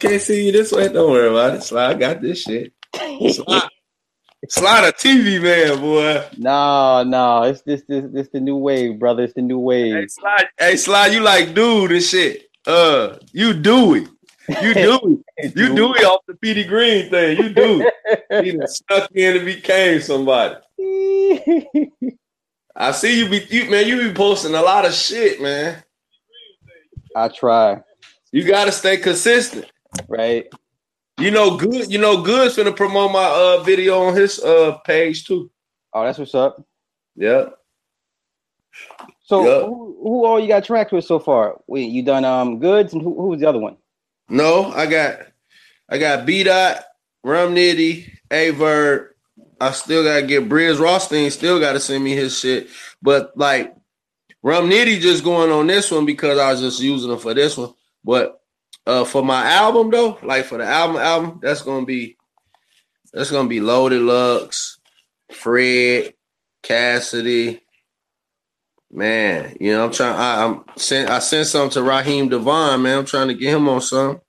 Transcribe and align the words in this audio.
Can't 0.00 0.22
see 0.22 0.46
you 0.46 0.52
this 0.52 0.72
way. 0.72 0.88
Don't 0.88 1.10
worry 1.10 1.28
about 1.28 1.56
it. 1.56 1.62
Slide, 1.62 1.90
I 1.90 1.94
got 1.94 2.22
this 2.22 2.42
shit. 2.42 2.72
Slide, 2.94 3.68
slide 4.48 4.84
a 4.84 4.92
TV 4.92 5.40
man, 5.42 5.78
boy. 5.78 6.24
No, 6.38 7.02
no, 7.02 7.42
it's 7.42 7.60
this 7.62 7.82
this 7.86 8.06
this 8.10 8.28
the 8.32 8.40
new 8.40 8.56
wave, 8.56 8.98
brother. 8.98 9.24
It's 9.24 9.34
the 9.34 9.42
new 9.42 9.58
wave. 9.58 9.94
Hey, 9.94 10.06
slide, 10.06 10.48
hey, 10.58 10.76
slide. 10.76 11.12
You 11.12 11.20
like 11.20 11.54
dude 11.54 11.92
and 11.92 12.02
shit. 12.02 12.48
Uh, 12.66 13.16
you 13.32 13.52
do 13.52 13.94
it. 13.94 14.08
You 14.62 14.74
do 14.74 15.00
it. 15.04 15.18
You 15.56 15.74
do 15.74 15.94
it 15.94 16.04
off 16.04 16.20
the 16.26 16.34
Petey 16.34 16.64
Green 16.64 17.08
thing. 17.08 17.38
You 17.38 17.48
do 17.48 17.80
it. 17.80 17.94
He 18.44 18.66
stuck 18.66 19.10
in 19.12 19.36
and 19.36 19.46
became 19.46 20.00
somebody. 20.02 20.56
I 22.76 22.92
see 22.92 23.18
you 23.18 23.28
be 23.28 23.46
you 23.48 23.70
man. 23.70 23.86
You 23.86 24.08
be 24.08 24.14
posting 24.14 24.54
a 24.54 24.60
lot 24.62 24.84
of 24.84 24.92
shit, 24.92 25.40
man. 25.40 25.82
I 27.14 27.28
try. 27.28 27.82
You 28.32 28.44
gotta 28.44 28.72
stay 28.72 28.98
consistent. 28.98 29.66
Right. 30.08 30.48
You 31.18 31.30
know, 31.30 31.56
good. 31.56 31.90
You 31.90 31.98
know, 31.98 32.22
good's 32.22 32.56
finna 32.56 32.74
promote 32.74 33.12
my 33.12 33.24
uh 33.24 33.62
video 33.62 34.00
on 34.00 34.14
his 34.16 34.38
uh 34.40 34.78
page 34.84 35.26
too. 35.26 35.50
Oh, 35.92 36.04
that's 36.04 36.18
what's 36.18 36.34
up. 36.34 36.64
Yeah. 37.16 37.50
So 39.22 39.44
Yeah. 39.44 39.66
who, 39.66 39.98
who 40.02 40.24
all 40.24 40.40
you 40.40 40.48
got 40.48 40.64
tracked 40.64 40.92
with 40.92 41.04
so 41.04 41.18
far? 41.18 41.60
Wait, 41.66 41.90
you 41.90 42.02
done 42.02 42.24
um 42.24 42.58
goods 42.58 42.92
and 42.92 43.02
who, 43.02 43.14
who 43.14 43.28
was 43.28 43.40
the 43.40 43.48
other 43.48 43.58
one? 43.58 43.76
No, 44.28 44.70
I 44.72 44.86
got 44.86 45.18
I 45.88 45.98
got 45.98 46.24
B 46.24 46.42
Dot, 46.44 46.84
Rum 47.22 47.54
Nitty, 47.54 48.10
Aye 48.30 48.52
Verb. 48.52 49.08
I 49.60 49.72
still 49.72 50.02
gotta 50.04 50.26
get 50.26 50.48
Briz 50.48 50.80
Rothstein, 50.80 51.30
still 51.30 51.60
gotta 51.60 51.80
send 51.80 52.02
me 52.02 52.14
his 52.14 52.38
shit. 52.38 52.68
But 53.02 53.36
like 53.36 53.74
Rum 54.42 54.70
Nitty 54.70 55.00
just 55.00 55.22
going 55.24 55.50
on 55.50 55.66
this 55.66 55.90
one 55.90 56.06
because 56.06 56.38
I 56.38 56.50
was 56.52 56.60
just 56.60 56.80
using 56.80 57.10
them 57.10 57.18
for 57.18 57.34
this 57.34 57.56
one. 57.58 57.74
But 58.02 58.39
uh 58.86 59.04
for 59.04 59.22
my 59.22 59.50
album 59.50 59.90
though, 59.90 60.18
like 60.22 60.44
for 60.44 60.58
the 60.58 60.64
album 60.64 60.96
album, 60.96 61.38
that's 61.42 61.62
gonna 61.62 61.86
be 61.86 62.16
that's 63.12 63.30
gonna 63.30 63.48
be 63.48 63.60
Loaded 63.60 64.02
Lux, 64.02 64.78
Fred, 65.32 66.14
Cassidy. 66.62 67.60
Man, 68.92 69.56
you 69.60 69.72
know, 69.72 69.84
I'm 69.84 69.92
trying. 69.92 70.16
I, 70.16 70.44
I'm 70.44 70.64
sent. 70.76 71.10
I 71.10 71.20
sent 71.20 71.46
something 71.46 71.70
to 71.74 71.82
Raheem 71.82 72.28
DeVaughn. 72.28 72.82
Man, 72.82 72.98
I'm 72.98 73.04
trying 73.04 73.28
to 73.28 73.34
get 73.34 73.54
him 73.54 73.68
on 73.68 73.80
some, 73.80 74.20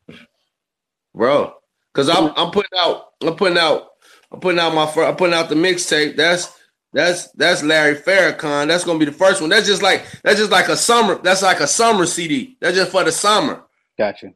bro. 1.16 1.55
Cause 1.94 2.09
I'm 2.09 2.31
I'm 2.38 2.52
putting 2.52 2.77
out. 2.77 3.07
I'm 3.22 3.35
putting 3.35 3.57
out. 3.57 3.89
I'm 4.31 4.39
putting 4.39 4.59
out 4.59 4.73
my. 4.73 4.83
I'm 5.03 5.16
putting 5.16 5.33
out 5.33 5.49
the 5.49 5.55
mixtape. 5.55 6.16
That's 6.16 6.55
that's 6.94 7.31
that's 7.31 7.63
Larry 7.63 7.95
Farrakhan. 7.95 8.67
That's 8.67 8.83
gonna 8.83 8.99
be 8.99 9.05
the 9.05 9.11
first 9.11 9.41
one. 9.41 9.49
That's 9.49 9.67
just 9.67 9.81
like 9.81 10.05
that's 10.23 10.38
just 10.38 10.52
like 10.52 10.69
a 10.69 10.77
summer. 10.77 11.16
That's 11.16 11.41
like 11.41 11.59
a 11.59 11.67
summer 11.67 12.05
CD. 12.05 12.57
That's 12.61 12.75
just 12.75 12.91
for 12.91 13.03
the 13.03 13.11
summer. 13.11 13.63
Gotcha. 13.97 14.33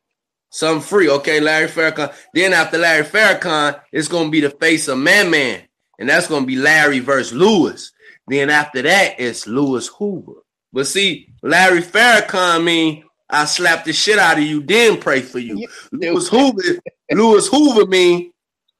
Something 0.49 0.87
free, 0.87 1.09
okay? 1.09 1.39
Larry 1.39 1.67
Farrakhan. 1.67 2.13
Then 2.33 2.53
after 2.53 2.77
Larry 2.77 3.03
Farrakhan, 3.03 3.79
it's 3.91 4.07
gonna 4.07 4.29
be 4.29 4.41
the 4.41 4.51
face 4.51 4.87
of 4.87 4.97
Man 4.97 5.29
Man, 5.29 5.61
and 5.99 6.07
that's 6.07 6.27
gonna 6.27 6.45
be 6.45 6.55
Larry 6.55 6.99
versus 6.99 7.33
Lewis. 7.33 7.91
Then 8.27 8.49
after 8.49 8.81
that, 8.81 9.19
it's 9.19 9.47
Lewis 9.47 9.87
Hoover. 9.87 10.43
But 10.71 10.87
see, 10.87 11.29
Larry 11.41 11.81
Farrakhan 11.81 12.63
mean 12.63 13.03
I 13.29 13.45
slap 13.45 13.85
the 13.85 13.93
shit 13.93 14.19
out 14.19 14.37
of 14.37 14.43
you, 14.43 14.61
then 14.61 14.99
pray 14.99 15.21
for 15.21 15.39
you. 15.39 15.67
Lewis 15.91 16.27
Hoover, 16.29 16.79
Lewis 17.11 17.47
Hoover 17.47 17.85
mean 17.85 18.31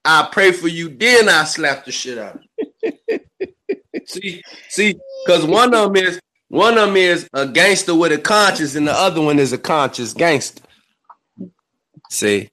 I 0.04 0.30
pray 0.32 0.52
for 0.52 0.68
you, 0.68 0.90
then 0.90 1.30
I 1.30 1.46
slap 1.46 1.86
the 1.86 1.92
shit 1.92 2.18
out 2.18 2.36
of 2.36 2.42
you. 2.84 3.20
see, 4.06 4.44
see, 4.70 4.96
because 5.26 5.46
one 5.46 5.74
of 5.74 5.94
them 5.94 6.04
is 6.04 6.20
one 6.50 6.78
of 6.78 6.88
them 6.88 6.98
is 6.98 7.28
a 7.34 7.48
gangster 7.48 7.96
with 7.96 8.12
a 8.12 8.18
conscience, 8.20 8.76
and 8.76 8.88
the 8.88 8.94
other 8.94 9.22
one 9.22 9.40
is 9.40 9.52
a 9.52 9.58
conscious 9.58 10.14
gangster. 10.14 10.62
See, 12.10 12.50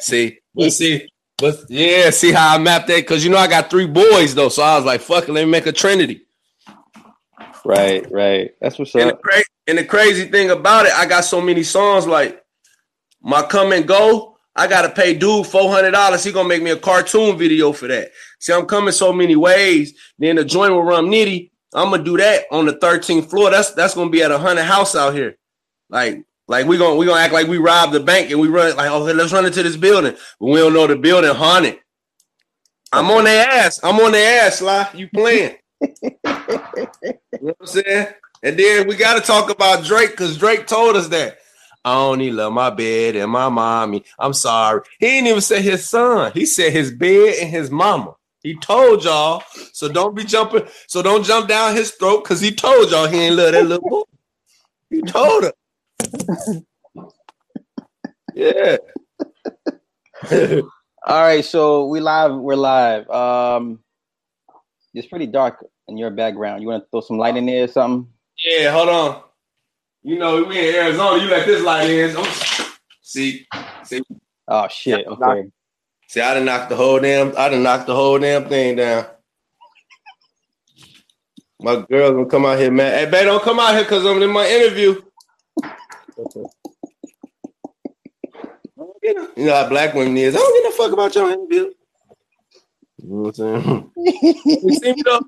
see, 0.00 0.38
but 0.54 0.72
see, 0.72 1.08
but 1.38 1.56
yeah, 1.68 2.10
see 2.10 2.32
how 2.32 2.54
I 2.54 2.58
mapped 2.58 2.88
that? 2.88 2.96
Because 2.98 3.24
you 3.24 3.30
know 3.30 3.38
I 3.38 3.48
got 3.48 3.70
three 3.70 3.86
boys 3.86 4.34
though, 4.34 4.48
so 4.50 4.62
I 4.62 4.76
was 4.76 4.84
like, 4.86 5.00
"Fuck 5.02 5.28
it, 5.28 5.32
let 5.32 5.44
me 5.44 5.50
make 5.50 5.66
a 5.66 5.72
trinity." 5.72 6.26
Right, 7.64 8.10
right. 8.10 8.52
That's 8.60 8.78
what's 8.78 8.94
And 8.96 9.10
the, 9.10 9.14
up. 9.14 9.22
cra- 9.22 9.42
and 9.68 9.78
the 9.78 9.84
crazy 9.84 10.26
thing 10.26 10.50
about 10.50 10.86
it, 10.86 10.92
I 10.92 11.06
got 11.06 11.24
so 11.24 11.40
many 11.40 11.62
songs 11.62 12.06
like 12.06 12.42
my 13.22 13.42
come 13.42 13.72
and 13.72 13.86
go. 13.86 14.36
I 14.56 14.66
gotta 14.68 14.90
pay 14.90 15.14
dude 15.14 15.46
four 15.46 15.70
hundred 15.70 15.92
dollars. 15.92 16.24
He 16.24 16.32
gonna 16.32 16.48
make 16.48 16.62
me 16.62 16.70
a 16.72 16.76
cartoon 16.78 17.38
video 17.38 17.72
for 17.72 17.88
that. 17.88 18.10
See, 18.40 18.52
I'm 18.52 18.66
coming 18.66 18.92
so 18.92 19.12
many 19.12 19.36
ways. 19.36 19.94
Then 20.18 20.36
the 20.36 20.44
joint 20.44 20.74
with 20.76 20.84
Rum 20.86 21.06
Nitty, 21.06 21.50
I'm 21.74 21.90
gonna 21.90 22.04
do 22.04 22.16
that 22.18 22.46
on 22.50 22.66
the 22.66 22.74
13th 22.74 23.30
floor. 23.30 23.50
That's 23.50 23.72
that's 23.72 23.94
gonna 23.94 24.10
be 24.10 24.22
at 24.22 24.32
a 24.32 24.38
hundred 24.38 24.64
house 24.64 24.94
out 24.96 25.14
here. 25.14 25.36
Like, 25.88 26.24
like 26.52 26.66
we 26.66 26.76
gonna 26.76 26.96
we 26.96 27.06
gonna 27.06 27.18
act 27.18 27.32
like 27.32 27.48
we 27.48 27.56
robbed 27.56 27.92
the 27.92 28.00
bank 28.00 28.30
and 28.30 28.38
we 28.38 28.46
run 28.46 28.76
like, 28.76 28.90
oh, 28.90 29.02
okay, 29.04 29.14
let's 29.14 29.32
run 29.32 29.46
into 29.46 29.62
this 29.62 29.74
building, 29.74 30.14
but 30.38 30.46
we 30.46 30.56
don't 30.56 30.74
know 30.74 30.86
the 30.86 30.96
building 30.96 31.34
haunted. 31.34 31.80
I'm 32.92 33.10
on 33.10 33.24
their 33.24 33.48
ass. 33.48 33.80
I'm 33.82 33.98
on 33.98 34.12
their 34.12 34.46
ass, 34.46 34.58
Sly. 34.58 34.86
You 34.92 35.08
playing? 35.08 35.56
you 35.80 35.90
know 36.22 37.16
what 37.40 37.56
I'm 37.58 37.66
saying? 37.66 38.06
And 38.42 38.58
then 38.58 38.86
we 38.86 38.96
got 38.96 39.14
to 39.14 39.22
talk 39.22 39.48
about 39.48 39.84
Drake 39.84 40.10
because 40.10 40.36
Drake 40.36 40.66
told 40.66 40.94
us 40.94 41.08
that. 41.08 41.38
I 41.86 41.96
only 41.96 42.30
love 42.30 42.52
my 42.52 42.68
bed 42.68 43.16
and 43.16 43.32
my 43.32 43.48
mommy. 43.48 44.04
I'm 44.18 44.34
sorry. 44.34 44.82
He 45.00 45.06
didn't 45.06 45.28
even 45.28 45.40
say 45.40 45.62
his 45.62 45.88
son. 45.88 46.32
He 46.34 46.44
said 46.44 46.72
his 46.72 46.92
bed 46.92 47.36
and 47.40 47.50
his 47.50 47.70
mama. 47.70 48.14
He 48.42 48.56
told 48.56 49.04
y'all. 49.04 49.42
So 49.72 49.88
don't 49.88 50.14
be 50.14 50.24
jumping. 50.24 50.68
So 50.86 51.00
don't 51.00 51.24
jump 51.24 51.48
down 51.48 51.74
his 51.74 51.92
throat 51.92 52.24
because 52.24 52.40
he 52.40 52.54
told 52.54 52.90
y'all 52.90 53.08
he 53.08 53.20
ain't 53.20 53.36
love 53.36 53.52
that 53.52 53.66
little 53.66 53.88
boy. 53.88 54.02
He 54.90 55.00
told 55.00 55.44
her. 55.44 55.52
Yeah. 58.34 58.76
All 61.04 61.20
right, 61.20 61.44
so 61.44 61.86
we 61.86 62.00
live. 62.00 62.34
We're 62.36 62.54
live. 62.54 63.08
Um, 63.10 63.80
it's 64.94 65.08
pretty 65.08 65.26
dark 65.26 65.64
in 65.88 65.96
your 65.96 66.10
background. 66.10 66.62
You 66.62 66.68
want 66.68 66.84
to 66.84 66.88
throw 66.90 67.00
some 67.00 67.18
light 67.18 67.36
in 67.36 67.46
there 67.46 67.64
or 67.64 67.68
something? 67.68 68.12
yeah, 68.44 68.70
hold 68.70 68.88
on. 68.88 69.22
You 70.02 70.18
know, 70.18 70.42
we 70.44 70.68
in 70.68 70.74
Arizona. 70.74 71.22
You 71.22 71.30
let 71.30 71.46
this 71.46 71.62
light 71.62 71.90
in. 71.90 72.16
I'm- 72.16 72.26
See, 73.04 73.46
see, 73.84 74.00
Oh 74.48 74.66
shit. 74.68 75.06
Okay. 75.06 75.50
See, 76.08 76.20
I 76.20 76.34
done 76.34 76.44
knocked 76.46 76.70
the 76.70 76.76
whole 76.76 76.98
damn, 76.98 77.36
I 77.36 77.48
done 77.48 77.62
knocked 77.62 77.86
the 77.86 77.94
whole 77.94 78.18
damn 78.18 78.48
thing 78.48 78.76
down. 78.76 79.06
My 81.60 81.84
girl 81.88 82.12
gonna 82.12 82.26
come 82.26 82.46
out 82.46 82.58
here, 82.58 82.70
man. 82.70 82.92
Hey, 82.92 83.10
babe, 83.10 83.26
don't 83.26 83.42
come 83.42 83.60
out 83.60 83.74
here 83.74 83.84
because 83.84 84.04
I'm 84.04 84.22
in 84.22 84.30
my 84.30 84.46
interview. 84.46 85.00
You 89.02 89.46
know 89.46 89.54
how 89.54 89.68
black 89.68 89.94
women 89.94 90.16
is. 90.16 90.34
I 90.34 90.38
don't 90.38 90.62
give 90.62 90.72
a 90.72 90.76
fuck 90.76 90.92
about 90.92 91.14
your 91.14 91.30
interview. 91.30 91.72
You 92.98 93.08
know 93.08 93.22
what 93.22 93.38
I'm 93.38 93.62
saying? 93.62 93.90
You 94.62 94.74
see 94.74 94.92
me 94.94 95.02
though? 95.04 95.22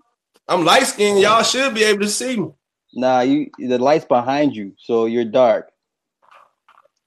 I'm 0.48 0.64
light 0.64 0.84
skinned. 0.84 1.20
Y'all 1.20 1.42
should 1.42 1.74
be 1.74 1.84
able 1.84 2.00
to 2.02 2.08
see 2.10 2.36
me. 2.36 2.50
Nah, 2.94 3.20
you. 3.20 3.50
The 3.58 3.78
lights 3.78 4.04
behind 4.04 4.54
you, 4.54 4.74
so 4.78 5.06
you're 5.06 5.24
dark. 5.24 5.70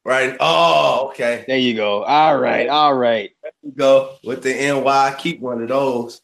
Right. 0.04 0.36
Oh, 0.40 1.10
okay. 1.10 1.44
There 1.48 1.58
you 1.58 1.76
go. 1.76 2.04
All 2.04 2.38
right. 2.38 2.70
All 2.70 2.96
right. 2.96 3.32
There 3.44 3.52
you 3.62 3.72
go. 3.72 4.16
With 4.24 4.42
the 4.42 4.54
NY, 4.54 5.16
keep 5.18 5.40
one 5.42 5.62
of 5.62 5.70
those. 5.70 6.22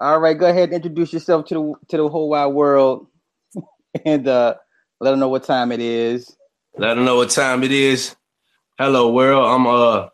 All 0.00 0.18
right. 0.18 0.38
Go 0.38 0.46
ahead 0.46 0.70
and 0.70 0.74
introduce 0.74 1.12
yourself 1.12 1.46
to 1.46 1.54
the 1.54 1.74
to 1.88 1.96
the 1.98 2.08
whole 2.08 2.30
wide 2.30 2.46
world, 2.46 3.06
and 4.04 4.26
uh, 4.26 4.54
let 5.00 5.10
them 5.12 5.20
know 5.20 5.28
what 5.28 5.44
time 5.44 5.72
it 5.72 5.80
is. 5.80 6.36
Let 6.76 6.94
them 6.94 7.04
know 7.04 7.16
what 7.16 7.30
time 7.30 7.62
it 7.62 7.72
is. 7.72 8.16
Hello, 8.78 9.12
world. 9.12 9.46
I'm 9.46 9.66
uh 9.66 10.08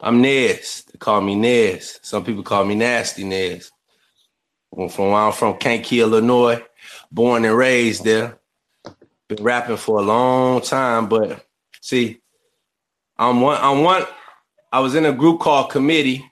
I'm 0.00 0.20
Nez. 0.20 0.84
They 0.90 0.98
call 0.98 1.20
me 1.20 1.34
Nez. 1.34 2.00
Some 2.02 2.24
people 2.24 2.42
call 2.42 2.64
me 2.64 2.74
Nasty 2.74 3.24
Nez. 3.24 3.70
I'm 4.76 4.88
from 4.88 5.14
I'm 5.14 5.32
from, 5.32 5.58
Kankakee, 5.58 6.00
Illinois. 6.00 6.62
Born 7.10 7.44
and 7.44 7.56
raised 7.56 8.04
there. 8.04 8.38
Been 9.28 9.44
rapping 9.44 9.76
for 9.76 9.98
a 9.98 10.02
long 10.02 10.60
time, 10.60 11.08
but 11.08 11.46
see, 11.80 12.20
I'm 13.16 13.40
one. 13.40 13.58
I'm 13.60 13.82
one. 13.82 14.04
I 14.72 14.80
was 14.80 14.94
in 14.94 15.04
a 15.04 15.12
group 15.12 15.40
called 15.40 15.70
Committee. 15.70 16.28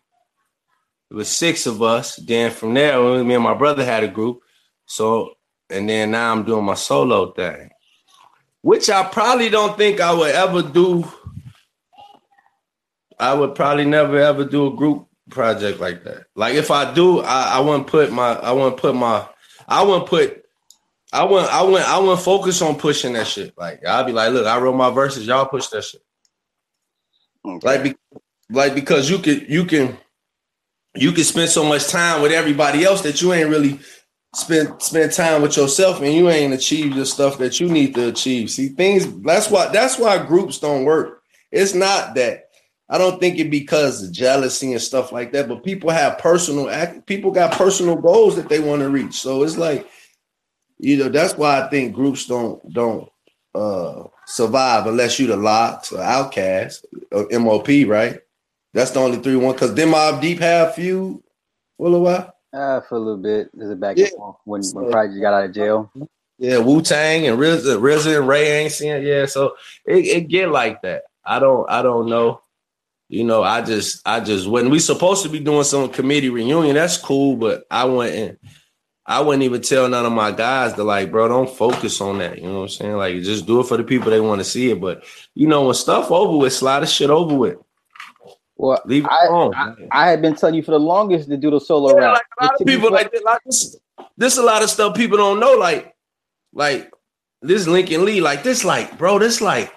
It 1.10 1.14
was 1.14 1.28
six 1.28 1.66
of 1.66 1.82
us. 1.82 2.16
Then 2.16 2.50
from 2.50 2.74
there, 2.74 3.22
me 3.22 3.34
and 3.34 3.44
my 3.44 3.54
brother 3.54 3.84
had 3.84 4.02
a 4.02 4.08
group. 4.08 4.40
So, 4.86 5.34
and 5.70 5.88
then 5.88 6.10
now 6.10 6.32
I'm 6.32 6.44
doing 6.44 6.64
my 6.64 6.74
solo 6.74 7.32
thing 7.32 7.70
which 8.62 8.90
I 8.90 9.04
probably 9.04 9.48
don't 9.48 9.76
think 9.76 10.00
I 10.00 10.12
would 10.12 10.34
ever 10.34 10.62
do. 10.62 11.10
I 13.18 13.34
would 13.34 13.54
probably 13.54 13.84
never 13.84 14.18
ever 14.18 14.44
do 14.44 14.66
a 14.66 14.76
group 14.76 15.06
project 15.30 15.80
like 15.80 16.04
that. 16.04 16.24
Like 16.34 16.54
if 16.54 16.70
I 16.70 16.92
do, 16.92 17.20
I, 17.20 17.56
I 17.56 17.60
wouldn't 17.60 17.86
put 17.86 18.10
my 18.12 18.32
I 18.32 18.52
wouldn't 18.52 18.76
put 18.76 18.94
my 18.94 19.26
I 19.68 19.82
wouldn't 19.82 20.06
put 20.06 20.44
I 21.12 21.24
wouldn't 21.24 21.52
I 21.52 21.62
wouldn't 21.62 21.88
I 21.88 21.98
wouldn't 21.98 22.20
focus 22.20 22.62
on 22.62 22.76
pushing 22.76 23.14
that 23.14 23.26
shit. 23.26 23.56
Like 23.56 23.84
I'll 23.86 24.04
be 24.04 24.12
like, 24.12 24.32
look, 24.32 24.46
I 24.46 24.58
wrote 24.58 24.76
my 24.76 24.90
verses, 24.90 25.26
y'all 25.26 25.46
push 25.46 25.68
that 25.68 25.84
shit. 25.84 26.02
Okay. 27.46 27.66
Like 27.66 27.82
be, 27.82 27.94
like 28.50 28.74
because 28.74 29.08
you 29.08 29.18
can 29.18 29.44
you 29.48 29.64
can 29.64 29.96
you 30.94 31.12
can 31.12 31.24
spend 31.24 31.50
so 31.50 31.64
much 31.64 31.88
time 31.88 32.20
with 32.22 32.32
everybody 32.32 32.84
else 32.84 33.02
that 33.02 33.22
you 33.22 33.32
ain't 33.32 33.50
really 33.50 33.80
spend 34.34 34.80
spend 34.80 35.12
time 35.12 35.42
with 35.42 35.56
yourself 35.56 36.00
and 36.00 36.14
you 36.14 36.28
ain't 36.30 36.54
achieved 36.54 36.96
the 36.96 37.04
stuff 37.04 37.38
that 37.38 37.58
you 37.58 37.68
need 37.68 37.94
to 37.94 38.08
achieve. 38.08 38.50
See, 38.50 38.68
things 38.68 39.12
that's 39.22 39.50
why 39.50 39.68
that's 39.68 39.98
why 39.98 40.24
groups 40.24 40.58
don't 40.58 40.84
work. 40.84 41.22
It's 41.50 41.74
not 41.74 42.14
that 42.14 42.50
I 42.88 42.98
don't 42.98 43.20
think 43.20 43.38
it 43.38 43.50
because 43.50 44.02
of 44.02 44.12
jealousy 44.12 44.72
and 44.72 44.82
stuff 44.82 45.12
like 45.12 45.32
that, 45.32 45.48
but 45.48 45.64
people 45.64 45.90
have 45.90 46.18
personal 46.18 46.70
act 46.70 47.06
people 47.06 47.30
got 47.32 47.52
personal 47.52 47.96
goals 47.96 48.36
that 48.36 48.48
they 48.48 48.60
want 48.60 48.82
to 48.82 48.88
reach. 48.88 49.14
So 49.14 49.42
it's 49.42 49.58
like, 49.58 49.88
you 50.78 50.96
know, 50.96 51.08
that's 51.08 51.36
why 51.36 51.62
I 51.62 51.68
think 51.68 51.94
groups 51.94 52.26
don't 52.26 52.72
don't 52.72 53.10
uh 53.54 54.04
survive 54.26 54.86
unless 54.86 55.18
you 55.18 55.26
the 55.26 55.36
LOX 55.36 55.90
or 55.90 55.98
OutKast 55.98 56.84
or 57.10 57.26
MOP, 57.32 57.88
right? 57.88 58.20
That's 58.72 58.92
the 58.92 59.00
only 59.00 59.18
three 59.18 59.34
one 59.34 59.54
because 59.54 59.74
them 59.74 59.90
Mobb 59.90 60.20
Deep 60.20 60.38
have 60.38 60.76
few 60.76 61.24
for 61.76 61.92
a 61.92 61.98
while. 61.98 62.34
Uh, 62.52 62.80
for 62.80 62.96
a 62.96 62.98
little 62.98 63.16
bit. 63.16 63.48
There's 63.54 63.70
a 63.70 63.76
back 63.76 63.96
yeah. 63.96 64.06
and 64.06 64.14
forth 64.14 64.36
when 64.44 64.62
when 64.72 64.90
Prodigy 64.90 65.20
got 65.20 65.34
out 65.34 65.44
of 65.44 65.54
jail. 65.54 65.92
Yeah, 66.38 66.58
Wu 66.58 66.82
Tang 66.82 67.26
and 67.26 67.38
RZA, 67.38 67.78
RZA 67.78 68.18
and 68.18 68.28
Ray 68.28 68.62
ain't 68.62 68.72
seeing. 68.72 69.02
Yeah, 69.02 69.26
so 69.26 69.56
it, 69.84 70.06
it 70.06 70.28
get 70.28 70.50
like 70.50 70.82
that. 70.82 71.02
I 71.24 71.38
don't 71.38 71.68
I 71.70 71.82
don't 71.82 72.08
know. 72.08 72.40
You 73.08 73.24
know, 73.24 73.42
I 73.42 73.62
just 73.62 74.06
I 74.06 74.20
just 74.20 74.48
when 74.48 74.70
we 74.70 74.78
supposed 74.78 75.22
to 75.22 75.28
be 75.28 75.38
doing 75.38 75.64
some 75.64 75.90
committee 75.90 76.30
reunion, 76.30 76.74
that's 76.74 76.96
cool, 76.96 77.36
but 77.36 77.64
I 77.70 77.84
went 77.84 78.14
and 78.14 78.38
I 79.06 79.20
wouldn't 79.20 79.42
even 79.42 79.62
tell 79.62 79.88
none 79.88 80.06
of 80.06 80.12
my 80.12 80.30
guys 80.30 80.74
to 80.74 80.84
like, 80.84 81.10
bro, 81.10 81.28
don't 81.28 81.50
focus 81.50 82.00
on 82.00 82.18
that. 82.18 82.38
You 82.38 82.44
know 82.44 82.54
what 82.54 82.62
I'm 82.62 82.68
saying? 82.68 82.96
Like, 82.96 83.22
just 83.22 83.46
do 83.46 83.60
it 83.60 83.66
for 83.66 83.76
the 83.76 83.84
people 83.84 84.10
they 84.10 84.20
want 84.20 84.40
to 84.40 84.44
see 84.44 84.70
it. 84.70 84.80
But 84.80 85.04
you 85.34 85.46
know, 85.46 85.66
when 85.66 85.74
stuff 85.74 86.10
over 86.10 86.36
with, 86.36 86.52
slide 86.52 86.80
the 86.80 86.86
shit 86.86 87.10
over 87.10 87.34
with. 87.34 87.58
Well, 88.60 88.82
Leave 88.84 89.06
it 89.06 89.10
I, 89.10 89.26
alone. 89.26 89.54
I, 89.54 89.74
I, 89.90 90.10
had 90.10 90.20
been 90.20 90.34
telling 90.34 90.54
you 90.54 90.62
for 90.62 90.72
the 90.72 90.78
longest 90.78 91.30
to 91.30 91.36
do 91.38 91.50
the 91.50 91.58
solo 91.58 91.94
yeah, 91.94 92.04
rap. 92.04 92.12
Like 92.12 92.26
a 92.40 92.44
lot 92.44 92.60
of 92.60 92.66
people 92.66 92.92
like, 92.92 93.10
like 93.24 93.40
this. 93.46 93.76
This 94.18 94.36
a 94.36 94.42
lot 94.42 94.62
of 94.62 94.68
stuff 94.68 94.94
people 94.94 95.16
don't 95.16 95.40
know. 95.40 95.54
Like, 95.54 95.94
like 96.52 96.92
this 97.40 97.66
Lincoln 97.66 98.04
Lee, 98.04 98.20
like 98.20 98.42
this, 98.42 98.62
like 98.62 98.98
bro, 98.98 99.18
this 99.18 99.40
like 99.40 99.72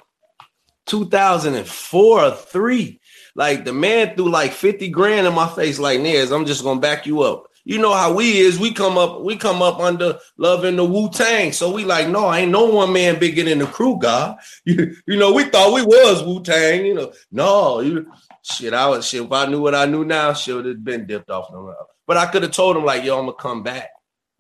2004 0.88 2.24
or 2.24 2.32
three. 2.32 3.00
Like 3.36 3.64
the 3.64 3.72
man 3.72 4.18
threw 4.18 4.30
like 4.30 4.52
50 4.52 4.90
grand 4.90 5.28
in 5.28 5.34
my 5.34 5.48
face, 5.48 5.80
like 5.80 6.02
Nez, 6.02 6.32
I'm 6.32 6.46
just 6.46 6.62
gonna 6.62 6.82
back 6.82 7.06
you 7.06 7.22
up. 7.22 7.48
You 7.66 7.78
know 7.78 7.94
how 7.94 8.14
we 8.14 8.40
is, 8.40 8.60
we 8.60 8.74
come 8.74 8.98
up, 8.98 9.22
we 9.22 9.38
come 9.38 9.62
up 9.62 9.80
under 9.80 10.20
loving 10.38 10.76
the 10.76 10.84
Wu-Tang. 10.84 11.54
So 11.54 11.72
we 11.72 11.86
like, 11.86 12.10
no, 12.10 12.26
I 12.26 12.40
ain't 12.40 12.52
no 12.52 12.66
one 12.66 12.92
man 12.92 13.20
bigger 13.20 13.44
than 13.44 13.60
the 13.60 13.66
crew, 13.66 13.98
God. 14.00 14.38
You, 14.66 14.96
you 15.08 15.18
know, 15.18 15.34
we 15.34 15.46
thought 15.46 15.74
we 15.74 15.82
was 15.82 16.24
Wu-Tang, 16.24 16.86
you 16.86 16.94
know. 16.94 17.14
No, 17.32 17.80
you 17.80 18.12
shit, 18.42 18.74
I 18.74 18.88
was 18.88 19.08
shit. 19.08 19.24
If 19.24 19.32
I 19.32 19.46
knew 19.46 19.62
what 19.62 19.76
I 19.76 19.86
knew 19.86 20.04
now, 20.04 20.34
shit 20.34 20.56
would 20.56 20.66
have 20.66 20.84
been 20.84 21.06
dipped 21.06 21.30
off 21.30 21.52
the 21.52 21.58
road. 21.58 21.76
But 22.06 22.18
I 22.18 22.26
could 22.26 22.44
have 22.44 22.52
told 22.52 22.76
him, 22.76 22.86
like, 22.86 23.04
yo, 23.04 23.18
I'm 23.18 23.26
gonna 23.26 23.38
come 23.38 23.64
back. 23.64 23.90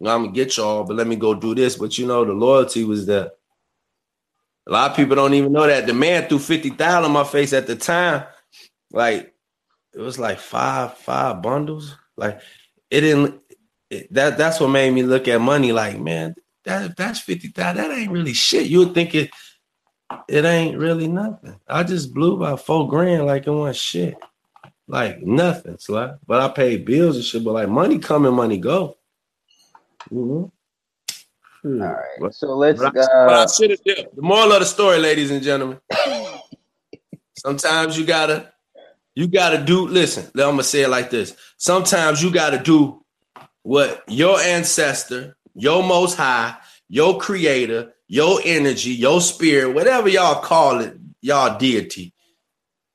I'm 0.01 0.23
gonna 0.23 0.31
get 0.31 0.57
y'all, 0.57 0.83
but 0.83 0.97
let 0.97 1.07
me 1.07 1.15
go 1.15 1.33
do 1.33 1.55
this. 1.55 1.77
But 1.77 1.97
you 1.97 2.05
know, 2.05 2.25
the 2.25 2.33
loyalty 2.33 2.83
was 2.83 3.05
there. 3.05 3.31
A 4.67 4.71
lot 4.71 4.91
of 4.91 4.97
people 4.97 5.15
don't 5.15 5.33
even 5.33 5.51
know 5.51 5.67
that 5.67 5.87
the 5.87 5.93
man 5.93 6.27
threw 6.27 6.39
50,000 6.39 7.05
in 7.05 7.11
my 7.11 7.23
face 7.23 7.53
at 7.53 7.67
the 7.67 7.75
time. 7.75 8.25
Like 8.91 9.33
it 9.93 9.99
was 9.99 10.19
like 10.19 10.39
five, 10.39 10.97
five 10.97 11.41
bundles. 11.41 11.95
Like 12.15 12.39
it 12.93 13.01
didn't 13.01 13.41
it, 13.89 14.13
that 14.13 14.37
that's 14.37 14.59
what 14.59 14.67
made 14.67 14.93
me 14.93 15.01
look 15.01 15.27
at 15.27 15.41
money 15.41 15.71
like, 15.71 15.99
man, 15.99 16.35
that 16.65 16.95
that's 16.95 17.19
50,000. 17.19 17.75
That 17.75 17.91
ain't 17.91 18.11
really 18.11 18.33
shit. 18.33 18.67
You 18.67 18.79
would 18.79 18.93
think 18.93 19.15
it 19.15 19.31
it 20.29 20.45
ain't 20.45 20.77
really 20.77 21.07
nothing. 21.07 21.59
I 21.67 21.83
just 21.83 22.13
blew 22.13 22.35
about 22.35 22.63
four 22.63 22.87
grand 22.87 23.25
like 23.25 23.47
it 23.47 23.51
was 23.51 23.75
shit. 23.77 24.15
Like 24.87 25.21
nothing, 25.23 25.79
like, 25.89 26.11
but 26.27 26.41
I 26.41 26.49
paid 26.49 26.85
bills 26.85 27.15
and 27.15 27.25
shit. 27.25 27.43
But 27.43 27.53
like 27.53 27.69
money 27.69 27.97
come 27.97 28.25
and 28.25 28.35
money 28.35 28.57
go. 28.57 28.97
Mm-hmm. 30.11 31.81
All 31.81 31.87
right. 31.87 32.33
So 32.33 32.55
let's. 32.55 32.79
uh, 32.81 33.47
the 33.47 34.07
moral 34.17 34.51
of 34.51 34.59
the 34.59 34.65
story, 34.65 34.99
ladies 34.99 35.31
and 35.31 35.41
gentlemen. 35.41 35.79
sometimes 37.37 37.97
you 37.97 38.05
gotta, 38.05 38.52
you 39.15 39.27
gotta 39.27 39.63
do. 39.63 39.87
Listen, 39.87 40.25
I'm 40.25 40.51
gonna 40.51 40.63
say 40.63 40.83
it 40.83 40.89
like 40.89 41.09
this. 41.09 41.35
Sometimes 41.57 42.21
you 42.21 42.31
gotta 42.31 42.57
do 42.57 43.03
what 43.63 44.03
your 44.07 44.39
ancestor, 44.39 45.37
your 45.55 45.83
Most 45.83 46.17
High, 46.17 46.55
your 46.89 47.19
Creator, 47.19 47.93
your 48.07 48.39
energy, 48.43 48.91
your 48.91 49.21
spirit, 49.21 49.73
whatever 49.73 50.09
y'all 50.09 50.41
call 50.41 50.79
it, 50.81 50.95
y'all 51.21 51.57
deity. 51.57 52.13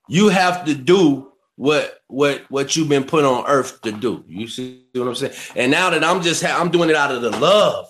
You 0.09 0.29
have 0.29 0.65
to 0.67 0.75
do 0.75 1.33
what 1.57 2.01
what 2.07 2.45
what 2.51 2.77
you've 2.77 2.89
been 2.89 3.05
put 3.05 3.25
on 3.25 3.47
earth 3.47 3.81
to 3.83 3.93
do. 3.93 4.25
You 4.29 4.49
see 4.49 4.85
what 4.95 5.09
I'm 5.09 5.15
saying? 5.15 5.35
And 5.57 5.71
now 5.71 5.91
that 5.91 6.05
I'm 6.05 6.23
just 6.23 6.43
ha- 6.43 6.59
I'm 6.61 6.71
doing 6.71 6.91
it 6.91 6.97
out 6.97 7.13
of 7.13 7.23
the 7.23 7.31
love 7.31 7.89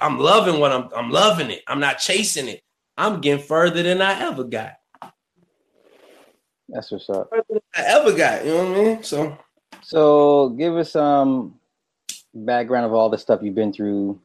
I'm 0.00 0.18
loving 0.18 0.60
what 0.60 0.72
I'm 0.72 0.88
I'm 0.94 1.10
loving 1.10 1.50
it. 1.50 1.62
I'm 1.66 1.80
not 1.80 1.98
chasing 1.98 2.48
it. 2.48 2.62
I'm 2.96 3.20
getting 3.20 3.44
further 3.44 3.82
than 3.82 4.00
I 4.00 4.22
ever 4.22 4.44
got. 4.44 4.74
That's 6.68 6.90
what's 6.90 7.08
up. 7.10 7.32
I 7.74 7.82
ever 7.84 8.12
got. 8.12 8.44
You 8.44 8.52
know 8.52 8.70
what 8.70 8.78
I 8.78 8.82
mean? 8.82 9.02
So 9.02 9.38
so 9.82 10.50
give 10.50 10.76
us 10.76 10.92
some 10.92 11.54
background 12.34 12.86
of 12.86 12.92
all 12.92 13.08
the 13.08 13.18
stuff 13.18 13.40
you've 13.42 13.54
been 13.54 13.72
through 13.72 14.20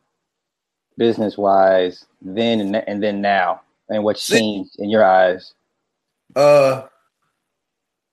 business 0.97 1.38
wise 1.38 2.05
then 2.21 2.59
and, 2.59 2.75
and 2.75 3.01
then 3.01 3.21
now 3.21 3.61
and 3.89 4.03
what's 4.03 4.27
changed 4.27 4.75
in 4.79 4.89
your 4.89 5.03
eyes 5.03 5.53
uh 6.35 6.83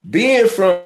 being 0.09 0.47
from 0.47 0.81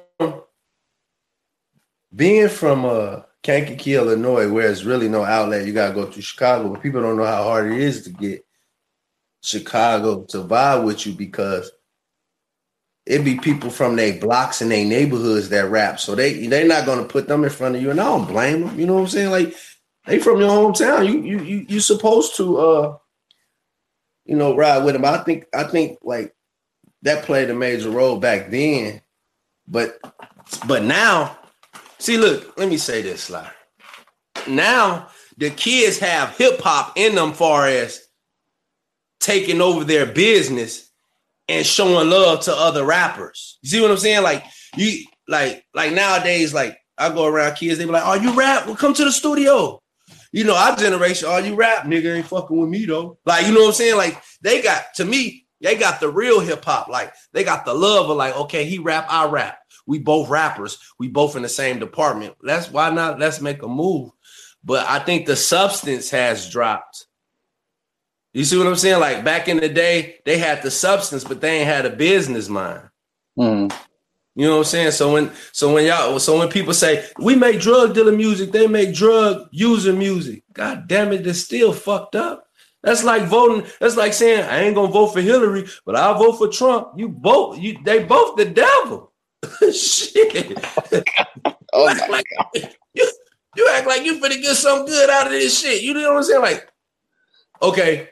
being 2.15 2.49
from 2.49 2.85
uh 2.85 3.21
Kankakee, 3.43 3.95
Illinois, 3.95 4.49
where 4.49 4.67
there's 4.67 4.85
really 4.85 5.09
no 5.09 5.25
outlet. 5.25 5.65
You 5.65 5.73
gotta 5.73 5.93
go 5.93 6.05
to 6.05 6.21
Chicago, 6.21 6.69
but 6.69 6.81
people 6.81 7.01
don't 7.01 7.17
know 7.17 7.25
how 7.25 7.43
hard 7.43 7.71
it 7.71 7.77
is 7.77 8.03
to 8.03 8.09
get 8.09 8.45
Chicago 9.41 10.23
to 10.29 10.37
vibe 10.37 10.85
with 10.85 11.05
you 11.05 11.13
because 11.13 11.69
it 13.05 13.23
be 13.23 13.37
people 13.37 13.69
from 13.69 13.95
their 13.95 14.19
blocks 14.19 14.61
and 14.61 14.71
their 14.71 14.85
neighborhoods 14.85 15.49
that 15.49 15.69
rap. 15.69 15.99
So 15.99 16.15
they 16.15 16.47
they're 16.47 16.67
not 16.67 16.85
gonna 16.85 17.05
put 17.05 17.27
them 17.27 17.43
in 17.43 17.49
front 17.49 17.75
of 17.75 17.81
you, 17.81 17.91
and 17.91 17.99
I 17.99 18.05
don't 18.05 18.27
blame 18.27 18.61
them. 18.61 18.79
You 18.79 18.85
know 18.85 18.95
what 18.95 19.01
I'm 19.01 19.07
saying? 19.07 19.31
Like 19.31 19.55
they 20.05 20.19
from 20.19 20.39
your 20.39 20.49
hometown. 20.49 21.07
You 21.07 21.21
you 21.21 21.43
you 21.43 21.65
you 21.67 21.79
supposed 21.79 22.35
to 22.37 22.57
uh 22.57 22.97
you 24.25 24.35
know 24.35 24.55
ride 24.55 24.83
with 24.83 24.93
them. 24.93 25.05
I 25.05 25.17
think 25.19 25.45
I 25.53 25.65
think 25.65 25.99
like 26.01 26.33
that 27.01 27.25
played 27.25 27.49
a 27.49 27.55
major 27.55 27.89
role 27.89 28.17
back 28.17 28.49
then, 28.49 29.01
but 29.67 29.99
but 30.65 30.83
now 30.83 31.37
See, 32.03 32.17
look, 32.17 32.57
let 32.57 32.67
me 32.67 32.75
say 32.75 33.01
this, 33.01 33.23
Sly. 33.23 33.49
Now 34.45 35.07
the 35.37 35.49
kids 35.51 35.99
have 35.99 36.35
hip 36.35 36.59
hop 36.59 36.97
in 36.97 37.15
them, 37.15 37.31
far 37.31 37.65
as 37.65 38.01
taking 39.21 39.61
over 39.61 39.85
their 39.85 40.05
business 40.05 40.89
and 41.57 41.65
showing 41.65 42.09
love 42.09 42.41
to 42.41 42.55
other 42.55 42.83
rappers. 42.83 43.59
You 43.61 43.69
see 43.69 43.81
what 43.81 43.91
I'm 43.91 43.97
saying? 43.97 44.23
Like 44.23 44.43
you, 44.75 45.05
like, 45.27 45.63
like 45.73 45.93
nowadays, 45.93 46.53
like 46.53 46.77
I 46.97 47.09
go 47.09 47.25
around 47.25 47.55
kids, 47.55 47.77
they 47.77 47.85
be 47.85 47.91
like, 47.91 48.03
"Oh, 48.05 48.15
you 48.15 48.33
rap? 48.33 48.65
Well, 48.65 48.75
come 48.75 48.93
to 48.93 49.05
the 49.05 49.11
studio." 49.11 49.79
You 50.31 50.43
know, 50.43 50.55
our 50.55 50.75
generation, 50.75 51.27
"Oh, 51.29 51.37
you 51.37 51.55
rap, 51.55 51.85
nigga, 51.85 52.15
ain't 52.15 52.27
fucking 52.27 52.57
with 52.57 52.69
me 52.69 52.85
though." 52.85 53.17
Like, 53.25 53.45
you 53.45 53.53
know 53.53 53.61
what 53.61 53.67
I'm 53.67 53.73
saying? 53.73 53.97
Like 53.97 54.21
they 54.41 54.61
got 54.61 54.83
to 54.95 55.05
me, 55.05 55.45
they 55.61 55.75
got 55.75 55.99
the 55.99 56.09
real 56.09 56.39
hip 56.39 56.63
hop. 56.65 56.89
Like 56.89 57.13
they 57.31 57.43
got 57.43 57.65
the 57.65 57.73
love 57.73 58.09
of 58.09 58.17
like, 58.17 58.35
okay, 58.35 58.65
he 58.65 58.79
rap, 58.79 59.05
I 59.09 59.27
rap. 59.27 59.59
We 59.85 59.99
both 59.99 60.29
rappers. 60.29 60.77
We 60.99 61.07
both 61.07 61.35
in 61.35 61.41
the 61.41 61.49
same 61.49 61.79
department. 61.79 62.35
Let's 62.41 62.71
why 62.71 62.89
not. 62.89 63.19
Let's 63.19 63.41
make 63.41 63.63
a 63.63 63.67
move. 63.67 64.11
But 64.63 64.87
I 64.87 64.99
think 64.99 65.25
the 65.25 65.35
substance 65.35 66.09
has 66.11 66.49
dropped. 66.49 67.02
You 68.33 68.43
see 68.43 68.57
what 68.57 68.67
I'm 68.67 68.75
saying? 68.75 68.99
Like 68.99 69.23
back 69.23 69.47
in 69.47 69.57
the 69.57 69.69
day, 69.69 70.17
they 70.25 70.37
had 70.37 70.63
the 70.63 70.71
substance, 70.71 71.23
but 71.23 71.39
they 71.39 71.59
ain't 71.59 71.67
had 71.67 71.85
a 71.85 71.91
business 71.91 72.49
mind. 72.49 72.89
Mm. 73.37 73.73
You 74.35 74.47
know 74.47 74.53
what 74.53 74.57
I'm 74.59 74.63
saying? 74.65 74.91
So 74.91 75.13
when 75.13 75.31
so 75.51 75.73
when 75.73 75.85
y'all 75.85 76.19
so 76.19 76.39
when 76.39 76.49
people 76.49 76.73
say 76.73 77.07
we 77.19 77.35
make 77.35 77.61
drug 77.61 77.93
dealer 77.93 78.11
music, 78.11 78.51
they 78.51 78.65
make 78.65 78.95
drug 78.95 79.47
user 79.51 79.93
music. 79.93 80.43
God 80.53 80.87
damn 80.87 81.11
it, 81.13 81.23
they're 81.23 81.35
still 81.35 81.71
fucked 81.71 82.15
up. 82.15 82.47
That's 82.81 83.03
like 83.03 83.23
voting. 83.23 83.65
That's 83.79 83.95
like 83.95 84.13
saying 84.13 84.43
I 84.43 84.61
ain't 84.61 84.75
gonna 84.75 84.91
vote 84.91 85.13
for 85.13 85.21
Hillary, 85.21 85.67
but 85.85 85.95
I'll 85.95 86.17
vote 86.17 86.37
for 86.39 86.47
Trump. 86.47 86.93
You 86.97 87.09
both 87.09 87.59
you 87.59 87.77
they 87.85 88.03
both 88.03 88.35
the 88.35 88.45
devil. 88.45 89.11
Shit. 89.71 90.57
oh 91.73 91.89
you, 91.93 91.99
act 91.99 92.09
like, 92.09 92.25
you, 92.95 93.11
you 93.55 93.69
act 93.73 93.87
like 93.87 94.03
you 94.03 94.19
finna 94.19 94.41
get 94.41 94.55
something 94.55 94.87
good 94.87 95.09
out 95.09 95.27
of 95.27 95.33
this 95.33 95.59
shit. 95.59 95.83
You 95.83 95.93
know 95.93 96.09
what 96.09 96.17
I'm 96.17 96.23
saying? 96.23 96.41
Like, 96.41 96.72
okay, 97.61 98.09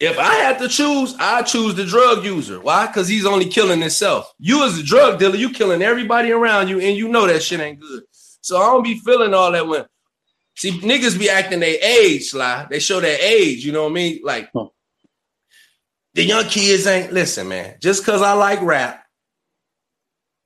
if 0.00 0.18
I 0.18 0.34
had 0.34 0.58
to 0.60 0.68
choose, 0.68 1.14
I 1.18 1.42
choose 1.42 1.74
the 1.74 1.84
drug 1.84 2.24
user. 2.24 2.58
Why? 2.58 2.86
Because 2.86 3.06
he's 3.06 3.26
only 3.26 3.44
killing 3.44 3.80
himself. 3.80 4.32
You 4.38 4.64
as 4.64 4.78
a 4.78 4.82
drug 4.82 5.18
dealer, 5.18 5.36
you 5.36 5.50
killing 5.50 5.82
everybody 5.82 6.32
around 6.32 6.68
you, 6.68 6.80
and 6.80 6.96
you 6.96 7.08
know 7.08 7.26
that 7.26 7.42
shit 7.42 7.60
ain't 7.60 7.80
good. 7.80 8.04
So 8.40 8.56
I 8.56 8.66
don't 8.66 8.82
be 8.82 8.98
feeling 8.98 9.34
all 9.34 9.52
that 9.52 9.66
when 9.66 9.84
see 10.56 10.78
niggas 10.80 11.18
be 11.18 11.28
acting 11.28 11.60
their 11.60 11.76
age, 11.82 12.28
sly. 12.28 12.66
They 12.70 12.78
show 12.78 13.00
their 13.00 13.18
age, 13.20 13.64
you 13.64 13.72
know 13.72 13.84
what 13.84 13.90
I 13.90 13.94
mean? 13.94 14.20
Like 14.24 14.50
the 16.14 16.24
young 16.24 16.44
kids 16.44 16.86
ain't 16.86 17.12
listen, 17.12 17.48
man. 17.48 17.76
Just 17.80 18.02
because 18.02 18.22
I 18.22 18.32
like 18.32 18.62
rap 18.62 19.04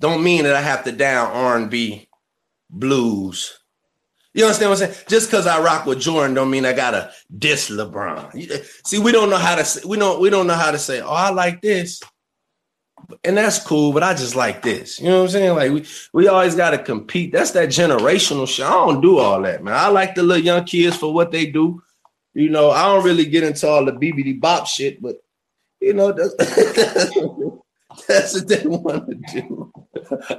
don't 0.00 0.24
mean 0.24 0.44
that 0.44 0.56
I 0.56 0.60
have 0.60 0.84
to 0.84 0.92
down 0.92 1.30
R&B, 1.30 2.08
blues, 2.68 3.58
You 4.34 4.44
understand 4.44 4.70
what 4.70 4.82
I'm 4.82 4.92
saying? 4.92 5.04
Just 5.08 5.30
because 5.30 5.46
I 5.46 5.62
rock 5.62 5.86
with 5.86 6.00
Jordan 6.00 6.34
don't 6.34 6.50
mean 6.50 6.66
I 6.66 6.72
gotta 6.72 7.12
diss 7.38 7.70
LeBron. 7.70 8.66
See, 8.84 8.98
we 8.98 9.12
don't 9.12 9.30
know 9.30 9.36
how 9.36 9.54
to 9.54 9.64
say, 9.64 9.82
we 9.86 9.96
don't 9.96 10.20
we 10.20 10.28
don't 10.28 10.48
know 10.48 10.54
how 10.54 10.72
to 10.72 10.78
say, 10.78 11.00
oh, 11.00 11.08
I 11.08 11.30
like 11.30 11.62
this. 11.62 12.02
And 13.22 13.36
that's 13.36 13.64
cool, 13.64 13.92
but 13.92 14.02
I 14.02 14.14
just 14.14 14.34
like 14.34 14.62
this. 14.62 14.98
You 14.98 15.08
know 15.08 15.18
what 15.18 15.24
I'm 15.24 15.30
saying? 15.30 15.54
Like 15.54 15.70
we 15.70 15.86
we 16.12 16.28
always 16.28 16.56
gotta 16.56 16.78
compete. 16.78 17.32
That's 17.32 17.52
that 17.52 17.68
generational 17.68 18.48
shit. 18.48 18.66
I 18.66 18.70
don't 18.70 19.00
do 19.00 19.18
all 19.18 19.40
that, 19.42 19.62
man. 19.62 19.74
I 19.74 19.86
like 19.88 20.16
the 20.16 20.24
little 20.24 20.44
young 20.44 20.64
kids 20.64 20.96
for 20.96 21.14
what 21.14 21.30
they 21.30 21.46
do. 21.46 21.80
You 22.32 22.50
know, 22.50 22.70
I 22.70 22.86
don't 22.86 23.04
really 23.04 23.26
get 23.26 23.44
into 23.44 23.68
all 23.68 23.84
the 23.84 23.92
BBD 23.92 24.40
bop 24.40 24.66
shit, 24.66 25.00
but 25.00 25.16
you 25.80 25.94
know, 25.94 26.10
that's, 26.10 26.34
that's 28.08 28.34
what 28.34 28.48
they 28.48 28.66
want 28.66 29.08
to 29.10 29.42
do. 29.42 29.72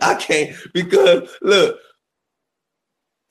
I 0.01 0.15
can't 0.15 0.53
because 0.73 1.29
look, 1.41 1.79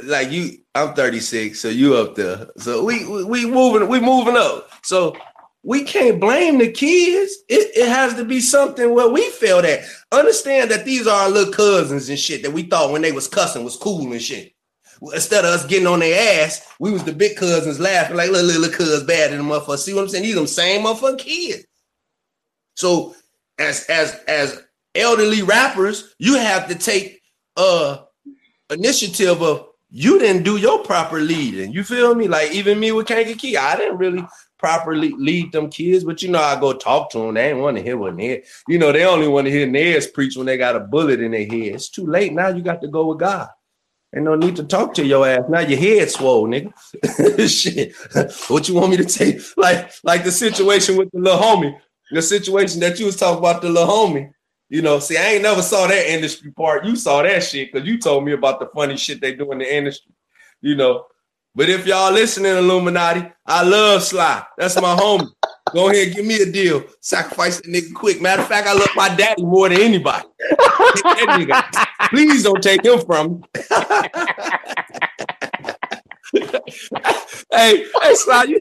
like 0.04 0.30
you, 0.30 0.58
I'm 0.75 0.94
36, 0.94 1.58
so 1.58 1.68
you 1.68 1.96
up 1.96 2.14
there. 2.14 2.49
So 2.58 2.84
we 2.84 3.06
we, 3.06 3.25
we 3.25 3.46
moving, 3.46 3.88
we 3.88 4.00
moving 4.00 4.37
up. 4.37 4.70
So 4.82 5.16
we 5.64 5.82
can't 5.82 6.20
blame 6.20 6.58
the 6.58 6.70
kids. 6.70 7.34
It, 7.49 7.76
it 7.76 7.88
has 7.88 8.14
to 8.14 8.25
be 8.25 8.40
something 8.40 8.94
where 8.94 9.08
we 9.08 9.28
feel 9.30 9.62
that. 9.62 9.80
Understand 10.12 10.70
that 10.70 10.84
these 10.84 11.06
are 11.06 11.23
our 11.23 11.30
little 11.30 11.52
cousins 11.52 12.08
and 12.08 12.18
shit 12.18 12.42
that 12.42 12.52
we 12.52 12.64
thought 12.64 12.92
when 12.92 13.02
they 13.02 13.12
was 13.12 13.28
cussing 13.28 13.64
was 13.64 13.76
cool 13.76 14.12
and 14.12 14.20
shit. 14.23 14.52
Instead 15.12 15.44
of 15.44 15.50
us 15.50 15.66
getting 15.66 15.87
on 15.87 16.00
their 16.00 16.44
ass, 16.44 16.66
we 16.78 16.90
was 16.90 17.04
the 17.04 17.12
big 17.12 17.37
cousins 17.37 17.80
laughing 17.80 18.16
like 18.16 18.30
little 18.30 18.46
little 18.46 18.75
cuz 18.75 19.02
bad 19.04 19.32
in 19.32 19.38
the 19.38 19.44
motherfucker. 19.44 19.78
See 19.78 19.94
what 19.94 20.02
I'm 20.02 20.08
saying? 20.08 20.25
These 20.25 20.34
them 20.34 20.46
same 20.46 20.82
motherfucking 20.82 21.18
kids. 21.18 21.64
So 22.76 23.16
as 23.58 23.84
as 23.87 24.14
as 24.28 24.62
elderly 24.94 25.42
rappers, 25.42 26.14
you 26.18 26.34
have 26.37 26.68
to 26.68 26.75
take 26.75 27.20
uh 27.56 27.99
initiative 28.70 29.42
of 29.42 29.66
you 29.94 30.18
didn't 30.18 30.42
do 30.42 30.56
your 30.56 30.82
proper 30.82 31.20
leading. 31.20 31.72
You 31.72 31.84
feel 31.84 32.16
me? 32.16 32.26
Like 32.26 32.50
even 32.52 32.80
me 32.80 32.90
with 32.90 33.06
Kankakee, 33.06 33.56
I 33.56 33.76
didn't 33.76 33.98
really 33.98 34.26
properly 34.58 35.14
lead 35.16 35.52
them 35.52 35.70
kids, 35.70 36.02
but 36.02 36.20
you 36.20 36.30
know, 36.30 36.40
I 36.40 36.58
go 36.58 36.72
talk 36.72 37.10
to 37.12 37.18
them. 37.18 37.34
They 37.34 37.50
ain't 37.50 37.60
want 37.60 37.76
to 37.76 37.82
hear 37.82 37.96
what 37.96 38.16
Nez. 38.16 38.44
You 38.66 38.78
know, 38.78 38.90
they 38.90 39.04
only 39.04 39.28
want 39.28 39.46
to 39.46 39.52
hear 39.52 39.68
Nez 39.68 40.08
preach 40.08 40.36
when 40.36 40.46
they 40.46 40.56
got 40.56 40.74
a 40.74 40.80
bullet 40.80 41.20
in 41.20 41.30
their 41.30 41.46
head. 41.46 41.74
It's 41.74 41.88
too 41.88 42.06
late 42.06 42.32
now. 42.32 42.48
You 42.48 42.62
got 42.62 42.80
to 42.82 42.88
go 42.88 43.06
with 43.06 43.20
God. 43.20 43.48
Ain't 44.14 44.24
no 44.24 44.34
need 44.34 44.56
to 44.56 44.64
talk 44.64 44.94
to 44.94 45.04
your 45.06 45.28
ass. 45.28 45.44
Now 45.48 45.60
your 45.60 45.78
head 45.78 46.10
swole, 46.10 46.48
nigga. 46.48 46.72
Shit. 47.48 47.94
what 48.48 48.68
you 48.68 48.74
want 48.74 48.90
me 48.90 48.96
to 48.96 49.04
take? 49.04 49.40
Like, 49.56 49.92
like 50.02 50.24
the 50.24 50.32
situation 50.32 50.96
with 50.96 51.10
the 51.12 51.20
little 51.20 51.38
homie 51.38 51.78
the 52.10 52.22
situation 52.22 52.80
that 52.80 52.98
you 52.98 53.06
was 53.06 53.16
talking 53.16 53.38
about 53.38 53.62
the 53.62 53.68
little 53.68 53.88
homie. 53.88 54.30
You 54.68 54.83
know, 54.83 54.99
see, 54.99 55.16
I 55.16 55.35
ain't 55.35 55.42
never 55.42 55.62
saw 55.62 55.87
that 55.87 56.12
industry 56.12 56.50
part. 56.50 56.85
You 56.85 56.97
saw 56.97 57.23
that 57.23 57.42
shit 57.42 57.73
because 57.73 57.87
you 57.87 57.99
told 57.99 58.25
me 58.25 58.33
about 58.33 58.61
the 58.61 58.66
funny 58.75 58.97
shit 58.97 59.21
they 59.21 59.35
do 59.35 59.52
in 59.52 59.59
the 59.59 59.75
industry. 59.75 60.12
You 60.61 60.75
know, 60.75 61.06
but 61.54 61.68
if 61.68 61.87
y'all 61.87 62.12
listening, 62.12 62.56
Illuminati, 62.56 63.30
I 63.47 63.62
love 63.62 64.02
Sly. 64.02 64.42
That's 64.59 64.75
my 64.76 64.97
homie. 64.97 65.30
Go 65.73 65.88
ahead, 65.88 66.14
give 66.14 66.26
me 66.26 66.42
a 66.42 66.50
deal. 66.50 66.83
Sacrifice 67.00 67.61
the 67.61 67.68
nigga 67.68 67.94
quick. 67.94 68.21
Matter 68.21 68.42
of 68.42 68.49
fact, 68.49 68.66
I 68.66 68.73
love 68.73 68.88
my 68.97 69.14
daddy 69.14 69.44
more 69.44 69.68
than 69.68 69.80
anybody. 69.80 70.26
Please 72.11 72.42
don't 72.42 72.62
take 72.62 72.85
him 72.85 73.00
from 73.00 73.35
me. 73.35 73.40
hey, 77.52 77.87
hey, 78.02 78.14
Sly, 78.14 78.44
you, 78.49 78.61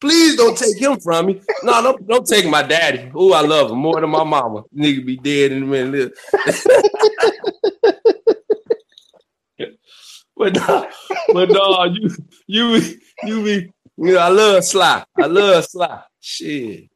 Please 0.00 0.36
don't 0.36 0.56
take 0.58 0.78
him 0.78 0.98
from 0.98 1.26
me. 1.26 1.40
No, 1.62 1.82
don't, 1.82 2.06
don't 2.06 2.26
take 2.26 2.48
my 2.48 2.62
daddy. 2.62 3.10
Oh, 3.14 3.32
I 3.32 3.42
love 3.42 3.70
him 3.70 3.78
more 3.78 4.00
than 4.00 4.10
my 4.10 4.24
mama. 4.24 4.64
Nigga 4.76 5.06
be 5.06 5.16
dead 5.16 5.52
in 5.52 5.62
a 5.62 5.66
minute. 5.66 6.12
but 10.36 10.54
no, 10.54 10.88
but 11.32 11.50
no, 11.50 11.84
you 11.84 12.10
you 12.46 12.80
you 13.24 13.44
be 13.44 13.72
you 13.96 14.14
know, 14.14 14.18
I 14.18 14.28
love 14.28 14.64
Sly. 14.64 15.04
I 15.16 15.26
love 15.26 15.64
Sly. 15.66 16.02
Shit. 16.20 16.88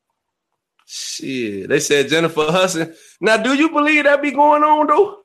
Shit. 0.87 1.69
They 1.69 1.81
said 1.81 2.09
Jennifer 2.09 2.51
Hudson. 2.51 2.95
Now, 3.21 3.37
do 3.37 3.55
you 3.55 3.71
believe 3.71 4.05
that 4.05 4.23
be 4.23 4.31
going 4.31 4.63
on 4.63 4.87
though? 4.87 5.19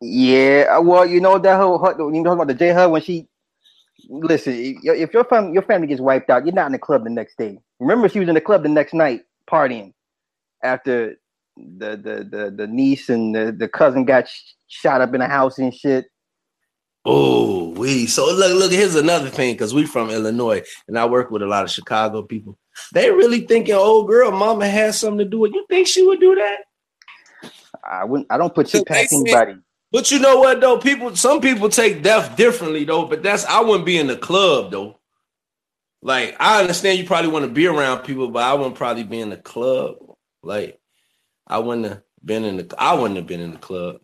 Yeah, 0.00 0.78
well, 0.78 1.04
you 1.06 1.20
know 1.20 1.38
that 1.38 1.56
whole 1.56 2.12
you 2.14 2.22
know 2.22 2.32
about 2.32 2.46
the 2.46 2.54
J 2.54 2.72
Hud 2.72 2.90
when 2.90 3.02
she 3.02 3.26
listen, 4.08 4.54
if 4.82 5.12
your 5.12 5.24
family 5.24 5.52
your 5.52 5.62
family 5.62 5.86
gets 5.86 6.00
wiped 6.00 6.30
out, 6.30 6.44
you're 6.44 6.54
not 6.54 6.66
in 6.66 6.72
the 6.72 6.78
club 6.78 7.04
the 7.04 7.10
next 7.10 7.36
day. 7.38 7.58
Remember, 7.80 8.08
she 8.08 8.20
was 8.20 8.28
in 8.28 8.34
the 8.34 8.40
club 8.40 8.62
the 8.62 8.68
next 8.68 8.94
night 8.94 9.22
partying 9.50 9.92
after 10.62 11.16
the 11.56 11.96
the 11.96 12.28
the, 12.30 12.50
the 12.50 12.66
niece 12.66 13.08
and 13.08 13.34
the, 13.34 13.52
the 13.52 13.68
cousin 13.68 14.04
got 14.04 14.28
sh- 14.28 14.52
shot 14.68 15.00
up 15.00 15.14
in 15.14 15.20
a 15.20 15.28
house 15.28 15.58
and 15.58 15.74
shit. 15.74 16.06
Oh, 17.04 17.70
we 17.70 18.06
so 18.06 18.26
look 18.26 18.58
look. 18.58 18.72
Here's 18.72 18.94
another 18.94 19.30
thing 19.30 19.54
because 19.54 19.72
we 19.72 19.86
from 19.86 20.10
Illinois 20.10 20.62
and 20.88 20.98
I 20.98 21.06
work 21.06 21.30
with 21.30 21.42
a 21.42 21.46
lot 21.46 21.64
of 21.64 21.70
Chicago 21.70 22.22
people. 22.22 22.58
They 22.92 23.10
really 23.10 23.40
thinking, 23.40 23.74
oh 23.76 24.04
girl, 24.04 24.30
mama 24.30 24.68
has 24.68 24.98
something 24.98 25.18
to 25.18 25.24
do 25.24 25.40
with. 25.40 25.52
You 25.52 25.64
think 25.68 25.86
she 25.86 26.06
would 26.06 26.20
do 26.20 26.34
that? 26.34 26.58
I 27.82 28.04
wouldn't. 28.04 28.30
I 28.30 28.36
don't 28.36 28.54
put 28.54 28.68
shit 28.68 28.86
past 28.86 29.12
anybody. 29.12 29.54
But 29.90 30.10
you 30.10 30.18
know 30.18 30.38
what 30.38 30.60
though? 30.60 30.78
People, 30.78 31.16
some 31.16 31.40
people 31.40 31.68
take 31.68 32.02
death 32.02 32.36
differently 32.36 32.84
though. 32.84 33.06
But 33.06 33.22
that's 33.22 33.44
I 33.46 33.60
wouldn't 33.60 33.86
be 33.86 33.98
in 33.98 34.06
the 34.06 34.16
club 34.16 34.70
though. 34.70 34.98
Like 36.02 36.36
I 36.38 36.60
understand 36.60 36.98
you 36.98 37.06
probably 37.06 37.30
want 37.30 37.44
to 37.44 37.50
be 37.50 37.66
around 37.66 38.04
people, 38.04 38.28
but 38.28 38.42
I 38.42 38.54
wouldn't 38.54 38.76
probably 38.76 39.04
be 39.04 39.20
in 39.20 39.30
the 39.30 39.36
club. 39.36 39.96
Like 40.42 40.78
I 41.46 41.58
wouldn't 41.58 41.86
have 41.86 42.02
been 42.24 42.44
in 42.44 42.56
the 42.58 42.74
I 42.78 42.94
wouldn't 42.94 43.16
have 43.16 43.26
been 43.26 43.40
in 43.40 43.52
the 43.52 43.58
club. 43.58 44.00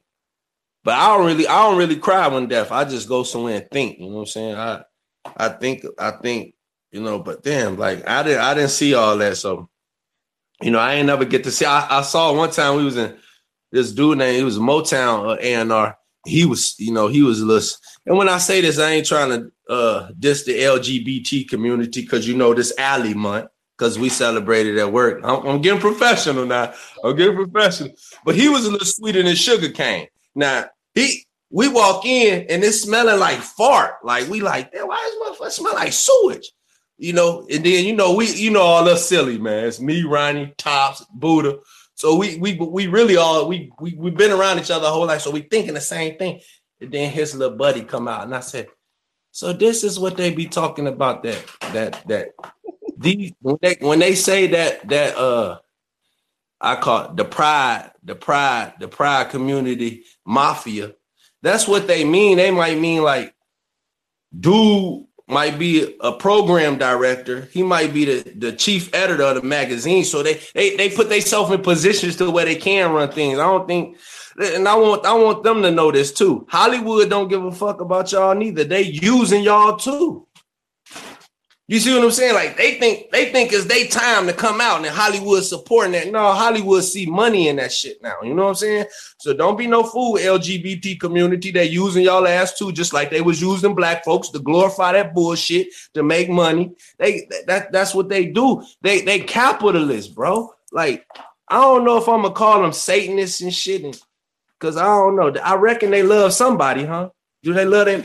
But 0.83 0.95
I 0.95 1.17
don't 1.17 1.26
really 1.26 1.47
I 1.47 1.62
don't 1.62 1.79
really 1.79 1.97
cry 1.97 2.26
when 2.29 2.49
death. 2.49 2.73
I 2.73 2.85
just 2.85 3.09
go 3.09 3.23
somewhere 3.23 3.57
and 3.57 3.71
think. 3.71 3.99
You 3.99 4.07
know 4.07 4.17
what 4.17 4.21
I'm 4.21 4.26
saying? 4.26 4.57
I 4.57 4.85
I 5.37 5.49
think 5.50 5.85
I 5.99 6.12
think 6.12 6.55
you 6.93 7.00
know. 7.00 7.19
But 7.19 7.43
damn, 7.43 7.76
like 7.76 8.09
I 8.09 8.23
didn't 8.23 8.41
I 8.41 8.55
didn't 8.55 8.71
see 8.71 8.95
all 8.95 9.17
that. 9.19 9.37
So 9.37 9.69
you 10.62 10.71
know 10.71 10.79
I 10.79 10.95
ain't 10.95 11.07
never 11.07 11.25
get 11.25 11.45
to 11.45 11.50
see. 11.50 11.64
I, 11.64 11.99
I 11.99 12.03
saw 12.03 12.33
one 12.35 12.50
time 12.50 12.76
we 12.76 12.85
was 12.85 12.97
in 12.97 13.17
this 13.75 13.90
dude 13.90 14.19
named 14.19 14.37
he 14.37 14.45
was 14.45 14.59
Motown 14.59 15.33
uh, 15.33 15.37
A&R. 15.40 15.99
He 16.25 16.47
was, 16.47 16.76
you 16.78 16.93
know, 16.93 17.09
he 17.09 17.23
was 17.23 17.40
a 17.40 17.45
little. 17.45 17.69
And 18.07 18.16
when 18.16 18.28
I 18.28 18.38
say 18.38 18.61
this, 18.61 18.78
I 18.78 18.93
ain't 18.93 19.07
trying 19.07 19.31
to 19.31 19.50
uh 19.69 20.11
diss 20.19 20.45
the 20.45 20.52
LGBT 20.52 21.49
community 21.49 22.02
because 22.02 22.28
you 22.28 22.37
know 22.37 22.54
this 22.54 22.73
alley 22.78 23.14
month 23.14 23.49
because 23.76 23.99
we 23.99 24.09
celebrated 24.09 24.78
at 24.78 24.93
work. 24.93 25.21
I'm, 25.25 25.45
I'm, 25.47 25.61
getting 25.61 25.81
professional 25.81 26.47
now. 26.47 26.73
I'm 27.02 27.16
getting 27.16 27.35
professional. 27.35 27.90
But 28.25 28.37
he 28.37 28.49
was 28.49 28.64
a 28.64 28.71
little 28.71 28.87
sweeter 28.87 29.23
than 29.23 29.35
sugar 29.35 29.71
cane. 29.71 30.07
Now 30.37 30.66
he 30.95 31.26
we 31.50 31.69
walk 31.69 32.07
in 32.07 32.47
and 32.49 32.62
it's 32.62 32.83
smelling 32.83 33.19
like 33.19 33.38
fart. 33.38 33.97
Like 34.04 34.28
we 34.28 34.40
like, 34.40 34.73
why 34.73 35.26
does 35.26 35.38
motherfucker 35.38 35.50
smell 35.50 35.75
like 35.75 35.93
sewage? 35.93 36.52
You 36.97 37.12
know, 37.12 37.47
and 37.52 37.66
then 37.66 37.85
you 37.85 37.97
know, 37.97 38.14
we 38.14 38.33
you 38.33 38.50
know 38.50 38.62
all 38.62 38.88
us 38.88 39.09
silly 39.09 39.38
man. 39.38 39.66
It's 39.66 39.81
me, 39.81 40.04
Ronnie, 40.04 40.54
Tops, 40.59 41.04
Buddha. 41.12 41.59
So 42.04 42.16
we 42.16 42.37
we 42.37 42.52
we 42.56 42.87
really 42.87 43.16
all 43.16 43.49
we 43.49 43.73
we 43.80 43.94
we've 43.94 44.14
been 44.14 44.30
around 44.30 44.58
each 44.58 44.70
other 44.70 44.88
whole 44.88 45.06
life, 45.06 45.23
so 45.23 45.30
we 45.30 45.40
thinking 45.40 45.73
the 45.73 45.80
same 45.80 46.18
thing. 46.18 46.38
And 46.78 46.92
then 46.92 47.11
his 47.11 47.34
little 47.34 47.56
buddy 47.56 47.80
come 47.80 48.08
out, 48.08 48.25
and 48.25 48.34
I 48.34 48.40
said, 48.40 48.66
"So 49.30 49.54
this 49.54 49.82
is 49.82 49.99
what 49.99 50.18
they 50.18 50.30
be 50.30 50.44
talking 50.44 50.87
about 50.87 51.23
that 51.23 51.42
that 51.73 52.06
that 52.08 52.32
these 52.99 53.32
when 53.40 53.56
they 53.62 53.78
when 53.80 54.00
they 54.00 54.16
say 54.16 54.49
that 54.49 54.87
that 54.90 55.16
uh 55.16 55.61
I 56.61 56.76
call 56.76 57.06
it 57.06 57.16
the 57.16 57.25
pride 57.25 57.92
the 58.02 58.14
pride 58.14 58.75
the 58.78 58.88
pride 58.88 59.30
community 59.30 60.04
mafia. 60.26 60.92
That's 61.40 61.66
what 61.66 61.87
they 61.87 62.04
mean. 62.04 62.37
They 62.37 62.50
might 62.50 62.78
mean 62.78 63.02
like 63.02 63.34
dude 64.38 65.06
might 65.26 65.59
be 65.59 65.97
a 66.00 66.12
program 66.12 66.76
director. 66.76 67.49
He 67.52 67.62
might 67.62 67.95
be 67.95 68.04
the, 68.04 68.31
the 68.37 68.52
chief 68.52 68.95
editor 68.95 69.23
of 69.23 69.37
the 69.37 69.43
magazine. 69.43 70.04
So 70.04 70.23
they 70.23 70.40
they 70.54 70.76
they 70.76 70.90
put 70.90 71.09
themselves 71.09 71.50
in 71.50 71.62
positions 71.62 72.16
to 72.16 72.31
where 72.31 72.45
they 72.45 72.57
can 72.57 72.93
run 72.93 73.11
things. 73.11 73.38
I 73.38 73.45
don't 73.45 73.66
think, 73.66 73.97
and 74.38 74.69
I 74.69 74.75
want 74.76 75.07
I 75.07 75.14
want 75.14 75.43
them 75.43 75.62
to 75.62 75.71
know 75.71 75.90
this 75.90 76.12
too. 76.12 76.47
Hollywood 76.50 77.09
don't 77.09 77.28
give 77.28 77.45
a 77.45 77.52
fuck 77.52 77.81
about 77.81 78.12
y'all 78.12 78.35
neither. 78.35 78.64
They 78.64 78.83
using 78.83 79.43
y'all 79.43 79.76
too. 79.76 80.26
You 81.66 81.80
see 81.80 81.94
what 81.94 82.04
I'm 82.04 82.11
saying? 82.11 82.35
Like 82.35 82.59
they 82.59 82.75
think 82.78 83.11
they 83.11 83.33
think 83.33 83.50
it's 83.52 83.64
their 83.64 83.87
time 83.87 84.26
to 84.26 84.35
come 84.35 84.61
out 84.61 84.85
and 84.85 84.94
Hollywood 84.94 85.44
supporting 85.44 85.92
that. 85.92 86.12
No, 86.12 86.33
Hollywood 86.33 86.85
see 86.85 87.06
money 87.06 87.49
in 87.49 87.56
that 87.56 87.73
shit 87.73 88.02
now. 88.02 88.16
You 88.23 88.35
know 88.35 88.42
what 88.42 88.49
I'm 88.50 88.54
saying? 88.56 88.85
So 89.16 89.33
don't 89.33 89.56
be 89.56 89.66
no 89.66 89.83
fool, 89.83 90.18
LGBT 90.18 91.00
community. 91.00 91.50
They 91.50 91.64
using 91.64 92.04
y'all 92.04 92.28
ass 92.28 92.59
too, 92.59 92.71
just 92.71 92.92
like 92.92 93.11
they 93.11 93.23
was 93.23 93.40
using 93.40 93.75
black 93.75 94.04
folks 94.04 94.28
to 94.30 94.40
glorify 94.40 94.92
that 94.92 95.14
bullshit 95.14 95.68
to 95.94 96.02
make 96.02 96.28
money. 96.28 96.73
They 96.99 97.26
that 97.47 97.73
that's 97.73 97.94
what 97.94 98.11
they 98.11 98.26
do. 98.26 98.62
They 98.83 99.00
they 99.00 99.21
capitalists, 99.21 100.12
bro. 100.12 100.52
Like 100.71 101.06
I 101.49 101.62
don't 101.62 101.87
know 101.87 101.97
if 101.97 102.09
I'm 102.09 102.23
gonna 102.23 102.35
call 102.35 102.61
them 102.61 102.75
Satanists 102.75 103.40
and 103.40 103.54
shit, 103.54 103.83
because 104.61 104.76
I 104.76 104.85
don't 104.85 105.16
know. 105.16 105.35
I 105.42 105.54
reckon 105.54 105.90
they 105.90 106.02
love 106.02 106.35
somebody, 106.35 106.85
huh? 106.85 107.09
Do 107.42 107.54
they 107.54 107.64
love 107.64 107.87
them? 107.87 108.04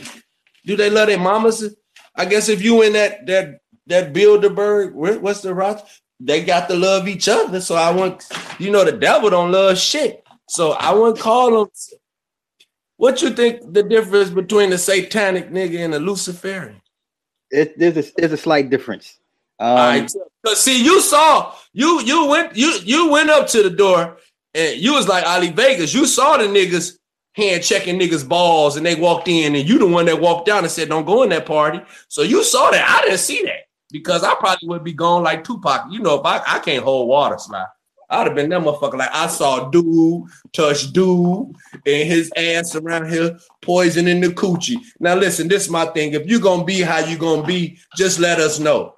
Do 0.66 0.78
they 0.78 0.90
love 0.90 1.08
their 1.08 1.20
mamas? 1.20 1.76
I 2.16 2.26
guess 2.26 2.50
if 2.50 2.62
you 2.62 2.82
in 2.82 2.94
that 2.94 3.26
that 3.28 3.62
that 3.88 4.14
Bilderberg, 4.14 4.94
what's 4.94 5.42
the 5.42 5.54
rock? 5.54 5.88
They 6.20 6.44
got 6.44 6.68
to 6.70 6.76
love 6.76 7.08
each 7.08 7.28
other. 7.28 7.62
So 7.62 7.76
I 7.76 7.92
want, 7.92 8.28
you 8.60 8.72
know, 8.72 8.84
the 8.84 8.92
devil 8.92 9.30
don't 9.30 9.52
love 9.52 9.78
shit. 9.78 10.26
So 10.48 10.72
I 10.72 10.94
wouldn't 10.94 11.20
call 11.20 11.52
them. 11.52 11.70
What 12.98 13.22
you 13.22 13.30
think 13.30 13.74
the 13.74 13.84
difference 13.84 14.30
between 14.30 14.72
the 14.72 14.78
satanic 14.78 15.50
nigga 15.50 15.80
and 15.80 15.94
the 15.94 16.00
Luciferian? 16.00 16.82
It, 17.50 17.80
there's 17.80 17.98
a 17.98 18.12
there's 18.18 18.34
a 18.34 18.38
slight 18.38 18.70
difference. 18.70 19.18
Um, 19.60 19.76
right. 19.76 20.12
Cause 20.46 20.62
see, 20.62 20.84
you 20.84 21.02
saw 21.02 21.56
you 21.74 22.02
you 22.02 22.26
went 22.28 22.56
you 22.56 22.78
you 22.84 23.10
went 23.10 23.30
up 23.30 23.48
to 23.48 23.64
the 23.64 23.70
door 23.70 24.18
and 24.54 24.80
you 24.80 24.94
was 24.94 25.08
like 25.08 25.26
Ali 25.26 25.52
Vegas. 25.52 25.94
You 25.94 26.06
saw 26.06 26.38
the 26.38 26.44
niggas 26.44 26.99
hand 27.40 27.64
checking 27.64 28.00
niggas 28.00 28.28
balls 28.28 28.78
and 28.78 28.86
they 28.86 28.96
walked 28.96 29.28
in 29.28 29.56
and 29.56 29.68
you 29.68 29.80
the 29.80 29.88
one 29.88 30.06
that 30.06 30.22
walked 30.22 30.46
down 30.46 30.64
and 30.64 30.72
said 30.72 30.90
don't 30.90 31.06
go 31.06 31.24
in 31.24 31.30
that 31.30 31.46
party. 31.46 31.82
So 32.08 32.22
you 32.22 32.44
saw 32.44 32.72
that. 32.72 32.88
I 32.88 33.06
didn't 33.06 33.20
see 33.20 33.44
that 33.44 33.68
because 33.92 34.24
I 34.24 34.36
probably 34.36 34.68
would 34.68 34.84
be 34.84 34.94
gone 34.94 35.24
like 35.24 35.44
Tupac. 35.44 35.86
You 35.92 36.00
know, 36.00 36.20
if 36.20 36.26
I, 36.26 36.42
I 36.46 36.60
can't 36.60 36.84
hold 36.84 37.08
water 37.08 37.38
slide. 37.38 37.68
I'd 38.12 38.26
have 38.26 38.36
been 38.36 38.50
that 38.50 38.62
motherfucker. 38.62 38.98
Like 38.98 39.14
I 39.14 39.28
saw 39.28 39.70
dude 39.70 40.24
touch 40.52 40.92
dude 40.92 41.56
and 41.86 42.08
his 42.10 42.32
ass 42.36 42.76
around 42.76 43.12
here 43.12 43.38
poisoning 43.62 44.20
the 44.20 44.30
coochie. 44.30 44.78
Now 45.00 45.16
listen, 45.16 45.48
this 45.48 45.66
is 45.66 45.70
my 45.70 45.86
thing. 45.86 46.14
If 46.14 46.28
you 46.28 46.40
gonna 46.40 46.64
be 46.64 46.82
how 46.82 47.00
you 47.00 47.18
gonna 47.18 47.46
be, 47.46 47.78
just 47.96 48.20
let 48.20 48.40
us 48.40 48.60
know. 48.60 48.96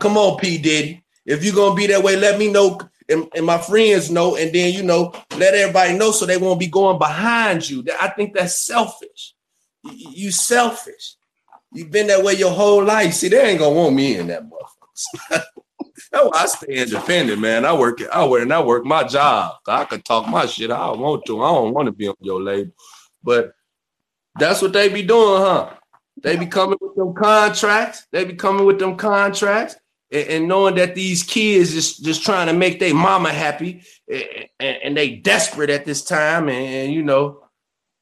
Come 0.00 0.16
on, 0.16 0.38
P. 0.38 0.58
Diddy. 0.58 1.04
If 1.26 1.44
you're 1.44 1.54
gonna 1.54 1.76
be 1.76 1.86
that 1.88 2.02
way, 2.02 2.16
let 2.16 2.38
me 2.38 2.50
know 2.50 2.80
and, 3.10 3.28
and, 3.34 3.44
my 3.44 3.58
friends 3.58 4.10
know, 4.10 4.36
and 4.36 4.52
then 4.54 4.72
you 4.72 4.82
know, 4.82 5.12
let 5.36 5.54
everybody 5.54 5.96
know 5.96 6.12
so 6.12 6.26
they 6.26 6.36
won't 6.36 6.60
be 6.60 6.66
going 6.66 6.98
behind 6.98 7.68
you. 7.68 7.84
I 8.00 8.08
think 8.08 8.34
that's 8.34 8.66
selfish. 8.66 9.34
You, 9.82 10.30
selfish. 10.30 11.16
You've 11.72 11.90
been 11.90 12.08
that 12.08 12.22
way 12.22 12.34
your 12.34 12.50
whole 12.50 12.84
life. 12.84 13.14
See, 13.14 13.28
they 13.28 13.50
ain't 13.50 13.58
gonna 13.58 13.74
want 13.74 13.94
me 13.94 14.16
in 14.16 14.28
that 14.28 14.42
motherfucker. 14.44 15.44
That's 16.12 16.24
why 16.24 16.42
I 16.42 16.46
stay 16.46 16.74
independent, 16.74 17.40
man. 17.40 17.64
I 17.64 17.72
work, 17.72 18.00
it, 18.00 18.08
I 18.10 18.26
work, 18.26 18.42
and 18.42 18.52
I 18.52 18.60
work 18.60 18.84
my 18.84 19.04
job. 19.04 19.54
I 19.66 19.84
can 19.84 20.02
talk 20.02 20.26
my 20.28 20.46
shit. 20.46 20.70
I 20.70 20.90
want 20.90 21.24
to. 21.26 21.42
I 21.42 21.52
don't 21.52 21.72
want 21.72 21.86
to 21.86 21.92
be 21.92 22.08
on 22.08 22.16
your 22.20 22.42
label, 22.42 22.72
but 23.22 23.52
that's 24.38 24.60
what 24.60 24.72
they 24.72 24.88
be 24.88 25.02
doing, 25.02 25.40
huh? 25.40 25.70
They 26.22 26.36
be 26.36 26.46
coming 26.46 26.78
with 26.80 26.96
them 26.96 27.14
contracts. 27.14 28.06
They 28.10 28.24
be 28.24 28.34
coming 28.34 28.66
with 28.66 28.78
them 28.78 28.96
contracts, 28.96 29.76
and, 30.12 30.28
and 30.28 30.48
knowing 30.48 30.74
that 30.76 30.94
these 30.94 31.22
kids 31.22 31.72
just 31.72 32.04
just 32.04 32.24
trying 32.24 32.46
to 32.46 32.52
make 32.52 32.80
their 32.80 32.94
mama 32.94 33.30
happy, 33.32 33.82
and, 34.08 34.76
and, 34.82 34.96
they 34.96 35.16
desperate 35.16 35.70
at 35.70 35.84
this 35.84 36.02
time, 36.02 36.48
and, 36.48 36.66
and 36.66 36.92
you 36.92 37.02
know. 37.02 37.44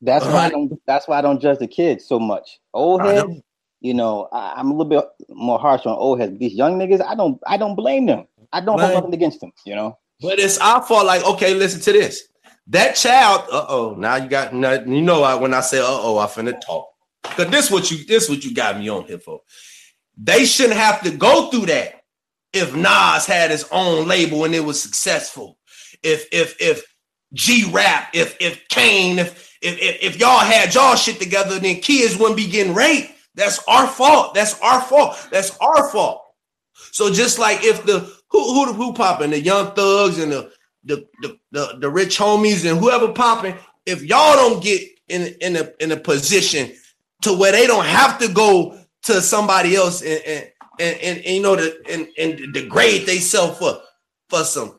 That's 0.01 0.25
why 0.25 0.47
I 0.47 0.51
don't. 0.51 0.81
That's 0.87 1.09
why 1.09 1.19
I 1.19 1.23
don't 1.23 1.41
judge 1.41 1.59
the 1.59 1.67
kids 1.67 2.07
so 2.07 2.21
much. 2.21 2.61
Old 2.73 3.03
heads, 3.03 3.43
you 3.81 3.95
know, 3.95 4.29
I, 4.33 4.61
am 4.61 4.71
a 4.71 4.75
little 4.75 4.85
bit 4.85 5.05
more 5.29 5.59
harsh 5.59 5.87
on 5.87 5.97
old 5.97 6.21
heads. 6.21 6.39
These 6.39 6.55
young 6.55 6.79
niggas, 6.79 7.05
I 7.05 7.17
don't, 7.17 7.41
I 7.47 7.57
don't 7.57 7.75
blame 7.75 8.07
them. 8.07 8.27
I 8.53 8.61
don't 8.61 8.79
have 8.79 8.95
nothing 8.95 9.15
against 9.15 9.41
them. 9.41 9.53
You 9.67 9.75
know. 9.75 9.99
But 10.21 10.39
it's 10.39 10.59
our 10.59 10.83
fault. 10.83 11.07
Like, 11.07 11.25
okay, 11.25 11.55
listen 11.55 11.81
to 11.81 11.93
this. 11.93 12.29
That 12.69 12.95
child. 12.95 13.43
Uh 13.51 13.67
oh. 13.69 13.95
Now 13.99 14.17
you 14.17 14.29
got. 14.29 14.55
Nothing. 14.55 14.93
You 14.93 15.03
know, 15.03 15.25
I, 15.25 15.35
when 15.35 15.53
I 15.53 15.61
say 15.61 15.79
uh 15.79 15.85
oh, 15.87 16.19
I 16.19 16.27
finna 16.27 16.61
talk. 16.61 16.89
Cause 17.25 17.51
this 17.51 17.71
what 17.71 17.91
you 17.91 18.05
this 18.05 18.29
what 18.29 18.45
you 18.45 18.55
got 18.55 18.79
me 18.79 18.89
on 18.89 19.05
here 19.05 19.19
for. 19.19 19.41
They 20.17 20.45
shouldn't 20.45 20.79
have 20.79 21.03
to 21.03 21.11
go 21.11 21.51
through 21.51 21.67
that 21.67 21.98
if 22.53 22.75
Nas 22.75 23.27
had 23.27 23.51
his 23.51 23.67
own 23.71 24.07
label 24.07 24.45
and 24.45 24.55
it 24.55 24.65
was 24.65 24.83
successful. 24.83 25.59
If 26.03 26.27
if 26.33 26.57
if 26.61 26.85
G 27.33 27.71
Rap, 27.71 28.11
if 28.15 28.37
if 28.41 28.67
Kane, 28.69 29.19
if 29.19 29.57
if 29.61 29.79
if, 29.81 30.03
if 30.03 30.19
y'all 30.19 30.39
had 30.39 30.75
y'all 30.75 30.97
shit 30.97 31.19
together, 31.19 31.59
then 31.59 31.77
kids 31.77 32.17
wouldn't 32.17 32.37
be 32.37 32.47
getting 32.47 32.75
raped. 32.75 33.13
That's 33.35 33.63
our 33.69 33.87
fault. 33.87 34.35
That's 34.35 34.61
our 34.61 34.81
fault. 34.81 35.29
That's 35.31 35.57
our 35.59 35.91
fault. 35.91 36.23
So 36.93 37.13
just 37.13 37.39
like 37.39 37.63
if 37.63 37.85
the 37.85 38.13
who 38.31 38.55
who 38.55 38.73
who 38.73 38.93
popping 38.93 39.31
the 39.31 39.41
young 39.41 39.73
thugs 39.75 40.19
and 40.19 40.33
the 40.33 40.53
the, 40.85 41.07
the 41.23 41.39
the 41.53 41.79
the 41.81 41.91
rich 41.91 42.19
homies 42.19 42.69
and 42.69 42.79
whoever 42.79 43.13
popping, 43.13 43.55
if 43.87 44.03
y'all 44.03 44.37
don't 44.37 44.63
get 44.63 44.83
in 45.09 45.35
in 45.41 45.57
a 45.57 45.71
in 45.81 45.93
a 45.93 45.97
position 45.97 46.73
to 47.23 47.33
where 47.37 47.53
they 47.53 47.67
don't 47.67 47.85
have 47.85 48.19
to 48.19 48.29
go 48.29 48.79
to 49.03 49.21
somebody 49.21 49.77
else 49.77 50.03
and 50.03 50.23
and 50.25 50.51
and, 50.81 50.99
and, 51.01 51.19
and 51.19 51.37
you 51.37 51.43
know 51.43 51.57
the 51.57 51.81
and, 51.91 52.09
and 52.19 52.53
degrade 52.53 53.07
themselves 53.07 53.59
for 53.59 53.81
for 54.29 54.45
some 54.45 54.79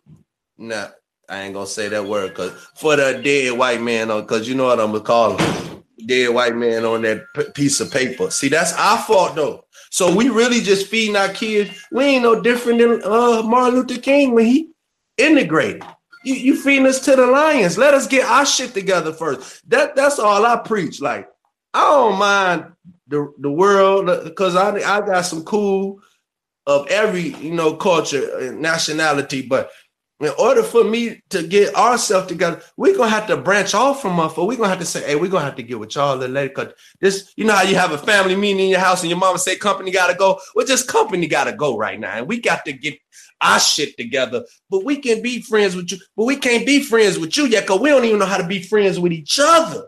nah 0.58 0.88
I 1.30 1.42
ain't 1.42 1.54
gonna 1.54 1.68
say 1.68 1.90
that 1.90 2.06
word 2.06 2.30
because 2.30 2.52
for 2.76 2.96
the 2.96 3.22
dead 3.24 3.58
white 3.58 3.82
man 3.82 4.08
because 4.08 4.48
you 4.48 4.56
know 4.56 4.66
what 4.66 4.80
I'm 4.80 4.92
gonna 4.92 5.04
call 5.04 5.38
him 5.38 5.70
dead 6.06 6.34
white 6.34 6.56
man 6.56 6.86
on 6.86 7.02
that 7.04 7.24
p- 7.36 7.52
piece 7.54 7.80
of 7.80 7.92
paper. 7.92 8.32
See, 8.32 8.50
that's 8.50 8.74
our 8.74 8.98
fault 8.98 9.36
though. 9.36 9.66
So 9.92 10.14
we 10.14 10.30
really 10.30 10.62
just 10.62 10.88
feeding 10.88 11.16
our 11.16 11.30
kids. 11.30 11.72
We 11.92 12.04
ain't 12.04 12.24
no 12.24 12.42
different 12.42 12.80
than 12.80 13.02
uh, 13.04 13.44
Martin 13.44 13.80
Luther 13.80 14.00
King 14.02 14.34
when 14.34 14.46
he 14.46 14.70
integrated. 15.18 15.84
You, 16.24 16.36
you 16.36 16.56
feeding 16.56 16.86
us 16.86 17.00
to 17.06 17.16
the 17.16 17.26
lions. 17.26 17.78
Let 17.78 17.94
us 17.94 18.08
get 18.08 18.26
our 18.26 18.46
shit 18.46 18.74
together 18.74 19.14
first. 19.14 19.68
That 19.70 19.96
that's 19.96 20.20
all 20.20 20.46
I 20.46 20.58
preach. 20.58 21.02
Like 21.02 21.30
I 21.74 21.82
don't 21.82 22.20
mind 22.20 22.66
the 23.10 23.34
the 23.40 23.52
world 23.52 24.24
because 24.24 24.56
I 24.56 24.76
I 24.78 25.02
got 25.02 25.22
some 25.22 25.44
cool 25.44 26.02
of 26.66 26.88
every 26.88 27.36
you 27.38 27.52
know 27.54 27.76
culture 27.76 28.40
and 28.40 28.62
nationality, 28.62 29.42
but 29.42 29.72
in 30.22 30.32
order 30.38 30.64
for 30.64 30.84
me 30.84 31.22
to 31.30 31.44
get 31.44 31.74
ourselves 31.76 32.28
together, 32.28 32.62
we're 32.76 32.96
gonna 32.96 33.10
have 33.10 33.28
to 33.28 33.38
branch 33.38 33.74
off 33.74 34.02
from 34.02 34.20
us. 34.20 34.36
We're 34.36 34.58
gonna 34.58 34.68
have 34.68 34.80
to 34.80 34.86
say, 34.86 35.06
hey, 35.06 35.16
we're 35.16 35.30
gonna 35.30 35.46
have 35.46 35.56
to 35.56 35.64
get 35.64 35.80
with 35.80 35.96
y'all 35.96 36.22
a 36.22 36.28
later. 36.28 36.54
Cause 36.54 36.74
this, 37.00 37.34
you 37.38 37.46
know 37.46 37.54
how 37.54 37.64
you 37.64 37.76
have 37.76 37.92
a 37.92 37.98
family 37.98 38.36
meeting 38.36 38.66
in 38.66 38.70
your 38.70 38.82
house 38.82 39.02
and 39.02 39.10
your 39.10 39.18
mama 39.18 39.40
say 39.40 39.56
company 39.56 39.92
gotta 39.92 40.16
go. 40.16 40.40
Well, 40.56 40.66
just 40.66 40.90
company 40.90 41.28
gotta 41.28 41.54
go 41.54 41.78
right 41.78 42.00
now. 42.00 42.18
And 42.18 42.28
we 42.28 42.42
got 42.42 42.66
to 42.66 42.74
get 42.74 43.00
our 43.40 43.60
shit 43.60 43.96
together. 43.96 44.44
But 44.70 44.84
we 44.84 44.98
can 44.98 45.22
be 45.22 45.42
friends 45.42 45.76
with 45.76 45.92
you, 45.92 46.00
but 46.18 46.26
we 46.26 46.36
can't 46.36 46.66
be 46.66 46.84
friends 46.84 47.18
with 47.18 47.38
you 47.38 47.46
yet, 47.46 47.64
because 47.64 47.80
we 47.80 47.90
don't 47.90 48.04
even 48.04 48.20
know 48.20 48.26
how 48.26 48.38
to 48.38 48.48
be 48.48 48.62
friends 48.62 49.00
with 49.00 49.14
each 49.14 49.40
other. 49.42 49.86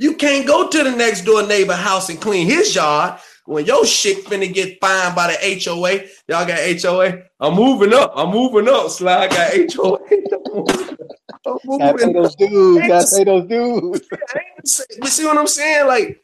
You 0.00 0.14
can't 0.14 0.46
go 0.46 0.66
to 0.66 0.82
the 0.82 0.92
next 0.92 1.26
door 1.26 1.46
neighbor 1.46 1.74
house 1.74 2.08
and 2.08 2.18
clean 2.18 2.46
his 2.46 2.74
yard 2.74 3.20
when 3.44 3.66
your 3.66 3.84
shit 3.84 4.24
finna 4.24 4.52
get 4.52 4.80
fined 4.80 5.14
by 5.14 5.26
the 5.26 5.60
HOA, 5.62 6.06
y'all 6.26 6.46
got 6.46 6.80
HOA. 6.80 7.24
I'm 7.40 7.54
moving 7.54 7.92
up. 7.92 8.12
I'm 8.16 8.30
moving 8.30 8.66
up. 8.72 8.88
Slide 8.90 9.28
got 9.28 9.52
HOA. 9.74 9.98
Gotta 11.44 11.98
pay 11.98 12.12
those 12.12 12.34
dudes. 12.36 12.86
Gotta 12.86 13.16
pay 13.16 13.24
those 13.24 13.46
dudes. 13.46 14.00
You 15.02 15.08
see 15.08 15.24
what 15.24 15.36
I'm 15.38 15.46
saying? 15.46 15.86
Like, 15.86 16.22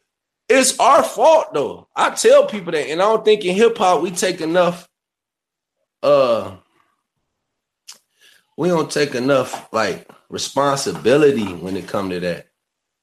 it's 0.49 0.79
our 0.79 1.03
fault 1.03 1.53
though. 1.53 1.89
I 1.97 2.11
tell 2.11 2.47
people 2.47 2.73
that, 2.73 2.89
and 2.89 3.03
I 3.03 3.05
don't 3.05 3.25
think 3.25 3.45
in 3.45 3.57
hip 3.57 3.77
hop 3.77 4.03
we 4.03 4.11
take 4.11 4.41
enough. 4.41 4.89
Uh, 6.03 6.57
we 8.57 8.69
don't 8.69 8.91
take 8.91 9.15
enough 9.15 9.69
like 9.73 10.09
responsibility 10.29 11.53
when 11.55 11.77
it 11.77 11.89
come 11.89 12.11
to 12.11 12.21
that. 12.21 12.47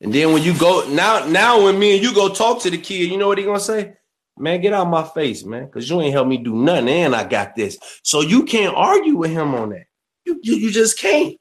And 0.04 0.14
then 0.14 0.34
when 0.34 0.44
you 0.44 0.56
go 0.58 0.86
now, 0.90 1.26
now 1.26 1.64
when 1.64 1.80
me 1.80 1.96
and 1.96 2.04
you 2.04 2.14
go 2.14 2.28
talk 2.28 2.62
to 2.64 2.70
the 2.70 2.78
kid, 2.78 3.10
you 3.10 3.18
know 3.18 3.30
what 3.30 3.38
he 3.38 3.46
gonna 3.46 3.60
say? 3.60 3.94
Man, 4.38 4.60
get 4.60 4.74
out 4.74 4.90
my 4.90 5.04
face, 5.04 5.46
man, 5.46 5.66
because 5.66 5.90
you 5.90 6.02
ain't 6.02 6.14
help 6.14 6.28
me 6.28 6.38
do 6.38 6.56
nothing, 6.56 6.90
and 6.90 7.16
I 7.16 7.24
got 7.24 7.56
this. 7.56 7.78
So 8.04 8.20
you 8.20 8.44
can't 8.44 8.76
argue 8.76 9.16
with 9.16 9.32
him 9.32 9.56
on 9.56 9.70
that. 9.70 9.86
You, 10.26 10.40
you, 10.44 10.56
you 10.56 10.72
just 10.72 11.00
can't. 11.00 11.38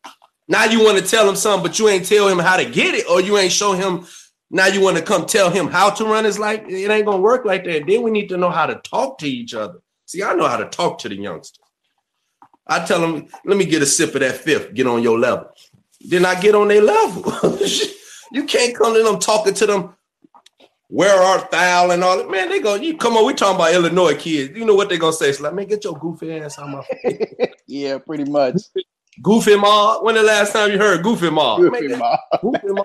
Now 0.47 0.65
you 0.65 0.85
want 0.85 0.99
to 0.99 1.05
tell 1.05 1.29
him 1.29 1.35
something, 1.35 1.69
but 1.69 1.79
you 1.79 1.89
ain't 1.89 2.07
tell 2.07 2.29
him 2.29 2.39
how 2.39 2.57
to 2.57 2.65
get 2.65 2.95
it, 2.95 3.09
or 3.11 3.21
you 3.21 3.37
ain't 3.37 3.53
show 3.53 3.73
him. 3.73 4.07
Now 4.51 4.67
you 4.67 4.81
want 4.81 4.97
to 4.97 5.03
come 5.03 5.27
tell 5.27 5.51
him 5.51 5.67
how 5.67 5.91
to 5.91 6.05
run 6.05 6.25
his 6.25 6.39
life. 6.39 6.63
It 6.69 6.89
ain't 6.89 7.07
gonna 7.07 7.21
work 7.21 7.45
like 7.45 7.65
that. 7.65 7.87
Then 7.87 8.03
we 8.03 8.13
need 8.13 8.29
to 8.29 8.37
know 8.37 8.51
how 8.51 8.67
to 8.67 8.77
talk 8.77 9.19
to 9.19 9.29
each 9.29 9.55
other. 9.55 9.81
See, 10.07 10.23
I 10.23 10.35
know 10.35 10.47
how 10.47 10.59
to 10.59 10.67
talk 10.67 10.99
to 10.99 11.09
the 11.09 11.17
youngsters. 11.17 11.59
I 12.69 12.85
tell 12.85 13.01
them, 13.01 13.27
let 13.45 13.57
me 13.57 13.65
get 13.65 13.83
a 13.83 13.87
sip 13.87 14.15
of 14.15 14.21
that 14.21 14.37
fifth, 14.37 14.75
get 14.75 14.87
on 14.87 15.03
your 15.03 15.19
level. 15.19 15.51
Then 16.01 16.25
I 16.25 16.41
get 16.41 16.55
on 16.55 16.69
their 16.69 16.83
level. 16.83 17.59
you 18.33 18.45
can't 18.45 18.75
come 18.75 18.95
to 18.95 19.03
them 19.03 19.19
talking 19.19 19.55
to 19.55 19.67
them 19.67 19.95
where 20.89 21.15
art 21.15 21.51
thou 21.51 21.91
and 21.91 22.05
all 22.05 22.19
that. 22.19 22.31
Man, 22.31 22.51
they 22.51 22.61
go, 22.61 22.75
you 22.75 22.97
come 22.97 23.17
on, 23.17 23.25
we 23.25 23.33
talking 23.33 23.57
about 23.57 23.73
Illinois 23.73 24.15
kids. 24.15 24.57
You 24.57 24.65
know 24.65 24.75
what 24.75 24.91
they 24.91 24.99
gonna 24.99 25.13
say? 25.13 25.31
It's 25.31 25.41
like, 25.41 25.55
man, 25.55 25.67
get 25.67 25.85
your 25.85 25.95
goofy 25.99 26.33
ass 26.35 26.59
on 26.59 26.73
my 26.73 26.83
face. 26.83 27.35
yeah, 27.67 27.99
pretty 27.99 28.31
much. 28.31 28.57
Goofy 29.23 29.57
Ma. 29.57 30.03
When 30.03 30.15
the 30.15 30.23
last 30.23 30.53
time 30.53 30.71
you 30.71 30.79
heard 30.79 31.03
Goofy 31.03 31.31
Ma? 31.31 31.57
Goofy 31.57 31.89
Ma. 31.89 32.17
Goofy 32.43 32.69
Ma. 32.69 32.83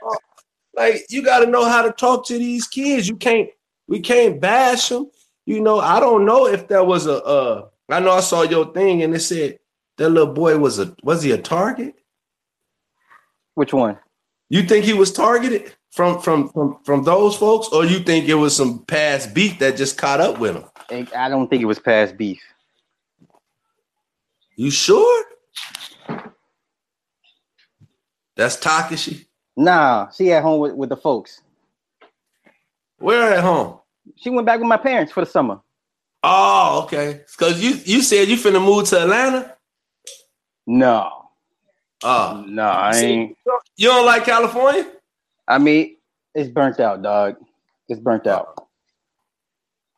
Like, 0.75 1.05
you 1.09 1.21
gotta 1.23 1.47
know 1.47 1.65
how 1.65 1.81
to 1.81 1.91
talk 1.91 2.25
to 2.27 2.37
these 2.37 2.67
kids. 2.67 3.09
You 3.09 3.17
can't, 3.17 3.49
we 3.87 3.99
can't 3.99 4.39
bash 4.39 4.89
them. 4.89 5.09
You 5.45 5.61
know, 5.61 5.79
I 5.79 5.99
don't 5.99 6.25
know 6.25 6.47
if 6.47 6.67
there 6.67 6.83
was 6.83 7.07
a 7.07 7.23
uh 7.23 7.67
I 7.89 7.99
know 7.99 8.11
I 8.11 8.19
saw 8.21 8.43
your 8.43 8.73
thing 8.73 9.03
and 9.03 9.15
it 9.15 9.19
said 9.19 9.59
that 9.97 10.09
little 10.09 10.33
boy 10.33 10.57
was 10.57 10.79
a 10.79 10.95
was 11.03 11.23
he 11.23 11.31
a 11.31 11.37
target? 11.37 11.95
Which 13.55 13.73
one? 13.73 13.97
You 14.49 14.63
think 14.63 14.85
he 14.85 14.93
was 14.93 15.11
targeted? 15.11 15.73
from 15.97 16.21
from 16.21 16.49
from 16.49 16.77
from 16.83 17.03
those 17.03 17.35
folks, 17.35 17.67
or 17.69 17.83
you 17.83 17.99
think 17.99 18.29
it 18.29 18.35
was 18.35 18.55
some 18.55 18.85
past 18.85 19.33
beef 19.33 19.57
that 19.57 19.75
just 19.75 19.97
caught 19.97 20.21
up 20.21 20.37
with 20.37 20.55
him? 20.55 20.63
I 21.15 21.27
don't 21.27 21.49
think 21.49 21.63
it 21.63 21.65
was 21.65 21.79
past 21.79 22.15
beef. 22.15 22.39
You 24.55 24.69
sure? 24.69 25.25
That's 28.35 28.57
Takashi. 28.57 29.25
Nah, 29.55 30.09
she 30.11 30.31
at 30.31 30.43
home 30.43 30.59
with, 30.59 30.75
with 30.75 30.89
the 30.89 30.97
folks. 30.97 31.41
Where 32.99 33.33
at 33.33 33.43
home? 33.43 33.79
She 34.15 34.29
went 34.29 34.45
back 34.45 34.59
with 34.59 34.67
my 34.67 34.77
parents 34.77 35.11
for 35.11 35.25
the 35.25 35.29
summer. 35.29 35.59
Oh, 36.21 36.83
okay. 36.83 37.21
Cause 37.37 37.59
you 37.59 37.71
you 37.85 38.03
said 38.03 38.27
you 38.27 38.37
finna 38.37 38.63
move 38.63 38.87
to 38.89 39.01
Atlanta. 39.01 39.55
No. 40.67 41.29
Oh 42.03 42.43
no, 42.47 42.63
I 42.63 42.95
ain't. 42.95 43.37
You 43.77 43.89
don't 43.89 44.05
like 44.05 44.25
California? 44.25 44.91
I 45.47 45.59
mean, 45.59 45.97
It's 46.33 46.49
burnt 46.49 46.79
out, 46.79 47.01
dog. 47.01 47.35
It's 47.87 48.01
burnt 48.01 48.27
out. 48.27 48.67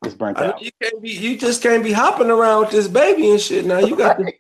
It's 0.05 0.13
burnt 0.13 0.37
I 0.37 0.41
mean, 0.41 0.51
out. 0.51 0.61
you 0.61 0.71
can't 0.81 1.01
be 1.01 1.09
you 1.11 1.37
just 1.37 1.61
can't 1.61 1.83
be 1.83 1.91
hopping 1.91 2.29
around 2.29 2.61
with 2.61 2.71
this 2.71 2.87
baby 2.87 3.31
and 3.31 3.39
shit. 3.39 3.65
Now 3.65 3.79
you 3.79 3.95
got 3.95 4.17
to 4.17 4.31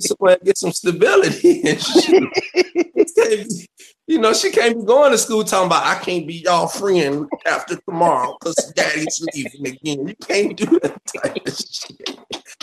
somewhere 0.00 0.38
get 0.44 0.58
some 0.58 0.72
stability 0.72 1.62
and 1.68 1.80
shit. 1.80 2.24
Be- 3.16 3.66
you 4.06 4.18
know, 4.18 4.32
she 4.32 4.50
can't 4.50 4.76
be 4.76 4.84
going 4.84 5.12
to 5.12 5.18
school 5.18 5.44
talking 5.44 5.66
about 5.66 5.86
I 5.86 6.00
can't 6.02 6.26
be 6.26 6.42
y'all 6.44 6.66
friend 6.66 7.28
after 7.46 7.76
tomorrow 7.76 8.36
because 8.40 8.56
daddy's 8.74 9.24
leaving 9.34 9.68
again. 9.68 10.08
You 10.08 10.14
can't 10.26 10.56
do 10.56 10.80
that 10.80 11.00
type 11.06 11.46
of 11.46 11.56
shit. 11.56 12.18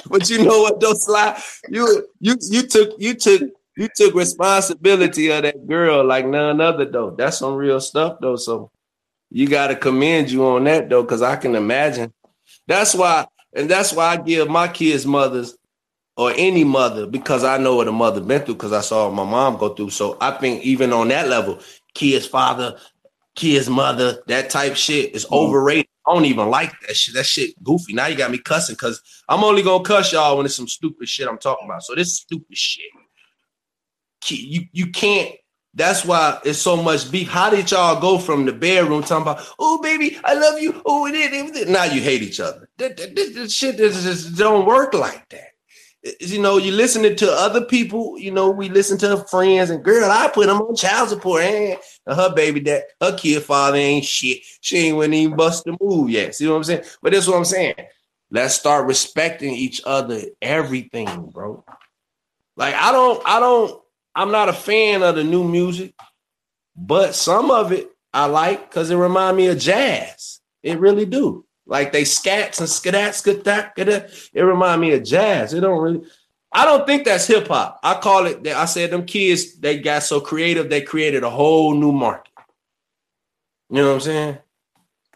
But 0.09 0.29
you 0.29 0.43
know 0.43 0.61
what, 0.63 0.79
though, 0.79 0.93
Sly? 0.93 1.41
You 1.69 2.05
you 2.19 2.35
you 2.51 2.63
took 2.63 2.95
you 2.99 3.13
took 3.13 3.49
you 3.77 3.87
took 3.95 4.15
responsibility 4.15 5.29
of 5.29 5.43
that 5.43 5.67
girl 5.67 6.03
like 6.03 6.25
none 6.25 6.59
other 6.59 6.85
though. 6.85 7.11
That's 7.11 7.37
some 7.37 7.53
real 7.53 7.79
stuff 7.79 8.17
though. 8.19 8.35
So 8.35 8.71
you 9.29 9.47
gotta 9.47 9.75
commend 9.75 10.31
you 10.31 10.45
on 10.45 10.63
that 10.63 10.89
though, 10.89 11.03
because 11.03 11.21
I 11.21 11.35
can 11.35 11.53
imagine. 11.55 12.11
That's 12.65 12.95
why, 12.95 13.27
and 13.53 13.69
that's 13.69 13.93
why 13.93 14.07
I 14.07 14.17
give 14.17 14.49
my 14.49 14.67
kids 14.67 15.05
mothers 15.05 15.55
or 16.17 16.33
any 16.35 16.63
mother 16.63 17.05
because 17.05 17.43
I 17.43 17.59
know 17.59 17.75
what 17.75 17.87
a 17.87 17.91
mother 17.91 18.19
been 18.19 18.41
through 18.41 18.55
because 18.55 18.73
I 18.73 18.81
saw 18.81 19.11
my 19.11 19.23
mom 19.23 19.57
go 19.57 19.75
through. 19.75 19.91
So 19.91 20.17
I 20.19 20.31
think 20.31 20.63
even 20.63 20.91
on 20.91 21.09
that 21.09 21.27
level, 21.27 21.59
kids 21.93 22.25
father, 22.25 22.77
kids 23.35 23.69
mother, 23.69 24.23
that 24.27 24.49
type 24.49 24.75
shit 24.75 25.13
is 25.13 25.25
mm-hmm. 25.25 25.35
overrated. 25.35 25.87
I 26.07 26.13
don't 26.13 26.25
even 26.25 26.49
like 26.49 26.71
that 26.87 26.95
shit. 26.95 27.13
That 27.13 27.25
shit 27.25 27.61
goofy. 27.63 27.93
Now 27.93 28.07
you 28.07 28.15
got 28.15 28.31
me 28.31 28.39
cussing 28.39 28.73
because 28.73 29.01
I'm 29.29 29.43
only 29.43 29.61
gonna 29.61 29.83
cuss 29.83 30.11
y'all 30.13 30.37
when 30.37 30.47
it's 30.47 30.55
some 30.55 30.67
stupid 30.67 31.07
shit 31.07 31.27
I'm 31.27 31.37
talking 31.37 31.67
about. 31.67 31.83
So 31.83 31.93
this 31.93 32.17
stupid 32.17 32.57
shit. 32.57 32.85
You 34.35 34.67
you 34.71 34.87
can't. 34.91 35.35
That's 35.73 36.03
why 36.03 36.39
it's 36.43 36.57
so 36.57 36.75
much 36.75 37.11
beef. 37.11 37.27
How 37.27 37.51
did 37.51 37.69
y'all 37.69 38.01
go 38.01 38.17
from 38.17 38.45
the 38.45 38.51
bedroom 38.51 39.03
talking 39.03 39.21
about, 39.21 39.47
oh 39.59 39.79
baby, 39.79 40.17
I 40.23 40.33
love 40.33 40.59
you, 40.59 40.81
oh 40.87 41.05
it 41.05 41.13
is, 41.13 41.51
it 41.51 41.55
is." 41.55 41.69
now 41.69 41.83
you 41.83 42.01
hate 42.01 42.23
each 42.23 42.39
other. 42.39 42.67
That 42.77 43.51
shit 43.51 43.77
just, 43.77 44.35
don't 44.35 44.65
work 44.65 44.95
like 44.95 45.29
that. 45.29 45.51
You 46.19 46.41
know, 46.41 46.57
you 46.57 46.71
listening 46.71 47.15
to 47.17 47.31
other 47.31 47.63
people. 47.63 48.17
You 48.17 48.31
know, 48.31 48.49
we 48.49 48.69
listen 48.69 48.97
to 48.99 49.17
friends 49.29 49.69
and 49.69 49.83
girl, 49.83 50.09
I 50.09 50.29
put 50.29 50.47
them 50.47 50.61
on 50.61 50.75
child 50.75 51.09
support. 51.09 51.43
And 51.43 51.77
her 52.07 52.33
baby, 52.33 52.59
that 52.61 52.85
her 52.99 53.15
kid 53.15 53.43
father 53.43 53.77
ain't 53.77 54.05
shit. 54.05 54.39
She 54.61 54.77
ain't 54.77 55.13
even 55.13 55.37
bust 55.37 55.65
the 55.65 55.77
move 55.79 56.09
yet. 56.09 56.33
See 56.33 56.47
what 56.47 56.55
I'm 56.55 56.63
saying? 56.63 56.85
But 57.03 57.13
that's 57.13 57.27
what 57.27 57.37
I'm 57.37 57.45
saying. 57.45 57.75
Let's 58.31 58.55
start 58.55 58.87
respecting 58.87 59.53
each 59.53 59.81
other, 59.85 60.21
everything, 60.41 61.29
bro. 61.29 61.63
Like 62.55 62.73
I 62.73 62.91
don't, 62.91 63.21
I 63.25 63.39
don't, 63.39 63.79
I'm 64.17 64.31
not 64.31 64.49
a 64.49 64.53
fan 64.53 65.03
of 65.03 65.15
the 65.15 65.23
new 65.23 65.43
music, 65.43 65.93
but 66.75 67.13
some 67.13 67.51
of 67.51 67.71
it 67.71 67.91
I 68.11 68.25
like 68.25 68.67
because 68.67 68.89
it 68.89 68.95
remind 68.95 69.37
me 69.37 69.45
of 69.45 69.59
jazz. 69.59 70.39
It 70.63 70.79
really 70.79 71.05
do. 71.05 71.45
Like 71.67 71.91
they 71.91 72.01
scats 72.01 72.59
and 72.59 72.67
skat 72.67 73.13
skat 73.13 73.45
It 74.33 74.41
remind 74.41 74.81
me 74.81 74.93
of 74.93 75.03
jazz. 75.03 75.53
It 75.53 75.61
don't 75.61 75.79
really. 75.79 76.01
I 76.51 76.65
don't 76.65 76.87
think 76.87 77.05
that's 77.05 77.27
hip 77.27 77.47
hop. 77.47 77.79
I 77.83 77.93
call 77.99 78.25
it. 78.25 78.47
I 78.47 78.65
said 78.65 78.89
them 78.89 79.05
kids 79.05 79.55
they 79.59 79.77
got 79.77 80.01
so 80.01 80.19
creative 80.19 80.69
they 80.71 80.81
created 80.81 81.23
a 81.23 81.29
whole 81.29 81.75
new 81.75 81.91
market. 81.91 82.33
You 83.69 83.83
know 83.83 83.89
what 83.89 83.93
I'm 83.95 84.01
saying? 84.01 84.37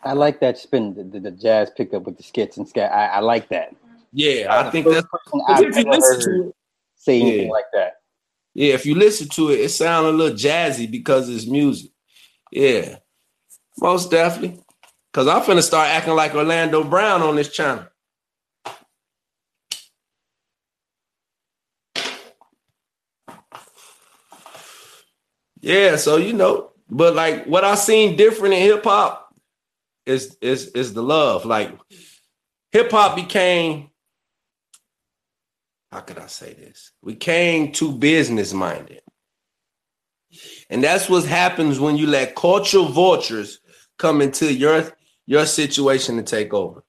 I 0.04 0.14
like 0.14 0.40
that 0.42 0.58
spin, 0.60 0.94
the, 0.94 1.04
the, 1.04 1.20
the 1.20 1.32
jazz 1.32 1.72
pickup 1.76 2.04
with 2.04 2.18
the 2.18 2.24
skits 2.24 2.58
and 2.58 2.68
scat. 2.68 2.92
I, 2.92 3.06
I 3.08 3.20
like 3.20 3.50
that. 3.50 3.76
Yeah, 4.14 4.48
I 4.50 4.70
think 4.70 4.88
that's. 4.88 5.08
person 5.08 5.42
I've 5.48 5.64
If 5.64 5.76
you 5.78 5.90
listen 5.90 6.20
to 6.20 6.50
it, 6.50 6.56
say 6.98 7.20
anything 7.22 7.48
Yeah. 7.48 7.52
like 7.52 7.66
that. 7.74 8.01
Yeah, 8.54 8.74
if 8.74 8.86
you 8.86 8.96
listen 8.96 9.30
to 9.30 9.52
it, 9.52 9.62
it 9.62 9.70
sounds 9.70 10.08
a 10.08 10.12
little 10.12 10.38
jazzy 10.38 10.90
because 10.90 11.30
it's 11.30 11.48
music. 11.48 11.92
Yeah, 12.52 12.98
most 13.80 14.12
definitely. 14.12 14.62
Cause 15.14 15.28
I'm 15.28 15.42
finna 15.44 15.64
start 15.64 15.90
acting 15.90 16.16
like 16.16 16.36
Orlando 16.36 16.84
Brown 16.84 17.22
on 17.22 17.36
this 17.36 17.52
channel. 17.52 17.86
Yeah, 25.62 25.98
so 25.98 26.18
you 26.18 26.34
know, 26.34 26.72
but 26.90 27.16
like 27.16 27.46
what 27.46 27.64
I 27.66 27.76
seen 27.76 28.18
different 28.18 28.56
in 28.56 28.62
hip 28.62 28.84
hop 28.86 29.36
is 30.08 30.38
is 30.42 30.70
is 30.70 30.94
the 30.94 31.04
love. 31.04 31.46
Like 31.46 31.78
hip 32.72 32.92
hop 32.92 33.16
became 33.16 33.91
how 35.92 36.00
could 36.00 36.20
I 36.20 36.28
say 36.28 36.54
this? 36.54 36.92
We 37.02 37.16
came 37.16 37.72
too 37.72 37.92
business 37.92 38.54
minded. 38.54 39.02
And 40.70 40.84
that's 40.84 41.10
what 41.10 41.26
happens 41.26 41.80
when 41.80 41.98
you 41.98 42.08
let 42.08 42.36
cultural 42.36 42.86
vultures 42.86 43.60
come 43.98 44.22
into 44.22 44.54
your 44.54 44.92
your 45.26 45.46
situation 45.46 46.18
to 46.18 46.24
take 46.24 46.54
over. 46.54 46.84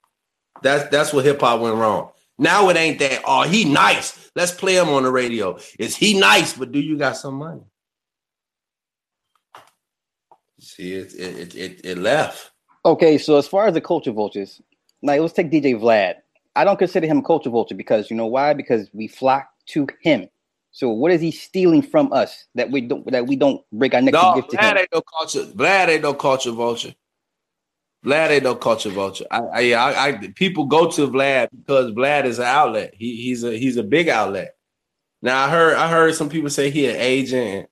That's 0.62 0.88
that's 0.90 1.12
what 1.12 1.24
hip 1.24 1.40
hop 1.40 1.60
went 1.60 1.76
wrong. 1.76 2.10
Now 2.38 2.68
it 2.68 2.76
ain't 2.76 3.00
that. 3.00 3.22
Oh, 3.24 3.42
he 3.42 3.64
nice. 3.64 4.30
Let's 4.36 4.52
play 4.52 4.76
him 4.76 4.88
on 4.88 5.02
the 5.02 5.10
radio. 5.10 5.58
Is 5.78 5.96
he 5.96 6.18
nice? 6.18 6.56
But 6.56 6.72
do 6.72 6.80
you 6.80 6.96
got 6.96 7.16
some 7.16 7.34
money? 7.34 7.62
See, 10.60 10.94
it 10.94 11.12
it 11.14 11.54
it, 11.56 11.80
it, 11.84 11.98
left. 11.98 12.52
Okay, 12.84 13.18
so 13.18 13.36
as 13.36 13.48
far 13.48 13.66
as 13.66 13.74
the 13.74 13.80
culture 13.80 14.12
vultures, 14.12 14.62
like 15.02 15.20
let's 15.20 15.32
take 15.32 15.50
DJ 15.50 15.74
Vlad. 15.74 16.14
I 16.54 16.64
don't 16.64 16.78
consider 16.78 17.06
him 17.06 17.18
a 17.18 17.22
culture 17.22 17.50
vulture 17.50 17.74
because 17.74 18.10
you 18.10 18.16
know 18.16 18.26
why? 18.26 18.52
Because 18.52 18.90
we 18.92 19.08
flock 19.08 19.48
to 19.68 19.86
him. 20.02 20.28
So 20.70 20.88
what 20.88 21.12
is 21.12 21.20
he 21.20 21.30
stealing 21.30 21.82
from 21.82 22.12
us 22.12 22.46
that 22.54 22.70
we 22.70 22.80
don't 22.80 23.10
that 23.10 23.26
we 23.26 23.36
don't 23.36 23.62
break 23.72 23.94
our 23.94 24.00
neck 24.00 24.14
No, 24.14 24.34
to 24.34 24.40
give 24.40 24.50
to 24.50 24.56
Vlad 24.56 24.70
him? 24.72 24.78
ain't 24.78 24.88
no 24.92 25.02
culture. 25.02 25.44
Vlad 25.44 25.88
ain't 25.88 26.02
no 26.02 26.14
culture 26.14 26.50
vulture. 26.50 26.94
Vlad 28.04 28.30
ain't 28.30 28.44
no 28.44 28.56
culture 28.56 28.90
vulture. 28.90 29.26
I, 29.30 29.38
I, 29.40 29.60
yeah, 29.60 29.84
I, 29.84 30.08
I 30.08 30.12
people 30.34 30.64
go 30.64 30.90
to 30.90 31.08
Vlad 31.08 31.48
because 31.56 31.92
Vlad 31.92 32.24
is 32.24 32.38
an 32.38 32.46
outlet. 32.46 32.94
He, 32.96 33.16
he's 33.16 33.44
a 33.44 33.56
he's 33.56 33.76
a 33.76 33.82
big 33.82 34.08
outlet. 34.08 34.56
Now 35.20 35.44
I 35.44 35.50
heard 35.50 35.76
I 35.76 35.88
heard 35.88 36.14
some 36.14 36.30
people 36.30 36.50
say 36.50 36.70
he 36.70 36.86
an 36.86 36.96
agent. 36.96 37.68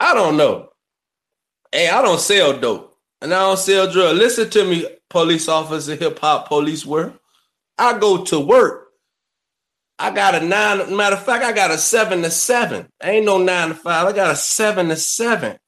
I 0.00 0.14
don't 0.14 0.36
know. 0.36 0.70
Hey, 1.70 1.88
I 1.88 2.02
don't 2.02 2.20
sell 2.20 2.58
dope, 2.58 2.98
and 3.20 3.32
I 3.32 3.40
don't 3.40 3.58
sell 3.58 3.90
drugs. 3.90 4.18
Listen 4.18 4.50
to 4.50 4.64
me, 4.64 4.86
police 5.08 5.48
officer, 5.48 5.94
hip 5.94 6.18
hop 6.18 6.48
police 6.48 6.84
world. 6.84 7.18
I 7.82 7.98
go 7.98 8.24
to 8.24 8.38
work. 8.38 8.90
I 9.98 10.10
got 10.10 10.36
a 10.36 10.40
nine. 10.40 10.96
Matter 10.96 11.16
of 11.16 11.24
fact, 11.24 11.44
I 11.44 11.52
got 11.52 11.72
a 11.72 11.78
seven 11.78 12.22
to 12.22 12.30
seven. 12.30 12.88
Ain't 13.02 13.26
no 13.26 13.38
nine 13.38 13.70
to 13.70 13.74
five. 13.74 14.06
I 14.06 14.12
got 14.12 14.30
a 14.30 14.36
seven 14.36 14.88
to 14.88 14.96
seven. 14.96 15.58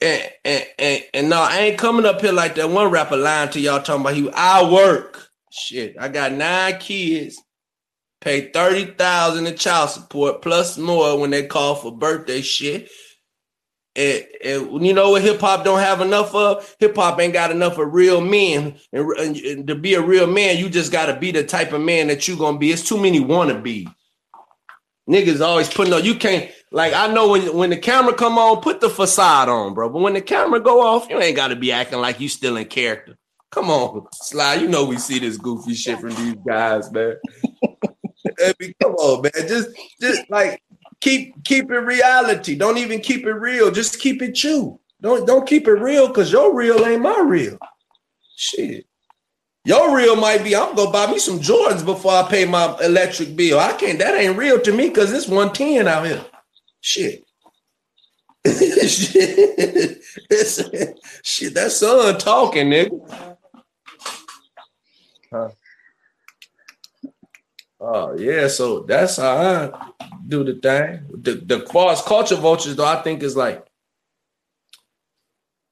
And 0.00 0.30
and 0.44 0.66
and, 0.78 1.02
and 1.14 1.30
no, 1.30 1.40
I 1.40 1.58
ain't 1.58 1.78
coming 1.78 2.06
up 2.06 2.20
here 2.20 2.32
like 2.32 2.54
that 2.56 2.70
one 2.70 2.90
rapper 2.90 3.16
lying 3.16 3.50
to 3.50 3.60
y'all 3.60 3.82
talking 3.82 4.02
about 4.02 4.14
he. 4.14 4.30
I 4.32 4.70
work. 4.70 5.28
Shit, 5.50 5.96
I 5.98 6.08
got 6.08 6.32
nine 6.32 6.78
kids. 6.78 7.42
Pay 8.20 8.50
thirty 8.52 8.84
thousand 8.86 9.46
in 9.46 9.56
child 9.56 9.90
support 9.90 10.42
plus 10.42 10.78
more 10.78 11.18
when 11.18 11.30
they 11.30 11.46
call 11.46 11.74
for 11.74 11.96
birthday 11.96 12.40
shit. 12.40 12.88
And, 13.96 14.26
and 14.44 14.86
you 14.86 14.92
know 14.92 15.10
what 15.12 15.22
hip 15.22 15.40
hop 15.40 15.64
don't 15.64 15.78
have 15.80 16.00
enough 16.00 16.34
of? 16.34 16.76
Hip 16.80 16.94
hop 16.94 17.18
ain't 17.20 17.32
got 17.32 17.50
enough 17.50 17.78
of 17.78 17.92
real 17.94 18.20
men. 18.20 18.76
And, 18.92 19.08
and- 19.18 19.36
and 19.36 19.66
to 19.68 19.74
be 19.74 19.94
a 19.94 20.02
real 20.02 20.26
man, 20.26 20.58
you 20.58 20.68
just 20.68 20.92
got 20.92 21.06
to 21.06 21.16
be 21.18 21.30
the 21.30 21.42
type 21.44 21.72
of 21.72 21.80
man 21.80 22.08
that 22.08 22.28
you 22.28 22.36
gonna 22.36 22.58
be. 22.58 22.70
It's 22.72 22.86
too 22.86 22.98
many 23.00 23.20
wanna 23.20 23.58
be. 23.60 23.88
Niggas 25.08 25.40
always 25.40 25.72
putting 25.72 25.92
on. 25.94 26.04
You 26.04 26.16
can't 26.16 26.50
like 26.72 26.92
I 26.92 27.06
know 27.06 27.28
when 27.30 27.54
when 27.56 27.70
the 27.70 27.76
camera 27.76 28.12
come 28.12 28.38
on, 28.38 28.60
put 28.60 28.80
the 28.80 28.90
facade 28.90 29.48
on, 29.48 29.72
bro. 29.72 29.88
But 29.88 30.00
when 30.00 30.14
the 30.14 30.20
camera 30.20 30.58
go 30.60 30.80
off, 30.84 31.08
you 31.08 31.20
ain't 31.20 31.36
got 31.36 31.48
to 31.48 31.56
be 31.56 31.70
acting 31.70 32.00
like 32.00 32.18
you 32.20 32.28
still 32.28 32.56
in 32.56 32.64
character. 32.66 33.16
Come 33.52 33.70
on, 33.70 34.04
Sly. 34.12 34.54
You 34.56 34.66
know 34.68 34.84
we 34.84 34.98
see 34.98 35.20
this 35.20 35.36
goofy 35.36 35.74
shit 35.74 36.00
from 36.00 36.10
these 36.10 36.34
guys, 36.46 36.90
man. 36.90 37.14
I 38.38 38.52
mean, 38.60 38.74
come 38.82 38.94
on, 38.94 39.22
man. 39.22 39.48
Just 39.48 39.68
just 40.00 40.28
like 40.28 40.60
keep 41.00 41.44
keep 41.44 41.70
it 41.70 41.78
reality. 41.80 42.54
Don't 42.56 42.78
even 42.78 43.00
keep 43.00 43.26
it 43.26 43.32
real. 43.32 43.70
Just 43.70 44.00
keep 44.00 44.22
it 44.22 44.42
you. 44.42 44.80
Don't 45.00 45.26
don't 45.26 45.46
keep 45.46 45.66
it 45.68 45.72
real 45.72 46.08
because 46.08 46.32
your 46.32 46.54
real 46.54 46.84
ain't 46.84 47.02
my 47.02 47.20
real. 47.20 47.58
Shit. 48.36 48.86
Your 49.64 49.94
real 49.96 50.16
might 50.16 50.44
be 50.44 50.54
I'm 50.54 50.74
gonna 50.76 50.90
buy 50.90 51.10
me 51.10 51.18
some 51.18 51.40
Jordans 51.40 51.84
before 51.84 52.12
I 52.12 52.28
pay 52.28 52.44
my 52.44 52.76
electric 52.82 53.34
bill. 53.36 53.58
I 53.58 53.72
can't. 53.72 53.98
That 53.98 54.14
ain't 54.14 54.38
real 54.38 54.60
to 54.60 54.72
me 54.72 54.88
because 54.88 55.12
it's 55.12 55.28
110 55.28 55.88
out 55.88 56.06
here. 56.06 56.24
Shit. 56.80 57.24
shit. 58.46 60.02
Shit. 61.24 61.54
That 61.54 61.72
son 61.72 62.18
talking, 62.18 62.68
nigga. 62.68 63.36
Huh. 65.32 65.48
Oh 67.88 68.16
yeah, 68.18 68.48
so 68.48 68.80
that's 68.80 69.16
how 69.16 69.36
I 69.36 70.08
do 70.26 70.42
the 70.42 70.54
thing. 70.54 71.06
The 71.22 71.34
the 71.34 71.60
far 71.72 71.92
as 71.92 72.02
culture 72.02 72.34
vultures, 72.34 72.74
though, 72.74 72.84
I 72.84 73.00
think 73.02 73.22
is 73.22 73.36
like 73.36 73.64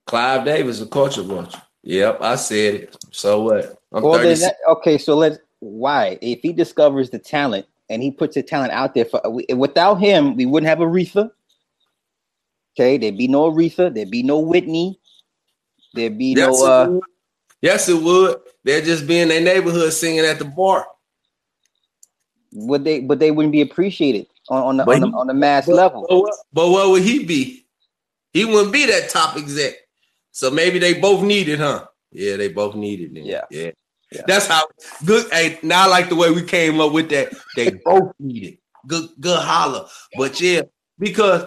Clive 0.06 0.44
Davis, 0.44 0.80
a 0.80 0.86
culture 0.86 1.22
vulture. 1.22 1.60
Yep, 1.82 2.20
I 2.20 2.36
said 2.36 2.74
it. 2.74 2.96
So 3.10 3.42
what? 3.42 3.78
I'm 3.92 4.04
Well, 4.04 4.22
then 4.22 4.38
that, 4.38 4.56
okay, 4.68 4.96
so 4.96 5.16
let's 5.16 5.38
why 5.58 6.16
if 6.22 6.38
he 6.40 6.52
discovers 6.52 7.10
the 7.10 7.18
talent 7.18 7.66
and 7.90 8.00
he 8.00 8.12
puts 8.12 8.36
the 8.36 8.44
talent 8.44 8.70
out 8.70 8.94
there 8.94 9.06
for 9.06 9.20
without 9.56 9.96
him, 9.96 10.36
we 10.36 10.46
wouldn't 10.46 10.68
have 10.68 10.78
Aretha. 10.78 11.32
Okay, 12.78 12.96
there'd 12.96 13.18
be 13.18 13.26
no 13.26 13.50
Aretha, 13.50 13.92
there'd 13.92 14.10
be 14.10 14.22
no 14.22 14.38
Whitney, 14.38 15.00
there'd 15.94 16.16
be 16.16 16.34
Yes, 16.36 16.60
no 16.60 16.64
uh 16.64 17.00
yes, 17.60 17.88
it 17.88 18.00
would. 18.00 18.36
They'd 18.62 18.84
just 18.84 19.04
be 19.04 19.18
in 19.18 19.28
their 19.28 19.40
neighborhood 19.40 19.92
singing 19.92 20.24
at 20.24 20.38
the 20.38 20.44
bar. 20.44 20.86
Would 22.54 22.84
they 22.84 23.00
but 23.00 23.18
they 23.18 23.30
wouldn't 23.30 23.52
be 23.52 23.60
appreciated 23.60 24.26
on, 24.48 24.62
on 24.62 24.76
the 24.78 24.84
But 24.84 25.02
on 25.02 25.10
the, 25.10 25.16
on 25.18 25.26
the 25.26 25.34
mass 25.34 25.66
But, 25.66 25.74
level. 25.74 26.06
but 26.08 26.18
what, 26.18 26.34
but 26.52 26.70
what 26.70 26.90
would 26.90 27.02
he 27.02 27.24
be? 27.24 27.66
He 28.32 28.44
wouldn't 28.44 28.72
be 28.72 28.86
that 28.86 29.10
top 29.10 29.36
exec. 29.36 29.74
So 30.32 30.50
maybe 30.50 30.78
they 30.78 30.94
both 30.94 31.22
needed, 31.22 31.60
huh? 31.60 31.86
Yeah, 32.10 32.36
they 32.36 32.48
both 32.48 32.74
needed 32.74 33.16
it. 33.16 33.24
Yeah. 33.24 33.42
yeah. 33.50 33.70
Yeah. 34.10 34.22
That's 34.26 34.46
how 34.46 34.62
good. 35.04 35.30
Hey, 35.32 35.58
now 35.62 35.84
I 35.84 35.88
like 35.88 36.08
the 36.08 36.14
way 36.14 36.30
we 36.30 36.42
came 36.42 36.80
up 36.80 36.92
with 36.92 37.08
that. 37.10 37.32
They 37.56 37.70
both 37.84 38.12
needed 38.20 38.58
good, 38.86 39.08
good 39.20 39.40
holler. 39.40 39.86
But 40.16 40.40
yeah, 40.40 40.62
because 40.98 41.46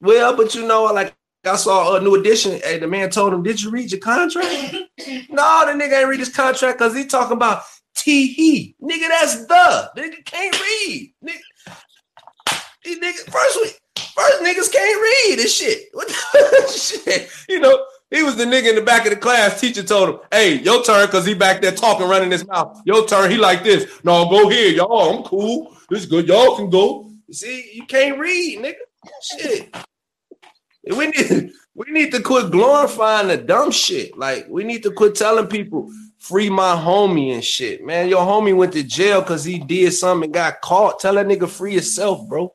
well, 0.00 0.36
but 0.36 0.54
you 0.54 0.66
know, 0.66 0.84
like 0.84 1.14
I 1.44 1.56
saw 1.56 1.96
a 1.96 2.00
new 2.00 2.14
edition. 2.14 2.60
Hey, 2.62 2.78
the 2.78 2.86
man 2.86 3.10
told 3.10 3.32
him, 3.32 3.42
"Did 3.42 3.62
you 3.62 3.70
read 3.70 3.90
your 3.90 4.00
contract?" 4.00 4.50
no, 5.08 5.64
the 5.66 5.72
nigga 5.72 6.00
ain't 6.00 6.08
read 6.08 6.20
his 6.20 6.34
contract 6.34 6.78
because 6.78 6.94
he 6.94 7.06
talking 7.06 7.36
about 7.36 7.62
He 8.04 8.74
nigga. 8.82 9.08
That's 9.08 9.46
the 9.46 9.90
nigga 9.96 10.24
can't 10.24 10.60
read. 10.60 11.14
Nigga, 11.24 11.38
first 13.30 13.58
we 13.62 13.68
first 13.96 14.42
niggas 14.42 14.72
can't 14.72 15.02
read 15.02 15.38
this 15.38 15.56
shit. 15.56 15.88
What 15.92 16.08
the 16.08 16.72
shit? 17.04 17.30
You 17.48 17.60
know, 17.60 17.84
he 18.10 18.22
was 18.22 18.36
the 18.36 18.44
nigga 18.44 18.70
in 18.70 18.74
the 18.74 18.82
back 18.82 19.06
of 19.06 19.10
the 19.10 19.16
class. 19.16 19.60
Teacher 19.60 19.82
told 19.82 20.08
him, 20.10 20.18
"Hey, 20.30 20.58
your 20.58 20.82
turn," 20.82 21.06
because 21.06 21.24
he 21.24 21.34
back 21.34 21.62
there 21.62 21.72
talking, 21.72 22.08
running 22.08 22.30
his 22.30 22.46
mouth. 22.46 22.80
Your 22.84 23.06
turn. 23.06 23.30
He 23.30 23.36
like 23.36 23.62
this. 23.62 23.86
No, 24.04 24.28
go 24.28 24.48
here, 24.48 24.70
y'all. 24.70 25.18
I'm 25.18 25.24
cool. 25.24 25.76
This 25.88 26.02
is 26.02 26.06
good. 26.06 26.28
Y'all 26.28 26.56
can 26.56 26.70
go. 26.70 27.10
See, 27.30 27.70
you 27.72 27.86
can't 27.86 28.18
read, 28.18 28.58
nigga. 28.58 28.74
Shit. 29.22 29.74
We 30.96 31.08
need 31.08 31.52
we 31.74 31.90
need 31.90 32.12
to 32.12 32.20
quit 32.20 32.50
glorifying 32.50 33.28
the 33.28 33.36
dumb 33.36 33.70
shit. 33.70 34.16
Like 34.18 34.46
we 34.48 34.64
need 34.64 34.82
to 34.82 34.90
quit 34.90 35.14
telling 35.14 35.46
people 35.46 35.90
free 36.22 36.48
my 36.48 36.76
homie 36.76 37.34
and 37.34 37.44
shit. 37.44 37.84
Man, 37.84 38.08
your 38.08 38.24
homie 38.24 38.56
went 38.56 38.72
to 38.74 38.82
jail 38.84 39.20
because 39.20 39.44
he 39.44 39.58
did 39.58 39.92
something 39.92 40.26
and 40.26 40.34
got 40.34 40.60
caught. 40.60 41.00
Tell 41.00 41.14
that 41.14 41.26
nigga 41.26 41.48
free 41.48 41.74
yourself, 41.74 42.28
bro. 42.28 42.52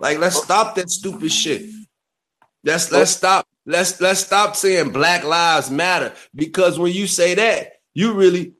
Like 0.00 0.18
let's 0.18 0.38
oh. 0.38 0.42
stop 0.42 0.74
that 0.76 0.90
stupid 0.90 1.30
shit. 1.30 1.70
Let's 2.64 2.90
let's 2.90 3.14
oh. 3.14 3.18
stop. 3.18 3.46
Let's 3.66 4.00
let's 4.00 4.20
stop 4.20 4.56
saying 4.56 4.90
Black 4.90 5.22
Lives 5.22 5.70
Matter 5.70 6.12
because 6.34 6.78
when 6.78 6.92
you 6.92 7.06
say 7.06 7.34
that, 7.34 7.74
you 7.94 8.14
really 8.14 8.54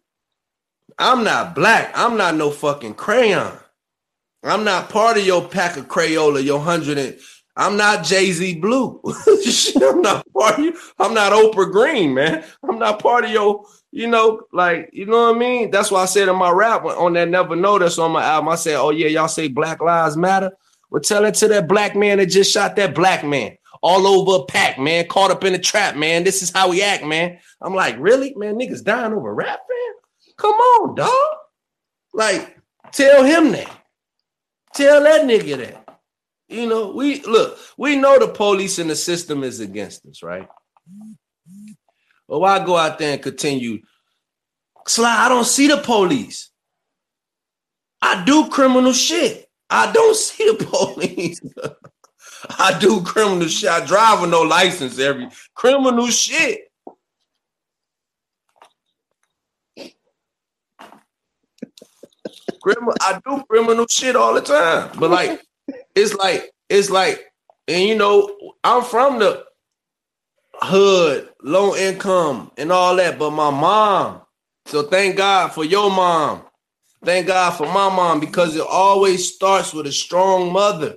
I'm 0.99 1.25
not 1.25 1.55
black. 1.55 1.91
I'm 1.97 2.17
not 2.17 2.37
no 2.37 2.51
fucking 2.51 2.95
crayon. 2.95 3.59
I'm 4.45 4.65
not 4.65 4.91
part 4.91 5.17
of 5.17 5.27
your 5.27 5.49
pack 5.49 5.77
of 5.77 5.89
Crayola, 5.89 6.45
your 6.45 6.61
hundred 6.61 6.99
and 6.99 7.19
I'm 7.57 7.77
not 7.77 8.05
Jay-Z 8.05 8.61
Blue. 8.61 9.01
I'm 9.83 10.01
not 10.01 10.27
part 10.33 10.59
of 10.59 10.65
you. 10.65 10.77
I'm 10.99 11.15
not 11.15 11.33
Oprah 11.33 11.71
Green, 11.71 12.15
man. 12.15 12.45
I'm 12.63 12.79
not 12.79 13.01
part 13.03 13.25
of 13.25 13.31
your, 13.31 13.65
you 13.93 14.07
know, 14.07 14.41
like, 14.53 14.89
you 14.93 15.05
know 15.05 15.29
what 15.29 15.37
I 15.37 15.39
mean? 15.39 15.71
That's 15.71 15.91
why 15.91 16.03
I 16.03 16.07
said 16.07 16.29
in 16.29 16.37
my 16.37 16.51
rap 16.51 16.85
on 16.85 17.13
that 17.13 17.29
Never 17.29 17.55
that's 17.79 17.99
on 17.99 18.11
my 18.11 18.25
album. 18.25 18.49
I 18.49 18.55
said, 18.57 18.77
Oh, 18.77 18.91
yeah, 18.91 19.09
y'all 19.09 19.29
say 19.29 19.49
Black 19.49 19.81
Lives 19.81 20.17
Matter. 20.17 20.51
Well, 20.91 21.03
tell 21.03 21.25
it 21.27 21.35
to 21.37 21.49
that 21.49 21.69
black 21.69 21.95
man 21.95 22.19
that 22.19 22.27
just 22.27 22.53
shot 22.53 22.77
that 22.77 22.95
black 22.95 23.25
man 23.25 23.57
all 23.83 24.07
over 24.07 24.43
a 24.43 24.47
pack, 24.47 24.79
man, 24.79 25.07
caught 25.09 25.31
up 25.31 25.45
in 25.45 25.55
a 25.55 25.59
trap, 25.59 25.97
man. 25.97 26.25
This 26.25 26.43
is 26.43 26.51
how 26.51 26.71
we 26.71 26.83
act, 26.83 27.05
man. 27.05 27.39
I'm 27.61 27.75
like, 27.75 27.97
really? 27.99 28.33
Man, 28.37 28.55
niggas 28.55 28.85
dying 28.85 29.13
over 29.13 29.35
rap, 29.35 29.61
man? 29.69 29.95
Come 30.37 30.55
on, 30.55 30.95
dog. 30.95 31.37
Like, 32.15 32.57
tell 32.93 33.25
him 33.25 33.53
that. 33.53 33.71
Tell 34.75 35.03
that 35.03 35.23
nigga 35.23 35.57
that. 35.59 36.01
You 36.49 36.69
know, 36.69 36.93
we 36.93 37.23
look, 37.23 37.59
we 37.77 37.97
know 37.97 38.19
the 38.19 38.29
police 38.29 38.79
and 38.79 38.89
the 38.89 38.97
system 38.97 39.43
is 39.43 39.61
against 39.61 40.07
us, 40.07 40.23
right? 40.23 40.49
But 42.29 42.41
why 42.41 42.65
go 42.65 42.77
out 42.77 42.99
there 42.99 43.15
and 43.15 43.23
continue? 43.23 43.81
Sly, 44.87 45.27
I 45.27 45.29
don't 45.29 45.47
see 45.47 45.69
the 45.69 45.79
police. 45.79 46.51
I 48.01 48.25
do 48.25 48.49
criminal 48.49 48.93
shit. 48.93 49.49
I 49.71 49.93
don't 49.93 50.17
see 50.27 50.51
the 50.51 50.65
police. 50.65 51.41
I 52.59 52.79
do 52.79 53.03
criminal 53.03 53.49
shit. 53.49 53.71
I 53.71 53.85
drive 53.87 54.21
with 54.21 54.31
no 54.31 54.43
license 54.43 54.99
every 54.99 55.29
criminal 55.55 56.09
shit. 56.09 56.63
Criminal, 62.63 62.95
I 63.01 63.21
do 63.27 63.43
criminal 63.49 63.87
shit 63.89 64.17
all 64.17 64.35
the 64.35 64.41
time. 64.41 64.91
But 64.99 65.11
like, 65.11 65.41
it's 65.95 66.15
like, 66.15 66.51
it's 66.69 66.91
like, 66.91 67.25
and 67.69 67.89
you 67.89 67.97
know, 67.97 68.55
I'm 68.65 68.83
from 68.85 69.19
the 69.19 69.45
hood, 70.63 71.29
low 71.43 71.75
income, 71.77 72.51
and 72.57 72.73
all 72.73 72.97
that. 72.97 73.19
But 73.19 73.31
my 73.33 73.51
mom, 73.51 74.23
so 74.67 74.85
thank 74.85 75.17
God 75.17 75.53
for 75.53 75.65
your 75.65 75.91
mom. 75.91 76.43
Thank 77.05 77.27
God 77.27 77.53
for 77.53 77.67
my 77.67 77.95
mom 77.95 78.21
because 78.21 78.55
it 78.57 78.67
always 78.69 79.35
starts 79.35 79.75
with 79.75 79.87
a 79.87 79.93
strong 79.93 80.53
mother. 80.53 80.97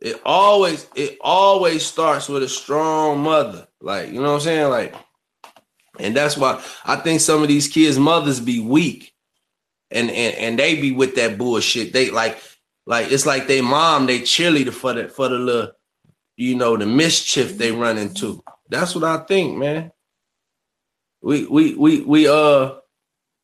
It 0.00 0.20
always, 0.24 0.86
it 0.94 1.18
always 1.20 1.84
starts 1.84 2.28
with 2.28 2.42
a 2.42 2.48
strong 2.48 3.20
mother. 3.20 3.68
Like, 3.80 4.08
you 4.08 4.14
know 4.14 4.32
what 4.32 4.34
I'm 4.34 4.40
saying? 4.40 4.70
Like, 4.70 4.94
and 5.98 6.16
that's 6.16 6.36
why 6.36 6.62
I 6.84 6.96
think 6.96 7.20
some 7.20 7.42
of 7.42 7.48
these 7.48 7.68
kids' 7.68 7.98
mothers 7.98 8.40
be 8.40 8.60
weak. 8.60 9.12
And 9.90 10.10
and, 10.10 10.34
and 10.36 10.58
they 10.58 10.80
be 10.80 10.92
with 10.92 11.16
that 11.16 11.36
bullshit. 11.36 11.92
They 11.92 12.10
like, 12.10 12.38
like 12.86 13.12
it's 13.12 13.26
like 13.26 13.46
they 13.46 13.60
mom, 13.60 14.06
they 14.06 14.20
cheerleader 14.20 14.72
for 14.72 14.94
the 14.94 15.08
for 15.08 15.28
the 15.28 15.38
little, 15.38 15.72
you 16.36 16.54
know, 16.54 16.76
the 16.76 16.86
mischief 16.86 17.56
they 17.58 17.72
run 17.72 17.98
into. 17.98 18.42
That's 18.68 18.94
what 18.94 19.04
I 19.04 19.18
think, 19.18 19.56
man. 19.58 19.92
We 21.20 21.46
we 21.46 21.74
we 21.74 22.00
we 22.00 22.28
uh 22.28 22.74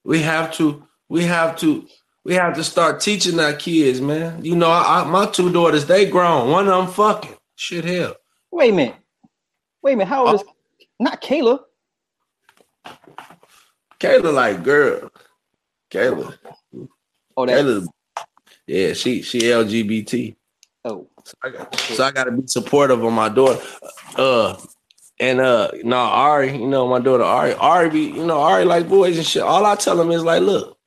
we 0.04 0.20
have 0.22 0.52
to 0.54 0.86
we 1.08 1.24
have 1.24 1.56
to 1.58 1.86
we 2.24 2.34
have 2.34 2.54
to 2.56 2.64
start 2.64 3.00
teaching 3.00 3.38
our 3.38 3.52
kids, 3.52 4.00
man. 4.00 4.44
You 4.44 4.56
know, 4.56 4.70
I, 4.70 5.00
I, 5.00 5.04
my 5.04 5.26
two 5.26 5.52
daughters, 5.52 5.86
they 5.86 6.06
grown. 6.06 6.50
One 6.50 6.68
of 6.68 6.86
them 6.86 6.92
fucking 6.92 7.36
shit 7.56 7.84
hell. 7.84 8.16
Wait 8.50 8.72
a 8.72 8.76
minute. 8.76 8.96
Wait 9.82 9.92
a 9.92 9.96
minute. 9.96 10.08
How 10.08 10.26
old 10.26 10.40
is 10.40 10.46
not 10.98 11.22
Kayla? 11.22 11.60
Kayla 14.00 14.32
like 14.34 14.62
girl. 14.62 15.10
Kayla. 15.90 16.36
Oh, 17.36 17.46
that 17.46 17.64
Kayla. 17.64 17.86
Yeah, 18.66 18.92
she 18.92 19.22
she 19.22 19.40
LGBT. 19.40 20.36
oh 20.84 21.08
So 21.28 21.34
I 21.44 21.50
got, 21.50 21.74
so 21.78 22.04
I 22.04 22.10
got 22.10 22.24
to 22.24 22.32
be 22.32 22.46
supportive 22.46 23.04
of 23.04 23.12
my 23.12 23.28
daughter. 23.28 23.62
Uh, 24.16 24.56
and 25.20 25.40
uh, 25.40 25.70
no, 25.84 25.96
Ari, 25.96 26.56
you 26.56 26.66
know 26.66 26.88
my 26.88 27.00
daughter 27.00 27.24
Ari. 27.24 27.52
Ari 27.54 27.90
be, 27.90 28.00
you 28.00 28.24
know, 28.24 28.40
Ari 28.40 28.64
like 28.64 28.88
boys 28.88 29.18
and 29.18 29.26
shit. 29.26 29.42
All 29.42 29.66
I 29.66 29.74
tell 29.74 30.00
him 30.00 30.10
is 30.10 30.24
like, 30.24 30.40
look, 30.42 30.78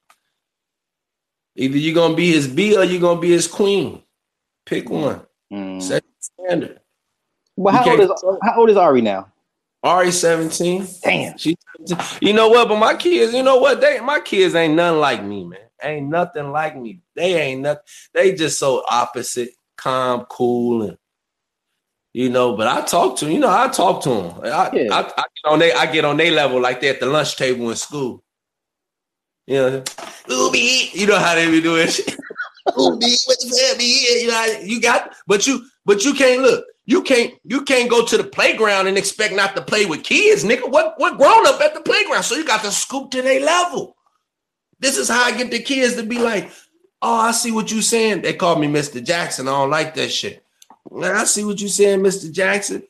either 1.56 1.78
you're 1.78 1.94
gonna 1.94 2.16
be 2.16 2.32
his 2.32 2.48
B 2.48 2.76
or 2.76 2.84
you're 2.84 3.02
gonna 3.02 3.20
be 3.22 3.30
his 3.30 3.48
queen. 3.48 4.02
Pick 4.66 4.90
one. 4.90 5.22
mm. 5.54 5.82
Set 5.82 6.04
the 6.04 6.10
standard. 6.48 6.80
Well, 7.56 7.76
how 7.76 7.92
old 7.92 8.00
is 8.00 8.12
how 8.42 8.60
old 8.60 8.70
is 8.70 8.78
Ari 8.78 9.02
now? 9.02 9.32
Ari 9.84 10.12
17. 10.12 10.88
Damn. 11.04 11.38
She, 11.38 11.58
you 12.20 12.34
know 12.34 12.50
what? 12.50 12.68
But 12.68 12.78
my 12.78 12.96
kids, 12.96 13.34
you 13.34 13.44
know 13.44 13.58
what? 13.58 13.82
They 13.82 14.00
my 14.00 14.20
kids 14.20 14.56
ain't 14.56 14.76
nothing 14.76 15.00
like 15.00 15.24
me, 15.24 15.44
man. 15.44 15.60
Ain't 15.84 16.10
nothing 16.10 16.52
like 16.52 16.78
me. 16.78 17.02
They 17.16 17.42
ain't 17.42 17.62
nothing. 17.62 17.84
They 18.14 18.34
just 18.34 18.60
so 18.60 18.84
opposite, 18.90 19.50
calm, 19.82 20.26
cool, 20.30 20.84
and 20.84 20.98
you 22.14 22.30
know. 22.30 22.56
But 22.56 22.68
I 22.68 22.82
talk 22.82 23.18
to 23.20 23.32
you 23.32 23.40
know. 23.40 23.50
I 23.50 23.68
talk 23.70 24.04
to 24.04 24.10
them. 24.10 24.40
I, 24.44 24.70
Yeah. 24.74 24.94
I, 24.94 25.00
I 25.00 25.24
get 25.24 25.52
on 25.52 25.60
they 25.60 25.74
I 25.74 25.92
get 25.92 26.06
on 26.06 26.18
their 26.18 26.32
level 26.32 26.62
like 26.62 26.82
they 26.82 26.90
at 26.90 27.00
the 27.00 27.06
lunch 27.06 27.36
table 27.36 27.70
in 27.70 27.76
school. 27.76 28.24
You 29.48 29.56
know, 29.56 29.82
Ooby, 30.28 30.94
you 30.94 31.08
know 31.08 31.18
how 31.18 31.36
they 31.36 31.50
be 31.50 31.62
doing 31.62 31.88
shit. 31.88 32.16
Ooby, 32.70 33.28
what 33.28 33.40
the 33.40 33.66
hell 33.68 33.78
be? 33.78 34.22
You 34.22 34.28
know, 34.28 34.60
you 34.64 34.82
got, 34.82 35.14
but 35.28 35.48
you, 35.48 35.66
but 35.86 36.06
you 36.06 36.14
can't 36.14 36.42
look. 36.42 36.66
You 36.86 37.02
can't, 37.02 37.34
you 37.44 37.64
can't 37.64 37.90
go 37.90 38.06
to 38.06 38.18
the 38.18 38.24
playground 38.24 38.88
and 38.88 38.98
expect 38.98 39.34
not 39.34 39.56
to 39.56 39.62
play 39.62 39.86
with 39.86 40.04
kids, 40.04 40.44
nigga. 40.44 40.70
What, 40.70 40.96
what 40.98 41.18
grown 41.18 41.48
up 41.48 41.62
at 41.62 41.74
the 41.74 41.82
playground? 41.82 42.24
So 42.24 42.36
you 42.36 42.46
got 42.46 42.64
to 42.64 42.72
scoop 42.72 43.12
to 43.12 43.22
their 43.22 43.42
level. 43.42 43.96
This 44.80 44.98
is 44.98 45.10
how 45.10 45.24
I 45.24 45.38
get 45.38 45.52
the 45.52 45.60
kids 45.60 45.96
to 45.96 46.04
be 46.04 46.20
like, 46.20 46.52
oh, 47.02 47.16
I 47.16 47.32
see 47.32 47.52
what 47.52 47.72
you 47.72 47.82
saying. 47.82 48.22
They 48.22 48.34
call 48.34 48.58
me 48.58 48.68
Mr. 48.68 49.04
Jackson. 49.04 49.48
I 49.48 49.52
don't 49.52 49.70
like 49.70 49.94
that 49.96 50.10
shit. 50.10 50.44
Man, 50.92 51.16
I 51.16 51.24
see 51.24 51.44
what 51.44 51.62
you 51.62 51.68
saying, 51.68 52.00
Mr. 52.00 52.32
Jackson. 52.32 52.84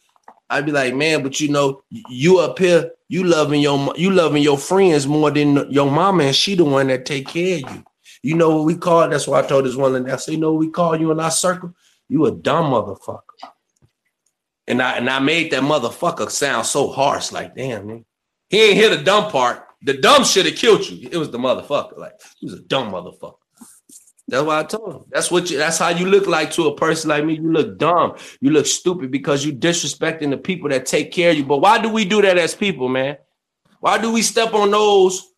I'd 0.49 0.65
be 0.65 0.71
like, 0.71 0.93
man, 0.93 1.23
but 1.23 1.39
you 1.39 1.49
know, 1.49 1.83
you 1.89 2.39
up 2.39 2.59
here, 2.59 2.91
you 3.07 3.23
loving 3.23 3.61
your 3.61 3.93
you 3.95 4.11
loving 4.11 4.43
your 4.43 4.57
friends 4.57 5.07
more 5.07 5.31
than 5.31 5.71
your 5.71 5.89
mama, 5.89 6.25
and 6.25 6.35
she 6.35 6.55
the 6.55 6.65
one 6.65 6.87
that 6.87 7.05
take 7.05 7.27
care 7.27 7.57
of 7.57 7.73
you. 7.73 7.83
You 8.23 8.35
know 8.35 8.55
what 8.57 8.65
we 8.65 8.75
call? 8.75 9.07
That's 9.09 9.27
why 9.27 9.39
I 9.39 9.47
told 9.47 9.65
this 9.65 9.75
one. 9.75 10.09
I 10.09 10.15
say, 10.17 10.33
you 10.33 10.37
know 10.37 10.51
what 10.51 10.59
we 10.59 10.69
call 10.69 10.99
you 10.99 11.11
in 11.11 11.19
our 11.19 11.31
circle? 11.31 11.73
You 12.09 12.25
a 12.25 12.31
dumb 12.31 12.71
motherfucker. 12.71 13.21
And 14.67 14.81
I 14.81 14.97
and 14.97 15.09
I 15.09 15.19
made 15.19 15.51
that 15.51 15.63
motherfucker 15.63 16.29
sound 16.29 16.65
so 16.65 16.89
harsh. 16.89 17.31
Like, 17.31 17.55
damn, 17.55 17.87
man. 17.87 18.05
He 18.49 18.61
ain't 18.61 18.77
hear 18.77 18.95
the 18.95 19.03
dumb 19.03 19.31
part. 19.31 19.65
The 19.83 19.93
dumb 19.93 20.23
should 20.23 20.45
have 20.45 20.55
killed 20.55 20.87
you. 20.87 21.09
It 21.09 21.17
was 21.17 21.31
the 21.31 21.39
motherfucker. 21.39 21.97
Like, 21.97 22.13
he 22.39 22.45
was 22.45 22.59
a 22.59 22.61
dumb 22.61 22.91
motherfucker. 22.91 23.35
That's 24.31 24.45
why 24.45 24.59
I 24.59 24.63
told 24.63 24.95
him. 24.95 25.03
That's 25.09 25.29
what 25.29 25.51
you 25.51 25.57
that's 25.57 25.77
how 25.77 25.89
you 25.89 26.05
look 26.05 26.25
like 26.25 26.51
to 26.51 26.67
a 26.67 26.75
person 26.75 27.09
like 27.09 27.25
me. 27.25 27.35
You 27.35 27.51
look 27.51 27.77
dumb. 27.77 28.15
You 28.39 28.51
look 28.51 28.65
stupid 28.65 29.11
because 29.11 29.43
you 29.45 29.51
disrespecting 29.51 30.29
the 30.29 30.37
people 30.37 30.69
that 30.69 30.85
take 30.85 31.11
care 31.11 31.31
of 31.31 31.37
you. 31.37 31.43
But 31.43 31.57
why 31.57 31.79
do 31.79 31.89
we 31.89 32.05
do 32.05 32.21
that 32.21 32.37
as 32.37 32.55
people, 32.55 32.87
man? 32.87 33.17
Why 33.81 33.97
do 33.97 34.09
we 34.09 34.21
step 34.21 34.53
on 34.53 34.71
those 34.71 35.33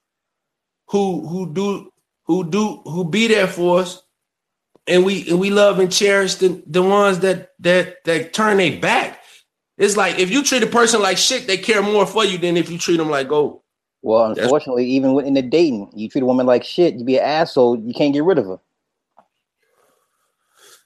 who 0.89 1.27
who 1.27 1.51
do 1.51 1.91
who 2.25 2.47
do 2.47 2.83
who 2.85 3.03
be 3.03 3.27
there 3.27 3.47
for 3.47 3.79
us 3.79 4.03
and 4.85 5.03
we 5.03 5.27
and 5.27 5.39
we 5.39 5.49
love 5.49 5.79
and 5.79 5.91
cherish 5.91 6.35
the, 6.35 6.61
the 6.67 6.83
ones 6.83 7.17
that 7.19 7.49
that 7.61 8.03
that 8.05 8.31
turn 8.31 8.57
their 8.57 8.79
back. 8.79 9.21
It's 9.79 9.97
like 9.97 10.19
if 10.19 10.29
you 10.29 10.43
treat 10.43 10.61
a 10.61 10.67
person 10.67 11.01
like 11.01 11.17
shit, 11.17 11.47
they 11.47 11.57
care 11.57 11.81
more 11.81 12.05
for 12.05 12.23
you 12.23 12.37
than 12.37 12.57
if 12.57 12.69
you 12.69 12.77
treat 12.77 12.97
them 12.97 13.09
like 13.09 13.27
gold. 13.27 13.61
Well, 14.03 14.25
unfortunately, 14.25 14.83
That's- 14.83 14.95
even 14.95 15.25
in 15.25 15.33
the 15.33 15.41
dating, 15.41 15.89
you 15.95 16.09
treat 16.09 16.21
a 16.21 16.27
woman 16.27 16.45
like 16.45 16.63
shit, 16.63 16.93
you 16.93 17.03
be 17.03 17.17
an 17.17 17.23
asshole, 17.23 17.79
you 17.79 17.93
can't 17.93 18.13
get 18.13 18.23
rid 18.23 18.37
of 18.37 18.45
her. 18.45 18.59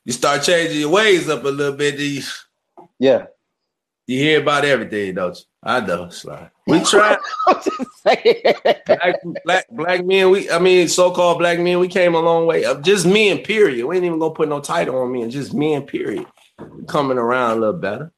You 0.08 0.14
start 0.14 0.42
changing 0.42 0.80
your 0.80 0.90
ways 0.90 1.28
up 1.28 1.44
a 1.44 1.50
little 1.50 1.76
bit. 1.76 2.00
You, 2.00 2.22
yeah. 2.98 3.26
You 4.06 4.18
hear 4.18 4.42
about 4.42 4.64
everything, 4.64 5.16
don't 5.16 5.38
you? 5.38 5.44
I 5.62 5.82
know, 5.82 6.08
Sly. 6.08 6.50
We 6.66 6.80
try. 6.86 7.18
black, 8.06 9.18
black, 9.44 9.66
black 9.70 10.06
men, 10.06 10.30
we 10.30 10.50
I 10.50 10.60
mean, 10.60 10.88
so-called 10.88 11.40
black 11.40 11.60
men, 11.60 11.80
we 11.80 11.90
came 11.90 12.16
a 12.16 12.22
long 12.22 12.48
way. 12.48 12.64
Up. 12.64 12.84
Just 12.84 13.06
men, 13.06 13.40
period. 13.40 13.86
We 13.86 13.98
ain't 13.98 14.06
even 14.06 14.18
gonna 14.18 14.34
put 14.34 14.48
no 14.48 14.62
title 14.62 14.98
on 14.98 15.12
me, 15.12 15.24
and 15.24 15.32
just 15.32 15.54
men, 15.54 15.82
period. 15.82 16.26
Coming 16.88 17.18
around 17.18 17.58
a 17.58 17.60
little 17.60 17.80
better. 17.82 18.14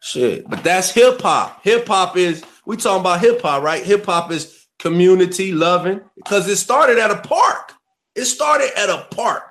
Shit. 0.00 0.48
But 0.48 0.62
that's 0.62 0.92
hip 0.92 1.20
hop. 1.20 1.64
Hip 1.64 1.88
hop 1.88 2.16
is 2.16 2.44
we 2.66 2.76
talking 2.76 3.00
about 3.00 3.20
hip 3.20 3.42
hop, 3.42 3.64
right? 3.64 3.84
Hip 3.84 4.06
hop 4.06 4.30
is 4.30 4.68
community 4.78 5.50
loving 5.50 6.02
because 6.14 6.46
it 6.46 6.54
started 6.54 6.98
at 6.98 7.10
a 7.10 7.16
park. 7.16 7.72
It 8.14 8.26
started 8.26 8.70
at 8.78 8.88
a 8.88 9.08
park. 9.10 9.49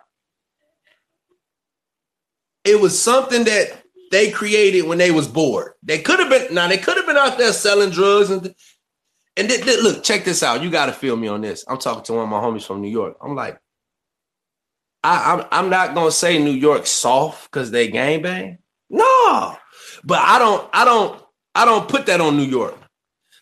It 2.64 2.80
was 2.80 3.02
something 3.02 3.46
that 3.46 3.84
they 4.12 4.32
created 4.32 4.84
when 4.84 4.98
they 4.98 5.12
was 5.12 5.28
bored. 5.28 5.74
They 5.84 6.00
could 6.00 6.20
have 6.20 6.30
been 6.30 6.54
now. 6.54 6.68
They 6.68 6.78
could 6.78 6.98
have 6.98 7.06
been 7.06 7.18
out 7.18 7.38
there 7.38 7.54
selling 7.54 7.92
drugs 7.92 8.30
and 8.30 8.54
and 9.38 9.48
th- 9.48 9.64
th- 9.64 9.82
look, 9.82 10.04
check 10.04 10.26
this 10.26 10.44
out. 10.44 10.62
You 10.62 10.70
got 10.70 10.88
to 10.88 10.92
feel 10.92 11.16
me 11.16 11.28
on 11.28 11.42
this. 11.42 11.64
I'm 11.68 11.78
talking 11.78 12.04
to 12.04 12.14
one 12.14 12.24
of 12.24 12.30
my 12.30 12.40
homies 12.40 12.66
from 12.66 12.82
New 12.82 12.90
York. 12.90 13.18
I'm 13.24 13.36
like, 13.36 13.60
I, 15.04 15.34
I'm 15.34 15.48
I'm 15.52 15.70
not 15.70 15.96
gonna 15.96 16.12
say 16.12 16.40
New 16.40 16.52
York 16.52 16.86
soft 16.86 17.50
because 17.50 17.72
they 17.72 17.88
gang 17.88 18.22
bang. 18.22 18.58
No, 18.90 19.56
but 20.04 20.20
I 20.20 20.40
don't 20.40 20.70
I 20.74 20.84
don't 20.86 21.22
I 21.56 21.66
don't 21.66 21.88
put 21.88 22.08
that 22.08 22.22
on 22.22 22.36
New 22.36 22.44
York. 22.44 22.76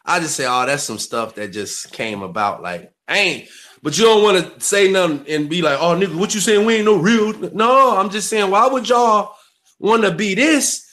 I 0.06 0.20
just 0.20 0.36
say, 0.36 0.46
oh, 0.48 0.66
that's 0.66 0.84
some 0.84 1.00
stuff 1.00 1.36
that 1.36 1.52
just 1.52 1.92
came 1.92 2.22
about. 2.22 2.62
Like, 2.62 2.94
I 3.08 3.18
ain't. 3.18 3.50
But 3.84 3.98
you 3.98 4.06
don't 4.06 4.24
want 4.24 4.56
to 4.56 4.60
say 4.60 4.92
nothing 4.92 5.26
and 5.30 5.50
be 5.50 5.62
like, 5.62 5.78
oh, 5.80 5.96
nigga, 5.96 6.16
what 6.16 6.34
you 6.34 6.42
saying? 6.42 6.66
We 6.66 6.76
ain't 6.76 6.86
no 6.86 6.98
real. 6.98 7.34
No, 7.54 7.96
I'm 7.98 8.10
just 8.10 8.30
saying, 8.30 8.50
why 8.50 8.68
would 8.68 8.90
y'all 8.90 9.36
want 9.80 10.04
to 10.04 10.12
be 10.12 10.34
this 10.34 10.88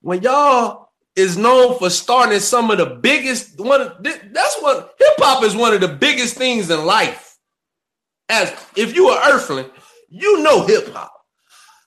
when 0.00 0.22
y'all 0.22 0.88
is 1.18 1.36
known 1.36 1.76
for 1.78 1.90
starting 1.90 2.38
some 2.38 2.70
of 2.70 2.78
the 2.78 2.86
biggest 2.86 3.58
one 3.58 3.92
that's 4.00 4.56
what 4.60 4.94
hip 4.98 5.14
hop 5.18 5.42
is 5.42 5.56
one 5.56 5.74
of 5.74 5.80
the 5.80 5.88
biggest 5.88 6.36
things 6.36 6.70
in 6.70 6.84
life. 6.84 7.36
As 8.28 8.52
if 8.76 8.94
you 8.94 9.08
are 9.08 9.32
earthling, 9.32 9.68
you 10.08 10.42
know 10.42 10.64
hip 10.66 10.88
hop. 10.92 11.12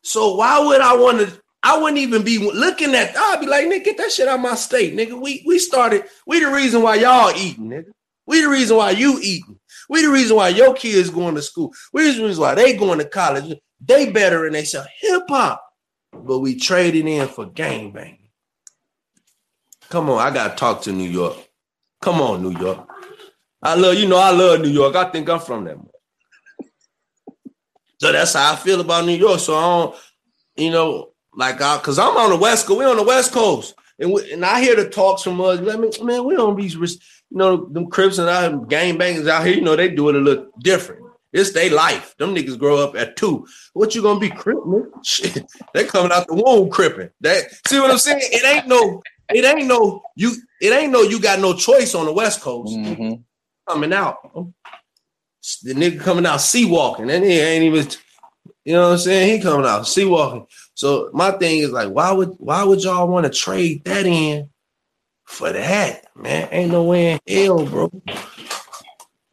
So 0.03 0.35
why 0.35 0.59
would 0.59 0.81
I 0.81 0.95
want 0.95 1.19
to? 1.19 1.41
I 1.63 1.77
wouldn't 1.77 1.99
even 1.99 2.23
be 2.23 2.39
looking 2.39 2.95
at. 2.95 3.15
I'd 3.15 3.39
be 3.39 3.45
like, 3.45 3.67
nigga, 3.67 3.85
get 3.85 3.97
that 3.97 4.11
shit 4.11 4.27
out 4.27 4.39
my 4.39 4.55
state, 4.55 4.95
nigga. 4.95 5.19
We 5.19 5.43
we 5.45 5.59
started. 5.59 6.05
We 6.25 6.39
the 6.39 6.51
reason 6.51 6.81
why 6.81 6.95
y'all 6.95 7.31
eating, 7.35 7.69
nigga. 7.69 7.91
We 8.25 8.41
the 8.41 8.49
reason 8.49 8.77
why 8.77 8.91
you 8.91 9.19
eating. 9.21 9.59
We 9.91 10.01
the 10.01 10.09
reason 10.09 10.37
why 10.37 10.49
your 10.49 10.73
kids 10.73 11.11
going 11.11 11.35
to 11.35 11.41
school. 11.43 11.71
We 11.93 12.11
the 12.11 12.23
reason 12.23 12.41
why 12.41 12.55
they 12.55 12.75
going 12.75 12.97
to 12.97 13.05
college. 13.05 13.55
They 13.79 14.11
better 14.11 14.47
and 14.47 14.55
they 14.55 14.63
say 14.63 14.83
hip 15.01 15.23
hop 15.29 15.63
but 16.13 16.39
we 16.39 16.55
traded 16.55 17.07
in 17.07 17.27
for 17.27 17.45
gang 17.45 17.91
bang. 17.91 18.17
Come 19.89 20.09
on, 20.09 20.19
I 20.19 20.33
gotta 20.33 20.55
talk 20.55 20.81
to 20.83 20.91
New 20.91 21.09
York. 21.09 21.35
Come 22.01 22.21
on, 22.21 22.41
New 22.41 22.57
York. 22.57 22.87
I 23.61 23.75
love 23.75 23.95
you 23.95 24.07
know 24.07 24.17
I 24.17 24.31
love 24.31 24.61
New 24.61 24.69
York. 24.69 24.95
I 24.95 25.05
think 25.05 25.29
I'm 25.29 25.39
from 25.39 25.65
there. 25.65 25.77
So 27.99 28.11
that's 28.11 28.33
how 28.33 28.53
I 28.53 28.55
feel 28.55 28.81
about 28.81 29.05
New 29.05 29.15
York. 29.15 29.39
So 29.39 29.55
I 29.55 29.61
don't, 29.61 29.95
you 30.55 30.71
know, 30.71 31.11
like 31.35 31.61
I, 31.61 31.77
cause 31.77 31.99
I'm 31.99 32.17
on 32.17 32.31
the 32.31 32.37
West 32.37 32.65
Coast. 32.65 32.79
We 32.79 32.85
on 32.85 32.97
the 32.97 33.03
West 33.03 33.31
Coast, 33.31 33.75
and 34.01 34.11
we, 34.11 34.33
and 34.33 34.43
I 34.43 34.59
hear 34.59 34.75
the 34.75 34.89
talks 34.89 35.21
from 35.21 35.39
us. 35.39 35.59
Let 35.59 35.79
me, 35.79 35.91
man, 36.03 36.25
we 36.25 36.35
don't 36.35 36.55
be, 36.55 36.65
you 36.65 36.87
know, 37.29 37.65
them 37.67 37.87
Crips 37.87 38.17
and 38.17 38.29
I 38.29 38.51
gang 38.65 38.97
bangers 38.97 39.27
out 39.27 39.45
here. 39.45 39.55
You 39.55 39.61
know, 39.61 39.75
they 39.75 39.89
do 39.89 40.09
it 40.09 40.15
a 40.15 40.19
little 40.19 40.47
different. 40.59 41.03
It's 41.31 41.53
their 41.53 41.71
life. 41.71 42.15
Them 42.17 42.35
niggas 42.35 42.59
grow 42.59 42.77
up 42.77 42.95
at 42.95 43.15
two. 43.15 43.47
What 43.73 43.95
you 43.95 44.01
gonna 44.01 44.19
be 44.19 44.29
cripping? 44.29 44.91
Shit, 45.03 45.45
they 45.73 45.85
coming 45.85 46.11
out 46.11 46.27
the 46.27 46.33
womb 46.33 46.69
cripping. 46.69 47.09
That 47.21 47.45
see 47.67 47.79
what 47.79 47.91
I'm 47.91 47.99
saying? 47.99 48.19
It 48.21 48.43
ain't 48.43 48.67
no, 48.67 49.01
it 49.29 49.45
ain't 49.45 49.67
no 49.67 50.01
you. 50.15 50.33
It 50.59 50.73
ain't 50.73 50.91
no 50.91 51.03
you 51.03 51.21
got 51.21 51.39
no 51.39 51.53
choice 51.53 51.95
on 51.95 52.05
the 52.05 52.11
West 52.11 52.41
Coast. 52.41 52.75
Mm-hmm. 52.75 53.21
Coming 53.69 53.93
out, 53.93 54.17
the 54.33 55.73
nigga 55.73 56.01
coming 56.01 56.25
out 56.25 56.41
sea 56.41 56.65
walking, 56.65 57.09
and 57.09 57.23
he 57.23 57.39
ain't 57.39 57.63
even. 57.63 57.87
You 58.65 58.73
know 58.73 58.89
what 58.89 58.93
I'm 58.93 58.97
saying? 58.99 59.37
He 59.37 59.41
coming 59.41 59.65
out 59.65 59.87
sea 59.87 60.05
walking. 60.05 60.45
So 60.75 61.09
my 61.13 61.31
thing 61.31 61.59
is 61.59 61.71
like, 61.71 61.89
why 61.89 62.11
would 62.11 62.35
why 62.37 62.63
would 62.63 62.83
y'all 62.83 63.07
want 63.07 63.25
to 63.25 63.31
trade 63.31 63.83
that 63.85 64.05
in 64.05 64.49
for 65.25 65.51
that? 65.51 66.05
Man, 66.15 66.47
ain't 66.51 66.71
no 66.71 66.83
way 66.83 67.13
in 67.13 67.19
hell, 67.27 67.65
bro. 67.65 67.91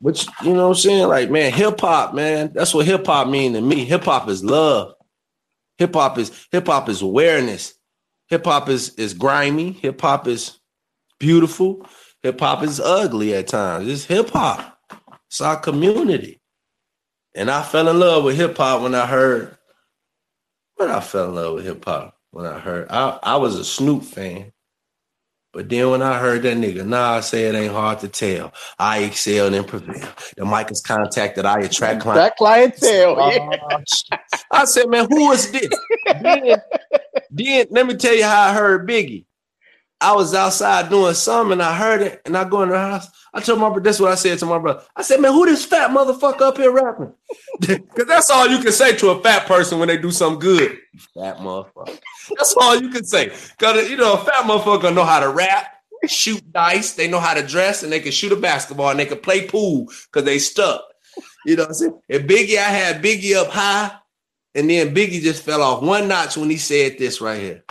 Which 0.01 0.27
you 0.43 0.53
know 0.55 0.69
what 0.69 0.77
I'm 0.77 0.81
saying? 0.81 1.09
Like, 1.09 1.31
man, 1.31 1.53
hip 1.53 1.81
hop, 1.81 2.15
man. 2.15 2.53
That's 2.55 2.73
what 2.75 2.87
hip 2.87 3.07
hop 3.07 3.29
mean 3.29 3.53
to 3.55 3.61
me. 3.61 3.85
Hip 3.85 4.05
hop 4.05 4.29
is 4.29 4.45
love. 4.45 4.95
Hip 5.79 5.95
hop 5.95 6.19
is 6.19 6.47
hip 6.53 6.67
hop 6.67 6.89
is 6.89 7.03
awareness. 7.03 7.75
Hip 8.29 8.45
hop 8.45 8.69
is 8.69 8.95
is 8.95 9.15
grimy. 9.15 9.73
Hip 9.73 10.01
hop 10.01 10.29
is 10.29 10.59
beautiful. 11.19 11.87
Hip 12.23 12.39
hop 12.41 12.63
is 12.63 12.81
ugly 12.81 13.35
at 13.35 13.49
times. 13.49 13.89
It's 13.89 14.05
hip 14.05 14.31
hop. 14.31 14.79
It's 15.29 15.41
our 15.41 15.57
community. 15.57 16.41
And 17.35 17.51
I 17.51 17.63
fell 17.63 17.89
in 17.89 17.99
love 17.99 18.25
with 18.25 18.37
hip 18.37 18.57
hop 18.57 18.83
when 18.83 18.95
I 18.95 19.07
heard. 19.07 19.58
When 20.79 20.91
I 20.91 21.01
fell 21.01 21.29
in 21.31 21.35
love 21.35 21.55
with 21.55 21.67
hip 21.67 21.85
hop 21.85 22.17
when 22.31 22.47
I 22.47 22.59
heard. 22.59 22.87
I, 22.89 23.19
I 23.23 23.37
was 23.37 23.57
a 23.57 23.65
Snoop 23.65 24.05
fan. 24.05 24.53
But 25.53 25.69
then 25.69 25.91
when 25.91 26.03
I 26.03 26.19
heard 26.21 26.43
that 26.43 26.57
nigga, 26.57 26.87
nah, 26.87 27.15
I 27.15 27.21
say 27.21 27.47
it 27.47 27.55
ain't 27.57 27.73
hard 27.73 27.99
to 28.01 28.09
tell. 28.09 28.53
I 28.79 29.01
excel 29.01 29.53
and 29.53 29.67
prevail. 29.67 30.09
The 30.37 30.47
mic 30.47 30.71
is 30.71 30.81
contacted. 30.87 31.47
I 31.47 31.61
attract 31.61 32.03
clients. 32.03 32.23
That 32.23 32.37
clientele. 32.37 33.17
Yeah. 34.13 34.19
I 34.53 34.65
said, 34.67 34.89
man, 34.89 35.09
who 35.11 35.33
is 35.33 35.51
this? 35.51 35.69
then, 36.23 36.63
then 37.31 37.67
let 37.71 37.87
me 37.87 37.97
tell 37.97 38.15
you 38.15 38.25
how 38.25 38.51
I 38.51 38.55
heard 38.55 38.89
Biggie. 38.89 39.25
I 40.01 40.15
was 40.15 40.33
outside 40.33 40.91
doing 40.91 41.15
something 41.15 41.53
and 41.53 41.63
I 41.63 41.75
heard 41.75 42.03
it 42.03 42.23
and 42.25 42.37
I 42.37 42.49
go 42.49 42.63
in 42.63 42.69
the 42.69 42.79
house. 42.79 43.09
I 43.35 43.41
told 43.41 43.59
my 43.59 43.69
brother, 43.69 43.83
that's 43.83 43.99
what 43.99 44.13
I 44.13 44.15
said 44.15 44.39
to 44.39 44.47
my 44.47 44.59
brother. 44.59 44.83
I 44.95 45.03
said, 45.03 45.21
man, 45.21 45.33
who 45.33 45.45
this 45.47 45.65
fat 45.65 45.91
motherfucker 45.91 46.43
up 46.43 46.57
here 46.57 46.73
rapping? 46.73 47.13
Because 47.61 48.07
that's 48.07 48.31
all 48.31 48.47
you 48.47 48.59
can 48.59 48.73
say 48.73 48.97
to 48.97 49.11
a 49.11 49.23
fat 49.23 49.47
person 49.47 49.79
when 49.79 49.89
they 49.89 49.97
do 49.97 50.13
something 50.13 50.39
good. 50.39 50.79
Fat 51.15 51.39
motherfucker. 51.39 51.99
That's 52.37 52.55
all 52.55 52.81
you 52.81 52.91
can 52.91 53.05
say. 53.05 53.33
Because, 53.59 53.91
you 53.91 53.97
know, 53.97 54.15
a 54.15 54.19
fat 54.19 54.45
motherfucker 54.45 54.95
know 54.95 55.05
how 55.05 55.19
to 55.19 55.29
rap, 55.29 55.67
shoot 56.07 56.53
dice, 56.53 56.95
they 56.95 57.09
know 57.09 57.19
how 57.19 57.35
to 57.35 57.45
dress, 57.45 57.83
and 57.83 57.93
they 57.93 58.01
can 58.01 58.13
shoot 58.13 58.33
a 58.33 58.37
basketball 58.37 58.91
and 58.91 59.01
they 59.01 59.07
can 59.07 59.19
play 59.19 59.47
pool 59.47 59.89
because 60.07 60.25
they 60.25 60.39
stuck. 60.39 60.85
You 61.45 61.57
know 61.57 61.65
what 61.65 61.71
I'm 61.71 61.75
saying? 61.75 62.01
And 62.09 62.29
Biggie, 62.29 62.59
I 62.59 62.69
had 62.69 63.03
Biggie 63.03 63.35
up 63.35 63.49
high, 63.49 63.93
and 64.55 64.71
then 64.71 64.95
Biggie 64.95 65.21
just 65.21 65.43
fell 65.43 65.63
off 65.63 65.83
one 65.83 66.09
notch 66.09 66.37
when 66.37 66.51
he 66.51 66.57
said 66.57 66.99
this 66.99 67.21
right 67.21 67.41
here. 67.41 67.65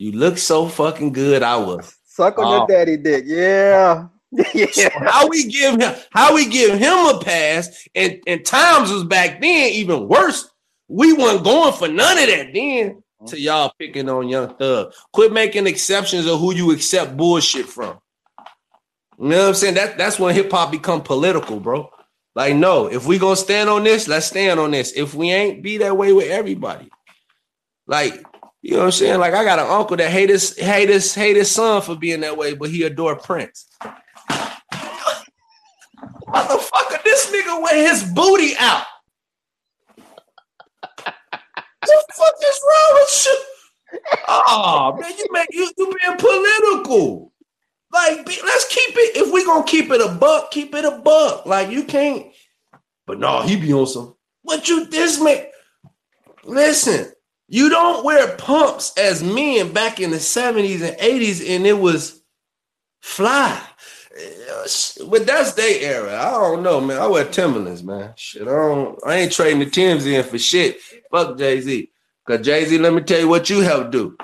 You 0.00 0.12
look 0.12 0.38
so 0.38 0.66
fucking 0.66 1.12
good. 1.12 1.42
I 1.42 1.58
was 1.58 1.94
suck 2.06 2.38
on 2.38 2.46
oh. 2.46 2.56
your 2.56 2.66
daddy 2.66 2.96
dick. 2.96 3.24
Yeah. 3.26 4.06
yeah. 4.54 4.66
So 4.72 4.88
how 4.98 5.28
we 5.28 5.44
give 5.44 5.78
him 5.78 5.94
how 6.10 6.34
we 6.34 6.48
give 6.48 6.78
him 6.78 7.14
a 7.14 7.20
pass 7.22 7.86
and, 7.94 8.18
and 8.26 8.42
times 8.42 8.90
was 8.90 9.04
back 9.04 9.42
then 9.42 9.72
even 9.72 10.08
worse. 10.08 10.48
We 10.88 11.12
weren't 11.12 11.44
going 11.44 11.74
for 11.74 11.86
none 11.86 12.16
of 12.18 12.26
that 12.28 12.54
then 12.54 13.02
to 13.26 13.36
mm-hmm. 13.36 13.36
y'all 13.36 13.72
picking 13.78 14.08
on 14.08 14.30
young 14.30 14.56
thug. 14.56 14.94
Quit 15.12 15.34
making 15.34 15.66
exceptions 15.66 16.26
of 16.26 16.40
who 16.40 16.54
you 16.54 16.70
accept 16.70 17.14
bullshit 17.14 17.66
from. 17.66 17.98
You 19.18 19.28
know 19.28 19.38
what 19.42 19.48
I'm 19.48 19.54
saying? 19.54 19.74
That 19.74 19.98
that's 19.98 20.18
when 20.18 20.34
hip 20.34 20.50
hop 20.50 20.70
become 20.70 21.02
political, 21.02 21.60
bro. 21.60 21.90
Like, 22.34 22.54
no, 22.54 22.86
if 22.86 23.04
we 23.04 23.18
gonna 23.18 23.36
stand 23.36 23.68
on 23.68 23.84
this, 23.84 24.08
let's 24.08 24.24
stand 24.24 24.60
on 24.60 24.70
this. 24.70 24.94
If 24.96 25.14
we 25.14 25.30
ain't, 25.30 25.62
be 25.62 25.76
that 25.76 25.98
way 25.98 26.14
with 26.14 26.30
everybody. 26.30 26.88
Like, 27.86 28.24
you 28.62 28.72
know 28.72 28.78
what 28.80 28.84
I'm 28.86 28.92
saying? 28.92 29.20
Like 29.20 29.34
I 29.34 29.44
got 29.44 29.58
an 29.58 29.70
uncle 29.70 29.96
that 29.96 30.10
hate 30.10 30.28
his 30.28 30.56
hate 30.58 30.88
his 30.88 31.14
hate 31.14 31.36
his 31.36 31.50
son 31.50 31.80
for 31.82 31.96
being 31.96 32.20
that 32.20 32.36
way, 32.36 32.54
but 32.54 32.70
he 32.70 32.82
adore 32.82 33.16
Prince. 33.16 33.66
Motherfucker, 36.28 37.02
this 37.04 37.30
nigga 37.30 37.62
with 37.62 37.72
his 37.72 38.04
booty 38.12 38.54
out. 38.58 38.84
the 40.96 42.04
fuck 42.16 42.34
is 42.42 42.60
wrong 42.68 42.94
with 42.94 43.26
you? 43.26 43.38
Oh 44.28 44.98
man, 45.00 45.12
you 45.18 45.26
make 45.32 45.48
you, 45.52 45.72
you 45.76 45.86
being 45.86 46.18
political. 46.18 47.32
Like, 47.92 48.24
be, 48.24 48.38
let's 48.44 48.68
keep 48.68 48.94
it. 48.96 49.16
If 49.16 49.32
we 49.32 49.44
gonna 49.44 49.64
keep 49.64 49.90
it 49.90 50.00
a 50.00 50.08
buck, 50.14 50.50
keep 50.50 50.74
it 50.74 50.84
a 50.84 50.98
buck. 50.98 51.46
Like 51.46 51.70
you 51.70 51.84
can't 51.84 52.26
But 53.06 53.18
no, 53.18 53.42
he 53.42 53.56
be 53.56 53.72
on 53.72 53.86
some. 53.86 54.14
What 54.42 54.68
you 54.68 54.86
this 54.86 55.20
man? 55.20 55.46
Listen, 56.44 57.12
you 57.52 57.68
don't 57.68 58.04
wear 58.04 58.36
pumps 58.36 58.96
as 58.96 59.24
men 59.24 59.72
back 59.72 59.98
in 59.98 60.12
the 60.12 60.18
70s 60.18 60.82
and 60.82 60.96
80s, 60.98 61.40
and 61.56 61.66
it 61.66 61.78
was 61.78 62.22
fly. 63.00 63.60
Eh, 64.16 64.66
but 65.08 65.26
that's 65.26 65.54
their 65.54 65.82
era. 65.82 66.16
I 66.16 66.30
don't 66.30 66.62
know, 66.62 66.80
man. 66.80 67.00
I 67.00 67.08
wear 67.08 67.24
Timberlands, 67.24 67.82
man. 67.82 68.12
Shit, 68.16 68.42
I 68.42 68.52
don't. 68.52 68.98
I 69.04 69.16
ain't 69.16 69.32
trading 69.32 69.58
the 69.58 69.66
Tims 69.66 70.06
in 70.06 70.22
for 70.22 70.38
shit. 70.38 70.80
Fuck 71.10 71.38
Jay 71.38 71.60
Z. 71.60 71.90
Cause 72.24 72.40
Jay 72.42 72.66
Z, 72.66 72.78
let 72.78 72.94
me 72.94 73.02
tell 73.02 73.18
you 73.18 73.28
what 73.28 73.50
you 73.50 73.62
helped 73.62 73.90
do. 73.90 74.16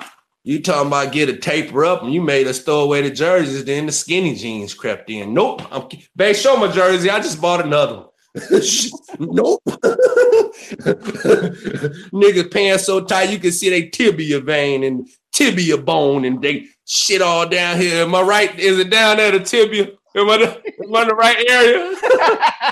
You 0.45 0.61
talking 0.61 0.87
about 0.87 1.11
get 1.11 1.27
a 1.27 1.35
taper 1.35 1.83
up 1.83 2.03
and 2.03 2.13
you 2.13 2.21
made 2.21 2.47
us 2.47 2.63
throw 2.63 2.79
away 2.79 3.01
the 3.01 3.11
jerseys, 3.11 3.65
then 3.65 3.87
the 3.87 3.91
skinny 3.91 4.35
jeans 4.35 4.73
crept 4.73 5.09
in. 5.09 5.33
Nope. 5.33 5.63
I'm 5.69 5.89
babe, 6.15 6.33
show 6.33 6.55
my 6.55 6.71
jersey. 6.71 7.09
I 7.09 7.19
just 7.19 7.41
bought 7.41 7.65
another 7.65 7.97
one. 7.97 8.61
nope. 9.19 9.61
Niggas 12.11 12.51
pants 12.51 12.85
so 12.85 13.03
tight 13.03 13.29
you 13.29 13.39
can 13.39 13.51
see 13.51 13.69
they 13.69 13.83
tibia 13.83 14.39
vein 14.39 14.83
and 14.83 15.07
tibia 15.31 15.77
bone 15.77 16.25
and 16.25 16.41
they 16.41 16.67
shit 16.85 17.21
all 17.21 17.47
down 17.47 17.77
here. 17.77 18.03
Am 18.03 18.15
I 18.15 18.21
right? 18.21 18.59
Is 18.59 18.79
it 18.79 18.89
down 18.89 19.17
there 19.17 19.31
the 19.31 19.39
tibia? 19.39 19.91
Am 20.15 20.29
I, 20.29 20.37
the, 20.37 20.63
am 20.83 20.95
I 20.95 21.05
the 21.05 21.15
right 21.15 21.49
area? 21.49 21.89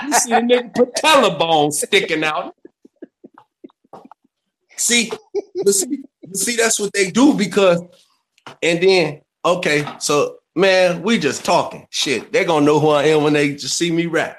you 0.04 0.12
see 0.14 0.30
the 0.30 0.40
nigga 0.40 0.74
patella 0.74 1.38
bone 1.38 1.70
sticking 1.70 2.24
out. 2.24 2.54
See, 4.76 5.10
see, 5.66 6.02
see, 6.34 6.56
that's 6.56 6.78
what 6.78 6.92
they 6.92 7.10
do 7.10 7.34
because, 7.34 7.80
and 8.62 8.82
then 8.82 9.20
okay, 9.44 9.86
so 10.00 10.38
man, 10.54 11.02
we 11.02 11.18
just 11.18 11.44
talking 11.44 11.86
shit. 11.90 12.32
They're 12.32 12.44
gonna 12.44 12.66
know 12.66 12.80
who 12.80 12.88
I 12.88 13.04
am 13.04 13.22
when 13.22 13.32
they 13.32 13.54
just 13.54 13.78
see 13.78 13.90
me 13.90 14.06
rap. 14.06 14.38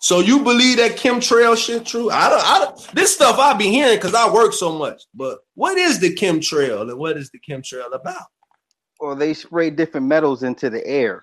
So 0.00 0.20
you 0.20 0.42
believe 0.42 0.78
that 0.78 0.96
chemtrail 0.96 1.56
shit 1.56 1.86
true? 1.86 2.10
I 2.10 2.28
don't. 2.30 2.44
I 2.44 2.58
don't. 2.58 2.94
This 2.94 3.14
stuff 3.14 3.38
I 3.38 3.54
be 3.54 3.68
hearing 3.68 3.96
because 3.96 4.14
I 4.14 4.32
work 4.32 4.52
so 4.52 4.76
much. 4.76 5.02
But 5.14 5.38
what 5.54 5.78
is 5.78 6.00
the 6.00 6.14
chemtrail 6.14 6.82
and 6.82 6.98
what 6.98 7.16
is 7.16 7.30
the 7.30 7.38
chemtrail 7.38 7.94
about? 7.94 8.26
Well, 8.98 9.14
they 9.14 9.34
spray 9.34 9.70
different 9.70 10.06
metals 10.06 10.42
into 10.42 10.68
the 10.68 10.86
air, 10.86 11.22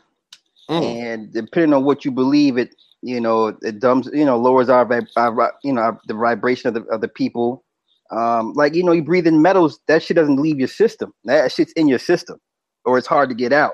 mm. 0.70 0.82
and 0.82 1.34
depending 1.34 1.74
on 1.74 1.84
what 1.84 2.06
you 2.06 2.12
believe, 2.12 2.58
it 2.58 2.74
you 3.02 3.20
know 3.20 3.56
it 3.62 3.80
dumbs 3.80 4.10
you 4.14 4.26
know 4.26 4.38
lowers 4.38 4.70
our, 4.70 4.88
our 5.18 5.54
you 5.64 5.74
know 5.74 5.82
our, 5.82 6.00
the 6.08 6.16
vibration 6.16 6.68
of 6.70 6.74
the 6.74 6.82
of 6.92 7.02
the 7.02 7.08
people 7.08 7.64
um, 8.12 8.54
like 8.54 8.74
you 8.74 8.84
know, 8.84 8.92
you 8.92 9.04
breathe 9.04 9.28
in 9.28 9.42
metals, 9.42 9.80
that 9.88 10.04
shit 10.04 10.16
doesn't 10.16 10.38
leave 10.38 10.60
your 10.60 10.68
system. 10.68 11.14
That 11.26 11.52
shit's 11.52 11.74
in 11.74 11.88
your 11.88 12.00
system, 12.00 12.40
or 12.86 12.98
it's 12.98 13.08
hard 13.08 13.30
to 13.30 13.36
get 13.36 13.52
out. 13.52 13.74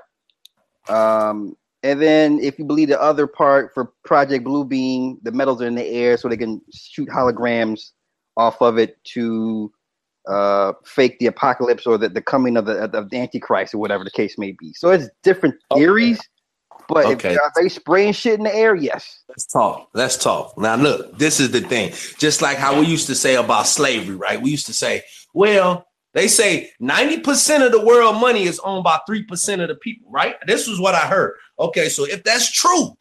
Um, 0.89 1.55
and 1.83 2.01
then 2.01 2.39
if 2.39 2.57
you 2.57 2.63
believe 2.63 2.87
the 2.87 3.01
other 3.01 3.27
part 3.27 3.73
for 3.73 3.91
Project 4.05 4.45
Bluebeam, 4.45 5.17
the 5.21 5.31
metals 5.31 5.61
are 5.61 5.67
in 5.67 5.75
the 5.75 5.85
air, 5.85 6.17
so 6.17 6.29
they 6.29 6.37
can 6.37 6.61
shoot 6.73 7.09
holograms 7.09 7.91
off 8.37 8.61
of 8.61 8.77
it 8.77 9.03
to 9.03 9.71
uh, 10.27 10.71
fake 10.85 11.19
the 11.19 11.27
apocalypse 11.27 11.85
or 11.85 11.97
the, 11.97 12.07
the 12.07 12.21
coming 12.21 12.55
of 12.55 12.65
the 12.65 12.73
of 12.97 13.09
the 13.09 13.17
Antichrist 13.17 13.73
or 13.73 13.79
whatever 13.79 14.05
the 14.05 14.11
case 14.11 14.37
may 14.37 14.53
be. 14.53 14.73
So 14.73 14.89
it's 14.91 15.09
different 15.23 15.55
theories. 15.73 16.19
Okay. 16.19 16.27
But 16.89 17.05
okay. 17.05 17.33
if 17.33 17.53
they 17.55 17.69
spraying 17.69 18.13
shit 18.13 18.37
in 18.37 18.43
the 18.43 18.53
air, 18.53 18.75
yes. 18.75 19.21
Let's 19.29 19.45
talk. 19.45 19.89
Let's 19.93 20.17
talk. 20.17 20.57
Now, 20.57 20.75
look, 20.75 21.17
this 21.17 21.39
is 21.39 21.51
the 21.51 21.61
thing. 21.61 21.93
Just 22.17 22.41
like 22.41 22.57
how 22.57 22.77
we 22.77 22.85
used 22.85 23.07
to 23.07 23.15
say 23.15 23.35
about 23.35 23.67
slavery, 23.67 24.15
right? 24.15 24.41
We 24.41 24.51
used 24.51 24.65
to 24.65 24.73
say, 24.73 25.03
well, 25.33 25.87
they 26.13 26.27
say 26.27 26.71
90% 26.81 27.65
of 27.65 27.71
the 27.71 27.83
world 27.83 28.19
money 28.19 28.43
is 28.43 28.59
owned 28.59 28.83
by 28.83 28.99
3% 29.09 29.61
of 29.61 29.69
the 29.69 29.75
people, 29.75 30.11
right? 30.11 30.35
This 30.45 30.67
was 30.67 30.79
what 30.79 30.93
I 30.93 31.07
heard. 31.07 31.35
Okay, 31.63 31.89
so 31.89 32.05
if 32.05 32.23
that's 32.23 32.51
true, 32.51 32.95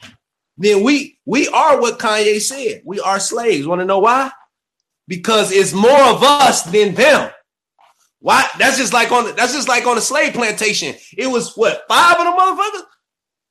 then 0.57 0.83
we 0.83 1.19
we 1.27 1.49
are 1.49 1.81
what 1.81 1.99
Kanye 1.99 2.41
said. 2.41 2.83
We 2.85 3.01
are 3.01 3.21
slaves. 3.21 3.67
Want 3.67 3.81
to 3.81 3.85
know 3.85 3.99
why? 3.99 4.31
Because 5.09 5.53
it's 5.53 5.73
more 5.73 6.03
of 6.05 6.23
us 6.23 6.63
than 6.63 6.95
them. 6.95 7.31
Why? 8.21 8.47
That's 8.59 8.79
just 8.79 8.93
like 8.93 9.11
on 9.13 9.27
the, 9.27 9.33
that's 9.33 9.53
just 9.53 9.69
like 9.69 9.87
on 9.87 9.99
a 9.99 10.01
slave 10.01 10.33
plantation. 10.33 10.95
It 11.17 11.27
was 11.27 11.55
what 11.55 11.83
five 11.89 12.17
of 12.19 12.25
the 12.25 12.31
motherfuckers 12.31 12.87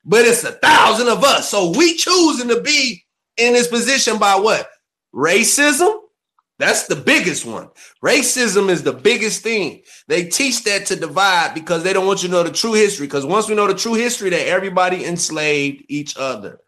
but 0.04 0.24
it's 0.24 0.44
a 0.44 0.52
thousand 0.52 1.08
of 1.08 1.22
us. 1.24 1.48
So 1.48 1.70
we 1.76 1.96
choosing 1.96 2.48
to 2.48 2.60
be 2.60 3.04
in 3.36 3.52
this 3.52 3.68
position 3.68 4.18
by 4.18 4.36
what? 4.36 4.68
Racism? 5.14 6.01
That's 6.62 6.86
the 6.86 6.94
biggest 6.94 7.44
one. 7.44 7.70
Racism 8.04 8.68
is 8.68 8.84
the 8.84 8.92
biggest 8.92 9.42
thing. 9.42 9.82
They 10.06 10.26
teach 10.26 10.62
that 10.62 10.86
to 10.86 10.94
divide 10.94 11.54
because 11.54 11.82
they 11.82 11.92
don't 11.92 12.06
want 12.06 12.22
you 12.22 12.28
to 12.28 12.34
know 12.36 12.44
the 12.44 12.52
true 12.52 12.74
history. 12.74 13.08
Because 13.08 13.26
once 13.26 13.48
we 13.48 13.56
know 13.56 13.66
the 13.66 13.74
true 13.74 13.94
history, 13.94 14.30
that 14.30 14.46
everybody 14.46 15.04
enslaved 15.04 15.84
each 15.88 16.16
other. 16.16 16.60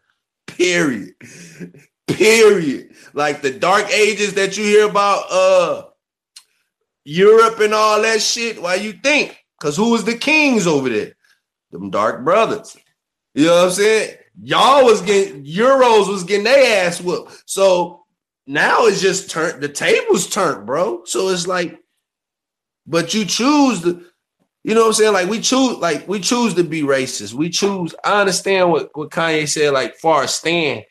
Period. 0.47 1.13
Period. 2.07 2.93
Like 3.13 3.41
the 3.41 3.51
dark 3.51 3.89
ages 3.89 4.33
that 4.33 4.57
you 4.57 4.65
hear 4.65 4.89
about 4.89 5.31
uh 5.31 5.83
Europe 7.05 7.61
and 7.61 7.73
all 7.73 8.01
that 8.01 8.21
shit. 8.21 8.61
Why 8.61 8.75
you 8.75 8.91
think? 8.91 9.45
Because 9.57 9.77
who 9.77 9.91
was 9.91 10.03
the 10.03 10.17
kings 10.17 10.67
over 10.67 10.89
there? 10.89 11.13
Them 11.71 11.89
dark 11.89 12.25
brothers. 12.25 12.75
You 13.33 13.45
know 13.45 13.55
what 13.55 13.65
I'm 13.67 13.71
saying? 13.71 14.17
Y'all 14.43 14.83
was 14.83 15.01
getting 15.01 15.45
Euros 15.45 16.09
was 16.09 16.25
getting 16.25 16.43
their 16.43 16.85
ass 16.85 16.99
whooped. 16.99 17.43
So 17.45 18.04
now 18.47 18.85
it's 18.85 19.01
just 19.01 19.29
turned 19.29 19.61
the 19.61 19.69
tables 19.69 20.27
turned, 20.27 20.65
bro. 20.65 21.03
So 21.05 21.29
it's 21.29 21.47
like, 21.47 21.79
but 22.85 23.13
you 23.13 23.25
choose 23.25 23.81
the, 23.81 24.05
you 24.63 24.73
know 24.73 24.81
what 24.81 24.87
I'm 24.87 24.93
saying? 24.93 25.13
Like 25.13 25.29
we 25.29 25.39
choose, 25.39 25.77
like 25.77 26.07
we 26.07 26.19
choose 26.19 26.53
to 26.55 26.63
be 26.63 26.81
racist. 26.81 27.33
We 27.33 27.49
choose. 27.49 27.95
I 28.03 28.19
understand 28.19 28.71
what, 28.71 28.89
what 28.95 29.09
Kanye 29.09 29.47
said, 29.47 29.73
like 29.73 29.95
far 29.97 30.23
as 30.23 30.35
stand 30.35 30.83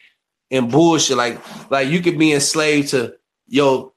and 0.50 0.70
bullshit. 0.70 1.16
Like, 1.16 1.40
like 1.70 1.88
you 1.88 2.00
could 2.00 2.18
be 2.18 2.32
enslaved 2.32 2.90
to 2.90 3.14
yo, 3.46 3.92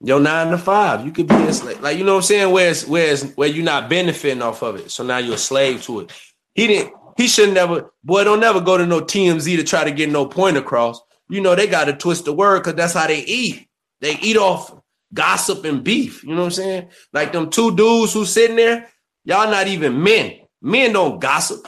yo 0.00 0.18
nine 0.18 0.50
to 0.50 0.58
five. 0.58 1.04
You 1.04 1.12
could 1.12 1.28
be 1.28 1.34
enslaved. 1.34 1.82
Like, 1.82 1.98
you 1.98 2.04
know 2.04 2.12
what 2.12 2.18
I'm 2.18 2.24
saying? 2.24 2.52
Where's 2.52 2.86
where's 2.86 3.32
where 3.34 3.48
you're 3.48 3.64
not 3.64 3.88
benefiting 3.88 4.42
off 4.42 4.62
of 4.62 4.76
it. 4.76 4.90
So 4.90 5.04
now 5.04 5.18
you're 5.18 5.34
a 5.34 5.38
slave 5.38 5.82
to 5.84 6.00
it. 6.00 6.12
He 6.54 6.66
didn't 6.66 6.94
he 7.16 7.28
should 7.28 7.54
never, 7.54 7.90
boy, 8.04 8.24
don't 8.24 8.40
never 8.40 8.60
go 8.60 8.76
to 8.76 8.86
no 8.86 9.00
TMZ 9.00 9.56
to 9.56 9.64
try 9.64 9.84
to 9.84 9.90
get 9.90 10.10
no 10.10 10.26
point 10.26 10.56
across. 10.56 11.00
You 11.28 11.40
know, 11.40 11.54
they 11.54 11.66
got 11.66 11.84
to 11.86 11.92
twist 11.92 12.24
the 12.24 12.32
word 12.32 12.60
because 12.60 12.74
that's 12.74 12.92
how 12.92 13.06
they 13.06 13.20
eat. 13.20 13.68
They 14.00 14.16
eat 14.18 14.36
off 14.36 14.74
gossip 15.12 15.64
and 15.64 15.82
beef. 15.82 16.22
You 16.22 16.30
know 16.30 16.36
what 16.36 16.44
I'm 16.44 16.50
saying? 16.52 16.88
Like 17.12 17.32
them 17.32 17.50
two 17.50 17.74
dudes 17.74 18.12
who 18.12 18.24
sitting 18.24 18.56
there, 18.56 18.88
y'all 19.24 19.50
not 19.50 19.66
even 19.66 20.02
men. 20.02 20.34
Men 20.62 20.92
don't 20.92 21.20
gossip. 21.20 21.66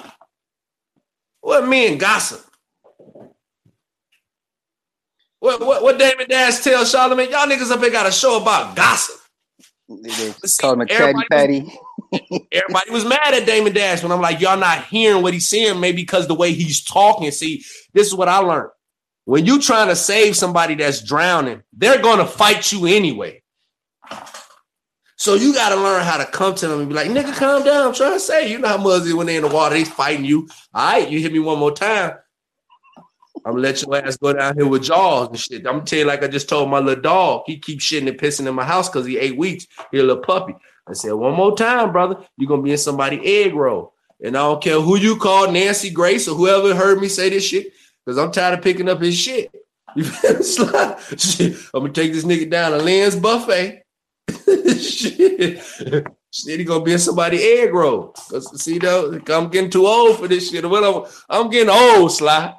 What 1.41 1.67
men 1.69 1.99
gossip? 1.99 2.45
What 5.41 5.61
what 5.61 5.83
what 5.83 5.99
Damon 5.99 6.29
Dash 6.29 6.61
tell 6.61 6.85
Charlamagne? 6.85 7.31
Y'all 7.31 7.47
niggas 7.47 7.71
up 7.71 7.81
here 7.81 7.91
got 7.91 8.07
a 8.07 8.13
show 8.13 8.41
about 8.43 8.75
gossip. 8.75 9.17
Call 10.61 10.73
him 10.75 10.81
a 10.83 10.87
chatty 10.87 11.25
patty. 11.31 11.73
Everybody 12.53 12.91
was 12.91 13.05
mad 13.05 13.35
at 13.35 13.47
Damon 13.47 13.73
Dash 13.73 14.03
when 14.03 14.13
I'm 14.13 14.21
like, 14.21 14.41
y'all 14.41 14.59
not 14.59 14.85
hearing 14.87 15.23
what 15.23 15.33
he's 15.35 15.49
saying, 15.49 15.79
maybe 15.81 16.03
because 16.03 16.27
the 16.27 16.35
way 16.35 16.53
he's 16.53 16.83
talking. 16.83 17.31
See, 17.31 17.63
this 17.95 18.07
is 18.07 18.15
what 18.15 18.29
I 18.29 18.39
learned. 18.39 18.71
When 19.29 19.45
you 19.45 19.61
trying 19.61 19.89
to 19.89 19.95
save 19.95 20.39
somebody 20.39 20.75
that's 20.75 21.03
drowning, 21.03 21.63
they're 21.75 22.01
gonna 22.01 22.25
fight 22.25 22.73
you 22.73 22.87
anyway. 22.87 23.43
So 25.17 25.35
you 25.35 25.53
got 25.53 25.69
to 25.69 25.77
learn 25.77 26.03
how 26.03 26.17
to 26.17 26.25
come 26.25 26.55
to 26.55 26.67
them 26.67 26.81
and 26.81 26.89
be 26.89 26.95
like, 26.95 27.11
nigga, 27.11 27.35
calm 27.35 27.63
down. 27.63 27.89
I'm 27.89 27.93
trying 27.93 28.15
to 28.15 28.21
say, 28.21 28.51
you 28.51 28.59
know 28.59 28.69
how 28.69 28.79
Muzzy 28.79 29.13
when 29.13 29.27
they 29.27 29.37
in 29.37 29.43
the 29.43 29.49
water, 29.49 29.75
they 29.75 29.85
fighting 29.85 30.25
you. 30.25 30.49
All 30.73 30.93
right, 30.93 31.11
you 31.11 31.21
hit 31.21 31.31
me 31.31 31.41
one 31.41 31.59
more 31.59 31.75
time. 31.75 32.13
I'm 33.45 33.53
gonna 33.53 33.59
let 33.59 33.83
your 33.83 33.97
ass 34.03 34.17
go 34.17 34.33
down 34.33 34.55
here 34.57 34.67
with 34.67 34.85
jaws 34.85 35.29
and 35.29 35.39
shit. 35.39 35.67
I'm 35.67 35.75
gonna 35.75 35.85
tell 35.85 35.99
you, 35.99 36.05
like 36.07 36.23
I 36.23 36.29
just 36.29 36.49
told 36.49 36.71
my 36.71 36.79
little 36.79 37.03
dog, 37.03 37.43
he 37.45 37.59
keeps 37.59 37.85
shitting 37.85 38.09
and 38.09 38.19
pissing 38.19 38.47
in 38.47 38.55
my 38.55 38.65
house 38.65 38.89
because 38.89 39.05
he 39.05 39.19
eight 39.19 39.37
weeks. 39.37 39.67
He 39.93 39.99
a 39.99 40.05
little 40.05 40.23
puppy. 40.23 40.55
I 40.89 40.95
said, 40.95 41.13
one 41.13 41.35
more 41.35 41.55
time, 41.55 41.93
brother, 41.93 42.17
you're 42.39 42.49
gonna 42.49 42.63
be 42.63 42.73
in 42.73 42.79
somebody 42.79 43.21
egg 43.43 43.55
roll. 43.55 43.93
And 44.25 44.39
I 44.39 44.41
don't 44.41 44.63
care 44.63 44.81
who 44.81 44.97
you 44.97 45.17
call 45.17 45.53
Nancy 45.53 45.91
Grace 45.91 46.29
or 46.29 46.35
whoever 46.35 46.75
heard 46.75 46.99
me 46.99 47.09
say 47.09 47.29
this 47.29 47.47
shit, 47.47 47.75
because 48.09 48.17
I'm 48.17 48.33
tired 48.33 48.59
of 48.59 48.65
picking 48.65 48.89
up 48.89 49.03
his 49.03 49.19
shit. 49.19 49.55
You 49.95 50.03
shit. 51.19 51.57
I'm 51.75 51.81
gonna 51.81 51.93
take 51.93 52.15
this 52.15 52.25
nigga 52.25 52.49
down 52.51 52.73
to 52.73 52.79
Lynn's 52.79 53.15
buffet. 53.15 53.83
shit. 54.81 55.63
Shit, 56.31 56.59
he 56.59 56.65
gonna 56.65 56.83
be 56.83 56.95
in 56.95 56.99
somebody 56.99 57.37
egg 57.37 57.75
roll. 57.75 58.15
See 58.15 58.79
though, 58.79 59.21
I'm 59.29 59.51
getting 59.51 59.69
too 59.69 59.87
old 59.87 60.19
for 60.19 60.27
this 60.27 60.51
shit. 60.51 60.65
I'm, 60.65 61.05
I'm 61.29 61.51
getting 61.51 61.69
old, 61.69 62.11
Sly. 62.11 62.55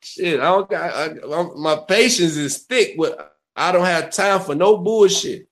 Shit, 0.00 0.38
I 0.38 0.44
don't 0.44 0.70
got 0.70 0.94
I, 0.94 1.42
my 1.56 1.82
patience 1.88 2.36
is 2.36 2.58
thick, 2.58 2.96
but 2.96 3.36
I 3.56 3.72
don't 3.72 3.86
have 3.86 4.12
time 4.12 4.42
for 4.42 4.54
no 4.54 4.76
bullshit. 4.76 5.48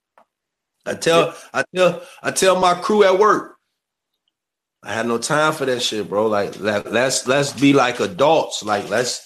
I 0.86 0.94
tell, 0.94 1.34
I 1.52 1.64
tell, 1.74 2.02
I 2.22 2.30
tell 2.30 2.60
my 2.60 2.74
crew 2.74 3.02
at 3.02 3.18
work, 3.18 3.56
I 4.84 4.92
had 4.94 5.06
no 5.06 5.18
time 5.18 5.52
for 5.52 5.64
that 5.64 5.80
shit, 5.80 6.08
bro. 6.08 6.26
Like, 6.26 6.58
let's 6.58 7.26
let's 7.28 7.52
be 7.52 7.72
like 7.72 8.00
adults. 8.00 8.64
Like, 8.64 8.88
let's, 8.88 9.24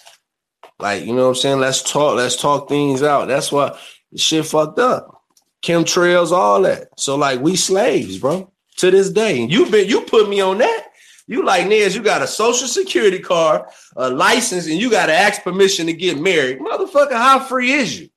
like, 0.79 1.05
you 1.05 1.15
know 1.15 1.23
what 1.23 1.29
I'm 1.29 1.35
saying? 1.37 1.61
Let's 1.61 1.83
talk. 1.83 2.17
Let's 2.17 2.37
talk 2.37 2.69
things 2.69 3.03
out. 3.03 3.29
That's 3.29 3.51
why 3.51 3.79
shit 4.15 4.47
fucked 4.47 4.79
up. 4.79 5.23
Chemtrails, 5.63 6.33
all 6.33 6.63
that. 6.63 6.89
So, 6.99 7.17
like, 7.17 7.41
we 7.41 7.57
slaves, 7.57 8.19
bro. 8.19 8.53
To 8.79 8.91
this 8.91 9.11
day, 9.11 9.43
you 9.43 9.71
been 9.71 9.89
you 9.89 10.03
put 10.03 10.29
me 10.29 10.41
on 10.41 10.59
that. 10.59 10.89
You 11.27 11.45
like 11.45 11.67
Nez, 11.67 11.97
you 11.97 12.03
got 12.03 12.23
a 12.23 12.27
social 12.27 12.69
security 12.69 13.19
card, 13.19 13.63
a 13.97 14.11
license, 14.11 14.67
and 14.67 14.79
you 14.79 14.91
got 14.91 15.07
to 15.07 15.15
ask 15.15 15.43
permission 15.43 15.87
to 15.87 15.93
get 15.93 16.21
married. 16.21 16.61
Motherfucker, 16.61 17.13
how 17.13 17.41
free 17.41 17.73
is 17.73 17.99
you? 17.99 18.09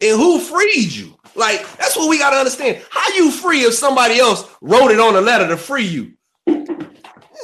And 0.00 0.16
who 0.16 0.40
freed 0.40 0.92
you? 0.92 1.16
Like, 1.36 1.60
that's 1.76 1.96
what 1.96 2.08
we 2.08 2.18
got 2.18 2.30
to 2.30 2.36
understand. 2.36 2.82
How 2.90 3.14
you 3.14 3.30
free 3.30 3.60
if 3.60 3.74
somebody 3.74 4.18
else 4.18 4.48
wrote 4.60 4.90
it 4.90 4.98
on 4.98 5.14
a 5.14 5.20
letter 5.20 5.46
to 5.48 5.56
free 5.56 5.86
you? 5.86 6.14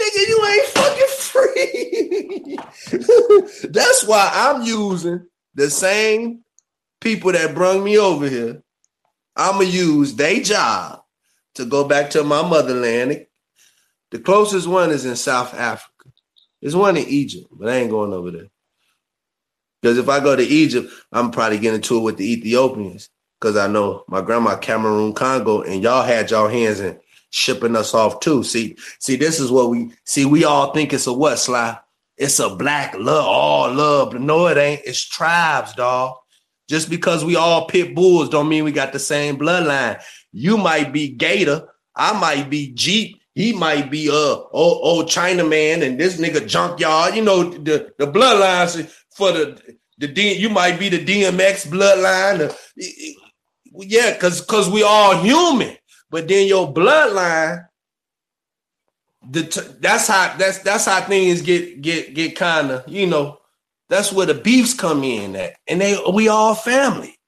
Nigga, 0.02 0.28
you 0.28 0.46
ain't 0.46 0.66
fucking 0.66 1.12
free. 1.18 2.58
that's 3.70 4.04
why 4.04 4.30
I'm 4.32 4.62
using 4.62 5.26
the 5.54 5.70
same 5.70 6.40
people 7.00 7.32
that 7.32 7.54
brung 7.54 7.84
me 7.84 7.98
over 7.98 8.28
here. 8.28 8.62
I'ma 9.36 9.60
use 9.60 10.14
their 10.14 10.40
job 10.40 11.02
to 11.54 11.64
go 11.64 11.86
back 11.86 12.10
to 12.10 12.24
my 12.24 12.42
motherland. 12.42 13.26
The 14.10 14.18
closest 14.18 14.66
one 14.66 14.90
is 14.90 15.04
in 15.04 15.16
South 15.16 15.54
Africa. 15.54 16.10
There's 16.60 16.76
one 16.76 16.96
in 16.96 17.06
Egypt, 17.06 17.48
but 17.52 17.68
I 17.68 17.76
ain't 17.76 17.90
going 17.90 18.12
over 18.12 18.30
there. 18.30 18.48
Because 19.80 19.98
if 19.98 20.08
I 20.08 20.20
go 20.20 20.36
to 20.36 20.42
Egypt, 20.42 20.92
I'm 21.10 21.30
probably 21.30 21.58
getting 21.58 21.76
into 21.76 21.98
it 21.98 22.02
with 22.02 22.16
the 22.16 22.32
Ethiopians. 22.32 23.08
Because 23.40 23.56
I 23.56 23.66
know 23.66 24.04
my 24.06 24.20
grandma 24.20 24.56
Cameroon 24.56 25.12
Congo, 25.12 25.62
and 25.62 25.82
y'all 25.82 26.04
had 26.04 26.30
y'all 26.30 26.48
hands 26.48 26.78
in 26.78 27.00
shipping 27.32 27.74
us 27.74 27.94
off 27.94 28.20
too. 28.20 28.44
See, 28.44 28.76
see, 29.00 29.16
this 29.16 29.40
is 29.40 29.50
what 29.50 29.70
we 29.70 29.90
see. 30.04 30.24
We 30.24 30.44
all 30.44 30.72
think 30.72 30.92
it's 30.92 31.08
a 31.08 31.12
what, 31.12 31.38
Sly? 31.38 31.78
It's 32.16 32.38
a 32.38 32.54
black 32.54 32.94
love, 32.96 33.26
all 33.26 33.72
love. 33.72 34.14
No, 34.14 34.46
it 34.46 34.56
ain't. 34.56 34.82
It's 34.84 35.04
tribes, 35.04 35.74
dog. 35.74 36.16
Just 36.68 36.88
because 36.88 37.24
we 37.24 37.34
all 37.34 37.66
pit 37.66 37.94
bulls 37.94 38.28
don't 38.28 38.48
mean 38.48 38.64
we 38.64 38.72
got 38.72 38.92
the 38.92 38.98
same 38.98 39.36
bloodline. 39.36 40.00
You 40.30 40.56
might 40.56 40.92
be 40.92 41.08
Gator, 41.08 41.68
I 41.96 42.18
might 42.18 42.48
be 42.48 42.72
Jeep, 42.72 43.20
he 43.34 43.52
might 43.52 43.90
be 43.90 44.08
uh 44.10 44.12
old, 44.12 44.48
old 44.52 45.06
Chinaman, 45.06 45.84
and 45.84 45.98
this 45.98 46.20
nigga 46.20 46.46
junkyard. 46.46 47.14
You 47.14 47.24
know 47.24 47.44
the 47.44 47.92
the 47.98 48.06
bloodlines 48.06 48.90
for 49.10 49.32
the 49.32 49.76
the 49.98 50.08
D. 50.08 50.34
You 50.34 50.50
might 50.50 50.78
be 50.78 50.88
the 50.88 51.04
DMX 51.04 51.66
bloodline. 51.66 52.54
yeah, 53.72 54.16
cause 54.18 54.42
cause 54.42 54.70
we 54.70 54.82
all 54.82 55.16
human. 55.16 55.76
But 56.12 56.28
then 56.28 56.46
your 56.46 56.72
bloodline, 56.72 57.66
the 59.28 59.76
that's 59.80 60.06
how 60.06 60.36
that's 60.36 60.58
that's 60.58 60.84
how 60.84 61.00
things 61.00 61.40
get 61.40 61.80
get 61.80 62.14
get 62.14 62.36
kind 62.36 62.70
of 62.70 62.86
you 62.86 63.06
know. 63.06 63.38
That's 63.88 64.12
where 64.12 64.26
the 64.26 64.34
beefs 64.34 64.72
come 64.72 65.04
in 65.04 65.36
at, 65.36 65.56
and 65.66 65.80
they 65.80 65.98
we 66.12 66.28
all 66.28 66.54
family. 66.54 67.18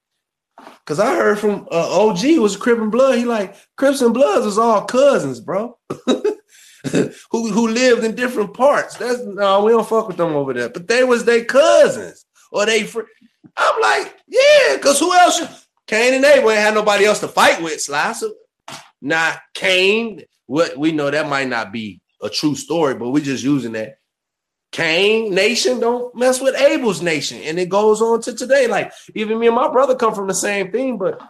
Cause 0.86 1.00
I 1.00 1.14
heard 1.14 1.38
from 1.38 1.66
uh, 1.70 2.08
OG 2.08 2.38
was 2.38 2.56
Crip 2.56 2.78
and 2.78 2.92
Blood. 2.92 3.18
He 3.18 3.24
like 3.24 3.56
Crips 3.76 4.02
and 4.02 4.14
Bloods 4.14 4.46
is 4.46 4.58
all 4.58 4.84
cousins, 4.84 5.40
bro. 5.40 5.78
who 7.30 7.50
who 7.50 7.68
lived 7.68 8.04
in 8.04 8.14
different 8.14 8.54
parts. 8.54 8.96
That's 8.96 9.22
no, 9.22 9.64
we 9.64 9.72
don't 9.72 9.88
fuck 9.88 10.08
with 10.08 10.18
them 10.18 10.34
over 10.34 10.52
there. 10.52 10.68
But 10.68 10.88
they 10.88 11.04
was 11.04 11.24
their 11.24 11.44
cousins 11.44 12.26
or 12.52 12.66
they. 12.66 12.84
Fr- 12.84 13.00
I'm 13.56 13.80
like, 13.80 14.14
yeah, 14.26 14.76
cause 14.78 15.00
who 15.00 15.14
else? 15.14 15.40
Cain 15.86 16.14
and 16.14 16.24
Abel 16.24 16.50
ain't 16.50 16.60
had 16.60 16.74
nobody 16.74 17.04
else 17.04 17.20
to 17.20 17.28
fight 17.28 17.62
with. 17.62 17.80
Sly. 17.80 18.12
So, 18.12 18.32
not 19.00 19.40
Cain. 19.54 20.22
What 20.46 20.76
we 20.76 20.92
know 20.92 21.10
that 21.10 21.28
might 21.28 21.48
not 21.48 21.72
be 21.72 22.00
a 22.20 22.28
true 22.28 22.54
story, 22.54 22.94
but 22.94 23.10
we're 23.10 23.24
just 23.24 23.44
using 23.44 23.72
that. 23.72 23.98
Cain 24.72 25.32
nation 25.32 25.78
don't 25.78 26.14
mess 26.16 26.40
with 26.40 26.60
Abel's 26.60 27.00
nation, 27.00 27.40
and 27.44 27.58
it 27.58 27.68
goes 27.68 28.02
on 28.02 28.20
to 28.22 28.34
today. 28.34 28.66
Like 28.66 28.92
even 29.14 29.38
me 29.38 29.46
and 29.46 29.56
my 29.56 29.70
brother 29.70 29.94
come 29.94 30.14
from 30.14 30.26
the 30.26 30.34
same 30.34 30.72
thing, 30.72 30.98
but 30.98 31.20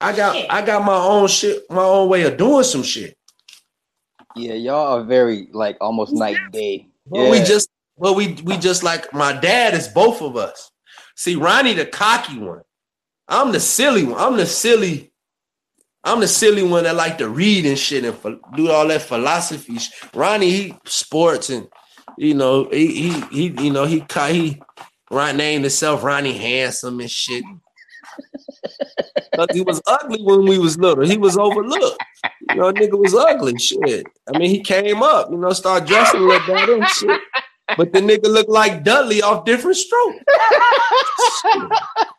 I 0.00 0.14
got 0.14 0.34
I 0.50 0.62
got 0.62 0.84
my 0.84 0.96
own 0.96 1.28
shit, 1.28 1.62
my 1.70 1.84
own 1.84 2.08
way 2.08 2.22
of 2.22 2.36
doing 2.36 2.64
some 2.64 2.82
shit. 2.82 3.16
Yeah, 4.34 4.54
y'all 4.54 4.98
are 4.98 5.04
very 5.04 5.48
like 5.52 5.76
almost 5.80 6.12
night 6.12 6.38
day. 6.50 6.88
Well, 7.06 7.26
yeah. 7.26 7.30
we 7.30 7.38
just 7.38 7.68
well 7.96 8.14
we 8.14 8.32
we 8.44 8.56
just 8.56 8.82
like 8.82 9.12
my 9.12 9.38
dad 9.38 9.74
is 9.74 9.88
both 9.88 10.22
of 10.22 10.36
us. 10.36 10.72
See, 11.16 11.36
Ronnie 11.36 11.74
the 11.74 11.86
cocky 11.86 12.38
one. 12.38 12.62
I'm 13.28 13.52
the 13.52 13.60
silly 13.60 14.04
one. 14.04 14.18
I'm 14.18 14.36
the 14.36 14.46
silly. 14.46 15.09
I'm 16.04 16.20
the 16.20 16.28
silly 16.28 16.62
one 16.62 16.84
that 16.84 16.94
like 16.94 17.18
to 17.18 17.28
read 17.28 17.66
and 17.66 17.78
shit 17.78 18.04
and 18.04 18.40
do 18.56 18.70
all 18.70 18.88
that 18.88 19.02
philosophy. 19.02 19.76
Ronnie, 20.14 20.50
he 20.50 20.74
sports 20.84 21.50
and 21.50 21.68
you 22.16 22.34
know, 22.34 22.68
he 22.70 23.10
he 23.10 23.20
he 23.30 23.64
you 23.64 23.72
know 23.72 23.84
he 23.84 24.04
he 24.28 24.60
right 25.10 25.34
named 25.34 25.64
himself 25.64 26.02
Ronnie 26.02 26.36
Handsome 26.36 27.00
and 27.00 27.10
shit. 27.10 27.44
Cause 29.36 29.46
he 29.52 29.62
was 29.62 29.80
ugly 29.86 30.22
when 30.22 30.44
we 30.44 30.58
was 30.58 30.78
little. 30.78 31.04
He 31.04 31.16
was 31.16 31.38
overlooked. 31.38 32.02
You 32.50 32.56
know, 32.56 32.72
nigga 32.72 32.98
was 32.98 33.14
ugly. 33.14 33.56
Shit. 33.58 34.06
I 34.32 34.38
mean, 34.38 34.50
he 34.50 34.60
came 34.60 35.02
up, 35.02 35.30
you 35.30 35.36
know, 35.36 35.50
started 35.52 35.88
dressing 35.88 36.20
a 36.20 36.24
little 36.24 36.46
better 36.46 36.74
and 36.76 36.88
shit. 36.88 37.20
But 37.76 37.92
the 37.92 38.00
nigga 38.00 38.24
looked 38.24 38.50
like 38.50 38.82
Dudley 38.82 39.22
off 39.22 39.44
different 39.44 39.76
stroke. 39.76 40.16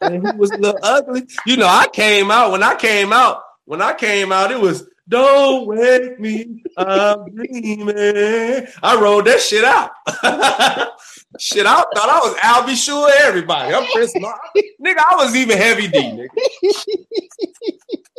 and 0.01 0.25
he 0.25 0.37
was 0.37 0.51
a 0.51 0.57
little 0.57 0.79
ugly. 0.81 1.23
You 1.45 1.57
know, 1.57 1.67
I 1.67 1.87
came 1.91 2.31
out 2.31 2.51
when 2.51 2.63
I 2.63 2.75
came 2.75 3.11
out. 3.11 3.41
When 3.65 3.81
I 3.81 3.93
came 3.93 4.31
out, 4.31 4.51
it 4.51 4.59
was 4.59 4.87
don't 5.07 5.67
wake 5.67 6.19
me, 6.19 6.63
I'm 6.77 7.25
dreaming. 7.35 8.67
I 8.81 8.99
rolled 8.99 9.25
that 9.25 9.41
shit 9.41 9.63
out. 9.65 9.91
shit, 11.39 11.65
I 11.65 11.75
thought 11.75 11.89
I 11.95 12.19
was 12.23 12.35
Albie. 12.37 12.81
Sure 12.81 13.11
everybody. 13.19 13.73
I'm 13.73 13.85
Chris 13.91 14.13
Mark. 14.19 14.39
nigga, 14.55 14.99
I 14.99 15.15
was 15.15 15.35
even 15.35 15.57
heavy 15.57 15.87
D, 15.87 15.99
nigga. 15.99 16.27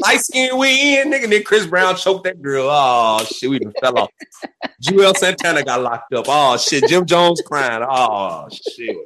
Light 0.03 0.21
skin 0.21 0.59
we 0.59 0.99
in, 0.99 1.11
nigga. 1.13 1.29
Then 1.29 1.45
Chris 1.45 1.67
Brown 1.67 1.97
choked 1.97 2.25
that 2.25 2.43
girl. 2.43 2.69
Oh 2.71 3.25
shit, 3.25 3.49
we 3.49 3.57
even 3.57 3.73
fell 3.81 3.99
off. 3.99 4.11
Juelz 4.83 5.19
Santana 5.19 5.63
got 5.63 5.83
locked 5.83 6.13
up. 6.15 6.27
Oh 6.29 6.57
shit, 6.57 6.89
Jim 6.89 7.07
Jones 7.07 7.41
crying. 7.45 7.85
Oh 7.89 8.49
shit. 8.51 8.97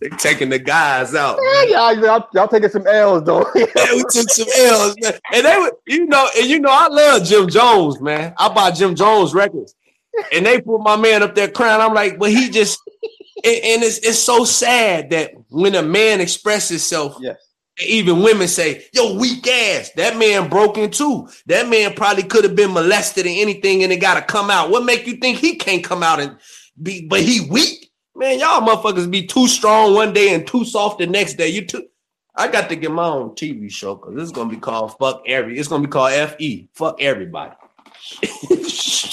They 0.00 0.08
taking 0.10 0.48
the 0.48 0.58
guys 0.58 1.14
out. 1.14 1.38
Yeah, 1.68 1.92
y'all, 1.92 2.28
y'all, 2.34 2.48
taking 2.48 2.68
some 2.68 2.86
L's 2.86 3.24
though. 3.24 3.46
yeah, 3.54 3.94
we 3.94 4.02
took 4.10 4.28
some 4.30 4.48
L's, 4.56 4.96
man. 5.00 5.12
And 5.32 5.46
they 5.46 5.56
were, 5.56 5.72
you 5.86 6.06
know, 6.06 6.28
and 6.36 6.46
you 6.46 6.60
know, 6.60 6.70
I 6.70 6.88
love 6.88 7.24
Jim 7.24 7.48
Jones, 7.48 8.00
man. 8.00 8.34
I 8.38 8.52
buy 8.52 8.70
Jim 8.70 8.94
Jones 8.94 9.34
records. 9.34 9.74
And 10.32 10.46
they 10.46 10.60
put 10.60 10.78
my 10.80 10.96
man 10.96 11.22
up 11.22 11.34
there 11.34 11.48
crying. 11.48 11.80
I'm 11.80 11.94
like, 11.94 12.18
but 12.18 12.30
he 12.30 12.48
just 12.50 12.80
and, 13.44 13.56
and 13.64 13.82
it's 13.82 13.98
it's 13.98 14.18
so 14.18 14.44
sad 14.44 15.10
that 15.10 15.32
when 15.48 15.74
a 15.74 15.82
man 15.82 16.20
expresses 16.20 16.70
himself, 16.70 17.16
yes. 17.20 17.36
Even 17.78 18.22
women 18.22 18.48
say, 18.48 18.86
yo, 18.92 19.18
weak 19.18 19.46
ass. 19.46 19.90
That 19.96 20.16
man 20.16 20.48
broken 20.48 20.90
too. 20.90 21.28
That 21.46 21.68
man 21.68 21.94
probably 21.94 22.22
could 22.22 22.44
have 22.44 22.54
been 22.54 22.72
molested 22.72 23.26
or 23.26 23.30
anything 23.30 23.82
and 23.82 23.92
it 23.92 23.96
gotta 23.96 24.22
come 24.22 24.50
out. 24.50 24.70
What 24.70 24.84
make 24.84 25.06
you 25.06 25.16
think 25.16 25.38
he 25.38 25.56
can't 25.56 25.82
come 25.82 26.02
out 26.02 26.20
and 26.20 26.36
be 26.80 27.06
but 27.06 27.20
he 27.20 27.48
weak? 27.50 27.90
Man, 28.16 28.38
y'all 28.38 28.60
motherfuckers 28.60 29.10
be 29.10 29.26
too 29.26 29.48
strong 29.48 29.94
one 29.94 30.12
day 30.12 30.34
and 30.34 30.46
too 30.46 30.64
soft 30.64 30.98
the 30.98 31.06
next 31.06 31.34
day. 31.34 31.48
You 31.48 31.66
too. 31.66 31.86
I 32.36 32.48
got 32.48 32.68
to 32.68 32.76
get 32.76 32.90
my 32.90 33.06
own 33.06 33.30
TV 33.30 33.70
show 33.70 33.94
because 33.96 34.14
this 34.14 34.24
is 34.24 34.32
gonna 34.32 34.50
be 34.50 34.56
called 34.56 34.96
"Fuck 34.98 35.22
Every." 35.26 35.58
It's 35.58 35.68
gonna 35.68 35.82
be 35.82 35.90
called 35.90 36.12
"Fe." 36.12 36.68
Fuck 36.74 37.00
everybody. 37.00 37.54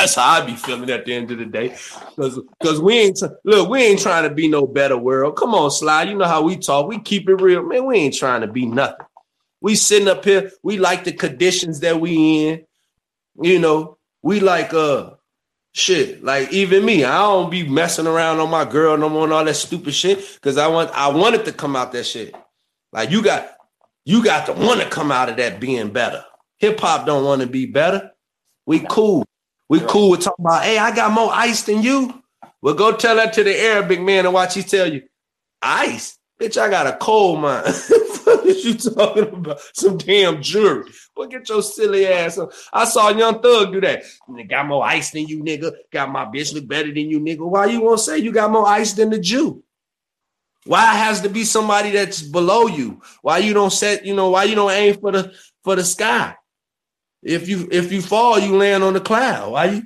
That's 0.00 0.14
how 0.14 0.30
I 0.30 0.46
be 0.46 0.56
feeling 0.56 0.88
at 0.88 1.04
the 1.04 1.12
end 1.12 1.30
of 1.30 1.36
the 1.36 1.44
day. 1.44 1.76
Because 2.16 2.40
because 2.58 2.80
we 2.80 2.98
ain't 2.98 3.20
look, 3.44 3.68
we 3.68 3.82
ain't 3.82 4.00
trying 4.00 4.26
to 4.26 4.34
be 4.34 4.48
no 4.48 4.66
better 4.66 4.96
world. 4.96 5.36
Come 5.36 5.54
on, 5.54 5.70
slide. 5.70 6.08
You 6.08 6.16
know 6.16 6.24
how 6.24 6.40
we 6.40 6.56
talk. 6.56 6.88
We 6.88 7.00
keep 7.00 7.28
it 7.28 7.34
real, 7.34 7.62
man. 7.62 7.84
We 7.84 7.98
ain't 7.98 8.14
trying 8.14 8.40
to 8.40 8.46
be 8.46 8.64
nothing. 8.64 9.04
We 9.60 9.74
sitting 9.74 10.08
up 10.08 10.24
here. 10.24 10.52
We 10.62 10.78
like 10.78 11.04
the 11.04 11.12
conditions 11.12 11.80
that 11.80 12.00
we 12.00 12.48
in. 12.48 12.64
You 13.42 13.58
know, 13.58 13.98
we 14.22 14.40
like 14.40 14.72
uh 14.72 15.10
shit. 15.72 16.24
Like 16.24 16.50
even 16.50 16.82
me, 16.82 17.04
I 17.04 17.18
don't 17.18 17.50
be 17.50 17.68
messing 17.68 18.06
around 18.06 18.40
on 18.40 18.48
my 18.48 18.64
girl 18.64 18.96
no 18.96 19.10
more 19.10 19.24
and 19.24 19.34
all 19.34 19.44
that 19.44 19.54
stupid 19.54 19.92
shit 19.92 20.18
because 20.34 20.56
I 20.56 20.66
want 20.68 20.90
I 20.92 21.08
wanted 21.08 21.44
to 21.44 21.52
come 21.52 21.76
out 21.76 21.92
that 21.92 22.04
shit. 22.04 22.34
Like 22.90 23.10
you 23.10 23.22
got 23.22 23.54
you 24.06 24.24
got 24.24 24.46
to 24.46 24.54
want 24.54 24.80
to 24.80 24.88
come 24.88 25.12
out 25.12 25.28
of 25.28 25.36
that 25.36 25.60
being 25.60 25.90
better. 25.90 26.24
Hip 26.56 26.80
hop 26.80 27.04
don't 27.04 27.24
want 27.24 27.42
to 27.42 27.46
be 27.46 27.66
better. 27.66 28.12
We 28.64 28.80
cool. 28.88 29.26
We 29.70 29.78
cool 29.78 30.10
with 30.10 30.22
talking 30.22 30.44
about, 30.44 30.64
hey, 30.64 30.78
I 30.78 30.92
got 30.92 31.12
more 31.12 31.30
ice 31.32 31.62
than 31.62 31.80
you. 31.80 32.24
Well, 32.60 32.74
go 32.74 32.96
tell 32.96 33.14
that 33.14 33.32
to 33.34 33.44
the 33.44 33.56
Arabic 33.56 34.00
man 34.00 34.26
and 34.26 34.34
watch 34.34 34.54
he 34.54 34.64
tell 34.64 34.92
you, 34.92 35.02
ice. 35.62 36.18
Bitch, 36.40 36.60
I 36.60 36.68
got 36.68 36.88
a 36.88 36.96
coal 36.96 37.36
mine. 37.36 37.62
what 38.24 38.46
is 38.46 38.64
you 38.64 38.74
talking 38.74 39.28
about? 39.28 39.60
Some 39.74 39.96
damn 39.96 40.42
jewelry. 40.42 40.90
Well, 41.14 41.28
get 41.28 41.48
your 41.48 41.62
silly 41.62 42.04
ass 42.04 42.36
up. 42.36 42.50
I 42.72 42.84
saw 42.84 43.10
Young 43.10 43.40
Thug 43.40 43.72
do 43.72 43.80
that. 43.82 44.02
Got 44.48 44.66
more 44.66 44.84
ice 44.84 45.12
than 45.12 45.28
you, 45.28 45.44
nigga. 45.44 45.72
Got 45.92 46.10
my 46.10 46.24
bitch 46.24 46.52
look 46.52 46.66
better 46.66 46.88
than 46.88 47.08
you, 47.08 47.20
nigga. 47.20 47.48
Why 47.48 47.66
you 47.66 47.80
won't 47.80 48.00
say 48.00 48.18
you 48.18 48.32
got 48.32 48.50
more 48.50 48.66
ice 48.66 48.94
than 48.94 49.10
the 49.10 49.20
Jew? 49.20 49.62
Why 50.64 50.84
has 50.96 51.20
to 51.20 51.28
be 51.28 51.44
somebody 51.44 51.90
that's 51.90 52.22
below 52.22 52.66
you? 52.66 53.02
Why 53.22 53.38
you 53.38 53.54
don't 53.54 53.72
set, 53.72 54.04
you 54.04 54.16
know, 54.16 54.30
why 54.30 54.44
you 54.44 54.56
don't 54.56 54.72
aim 54.72 54.98
for 54.98 55.12
the 55.12 55.32
for 55.62 55.76
the 55.76 55.84
sky? 55.84 56.34
If 57.22 57.48
you 57.48 57.68
if 57.70 57.92
you 57.92 58.02
fall, 58.02 58.38
you 58.38 58.56
land 58.56 58.82
on 58.82 58.94
the 58.94 59.00
cloud. 59.00 59.52
Why 59.52 59.64
you? 59.66 59.82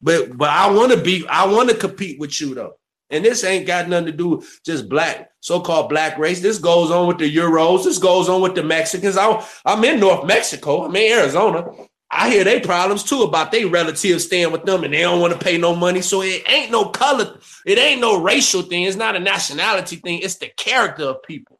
But 0.00 0.36
but 0.36 0.48
I 0.48 0.70
want 0.70 0.92
to 0.92 1.00
be, 1.00 1.26
I 1.28 1.46
want 1.46 1.68
to 1.70 1.76
compete 1.76 2.18
with 2.18 2.40
you 2.40 2.54
though. 2.54 2.74
And 3.10 3.24
this 3.24 3.42
ain't 3.42 3.66
got 3.66 3.88
nothing 3.88 4.06
to 4.06 4.12
do 4.12 4.28
with 4.28 4.60
just 4.64 4.88
black, 4.88 5.30
so-called 5.40 5.88
black 5.88 6.18
race. 6.18 6.40
This 6.40 6.58
goes 6.58 6.90
on 6.90 7.08
with 7.08 7.16
the 7.16 7.34
Euros. 7.34 7.84
This 7.84 7.98
goes 7.98 8.28
on 8.28 8.42
with 8.42 8.54
the 8.54 8.62
Mexicans. 8.62 9.16
I, 9.16 9.42
I'm 9.64 9.82
in 9.84 9.98
North 9.98 10.26
Mexico. 10.26 10.84
I'm 10.84 10.94
in 10.94 11.18
Arizona. 11.18 11.70
I 12.10 12.30
hear 12.30 12.44
they 12.44 12.60
problems 12.60 13.02
too 13.02 13.22
about 13.22 13.50
they 13.50 13.64
relatives 13.64 14.24
staying 14.24 14.52
with 14.52 14.64
them 14.64 14.84
and 14.84 14.92
they 14.92 15.00
don't 15.00 15.20
want 15.20 15.32
to 15.32 15.38
pay 15.38 15.58
no 15.58 15.74
money. 15.74 16.00
So 16.02 16.22
it 16.22 16.42
ain't 16.48 16.70
no 16.70 16.86
color, 16.86 17.38
it 17.66 17.78
ain't 17.78 18.00
no 18.00 18.20
racial 18.20 18.62
thing. 18.62 18.84
It's 18.84 18.96
not 18.96 19.16
a 19.16 19.20
nationality 19.20 19.96
thing. 19.96 20.20
It's 20.20 20.36
the 20.36 20.48
character 20.56 21.04
of 21.04 21.22
people. 21.22 21.58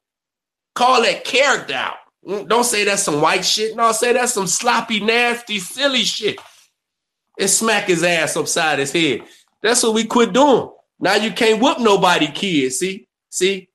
Call 0.74 1.02
that 1.02 1.24
character 1.24 1.74
out. 1.74 1.96
Mm, 2.28 2.46
don't 2.46 2.64
say 2.64 2.84
that's 2.84 3.02
some 3.02 3.20
white 3.20 3.44
shit. 3.44 3.74
No, 3.74 3.90
say 3.92 4.12
that's 4.12 4.34
some 4.34 4.46
sloppy, 4.46 5.00
nasty, 5.00 5.58
silly 5.58 6.02
shit. 6.02 6.38
And 7.40 7.48
smack 7.48 7.84
his 7.84 8.04
ass 8.04 8.36
upside 8.36 8.78
his 8.78 8.92
head. 8.92 9.22
That's 9.62 9.82
what 9.82 9.94
we 9.94 10.04
quit 10.04 10.32
doing. 10.32 10.70
Now 11.00 11.14
you 11.14 11.32
can't 11.32 11.62
whoop 11.62 11.78
nobody, 11.78 12.26
kids. 12.30 12.78
See, 12.78 13.08
see, 13.30 13.68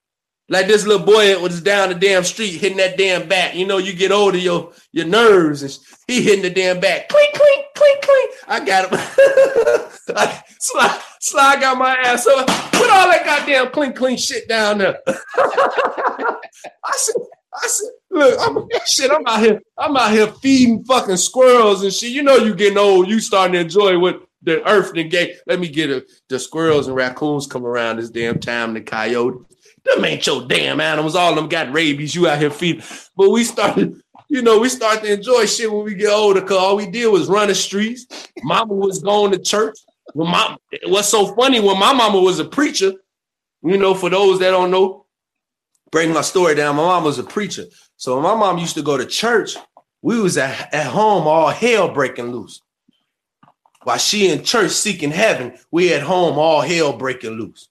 like 0.48 0.66
this 0.66 0.86
little 0.86 1.04
boy 1.04 1.40
was 1.40 1.62
down 1.62 1.88
the 1.88 1.94
damn 1.94 2.22
street 2.22 2.60
hitting 2.60 2.76
that 2.76 2.98
damn 2.98 3.28
bat. 3.28 3.54
You 3.56 3.66
know, 3.66 3.78
you 3.78 3.94
get 3.94 4.12
older, 4.12 4.38
your 4.38 4.72
your 4.92 5.06
nerves, 5.06 5.62
and 5.62 5.76
he 6.06 6.22
hitting 6.22 6.42
the 6.42 6.50
damn 6.50 6.80
bat. 6.80 7.08
Clink, 7.08 7.32
clink, 7.32 7.64
clink, 7.74 8.02
clink. 8.02 8.30
I 8.46 8.64
got 8.64 8.92
him. 8.92 9.00
I, 10.16 10.44
slide 11.20 11.60
got 11.60 11.78
my 11.78 11.94
ass 12.04 12.26
up. 12.26 12.46
Put 12.46 12.90
all 12.90 13.08
that 13.08 13.22
goddamn 13.24 13.72
clink, 13.72 13.96
clink 13.96 14.18
shit 14.18 14.46
down 14.46 14.78
there. 14.78 14.98
I 15.06 16.36
said, 16.94 17.14
I 17.54 17.66
said, 17.68 17.90
look, 18.10 18.38
I'm 18.40 18.68
shit. 18.86 19.10
I'm 19.10 19.26
out 19.26 19.40
here. 19.40 19.60
I'm 19.78 19.96
out 19.96 20.12
here 20.12 20.26
feeding 20.26 20.84
fucking 20.84 21.16
squirrels 21.16 21.82
and 21.82 21.92
shit. 21.92 22.12
You 22.12 22.22
know, 22.22 22.36
you 22.36 22.54
getting 22.54 22.78
old. 22.78 23.08
You 23.08 23.20
starting 23.20 23.54
to 23.54 23.60
enjoy 23.60 23.98
what 23.98 24.22
the 24.42 24.66
earth 24.68 24.92
then 24.94 25.08
gave. 25.08 25.40
Let 25.46 25.60
me 25.60 25.68
get 25.68 25.90
a, 25.90 26.04
the 26.28 26.38
squirrels 26.38 26.86
and 26.86 26.96
raccoons 26.96 27.46
come 27.46 27.64
around 27.64 27.96
this 27.96 28.10
damn 28.10 28.38
time. 28.38 28.74
The 28.74 28.80
coyote. 28.80 29.44
Them 29.84 30.04
ain't 30.04 30.26
your 30.26 30.46
damn 30.46 30.80
animals. 30.80 31.14
All 31.14 31.30
of 31.30 31.36
them 31.36 31.48
got 31.48 31.72
rabies. 31.72 32.14
You 32.14 32.28
out 32.28 32.38
here 32.38 32.50
feeding. 32.50 32.82
But 33.16 33.30
we 33.30 33.44
started, 33.44 34.00
you 34.28 34.40
know, 34.40 34.58
we 34.58 34.70
start 34.70 35.02
to 35.02 35.12
enjoy 35.12 35.44
shit 35.46 35.70
when 35.70 35.84
we 35.84 35.94
get 35.94 36.10
older 36.10 36.40
because 36.40 36.56
all 36.56 36.76
we 36.76 36.86
did 36.86 37.08
was 37.08 37.28
run 37.28 37.48
the 37.48 37.54
streets. 37.54 38.06
Mama 38.42 38.72
was 38.72 39.02
going 39.02 39.32
to 39.32 39.38
church. 39.38 39.78
When 40.14 40.30
mom, 40.30 40.56
what's 40.86 41.08
so 41.08 41.34
funny 41.34 41.60
when 41.60 41.78
my 41.78 41.92
mama 41.92 42.20
was 42.20 42.38
a 42.38 42.44
preacher, 42.44 42.92
you 43.62 43.78
know, 43.78 43.94
for 43.94 44.10
those 44.10 44.38
that 44.38 44.50
don't 44.50 44.70
know, 44.70 45.03
bring 45.94 46.12
my 46.12 46.20
story 46.20 46.54
down. 46.54 46.76
My 46.76 46.82
mom 46.82 47.04
was 47.04 47.18
a 47.18 47.24
preacher. 47.24 47.64
So 47.96 48.20
my 48.20 48.34
mom 48.34 48.58
used 48.58 48.74
to 48.74 48.82
go 48.82 48.98
to 48.98 49.06
church. 49.06 49.56
We 50.02 50.20
was 50.20 50.36
at, 50.36 50.74
at 50.74 50.86
home 50.88 51.26
all 51.26 51.48
hell 51.48 51.88
breaking 51.88 52.32
loose. 52.32 52.60
While 53.84 53.98
she 53.98 54.28
in 54.28 54.44
church 54.44 54.72
seeking 54.72 55.10
heaven, 55.10 55.56
we 55.70 55.94
at 55.94 56.02
home 56.02 56.38
all 56.38 56.60
hell 56.60 56.92
breaking 56.92 57.38
loose 57.38 57.68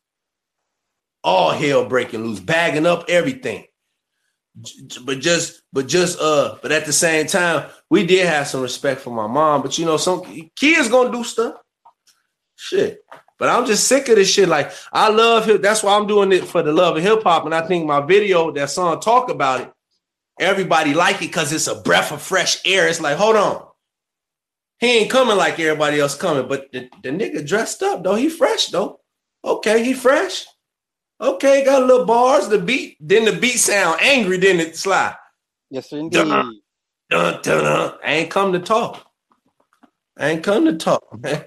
all 1.23 1.51
hell 1.51 1.85
breaking 1.85 2.23
loose, 2.23 2.39
bagging 2.39 2.85
up 2.85 3.05
everything. 3.07 3.65
But 5.03 5.19
just, 5.19 5.61
but 5.71 5.87
just, 5.87 6.19
uh, 6.19 6.57
but 6.61 6.71
at 6.71 6.85
the 6.85 6.93
same 6.93 7.25
time, 7.25 7.69
we 7.89 8.05
did 8.05 8.27
have 8.27 8.47
some 8.47 8.61
respect 8.61 9.01
for 9.01 9.09
my 9.09 9.25
mom. 9.25 9.61
But 9.61 9.77
you 9.77 9.85
know, 9.85 9.97
some 9.97 10.21
kids 10.55 10.89
gonna 10.89 11.11
do 11.11 11.23
stuff. 11.23 11.55
Shit. 12.55 13.02
But 13.43 13.49
I'm 13.49 13.65
just 13.65 13.89
sick 13.89 14.07
of 14.07 14.15
this 14.15 14.31
shit. 14.31 14.47
Like 14.47 14.71
I 14.93 15.09
love 15.09 15.49
him. 15.49 15.61
That's 15.61 15.83
why 15.83 15.97
I'm 15.97 16.07
doing 16.07 16.31
it 16.31 16.45
for 16.45 16.63
the 16.63 16.71
love 16.71 16.95
of 16.95 17.03
hip 17.03 17.23
hop. 17.23 17.43
And 17.43 17.53
I 17.53 17.67
think 17.67 17.85
my 17.85 17.99
video, 17.99 18.51
that 18.51 18.69
song 18.69 19.01
talk 19.01 19.29
about 19.29 19.59
it. 19.59 19.69
Everybody 20.39 20.93
like 20.93 21.17
it 21.17 21.27
because 21.27 21.51
it's 21.51 21.67
a 21.67 21.75
breath 21.75 22.13
of 22.13 22.21
fresh 22.21 22.65
air. 22.65 22.87
It's 22.87 23.01
like, 23.01 23.17
hold 23.17 23.35
on. 23.35 23.67
He 24.79 24.99
ain't 24.99 25.11
coming 25.11 25.35
like 25.35 25.59
everybody 25.59 25.99
else 25.99 26.15
coming, 26.15 26.47
but 26.47 26.71
the, 26.71 26.89
the 27.03 27.09
nigga 27.09 27.45
dressed 27.45 27.83
up 27.83 28.01
though. 28.01 28.15
He 28.15 28.29
fresh 28.29 28.67
though. 28.67 29.01
Okay, 29.43 29.83
he 29.83 29.93
fresh. 29.93 30.45
Okay, 31.19 31.65
got 31.65 31.83
a 31.83 31.85
little 31.85 32.05
bars. 32.05 32.47
The 32.47 32.59
beat, 32.59 32.95
then 33.01 33.25
the 33.25 33.33
beat 33.33 33.57
sound 33.57 33.99
angry, 34.01 34.37
then 34.37 34.61
it 34.61 34.77
slide. 34.77 35.17
Yes, 35.69 35.89
sir, 35.89 35.97
indeed. 35.97 36.29
Dun, 36.29 36.61
dun, 37.09 37.41
dun, 37.41 37.63
dun. 37.65 37.93
I 38.05 38.13
ain't 38.13 38.31
come 38.31 38.53
to 38.53 38.59
talk. 38.59 39.05
I 40.17 40.29
ain't 40.29 40.43
come 40.45 40.63
to 40.63 40.77
talk, 40.77 41.03
man. 41.19 41.43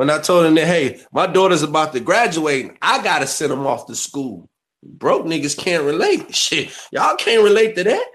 When 0.00 0.08
I 0.08 0.18
told 0.18 0.46
him 0.46 0.54
that, 0.54 0.66
hey, 0.66 0.98
my 1.12 1.26
daughter's 1.26 1.62
about 1.62 1.92
to 1.92 2.00
graduate, 2.00 2.72
I 2.80 3.02
gotta 3.02 3.26
send 3.26 3.52
them 3.52 3.66
off 3.66 3.84
to 3.84 3.94
school. 3.94 4.48
Broke 4.82 5.26
niggas 5.26 5.58
can't 5.58 5.84
relate. 5.84 6.34
Shit, 6.34 6.72
y'all 6.90 7.16
can't 7.16 7.44
relate 7.44 7.76
to 7.76 7.84
that. 7.84 8.06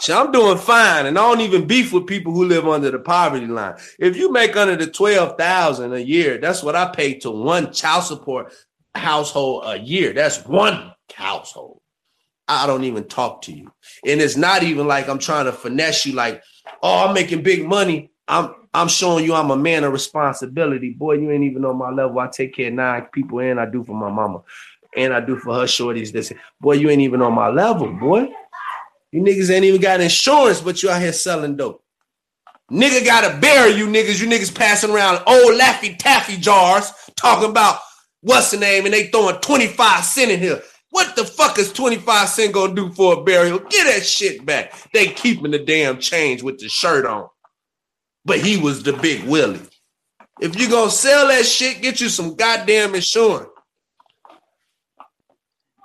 Shit, 0.00 0.14
I'm 0.14 0.32
doing 0.32 0.58
fine, 0.58 1.06
and 1.06 1.18
I 1.18 1.22
don't 1.22 1.40
even 1.40 1.66
beef 1.66 1.94
with 1.94 2.06
people 2.06 2.34
who 2.34 2.44
live 2.44 2.68
under 2.68 2.90
the 2.90 2.98
poverty 2.98 3.46
line. 3.46 3.76
If 3.98 4.18
you 4.18 4.32
make 4.32 4.54
under 4.54 4.76
the 4.76 4.86
twelve 4.86 5.38
thousand 5.38 5.94
a 5.94 5.98
year, 5.98 6.36
that's 6.36 6.62
what 6.62 6.76
I 6.76 6.92
pay 6.94 7.14
to 7.20 7.30
one 7.30 7.72
child 7.72 8.04
support 8.04 8.52
household 8.94 9.62
a 9.64 9.78
year. 9.78 10.12
That's 10.12 10.44
one 10.44 10.92
household. 11.14 11.80
I 12.48 12.66
don't 12.66 12.84
even 12.84 13.04
talk 13.04 13.40
to 13.42 13.52
you. 13.54 13.72
And 14.06 14.20
it's 14.20 14.36
not 14.36 14.62
even 14.62 14.86
like 14.86 15.08
I'm 15.08 15.18
trying 15.18 15.46
to 15.46 15.52
finesse 15.52 16.04
you 16.04 16.12
like, 16.12 16.42
oh, 16.82 17.06
I'm 17.06 17.14
making 17.14 17.42
big 17.42 17.66
money. 17.66 18.10
I'm 18.28 18.54
I'm 18.72 18.88
showing 18.88 19.24
you 19.24 19.34
I'm 19.34 19.50
a 19.50 19.56
man 19.56 19.84
of 19.84 19.92
responsibility. 19.92 20.90
Boy, 20.90 21.14
you 21.14 21.30
ain't 21.30 21.44
even 21.44 21.64
on 21.64 21.76
my 21.76 21.90
level. 21.90 22.18
I 22.18 22.28
take 22.28 22.54
care 22.54 22.68
of 22.68 22.74
nine 22.74 23.06
people 23.12 23.38
and 23.40 23.60
I 23.60 23.66
do 23.66 23.84
for 23.84 23.94
my 23.94 24.10
mama. 24.10 24.42
And 24.96 25.12
I 25.12 25.20
do 25.20 25.36
for 25.36 25.54
her 25.54 25.64
shorties 25.64 26.12
this. 26.12 26.32
Boy, 26.60 26.74
you 26.74 26.88
ain't 26.90 27.02
even 27.02 27.20
on 27.22 27.34
my 27.34 27.48
level, 27.48 27.92
boy. 27.92 28.28
You 29.12 29.22
niggas 29.22 29.50
ain't 29.50 29.64
even 29.64 29.80
got 29.80 30.00
insurance, 30.00 30.60
but 30.60 30.82
you 30.82 30.90
out 30.90 31.02
here 31.02 31.12
selling 31.12 31.56
dope. 31.56 31.84
Nigga 32.70 33.04
gotta 33.04 33.38
bury 33.38 33.72
you 33.72 33.86
niggas. 33.86 34.20
You 34.20 34.28
niggas 34.28 34.54
passing 34.54 34.90
around 34.90 35.22
old 35.26 35.60
Laffy 35.60 35.96
Taffy 35.98 36.36
jars 36.36 36.90
talking 37.16 37.50
about 37.50 37.80
what's 38.22 38.50
the 38.50 38.56
name, 38.56 38.86
and 38.86 38.94
they 38.94 39.08
throwing 39.08 39.36
25 39.36 40.04
cent 40.04 40.30
in 40.30 40.40
here. 40.40 40.62
What 40.90 41.14
the 41.14 41.24
fuck 41.24 41.58
is 41.58 41.72
25 41.72 42.28
cent 42.28 42.54
gonna 42.54 42.74
do 42.74 42.90
for 42.92 43.14
a 43.14 43.22
burial? 43.22 43.58
Get 43.58 43.84
that 43.84 44.06
shit 44.06 44.46
back. 44.46 44.72
They 44.92 45.08
keeping 45.08 45.50
the 45.50 45.58
damn 45.58 45.98
change 45.98 46.42
with 46.42 46.58
the 46.58 46.68
shirt 46.68 47.04
on. 47.04 47.28
But 48.24 48.40
he 48.40 48.56
was 48.56 48.82
the 48.82 48.92
big 48.94 49.24
Willie. 49.24 49.60
If 50.40 50.56
you're 50.58 50.70
gonna 50.70 50.90
sell 50.90 51.28
that 51.28 51.44
shit, 51.44 51.82
get 51.82 52.00
you 52.00 52.08
some 52.08 52.34
goddamn 52.34 52.94
insurance. 52.94 53.48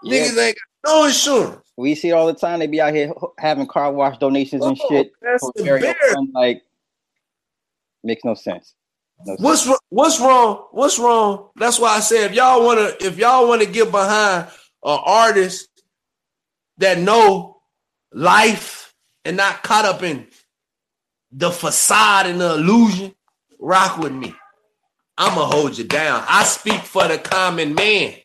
Yeah. 0.03 0.23
Niggas 0.23 0.37
ain't 0.37 0.57
got 0.83 0.91
no 0.91 1.05
insurance. 1.05 1.71
We 1.77 1.95
see 1.95 2.09
it 2.09 2.13
all 2.13 2.27
the 2.27 2.33
time. 2.33 2.59
They 2.59 2.67
be 2.67 2.81
out 2.81 2.93
here 2.93 3.13
having 3.37 3.67
car 3.67 3.91
wash 3.91 4.17
donations 4.17 4.65
and 4.65 4.77
oh, 4.81 4.87
shit. 4.89 5.11
That's 5.21 5.43
like 6.33 6.63
makes 8.03 8.23
no 8.23 8.33
sense. 8.33 8.73
What's 9.25 9.69
what's 9.89 10.19
wrong? 10.19 10.67
What's 10.71 10.97
wrong? 10.97 11.49
That's 11.55 11.79
why 11.79 11.89
I 11.89 11.99
said 11.99 12.31
if 12.31 12.35
y'all 12.35 12.65
want 12.65 12.79
to 12.79 13.05
if 13.05 13.17
y'all 13.17 13.47
want 13.47 13.61
to 13.61 13.67
get 13.67 13.91
behind 13.91 14.47
an 14.83 14.99
artist 15.05 15.67
that 16.77 16.99
know 16.99 17.61
life 18.13 18.93
and 19.25 19.37
not 19.37 19.61
caught 19.61 19.85
up 19.85 20.03
in 20.03 20.27
the 21.31 21.51
facade 21.51 22.25
and 22.25 22.41
the 22.41 22.55
illusion, 22.55 23.13
rock 23.59 23.97
with 23.97 24.13
me. 24.13 24.33
I'ma 25.17 25.45
hold 25.45 25.77
you 25.77 25.83
down. 25.83 26.23
I 26.27 26.43
speak 26.43 26.81
for 26.81 27.07
the 27.07 27.17
common 27.17 27.75
man, 27.75 28.15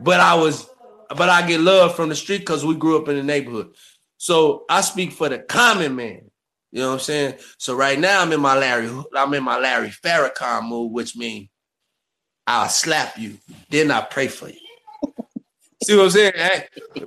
but 0.00 0.20
I 0.20 0.34
was, 0.34 0.68
but 1.10 1.28
I 1.28 1.46
get 1.46 1.60
love 1.60 1.94
from 1.94 2.08
the 2.08 2.16
street 2.16 2.38
because 2.38 2.64
we 2.64 2.74
grew 2.74 3.00
up 3.00 3.08
in 3.08 3.16
the 3.16 3.22
neighborhood. 3.22 3.74
So 4.18 4.64
I 4.68 4.80
speak 4.80 5.12
for 5.12 5.28
the 5.28 5.38
common 5.38 5.94
man. 5.94 6.30
You 6.72 6.80
know 6.80 6.88
what 6.88 6.94
I'm 6.94 7.00
saying? 7.00 7.34
So 7.58 7.76
right 7.76 7.98
now 7.98 8.20
I'm 8.20 8.32
in 8.32 8.40
my 8.40 8.58
Larry, 8.58 8.90
I'm 9.14 9.32
in 9.34 9.44
my 9.44 9.58
Larry 9.58 9.88
Farrakhan 9.88 10.68
mood, 10.68 10.92
which 10.92 11.16
means 11.16 11.48
I'll 12.46 12.68
slap 12.68 13.18
you, 13.18 13.38
then 13.70 13.90
I 13.90 14.02
pray 14.02 14.28
for 14.28 14.48
you. 14.48 14.58
See 15.82 15.96
what 15.96 16.04
I'm 16.04 16.10
saying? 16.10 16.32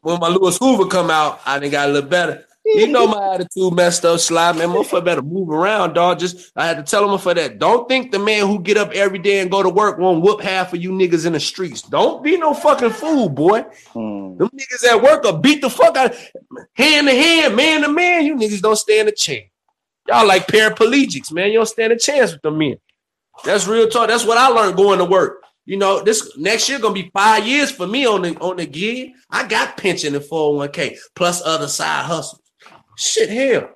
When 0.02 0.20
my 0.20 0.30
Louis 0.30 0.58
Hoover 0.58 0.88
come 0.88 1.10
out, 1.10 1.42
I 1.46 1.60
think 1.60 1.74
got 1.74 1.90
a 1.90 1.92
little 1.92 2.10
better. 2.10 2.46
You 2.76 2.88
know 2.88 3.08
my 3.08 3.34
attitude 3.34 3.74
messed 3.74 4.06
up, 4.06 4.20
slide 4.20 4.58
man. 4.58 4.70
Motherfucker 4.70 5.04
better 5.04 5.22
move 5.22 5.50
around, 5.50 5.94
dog. 5.94 6.20
Just 6.20 6.52
I 6.56 6.68
had 6.68 6.78
to 6.78 6.84
tell 6.84 7.12
him 7.12 7.18
for 7.20 7.34
that. 7.34 7.58
Don't 7.58 7.88
think 7.88 8.12
the 8.12 8.20
man 8.20 8.48
who 8.48 8.62
get 8.62 8.78
up 8.78 8.92
every 8.92 9.20
day 9.20 9.40
and 9.40 9.50
go 9.50 9.64
to 9.64 9.70
work 9.70 9.98
won't 9.98 10.22
whoop 10.22 10.42
half 10.42 10.74
of 10.74 10.82
you 10.82 10.92
niggas 10.92 11.26
in 11.26 11.34
the 11.34 11.40
streets. 11.40 11.82
Don't 11.82 12.24
be 12.24 12.38
no 12.38 12.54
fucking 12.54 12.92
fool, 12.92 13.30
boy. 13.30 13.62
Hmm. 13.88 14.38
Them 14.38 14.50
niggas 14.50 14.86
at 14.88 15.02
work 15.02 15.24
will 15.24 15.38
beat 15.38 15.62
the 15.62 15.70
fuck 15.70 15.98
out, 15.98 16.14
hand 16.74 17.08
to 17.08 17.14
hand, 17.14 17.56
man 17.56 17.82
to 17.82 17.90
man. 17.90 18.26
You 18.26 18.36
niggas 18.36 18.62
don't 18.62 18.76
stand 18.76 19.10
a 19.10 19.14
chance. 19.14 19.46
Y'all 20.08 20.28
like 20.28 20.48
paraplegics, 20.48 21.32
man. 21.32 21.52
You 21.52 21.60
don't 21.60 21.66
stand 21.66 21.94
a 21.94 21.98
chance 21.98 22.34
with 22.34 22.42
them 22.42 22.58
men. 22.58 22.78
That's 23.44 23.68
real 23.68 23.90
talk. 23.90 24.08
That's 24.10 24.26
what 24.26 24.38
I 24.38 24.48
learned 24.48 24.76
going 24.76 25.00
to 25.00 25.06
work. 25.06 25.44
You 25.66 25.78
know, 25.78 26.02
this 26.02 26.36
next 26.36 26.68
year 26.68 26.80
gonna 26.80 26.96
be 26.96 27.12
five 27.14 27.46
years 27.46 27.70
for 27.70 27.86
me 27.86 28.08
on 28.08 28.24
the 28.24 28.36
on 28.40 28.58
the 28.58 28.66
gig. 28.66 29.12
I 29.30 29.48
got 29.48 29.78
pension 29.78 30.16
and 30.16 30.24
401k 30.24 30.98
plus 31.16 31.44
other 31.46 31.68
side 31.68 32.06
hustles. 32.06 32.42
Shit, 33.00 33.30
hell. 33.30 33.70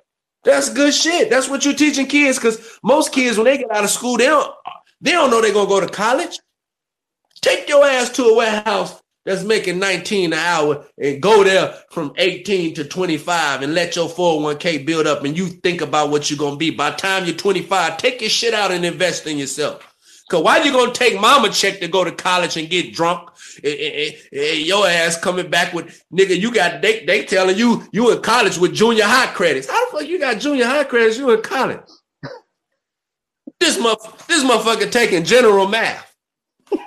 That's 0.44 0.68
good 0.68 0.92
shit. 0.92 1.30
That's 1.30 1.48
what 1.48 1.64
you're 1.64 1.74
teaching 1.74 2.06
kids 2.06 2.38
because 2.38 2.78
most 2.82 3.10
kids, 3.10 3.38
when 3.38 3.46
they 3.46 3.56
get 3.56 3.74
out 3.74 3.82
of 3.82 3.90
school, 3.90 4.18
they 4.18 4.26
don't 4.26 4.54
they 5.00 5.12
don't 5.12 5.30
know 5.30 5.40
they're 5.40 5.54
gonna 5.54 5.68
go 5.68 5.80
to 5.80 5.88
college. 5.88 6.38
Take 7.40 7.66
your 7.66 7.84
ass 7.86 8.10
to 8.10 8.24
a 8.24 8.36
warehouse 8.36 9.00
that's 9.24 9.42
making 9.42 9.78
19 9.78 10.34
an 10.34 10.38
hour 10.38 10.84
and 10.98 11.22
go 11.22 11.42
there 11.42 11.74
from 11.90 12.12
18 12.18 12.74
to 12.74 12.84
25 12.84 13.62
and 13.62 13.72
let 13.72 13.96
your 13.96 14.08
401k 14.08 14.84
build 14.84 15.06
up 15.06 15.24
and 15.24 15.36
you 15.36 15.46
think 15.46 15.80
about 15.80 16.10
what 16.10 16.30
you're 16.30 16.38
gonna 16.38 16.56
be. 16.56 16.70
By 16.70 16.90
time 16.90 17.24
you're 17.24 17.34
25, 17.34 17.96
take 17.96 18.20
your 18.20 18.28
shit 18.28 18.52
out 18.52 18.72
and 18.72 18.84
invest 18.84 19.26
in 19.26 19.38
yourself. 19.38 19.93
Cause 20.30 20.42
why 20.42 20.62
you 20.62 20.72
gonna 20.72 20.92
take 20.92 21.20
mama 21.20 21.50
check 21.50 21.80
to 21.80 21.88
go 21.88 22.02
to 22.02 22.10
college 22.10 22.56
and 22.56 22.70
get 22.70 22.94
drunk? 22.94 23.28
And, 23.62 23.74
and, 23.74 24.14
and 24.32 24.58
your 24.60 24.86
ass 24.86 25.18
coming 25.20 25.50
back 25.50 25.74
with 25.74 26.02
nigga, 26.12 26.40
you 26.40 26.52
got 26.52 26.80
they 26.80 27.04
they 27.04 27.24
telling 27.26 27.58
you 27.58 27.86
you 27.92 28.10
in 28.10 28.22
college 28.22 28.56
with 28.56 28.72
junior 28.74 29.04
high 29.04 29.26
credits. 29.34 29.68
How 29.68 29.90
the 29.90 29.98
fuck 29.98 30.08
you 30.08 30.18
got 30.18 30.40
junior 30.40 30.64
high 30.64 30.84
credits? 30.84 31.18
You 31.18 31.30
in 31.30 31.42
college? 31.42 31.80
This 33.60 33.78
muff, 33.78 34.26
this 34.26 34.42
motherfucker 34.42 34.90
taking 34.90 35.24
general 35.24 35.68
math. 35.68 36.14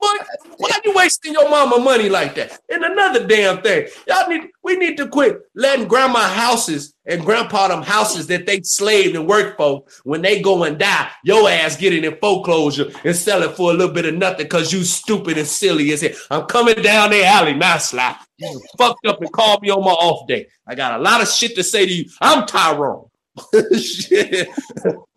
What? 0.00 0.26
Why 0.60 0.68
are 0.74 0.80
you 0.84 0.92
wasting 0.94 1.32
your 1.32 1.48
mama 1.48 1.78
money 1.78 2.10
like 2.10 2.34
that? 2.34 2.60
And 2.70 2.84
another 2.84 3.26
damn 3.26 3.62
thing, 3.62 3.88
y'all 4.06 4.28
need 4.28 4.50
we 4.62 4.76
need 4.76 4.98
to 4.98 5.08
quit 5.08 5.38
letting 5.54 5.88
grandma 5.88 6.28
houses 6.28 6.92
and 7.06 7.24
grandpa 7.24 7.68
them 7.68 7.82
houses 7.82 8.26
that 8.26 8.44
they 8.44 8.60
slaved 8.62 9.16
and 9.16 9.26
worked 9.26 9.56
for 9.56 9.84
when 10.04 10.20
they 10.20 10.42
go 10.42 10.64
and 10.64 10.78
die, 10.78 11.08
your 11.24 11.48
ass 11.48 11.78
getting 11.78 12.04
it 12.04 12.12
in 12.12 12.18
foreclosure 12.20 12.90
and 13.04 13.16
sell 13.16 13.42
it 13.42 13.56
for 13.56 13.70
a 13.70 13.74
little 13.74 13.94
bit 13.94 14.04
of 14.04 14.14
nothing 14.14 14.44
because 14.44 14.70
you 14.70 14.84
stupid 14.84 15.38
and 15.38 15.46
silly 15.46 15.92
as 15.92 16.02
hell. 16.02 16.10
I'm 16.30 16.44
coming 16.44 16.82
down 16.82 17.08
the 17.08 17.24
alley 17.24 17.54
now, 17.54 17.78
slap. 17.78 18.22
You 18.36 18.60
fucked 18.76 19.06
up 19.06 19.22
and 19.22 19.32
called 19.32 19.62
me 19.62 19.70
on 19.70 19.82
my 19.82 19.92
off 19.92 20.28
day. 20.28 20.46
I 20.66 20.74
got 20.74 21.00
a 21.00 21.02
lot 21.02 21.22
of 21.22 21.28
shit 21.28 21.54
to 21.54 21.64
say 21.64 21.86
to 21.86 21.92
you. 21.92 22.04
I'm 22.20 22.46
Tyrone. 22.46 23.08
shit. 23.80 24.46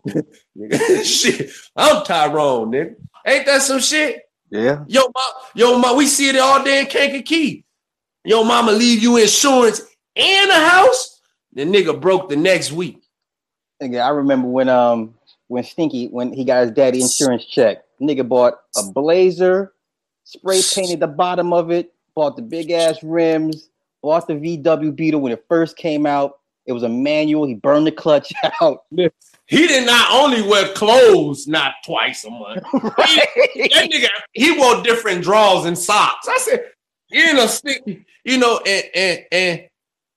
shit. 1.06 1.52
I'm 1.76 2.06
Tyrone, 2.06 2.72
nigga. 2.72 2.96
Ain't 3.26 3.46
that 3.46 3.62
some 3.62 3.80
shit? 3.80 4.23
Yeah. 4.54 4.86
Yo, 4.88 5.02
ma, 5.16 5.22
yo, 5.56 5.80
ma, 5.80 5.96
we 5.96 6.06
see 6.06 6.30
it 6.30 6.38
all 6.38 6.64
day 6.64 6.82
in 6.82 6.86
Kankakee. 6.86 7.66
Yo, 8.24 8.44
mama 8.44 8.72
leave 8.72 9.02
you 9.02 9.18
insurance 9.18 9.82
and 10.16 10.52
a 10.52 10.70
house. 10.70 11.20
The 11.54 11.64
nigga 11.64 12.00
broke 12.00 12.30
the 12.30 12.36
next 12.36 12.72
week. 12.72 13.02
Nigga, 13.82 14.06
I 14.06 14.10
remember 14.10 14.48
when 14.48 14.70
um 14.70 15.16
when 15.48 15.64
Stinky 15.64 16.08
when 16.08 16.32
he 16.32 16.46
got 16.46 16.62
his 16.62 16.72
daddy 16.72 17.02
insurance 17.02 17.46
check. 17.46 17.84
Nigga 18.00 18.28
bought 18.30 18.60
a 18.78 18.84
blazer, 18.92 19.74
spray 20.24 20.62
painted 20.76 21.00
the 21.00 21.08
bottom 21.08 21.52
of 21.52 21.72
it, 21.72 21.92
bought 22.14 22.36
the 22.36 22.44
big 22.44 22.70
ass 22.70 23.02
rims, 23.02 23.70
bought 24.04 24.28
the 24.28 24.36
VW 24.36 24.96
Beetle 24.96 25.20
when 25.20 25.32
it 25.32 25.44
first 25.50 25.78
came 25.78 26.06
out. 26.06 26.38
It 26.68 26.74
was 26.74 26.84
a 26.84 26.90
manual. 26.90 27.48
He 27.48 27.56
burned 27.56 27.88
the 27.88 27.92
clutch 27.92 28.32
out. 28.62 28.84
He 29.54 29.68
did 29.68 29.86
not 29.86 30.12
only 30.12 30.42
wear 30.42 30.74
clothes 30.74 31.48
not 31.48 31.76
twice 31.86 32.24
a 32.26 32.32
month. 32.32 32.64
He, 33.54 33.68
that 33.70 33.92
nigga, 33.92 34.08
he 34.32 34.58
wore 34.58 34.82
different 34.82 35.24
drawers 35.24 35.66
and 35.66 35.78
socks. 35.78 36.28
I 36.28 36.38
said, 36.40 36.72
you 37.12 37.34
know, 37.36 37.48
you 38.26 38.38
know, 38.40 38.60
and 38.66 38.86
and 38.96 39.26
and 39.32 39.68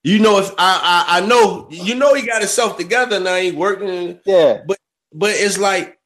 you 0.03 0.21
know, 0.21 0.39
if 0.39 0.51
I 0.57 1.05
I, 1.07 1.19
I 1.19 1.27
know, 1.27 1.69
you 1.71 1.95
know, 1.95 2.15
he 2.15 2.27
got 2.27 2.41
himself 2.41 2.79
together 2.79 3.21
now. 3.21 3.37
He 3.37 3.53
working, 3.53 4.19
Yeah. 4.25 4.63
But 4.67 4.79
but 5.13 5.33
it's 5.35 5.59
like, 5.59 5.99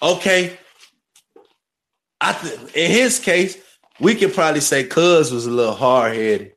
okay, 0.00 0.56
I 2.20 2.32
th- 2.32 2.60
in 2.74 2.90
his 2.92 3.18
case, 3.18 3.58
we 3.98 4.14
could 4.14 4.34
probably 4.34 4.60
say 4.60 4.84
Cuz 4.84 5.32
was 5.32 5.46
a 5.46 5.50
little 5.50 5.74
hard 5.74 6.14
headed 6.14 6.52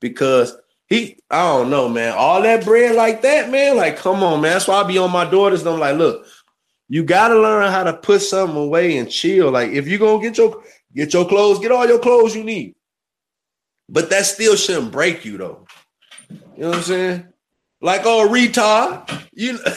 because 0.00 0.56
he, 0.90 1.20
I 1.30 1.46
don't 1.46 1.70
know, 1.70 1.88
man, 1.88 2.14
all 2.16 2.42
that 2.42 2.64
bread 2.64 2.96
like 2.96 3.22
that, 3.22 3.48
man, 3.48 3.76
like, 3.76 3.96
come 3.96 4.24
on, 4.24 4.40
man. 4.40 4.54
That's 4.54 4.66
why 4.66 4.82
I 4.82 4.86
be 4.86 4.98
on 4.98 5.12
my 5.12 5.24
daughters. 5.24 5.64
I'm 5.64 5.78
like, 5.78 5.96
look, 5.96 6.26
you 6.88 7.04
gotta 7.04 7.40
learn 7.40 7.70
how 7.70 7.84
to 7.84 7.92
put 7.92 8.22
something 8.22 8.56
away 8.56 8.98
and 8.98 9.08
chill. 9.08 9.52
Like, 9.52 9.70
if 9.70 9.86
you 9.86 9.98
gonna 9.98 10.20
get 10.20 10.36
your 10.36 10.64
get 10.92 11.12
your 11.14 11.28
clothes, 11.28 11.60
get 11.60 11.70
all 11.70 11.86
your 11.86 12.00
clothes 12.00 12.34
you 12.34 12.42
need. 12.42 12.74
But 13.88 14.10
that 14.10 14.26
still 14.26 14.56
shouldn't 14.56 14.90
break 14.90 15.24
you 15.24 15.38
though. 15.38 15.66
You 16.28 16.38
know 16.58 16.68
what 16.70 16.78
I'm 16.78 16.82
saying? 16.82 17.28
Like, 17.80 18.02
oh, 18.04 18.28
retard, 18.28 19.28
you. 19.32 19.60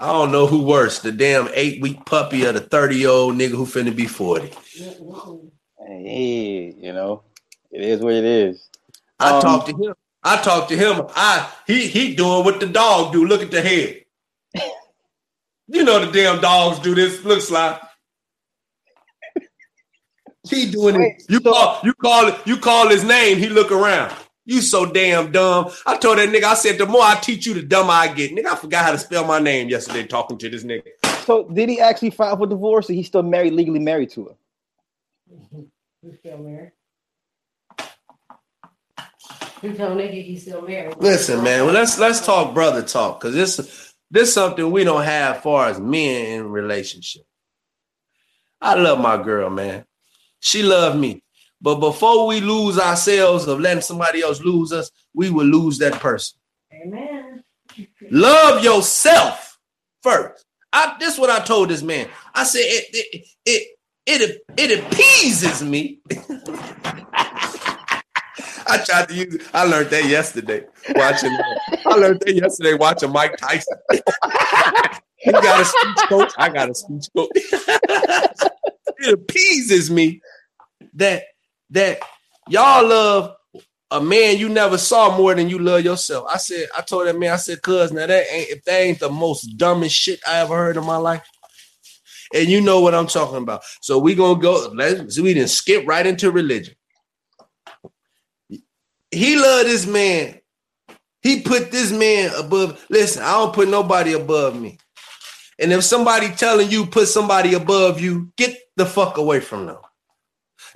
I 0.00 0.12
don't 0.12 0.30
know 0.30 0.46
who 0.46 0.62
worse, 0.62 1.00
the 1.00 1.10
damn 1.12 1.48
eight 1.52 1.82
week 1.82 2.06
puppy 2.06 2.46
or 2.46 2.52
the 2.52 2.60
30 2.60 2.96
year 2.96 3.08
old 3.10 3.34
nigga 3.34 3.50
who 3.50 3.66
finna 3.66 3.94
be 3.94 4.06
40. 4.06 4.52
Uh-uh. 4.80 5.57
Hey, 5.88 6.74
you 6.78 6.92
know, 6.92 7.22
it 7.70 7.80
is 7.80 8.00
what 8.00 8.12
it 8.12 8.24
is. 8.24 8.68
I 9.18 9.36
Um, 9.36 9.40
talked 9.42 9.68
to 9.70 9.74
him. 9.74 9.94
I 10.22 10.36
talked 10.36 10.68
to 10.68 10.76
him. 10.76 11.06
I 11.16 11.50
he 11.66 11.86
he 11.86 12.14
doing 12.14 12.44
what 12.44 12.60
the 12.60 12.66
dog 12.66 13.12
do. 13.14 13.24
Look 13.24 13.40
at 13.40 13.50
the 13.50 13.62
head. 13.62 14.04
you 15.66 15.84
know 15.84 16.04
the 16.04 16.12
damn 16.12 16.42
dogs 16.42 16.78
do 16.80 16.94
this. 16.94 17.24
Looks 17.24 17.50
like 17.50 17.80
he 20.50 20.70
doing 20.70 21.00
it. 21.00 21.22
You 21.30 21.40
so- 21.42 21.52
call 21.52 21.80
you 21.82 21.94
call 21.94 22.28
it. 22.28 22.34
You 22.46 22.58
call 22.58 22.88
his 22.88 23.02
name. 23.04 23.38
He 23.38 23.48
look 23.48 23.72
around. 23.72 24.14
You 24.44 24.60
so 24.60 24.84
damn 24.84 25.32
dumb. 25.32 25.70
I 25.86 25.96
told 25.96 26.18
that 26.18 26.28
nigga. 26.28 26.44
I 26.44 26.54
said 26.54 26.76
the 26.76 26.84
more 26.84 27.02
I 27.02 27.14
teach 27.16 27.46
you, 27.46 27.54
the 27.54 27.62
dumber 27.62 27.92
I 27.92 28.08
get. 28.12 28.32
Nigga, 28.32 28.46
I 28.46 28.56
forgot 28.56 28.84
how 28.84 28.92
to 28.92 28.98
spell 28.98 29.24
my 29.24 29.38
name 29.38 29.70
yesterday 29.70 30.06
talking 30.06 30.36
to 30.36 30.50
this 30.50 30.64
nigga. 30.64 30.84
So 31.24 31.44
did 31.48 31.70
he 31.70 31.80
actually 31.80 32.10
file 32.10 32.36
for 32.36 32.46
divorce 32.46 32.90
or 32.90 32.92
he 32.92 33.02
still 33.02 33.22
married, 33.22 33.54
legally 33.54 33.78
married 33.80 34.10
to 34.10 34.24
her? 34.26 34.34
He's 36.02 36.18
still 36.18 36.38
married. 36.38 36.72
He 39.60 39.72
told 39.72 40.00
he's 40.00 40.42
still 40.42 40.62
married. 40.62 40.96
Listen, 40.98 41.42
man. 41.42 41.64
Well, 41.64 41.74
let's 41.74 41.98
let's 41.98 42.24
talk 42.24 42.54
brother 42.54 42.82
talk 42.82 43.20
because 43.20 43.34
this 43.34 43.94
this 44.10 44.32
something 44.32 44.70
we 44.70 44.84
don't 44.84 45.02
have 45.02 45.42
far 45.42 45.66
as 45.68 45.80
men 45.80 46.26
in 46.26 46.48
relationship. 46.48 47.22
I 48.60 48.74
love 48.74 49.00
my 49.00 49.20
girl, 49.22 49.50
man. 49.50 49.84
She 50.40 50.62
love 50.62 50.96
me, 50.96 51.24
but 51.60 51.76
before 51.76 52.26
we 52.28 52.40
lose 52.40 52.78
ourselves 52.78 53.48
of 53.48 53.58
letting 53.58 53.82
somebody 53.82 54.22
else 54.22 54.40
lose 54.40 54.72
us, 54.72 54.90
we 55.14 55.30
will 55.30 55.46
lose 55.46 55.78
that 55.78 55.94
person. 55.94 56.38
Amen. 56.72 57.42
Love 58.10 58.62
yourself 58.62 59.58
first. 60.02 60.44
I 60.72 60.96
this 61.00 61.14
is 61.14 61.20
what 61.20 61.30
I 61.30 61.40
told 61.40 61.70
this 61.70 61.82
man. 61.82 62.08
I 62.32 62.44
said 62.44 62.60
it 62.62 62.86
it 62.92 63.26
it 63.44 63.77
it, 64.08 64.42
it 64.56 64.78
appeases 64.78 65.62
me. 65.62 66.00
I 68.68 68.78
tried 68.78 69.08
to 69.08 69.14
use 69.14 69.34
it. 69.34 69.42
I 69.54 69.64
learned 69.64 69.90
that 69.90 70.04
yesterday 70.04 70.64
watching. 70.94 71.30
I 71.86 71.94
learned 71.94 72.20
that 72.20 72.34
yesterday 72.34 72.74
watching 72.74 73.10
Mike 73.12 73.36
Tyson. 73.36 73.78
he 75.16 75.32
got 75.32 75.60
a 75.60 75.64
speech 75.64 76.08
coach. 76.08 76.32
I 76.36 76.48
got 76.50 76.70
a 76.70 76.74
speech 76.74 77.06
coach. 77.16 77.30
it 77.34 79.14
appeases 79.14 79.90
me 79.90 80.20
that 80.94 81.24
that 81.70 82.00
y'all 82.48 82.86
love 82.86 83.34
a 83.90 84.00
man 84.00 84.36
you 84.36 84.50
never 84.50 84.76
saw 84.76 85.16
more 85.16 85.34
than 85.34 85.48
you 85.48 85.58
love 85.58 85.82
yourself. 85.82 86.26
I 86.30 86.36
said, 86.36 86.68
I 86.76 86.82
told 86.82 87.06
that 87.06 87.18
man, 87.18 87.32
I 87.32 87.36
said, 87.36 87.62
cuz 87.62 87.90
now 87.90 88.06
that 88.06 88.26
ain't 88.30 88.50
if 88.50 88.64
that 88.64 88.80
ain't 88.80 89.00
the 89.00 89.10
most 89.10 89.56
dumbest 89.56 89.96
shit 89.96 90.20
I 90.26 90.40
ever 90.40 90.56
heard 90.56 90.76
in 90.76 90.84
my 90.84 90.96
life. 90.96 91.22
And 92.34 92.48
you 92.48 92.60
know 92.60 92.80
what 92.80 92.94
I'm 92.94 93.06
talking 93.06 93.38
about. 93.38 93.62
So 93.80 93.98
we 93.98 94.14
gonna 94.14 94.40
go, 94.40 94.70
let's 94.74 95.18
we 95.18 95.34
didn't 95.34 95.50
skip 95.50 95.86
right 95.86 96.06
into 96.06 96.30
religion. 96.30 96.74
He 99.10 99.36
loved 99.36 99.68
this 99.68 99.86
man. 99.86 100.40
He 101.22 101.40
put 101.40 101.70
this 101.70 101.90
man 101.90 102.30
above. 102.38 102.84
Listen, 102.90 103.22
I 103.22 103.32
don't 103.32 103.54
put 103.54 103.68
nobody 103.68 104.12
above 104.12 104.60
me. 104.60 104.78
And 105.58 105.72
if 105.72 105.82
somebody 105.82 106.28
telling 106.30 106.70
you 106.70 106.86
put 106.86 107.08
somebody 107.08 107.54
above 107.54 108.00
you, 108.00 108.32
get 108.36 108.56
the 108.76 108.86
fuck 108.86 109.16
away 109.18 109.40
from 109.40 109.66
them. 109.66 109.78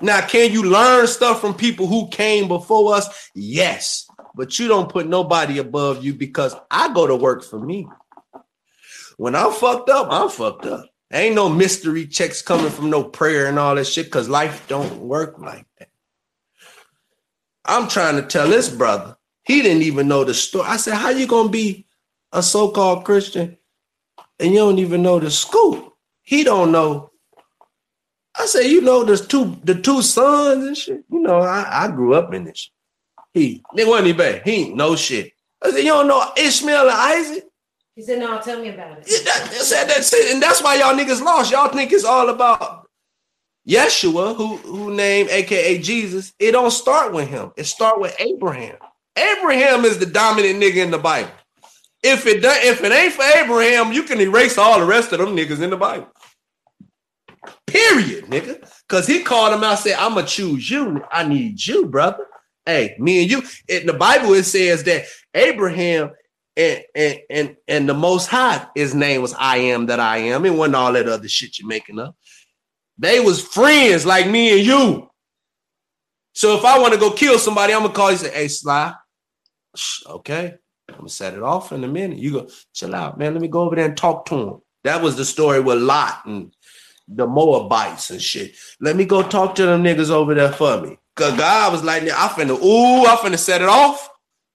Now, 0.00 0.26
can 0.26 0.50
you 0.50 0.64
learn 0.64 1.06
stuff 1.06 1.40
from 1.40 1.54
people 1.54 1.86
who 1.86 2.08
came 2.08 2.48
before 2.48 2.94
us? 2.94 3.30
Yes, 3.34 4.08
but 4.34 4.58
you 4.58 4.66
don't 4.66 4.90
put 4.90 5.06
nobody 5.06 5.58
above 5.58 6.04
you 6.04 6.14
because 6.14 6.56
I 6.70 6.92
go 6.92 7.06
to 7.06 7.14
work 7.14 7.44
for 7.44 7.60
me. 7.60 7.86
When 9.16 9.36
I'm 9.36 9.52
fucked 9.52 9.90
up, 9.90 10.08
I'm 10.10 10.28
fucked 10.28 10.66
up. 10.66 10.86
Ain't 11.12 11.34
no 11.34 11.48
mystery 11.48 12.06
checks 12.06 12.40
coming 12.40 12.70
from 12.70 12.90
no 12.90 13.04
prayer 13.04 13.46
and 13.46 13.58
all 13.58 13.74
that 13.74 13.86
shit 13.86 14.06
because 14.06 14.28
life 14.28 14.66
don't 14.68 14.98
work 14.98 15.38
like 15.38 15.66
that. 15.78 15.88
I'm 17.64 17.86
trying 17.88 18.16
to 18.16 18.22
tell 18.22 18.48
this 18.48 18.68
brother, 18.68 19.16
he 19.44 19.62
didn't 19.62 19.82
even 19.82 20.08
know 20.08 20.24
the 20.24 20.34
story. 20.34 20.66
I 20.66 20.76
said, 20.78 20.94
How 20.94 21.10
you 21.10 21.26
gonna 21.26 21.48
be 21.48 21.86
a 22.32 22.42
so-called 22.42 23.04
Christian 23.04 23.58
and 24.40 24.52
you 24.52 24.58
don't 24.58 24.78
even 24.78 25.02
know 25.02 25.20
the 25.20 25.30
school? 25.30 25.96
He 26.22 26.44
don't 26.44 26.72
know 26.72 27.12
I 28.38 28.46
said, 28.46 28.64
you 28.64 28.80
know, 28.80 29.04
there's 29.04 29.26
two 29.26 29.58
the 29.62 29.74
two 29.74 30.02
sons 30.02 30.64
and 30.64 30.76
shit. 30.76 31.04
You 31.10 31.20
know, 31.20 31.40
I, 31.40 31.84
I 31.84 31.88
grew 31.88 32.14
up 32.14 32.32
in 32.32 32.44
this. 32.44 32.70
He 33.34 33.62
they 33.76 33.84
wasn't 33.84 34.08
even. 34.08 34.40
He 34.44 34.50
ain't 34.52 34.76
no 34.76 34.96
shit. 34.96 35.32
I 35.62 35.70
said, 35.70 35.78
you 35.78 35.92
don't 35.92 36.08
know 36.08 36.24
Ishmael 36.36 36.88
and 36.88 36.90
Isaac? 36.90 37.44
He 37.94 38.02
said, 38.02 38.20
"No, 38.20 38.40
tell 38.40 38.60
me 38.60 38.70
about 38.70 38.98
it." 38.98 39.04
Yeah, 39.06 39.18
that, 39.24 39.52
said 39.52 39.84
that's 39.86 40.12
and 40.12 40.42
that's 40.42 40.62
why 40.62 40.76
y'all 40.76 40.94
niggas 40.94 41.22
lost. 41.22 41.52
Y'all 41.52 41.68
think 41.68 41.92
it's 41.92 42.04
all 42.04 42.30
about 42.30 42.88
Yeshua, 43.68 44.34
who 44.34 44.56
who 44.56 44.94
named 44.94 45.28
AKA 45.30 45.78
Jesus. 45.78 46.32
It 46.38 46.52
don't 46.52 46.70
start 46.70 47.12
with 47.12 47.28
him. 47.28 47.52
It 47.56 47.64
start 47.64 48.00
with 48.00 48.16
Abraham. 48.18 48.76
Abraham 49.16 49.84
is 49.84 49.98
the 49.98 50.06
dominant 50.06 50.60
nigga 50.60 50.76
in 50.76 50.90
the 50.90 50.98
Bible. 50.98 51.30
If 52.02 52.26
it 52.26 52.42
if 52.42 52.82
it 52.82 52.92
ain't 52.92 53.12
for 53.12 53.22
Abraham, 53.22 53.92
you 53.92 54.04
can 54.04 54.20
erase 54.20 54.56
all 54.56 54.80
the 54.80 54.86
rest 54.86 55.12
of 55.12 55.18
them 55.18 55.36
niggas 55.36 55.60
in 55.60 55.70
the 55.70 55.76
Bible. 55.76 56.08
Period, 57.66 58.24
nigga. 58.26 58.68
Cause 58.88 59.06
he 59.06 59.22
called 59.22 59.54
him 59.54 59.64
out, 59.64 59.78
said, 59.78 59.96
I'ma 59.98 60.22
choose 60.22 60.68
you. 60.70 61.02
I 61.10 61.26
need 61.26 61.64
you, 61.64 61.86
brother. 61.86 62.26
Hey, 62.66 62.94
me 62.98 63.22
and 63.22 63.30
you. 63.30 63.42
In 63.68 63.86
the 63.86 63.92
Bible, 63.92 64.34
it 64.34 64.44
says 64.44 64.84
that 64.84 65.04
Abraham 65.34 66.10
and 66.56 66.84
and 66.94 67.56
and, 67.66 67.88
the 67.88 67.94
most 67.94 68.26
high, 68.26 68.66
his 68.74 68.94
name 68.94 69.22
was 69.22 69.34
I 69.34 69.56
am 69.56 69.86
that 69.86 70.00
I 70.00 70.18
am. 70.18 70.44
It 70.44 70.54
wasn't 70.54 70.76
all 70.76 70.92
that 70.92 71.08
other 71.08 71.28
shit 71.28 71.58
you're 71.58 71.68
making 71.68 71.98
up. 71.98 72.16
They 72.98 73.20
was 73.20 73.46
friends 73.46 74.04
like 74.04 74.28
me 74.28 74.58
and 74.58 74.66
you. 74.66 75.10
So 76.34 76.56
if 76.56 76.64
I 76.64 76.78
want 76.78 76.94
to 76.94 77.00
go 77.00 77.10
kill 77.12 77.38
somebody, 77.38 77.72
I'm 77.72 77.82
gonna 77.82 77.94
call 77.94 78.10
you 78.10 78.18
say, 78.18 78.30
hey, 78.30 78.48
Sly. 78.48 78.94
Okay, 80.06 80.54
I'm 80.88 80.96
gonna 80.96 81.08
set 81.08 81.34
it 81.34 81.42
off 81.42 81.72
in 81.72 81.82
a 81.84 81.88
minute. 81.88 82.18
You 82.18 82.32
go, 82.32 82.48
chill 82.74 82.94
out, 82.94 83.18
man. 83.18 83.32
Let 83.32 83.42
me 83.42 83.48
go 83.48 83.62
over 83.62 83.76
there 83.76 83.86
and 83.86 83.96
talk 83.96 84.26
to 84.26 84.34
him. 84.34 84.62
That 84.84 85.02
was 85.02 85.16
the 85.16 85.24
story 85.24 85.60
with 85.60 85.78
Lot 85.78 86.26
and 86.26 86.54
the 87.08 87.26
Moabites 87.26 88.10
and 88.10 88.20
shit. 88.20 88.54
Let 88.80 88.96
me 88.96 89.04
go 89.04 89.22
talk 89.22 89.54
to 89.56 89.66
them 89.66 89.82
niggas 89.82 90.10
over 90.10 90.34
there 90.34 90.52
for 90.52 90.80
me. 90.80 90.98
Cause 91.14 91.36
God 91.36 91.72
was 91.72 91.84
like, 91.84 92.02
I 92.04 92.28
finna, 92.28 92.58
ooh, 92.62 93.04
I 93.04 93.16
finna 93.16 93.38
set 93.38 93.60
it 93.60 93.68
off. 93.68 94.08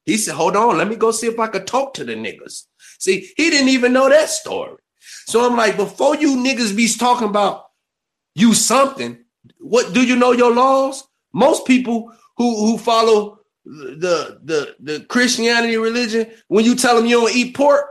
He 0.07 0.15
said, 0.15 0.35
hold 0.35 0.55
on, 0.55 0.77
let 0.77 0.87
me 0.87 0.95
go 0.95 1.11
see 1.11 1.27
if 1.27 1.37
I 1.37 1.47
could 1.47 1.67
talk 1.67 1.93
to 1.95 2.05
the 2.05 2.15
niggas. 2.15 2.63
See, 2.97 3.29
he 3.35 3.49
didn't 3.49 3.67
even 3.67 3.91
know 3.91 4.07
that 4.07 4.29
story. 4.29 4.77
So 5.27 5.45
I'm 5.45 5.57
like, 5.57 5.75
before 5.75 6.15
you 6.15 6.37
niggas 6.37 6.75
be 6.75 6.87
talking 6.87 7.27
about 7.27 7.65
you 8.33 8.53
something, 8.53 9.17
what 9.59 9.93
do 9.93 10.01
you 10.01 10.15
know 10.15 10.31
your 10.31 10.53
laws? 10.53 11.03
Most 11.33 11.67
people 11.67 12.13
who 12.37 12.65
who 12.65 12.77
follow 12.77 13.39
the 13.65 14.39
the 14.45 14.75
the 14.79 15.05
Christianity 15.09 15.75
religion, 15.75 16.27
when 16.47 16.63
you 16.63 16.75
tell 16.75 16.95
them 16.95 17.05
you 17.05 17.19
don't 17.19 17.35
eat 17.35 17.53
pork, 17.53 17.85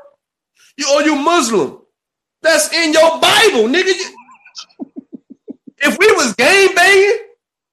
you 0.79 0.89
or 0.95 1.03
you 1.03 1.17
Muslim. 1.17 1.83
That's 2.41 2.73
in 2.73 2.95
your 2.95 3.21
Bible, 3.21 3.69
nigga. 3.69 3.93
if 5.79 5.99
we 5.99 6.13
was 6.13 6.35
game 6.35 6.75
banging, 6.75 7.19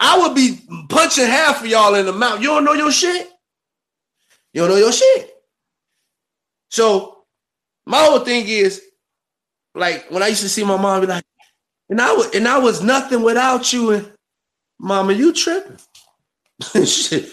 I 0.02 0.20
would 0.20 0.36
be 0.36 0.60
punching 0.90 1.28
half 1.28 1.62
of 1.62 1.68
y'all 1.68 1.96
in 1.96 2.06
the 2.06 2.12
mouth. 2.12 2.42
You 2.42 2.48
don't 2.48 2.66
know 2.66 2.74
your 2.74 2.92
shit. 2.92 3.30
You 4.54 4.62
don't 4.62 4.70
know 4.70 4.78
your 4.78 4.92
shit. 4.92 5.34
So 6.70 7.24
my 7.86 8.04
whole 8.04 8.20
thing 8.20 8.48
is, 8.48 8.82
like 9.76 10.10
when 10.10 10.24
I 10.24 10.28
used 10.28 10.42
to 10.44 10.50
see 10.50 10.64
my 10.64 10.78
mom 10.78 11.02
be 11.02 11.08
like, 11.08 11.24
and 11.90 12.00
I 12.00 12.14
was 12.14 12.34
and 12.34 12.48
I 12.48 12.60
was 12.60 12.82
nothing 12.82 13.24
without 13.24 13.74
you, 13.74 13.92
and 13.92 14.14
mama, 14.80 15.14
you 15.14 15.34
tripping. 15.34 15.78
shit, 16.86 17.30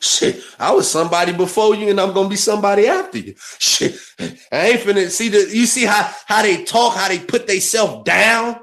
shit. 0.00 0.42
I 0.58 0.72
was 0.72 0.90
somebody 0.90 1.32
before 1.32 1.74
you, 1.74 1.90
and 1.90 2.00
I'm 2.00 2.12
gonna 2.12 2.28
be 2.28 2.36
somebody 2.36 2.86
after 2.86 3.18
you. 3.18 3.34
Shit, 3.58 3.96
I 4.18 4.68
ain't 4.68 4.80
finna 4.80 5.08
see 5.10 5.28
the. 5.28 5.38
You 5.38 5.66
see 5.66 5.84
how 5.84 6.10
how 6.26 6.42
they 6.42 6.64
talk, 6.64 6.96
how 6.96 7.08
they 7.08 7.18
put 7.18 7.46
themselves 7.46 8.04
down, 8.04 8.60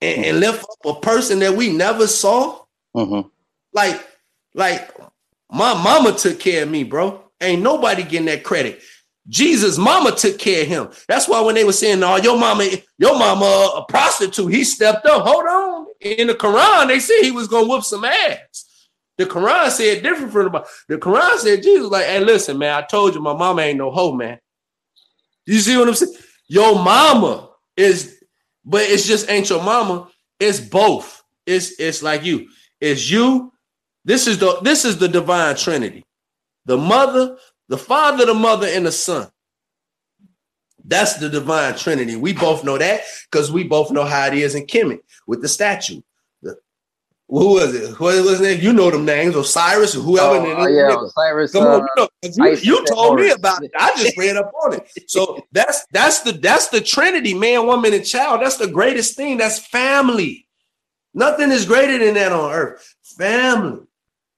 and, 0.00 0.24
and, 0.24 0.40
lift 0.40 0.64
up 0.64 0.96
a 0.96 1.00
person 1.00 1.40
that 1.40 1.54
we 1.54 1.70
never 1.70 2.06
saw. 2.06 2.62
Mm-hmm. 2.96 3.28
Like, 3.72 4.06
like 4.54 4.90
my 5.50 5.74
mama 5.74 6.12
took 6.12 6.38
care 6.38 6.62
of 6.64 6.70
me, 6.70 6.84
bro. 6.84 7.24
Ain't 7.40 7.62
nobody 7.62 8.02
getting 8.02 8.26
that 8.26 8.44
credit. 8.44 8.82
Jesus' 9.28 9.76
mama 9.78 10.12
took 10.12 10.38
care 10.38 10.62
of 10.62 10.68
him. 10.68 10.88
That's 11.06 11.28
why 11.28 11.40
when 11.40 11.54
they 11.54 11.64
were 11.64 11.72
saying, 11.72 12.02
"Oh, 12.02 12.16
your 12.16 12.38
mama, 12.38 12.68
your 12.98 13.18
mama 13.18 13.72
a 13.76 13.84
prostitute," 13.84 14.52
he 14.52 14.64
stepped 14.64 15.06
up. 15.06 15.26
Hold 15.26 15.46
on. 15.46 15.86
In 16.00 16.28
the 16.28 16.34
Quran, 16.34 16.88
they 16.88 17.00
said 17.00 17.22
he 17.22 17.30
was 17.30 17.48
gonna 17.48 17.66
whoop 17.66 17.84
some 17.84 18.04
ass. 18.04 18.64
The 19.18 19.26
Quran 19.26 19.70
said 19.70 20.02
different 20.02 20.32
from 20.32 20.52
the 20.52 20.66
The 20.88 20.96
Quran 20.96 21.38
said 21.38 21.62
Jesus 21.62 21.90
like, 21.90 22.06
"Hey, 22.06 22.20
listen, 22.20 22.56
man, 22.56 22.74
I 22.74 22.82
told 22.86 23.14
you 23.14 23.20
my 23.20 23.34
mama 23.34 23.62
ain't 23.62 23.78
no 23.78 23.90
hoe, 23.90 24.12
man." 24.12 24.38
You 25.46 25.58
see 25.58 25.76
what 25.76 25.88
I'm 25.88 25.94
saying? 25.94 26.14
Your 26.48 26.76
mama 26.76 27.50
is, 27.76 28.22
but 28.64 28.82
it's 28.82 29.06
just 29.06 29.28
ain't 29.28 29.50
your 29.50 29.62
mama. 29.62 30.08
It's 30.40 30.60
both. 30.60 31.22
It's 31.46 31.78
it's 31.78 32.02
like 32.02 32.24
you. 32.24 32.48
It's 32.80 33.10
you. 33.10 33.52
This 34.08 34.26
is 34.26 34.38
the 34.38 34.58
this 34.62 34.86
is 34.86 34.96
the 34.96 35.06
divine 35.06 35.54
trinity. 35.54 36.02
The 36.64 36.78
mother, 36.78 37.36
the 37.68 37.76
Father, 37.76 38.24
the 38.24 38.32
Mother, 38.32 38.66
and 38.66 38.86
the 38.86 38.90
Son. 38.90 39.28
That's 40.82 41.18
the 41.18 41.28
divine 41.28 41.76
trinity. 41.76 42.16
We 42.16 42.32
both 42.32 42.64
know 42.64 42.78
that 42.78 43.02
because 43.30 43.52
we 43.52 43.64
both 43.64 43.90
know 43.90 44.04
how 44.04 44.28
it 44.28 44.32
is 44.32 44.54
in 44.54 44.64
Kemet 44.66 45.00
with 45.26 45.42
the 45.42 45.48
statue. 45.48 46.00
The, 46.40 46.56
who 47.28 47.52
was 47.52 47.74
it? 47.74 47.90
Who 47.96 48.04
was 48.04 48.40
it? 48.40 48.62
You 48.62 48.72
know 48.72 48.90
them 48.90 49.04
names, 49.04 49.36
Osiris 49.36 49.94
or 49.94 50.00
whoever. 50.00 50.36
Oh, 50.36 50.56
oh 50.56 50.66
yeah. 50.68 50.96
Osiris. 51.04 51.52
Come 51.52 51.64
on, 51.64 51.82
uh, 51.82 52.06
you, 52.22 52.30
know, 52.38 52.46
you, 52.46 52.56
you 52.62 52.86
told 52.86 53.20
me 53.20 53.28
about 53.28 53.62
it. 53.62 53.70
I 53.78 53.92
just 53.94 54.16
read 54.16 54.36
up 54.36 54.50
on 54.64 54.72
it. 54.72 54.90
So 55.06 55.46
that's 55.52 55.84
that's 55.92 56.20
the 56.20 56.32
that's 56.32 56.68
the 56.68 56.80
Trinity, 56.80 57.34
man, 57.34 57.66
woman, 57.66 57.92
and 57.92 58.06
child. 58.06 58.40
That's 58.40 58.56
the 58.56 58.68
greatest 58.68 59.18
thing. 59.18 59.36
That's 59.36 59.58
family. 59.58 60.48
Nothing 61.12 61.50
is 61.50 61.66
greater 61.66 62.02
than 62.02 62.14
that 62.14 62.32
on 62.32 62.52
earth. 62.52 62.94
Family 63.02 63.87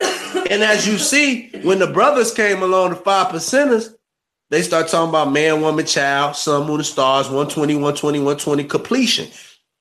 and 0.00 0.62
as 0.62 0.86
you 0.86 0.98
see, 0.98 1.50
when 1.62 1.78
the 1.78 1.86
brothers 1.86 2.32
came 2.32 2.62
along, 2.62 2.90
the 2.90 2.96
five 2.96 3.28
percenters, 3.28 3.94
they 4.50 4.62
start 4.62 4.88
talking 4.88 5.10
about 5.10 5.32
man, 5.32 5.60
woman, 5.60 5.86
child, 5.86 6.36
sun, 6.36 6.66
moon, 6.66 6.80
and 6.80 6.86
stars, 6.86 7.26
120, 7.26 7.74
120, 7.74 8.18
120, 8.18 8.64
completion. 8.64 9.28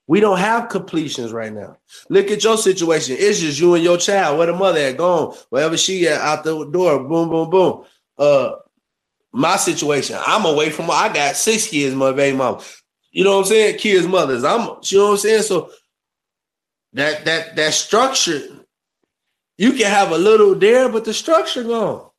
We 0.08 0.20
don't 0.20 0.40
have 0.40 0.70
completions 0.70 1.32
right 1.32 1.54
now. 1.54 1.78
Look 2.10 2.32
at 2.32 2.44
your 2.44 2.58
situation. 2.58 3.16
It's 3.20 3.40
just 3.40 3.60
you 3.60 3.76
and 3.76 3.84
your 3.84 3.98
child. 3.98 4.38
Where 4.38 4.48
the 4.48 4.54
mother 4.54 4.80
had 4.80 4.98
gone, 4.98 5.36
wherever 5.50 5.78
she 5.78 6.08
at 6.08 6.22
out 6.22 6.44
the 6.44 6.66
door, 6.66 7.04
boom, 7.04 7.30
boom, 7.30 7.50
boom. 7.50 7.86
Uh, 8.18 8.54
my 9.32 9.56
situation, 9.56 10.18
I'm 10.26 10.46
away 10.46 10.72
from. 10.72 10.90
I 10.90 11.12
got 11.14 11.36
six 11.36 11.68
kids, 11.68 11.96
my 11.96 12.12
baby 12.12 12.36
mom. 12.36 12.62
You 13.12 13.24
know 13.24 13.38
what 13.38 13.46
I'm 13.46 13.46
saying? 13.46 13.78
Kids, 13.78 14.08
mothers. 14.08 14.44
I'm. 14.44 14.78
You 14.84 14.98
know 14.98 15.06
what 15.06 15.12
I'm 15.12 15.18
saying? 15.18 15.44
So 15.44 15.72
that 16.94 17.26
that 17.26 17.56
that 17.56 17.74
structure 17.74 18.59
you 19.60 19.74
can 19.74 19.88
have 19.88 20.12
a 20.12 20.18
little 20.18 20.56
there, 20.56 20.88
but 20.88 21.04
the 21.04 21.14
structure 21.14 21.66
gone. 21.66 22.10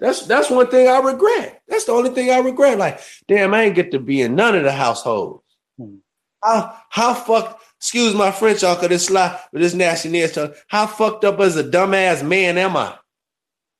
That's 0.00 0.26
that's 0.26 0.50
one 0.50 0.66
thing 0.66 0.88
I 0.88 0.98
regret. 0.98 1.62
That's 1.68 1.84
the 1.84 1.92
only 1.92 2.10
thing 2.10 2.30
I 2.30 2.38
regret. 2.38 2.78
Like, 2.78 2.98
damn, 3.28 3.54
I 3.54 3.62
ain't 3.62 3.76
get 3.76 3.92
to 3.92 4.00
be 4.00 4.22
in 4.22 4.34
none 4.34 4.56
of 4.56 4.64
the 4.64 4.72
households. 4.72 5.44
Hmm. 5.78 5.98
How 6.42 6.76
how 6.90 7.14
fuck? 7.14 7.60
Excuse 7.76 8.12
my 8.12 8.32
French, 8.32 8.62
y'all, 8.62 8.74
cause 8.74 8.88
this 8.88 9.06
sly 9.06 9.38
with 9.52 9.62
this 9.62 9.72
nasty 9.72 10.08
nasty. 10.08 10.48
How 10.66 10.88
fucked 10.88 11.24
up 11.24 11.38
as 11.38 11.56
a 11.56 11.62
dumbass 11.62 12.26
man 12.26 12.58
am 12.58 12.76
I? 12.76 12.96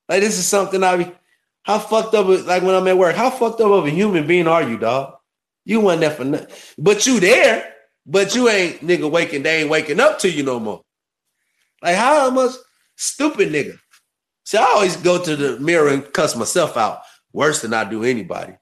Like, 0.09 0.21
this 0.21 0.39
is 0.39 0.47
something 0.47 0.85
I 0.85 0.97
be. 0.99 1.13
How 1.65 1.81
fucked 1.81 2.15
up? 2.15 2.29
Like 2.47 2.63
when 2.63 2.77
I'm 2.77 2.87
at 2.87 2.97
work, 2.97 3.17
how 3.17 3.31
fucked 3.31 3.61
up 3.61 3.73
of 3.73 3.87
a 3.87 3.91
human 3.91 4.25
being 4.25 4.47
are 4.47 4.63
you, 4.63 4.79
dog? 4.79 5.15
You 5.65 5.81
wasn't 5.81 6.03
there 6.03 6.11
for 6.13 6.25
nothing, 6.25 6.55
but 6.79 7.09
you 7.09 7.19
there, 7.19 7.75
but 8.07 8.37
you 8.37 8.49
ain't 8.49 8.87
nigga 8.87 9.11
waking. 9.11 9.43
They 9.43 9.63
ain't 9.63 9.71
waking 9.71 9.99
up 9.99 10.21
to 10.21 10.31
you 10.31 10.45
no 10.45 10.61
more. 10.61 10.83
Like 11.83 11.97
how 11.97 12.31
much? 12.31 12.53
Stupid 12.99 13.51
nigga. 13.51 13.79
See, 14.45 14.59
I 14.59 14.65
always 14.65 14.97
go 14.97 15.23
to 15.23 15.37
the 15.37 15.59
mirror 15.61 15.89
and 15.89 16.13
cuss 16.13 16.35
myself 16.35 16.77
out 16.77 17.01
worse 17.33 17.63
than 17.63 17.73
I 17.73 17.89
do 17.89 18.03
anybody. 18.03 18.55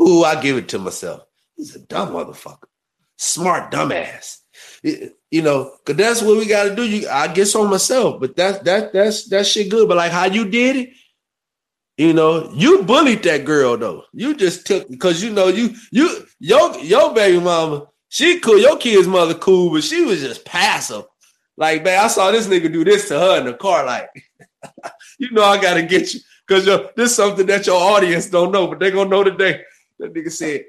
Ooh, 0.00 0.24
I 0.24 0.40
give 0.40 0.56
it 0.56 0.68
to 0.70 0.78
myself. 0.78 1.22
He's 1.56 1.76
a 1.76 1.80
dumb 1.80 2.10
motherfucker. 2.10 2.64
Smart 3.18 3.70
dumbass. 3.70 4.38
You 4.82 5.42
know, 5.42 5.76
cause 5.84 5.96
that's 5.96 6.22
what 6.22 6.38
we 6.38 6.46
gotta 6.46 6.74
do. 6.74 6.84
You 6.84 7.08
I 7.08 7.28
guess 7.28 7.54
on 7.54 7.70
myself, 7.70 8.18
but 8.18 8.34
that 8.36 8.64
that 8.64 8.92
that's 8.92 9.28
that 9.28 9.46
shit 9.46 9.70
good. 9.70 9.88
But 9.88 9.98
like 9.98 10.12
how 10.12 10.24
you 10.24 10.48
did 10.48 10.76
it, 10.76 10.90
you 11.96 12.12
know, 12.12 12.50
you 12.54 12.82
bullied 12.82 13.22
that 13.24 13.44
girl 13.44 13.76
though. 13.76 14.04
You 14.12 14.34
just 14.34 14.66
took 14.66 14.88
because 14.88 15.22
you 15.22 15.30
know 15.30 15.48
you 15.48 15.74
you 15.90 16.26
your 16.40 16.78
your 16.78 17.14
baby 17.14 17.40
mama, 17.40 17.86
she 18.08 18.40
cool, 18.40 18.58
your 18.58 18.76
kid's 18.76 19.06
mother 19.06 19.34
cool, 19.34 19.70
but 19.70 19.84
she 19.84 20.04
was 20.04 20.20
just 20.20 20.44
passive. 20.44 21.04
Like, 21.56 21.84
man, 21.84 22.04
I 22.04 22.08
saw 22.08 22.30
this 22.30 22.46
nigga 22.46 22.72
do 22.72 22.84
this 22.84 23.08
to 23.08 23.18
her 23.18 23.38
in 23.38 23.46
the 23.46 23.54
car. 23.54 23.84
Like, 23.84 24.10
you 25.18 25.30
know, 25.32 25.44
I 25.44 25.60
gotta 25.60 25.82
get 25.82 26.14
you 26.14 26.20
because 26.46 26.64
this 26.96 27.10
is 27.10 27.16
something 27.16 27.46
that 27.46 27.66
your 27.66 27.80
audience 27.80 28.28
don't 28.28 28.52
know, 28.52 28.66
but 28.66 28.78
they 28.78 28.90
gonna 28.90 29.10
know 29.10 29.24
today. 29.24 29.62
That 29.98 30.14
nigga 30.14 30.32
said, 30.32 30.64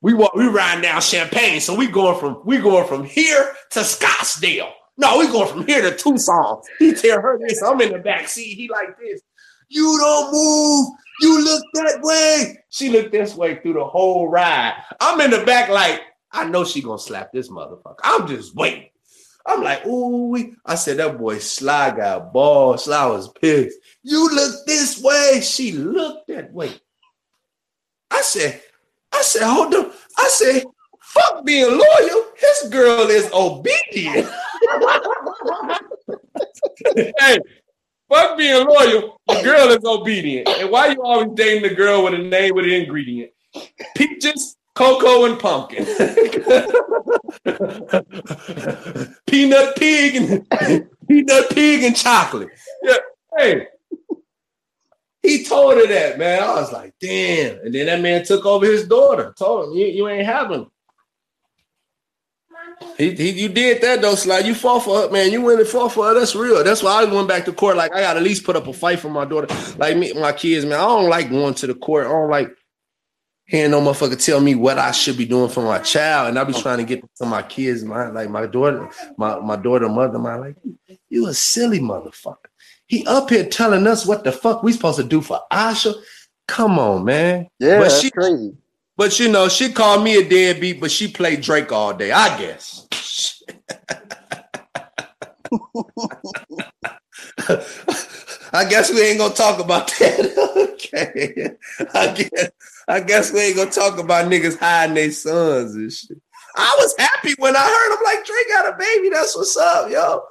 "We 0.00 0.14
walk, 0.14 0.34
we 0.34 0.46
riding 0.46 0.82
down 0.82 1.00
Champaign, 1.00 1.60
so 1.60 1.74
we 1.74 1.86
going 1.88 2.18
from 2.18 2.42
we 2.44 2.58
going 2.58 2.86
from 2.86 3.04
here 3.04 3.54
to 3.70 3.80
Scottsdale. 3.80 4.72
No, 4.96 5.18
we 5.18 5.26
going 5.28 5.48
from 5.48 5.66
here 5.66 5.82
to 5.82 5.96
Tucson." 5.96 6.62
He 6.78 6.94
tell 6.94 7.20
her 7.20 7.38
this. 7.38 7.62
I'm 7.62 7.80
in 7.80 7.92
the 7.92 7.98
back 7.98 8.28
seat. 8.28 8.54
He 8.54 8.68
like 8.68 8.98
this. 8.98 9.20
You 9.68 9.98
don't 10.00 10.32
move. 10.32 10.88
You 11.20 11.44
look 11.44 11.64
that 11.74 12.00
way. 12.00 12.58
She 12.70 12.88
looked 12.90 13.12
this 13.12 13.34
way 13.34 13.56
through 13.56 13.74
the 13.74 13.84
whole 13.84 14.28
ride. 14.28 14.74
I'm 15.00 15.20
in 15.20 15.30
the 15.30 15.44
back, 15.44 15.68
like 15.68 16.02
I 16.32 16.48
know 16.48 16.64
she 16.64 16.82
gonna 16.82 16.98
slap 16.98 17.32
this 17.32 17.48
motherfucker. 17.48 18.00
I'm 18.02 18.26
just 18.26 18.54
waiting. 18.54 18.90
I'm 19.48 19.62
like, 19.62 19.86
ooh, 19.86 20.36
I 20.66 20.74
said 20.74 20.98
that 20.98 21.16
boy 21.16 21.38
Sly 21.38 21.96
got 21.96 22.34
balls. 22.34 22.84
Sly 22.84 23.06
was 23.06 23.30
pissed. 23.40 23.78
You 24.02 24.28
look 24.28 24.66
this 24.66 25.00
way. 25.02 25.40
She 25.42 25.72
looked 25.72 26.28
that 26.28 26.52
way. 26.52 26.74
I 28.10 28.20
said, 28.20 28.60
I 29.10 29.22
said, 29.22 29.44
hold 29.44 29.74
on. 29.74 29.90
I 30.18 30.28
said, 30.28 30.64
fuck 31.00 31.46
being 31.46 31.70
loyal. 31.70 32.24
His 32.36 32.68
girl 32.70 33.08
is 33.08 33.30
obedient. 33.32 34.28
hey, 37.18 37.38
fuck 38.10 38.36
being 38.36 38.66
loyal. 38.66 39.18
The 39.28 39.40
girl 39.42 39.68
is 39.68 39.82
obedient. 39.82 40.46
And 40.46 40.70
why 40.70 40.88
you 40.88 41.02
always 41.02 41.30
dating 41.34 41.62
the 41.62 41.74
girl 41.74 42.04
with 42.04 42.12
a 42.14 42.18
name 42.18 42.54
with 42.54 42.66
an 42.66 42.72
ingredient? 42.72 43.32
Peaches, 43.96 44.57
cocoa 44.78 45.24
and 45.24 45.38
pumpkin. 45.40 45.84
peanut 49.26 49.74
pig 49.76 50.14
and 50.14 50.48
peanut 51.08 51.50
pig 51.50 51.82
and 51.82 51.96
chocolate. 51.96 52.50
Yeah. 52.82 52.96
Hey. 53.36 53.66
He 55.20 55.44
told 55.44 55.78
her 55.78 55.88
that, 55.88 56.16
man. 56.18 56.42
I 56.42 56.54
was 56.54 56.72
like, 56.72 56.94
damn. 57.00 57.58
And 57.58 57.74
then 57.74 57.86
that 57.86 58.00
man 58.00 58.24
took 58.24 58.46
over 58.46 58.64
his 58.64 58.86
daughter. 58.86 59.34
Told 59.36 59.68
him, 59.68 59.78
you, 59.78 59.86
you 59.86 60.08
ain't 60.08 60.24
having. 60.24 60.70
He, 62.96 63.16
he, 63.16 63.30
you 63.30 63.48
did 63.48 63.82
that 63.82 64.00
though, 64.00 64.14
Sly. 64.14 64.38
You 64.40 64.54
fought 64.54 64.84
for 64.84 65.02
her, 65.02 65.10
man. 65.10 65.32
You 65.32 65.42
went 65.42 65.58
and 65.58 65.68
fought 65.68 65.92
for 65.92 66.06
her. 66.06 66.14
That's 66.14 66.36
real. 66.36 66.62
That's 66.62 66.84
why 66.84 67.02
I 67.02 67.04
went 67.04 67.26
back 67.26 67.44
to 67.46 67.52
court. 67.52 67.76
Like 67.76 67.92
I 67.92 68.00
got 68.00 68.16
at 68.16 68.22
least 68.22 68.44
put 68.44 68.54
up 68.54 68.68
a 68.68 68.72
fight 68.72 69.00
for 69.00 69.10
my 69.10 69.24
daughter. 69.24 69.52
Like 69.76 69.96
me, 69.96 70.12
my 70.12 70.32
kids, 70.32 70.64
man. 70.64 70.78
I 70.78 70.84
don't 70.84 71.10
like 71.10 71.30
going 71.30 71.54
to 71.54 71.66
the 71.66 71.74
court. 71.74 72.06
I 72.06 72.10
don't 72.10 72.30
like 72.30 72.56
hearing 73.48 73.70
no 73.70 73.80
motherfucker 73.80 74.22
tell 74.22 74.40
me 74.40 74.54
what 74.54 74.78
I 74.78 74.92
should 74.92 75.16
be 75.16 75.24
doing 75.24 75.48
for 75.50 75.62
my 75.62 75.78
child. 75.78 76.28
And 76.28 76.38
I 76.38 76.44
be 76.44 76.52
oh. 76.54 76.60
trying 76.60 76.78
to 76.78 76.84
get 76.84 77.02
to 77.16 77.26
my 77.26 77.42
kids, 77.42 77.82
my 77.82 78.08
Like 78.08 78.30
my 78.30 78.46
daughter, 78.46 78.88
my, 79.16 79.40
my 79.40 79.56
daughter, 79.56 79.88
mother, 79.88 80.18
my 80.18 80.36
like, 80.36 80.56
you 81.08 81.26
a 81.26 81.34
silly 81.34 81.80
motherfucker. 81.80 82.36
He 82.86 83.04
up 83.06 83.30
here 83.30 83.44
telling 83.44 83.86
us 83.86 84.06
what 84.06 84.22
the 84.22 84.32
fuck 84.32 84.62
we 84.62 84.72
supposed 84.72 84.98
to 84.98 85.04
do 85.04 85.20
for 85.22 85.40
Asha. 85.50 85.94
Come 86.46 86.78
on, 86.78 87.04
man. 87.04 87.48
Yeah, 87.58 87.78
But 87.78 87.84
that's 87.84 88.00
she- 88.00 88.10
crazy. 88.10 88.52
But 88.96 89.18
you 89.20 89.28
know, 89.30 89.48
she 89.48 89.72
called 89.72 90.02
me 90.02 90.16
a 90.16 90.28
deadbeat, 90.28 90.80
but 90.80 90.90
she 90.90 91.06
played 91.06 91.40
Drake 91.40 91.70
all 91.70 91.94
day, 91.94 92.10
I 92.10 92.36
guess. 92.36 92.84
I 98.52 98.64
guess 98.68 98.90
we 98.90 99.00
ain't 99.02 99.18
gonna 99.18 99.32
talk 99.34 99.60
about 99.60 99.86
that. 100.00 100.72
okay. 100.74 101.50
I 101.94 102.12
guess 102.12 102.50
I 102.88 103.00
guess 103.00 103.32
we 103.32 103.40
ain't 103.40 103.56
gonna 103.56 103.70
talk 103.70 103.98
about 103.98 104.30
niggas 104.30 104.58
hiding 104.58 104.94
their 104.94 105.12
sons 105.12 105.74
and 105.74 105.92
shit. 105.92 106.18
I 106.56 106.76
was 106.80 106.94
happy 106.98 107.34
when 107.38 107.54
I 107.54 107.60
heard 107.60 107.94
him 107.94 108.04
like 108.04 108.26
Drake 108.26 108.48
got 108.48 108.74
a 108.74 108.76
baby. 108.78 109.10
That's 109.10 109.36
what's 109.36 109.56
up, 109.56 109.90
yo. 109.90 110.22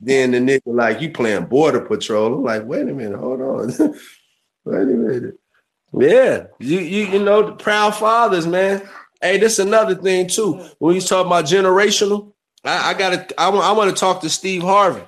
Then 0.00 0.30
the 0.32 0.38
nigga 0.38 0.62
like 0.66 1.00
you 1.00 1.10
playing 1.10 1.46
border 1.46 1.82
patrol. 1.82 2.34
I'm 2.34 2.42
like, 2.42 2.64
wait 2.64 2.88
a 2.88 2.94
minute, 2.94 3.18
hold 3.18 3.40
on. 3.40 3.68
wait 4.64 4.82
a 4.82 4.84
minute. 4.84 5.34
Yeah, 5.92 6.46
you 6.58 6.80
you 6.80 7.06
you 7.06 7.22
know 7.22 7.42
the 7.42 7.52
proud 7.52 7.94
fathers, 7.94 8.46
man. 8.46 8.82
Hey, 9.20 9.38
this 9.38 9.58
another 9.58 9.94
thing 9.94 10.28
too. 10.28 10.64
When 10.78 10.94
you 10.94 11.00
talk 11.00 11.26
about 11.26 11.44
generational, 11.44 12.32
I, 12.64 12.90
I 12.90 12.94
gotta 12.94 13.40
I 13.40 13.50
want 13.50 13.64
I 13.64 13.72
want 13.72 13.94
to 13.94 14.00
talk 14.00 14.22
to 14.22 14.30
Steve 14.30 14.62
Harvey 14.62 15.02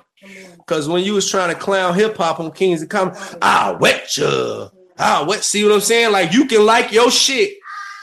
because 0.57 0.87
when 0.87 1.03
you 1.03 1.13
was 1.15 1.29
trying 1.29 1.53
to 1.53 1.59
clown 1.59 1.95
hip 1.95 2.15
hop 2.17 2.39
on 2.39 2.51
Kings 2.51 2.81
of 2.81 2.89
Comedy, 2.89 3.19
I 3.41 3.71
wet 3.71 4.17
you. 4.17 4.69
I 4.99 5.23
what? 5.23 5.43
See 5.43 5.63
what 5.63 5.73
I'm 5.73 5.81
saying? 5.81 6.11
Like 6.11 6.33
you 6.33 6.45
can 6.45 6.65
like 6.65 6.91
your 6.91 7.09
shit, 7.09 7.53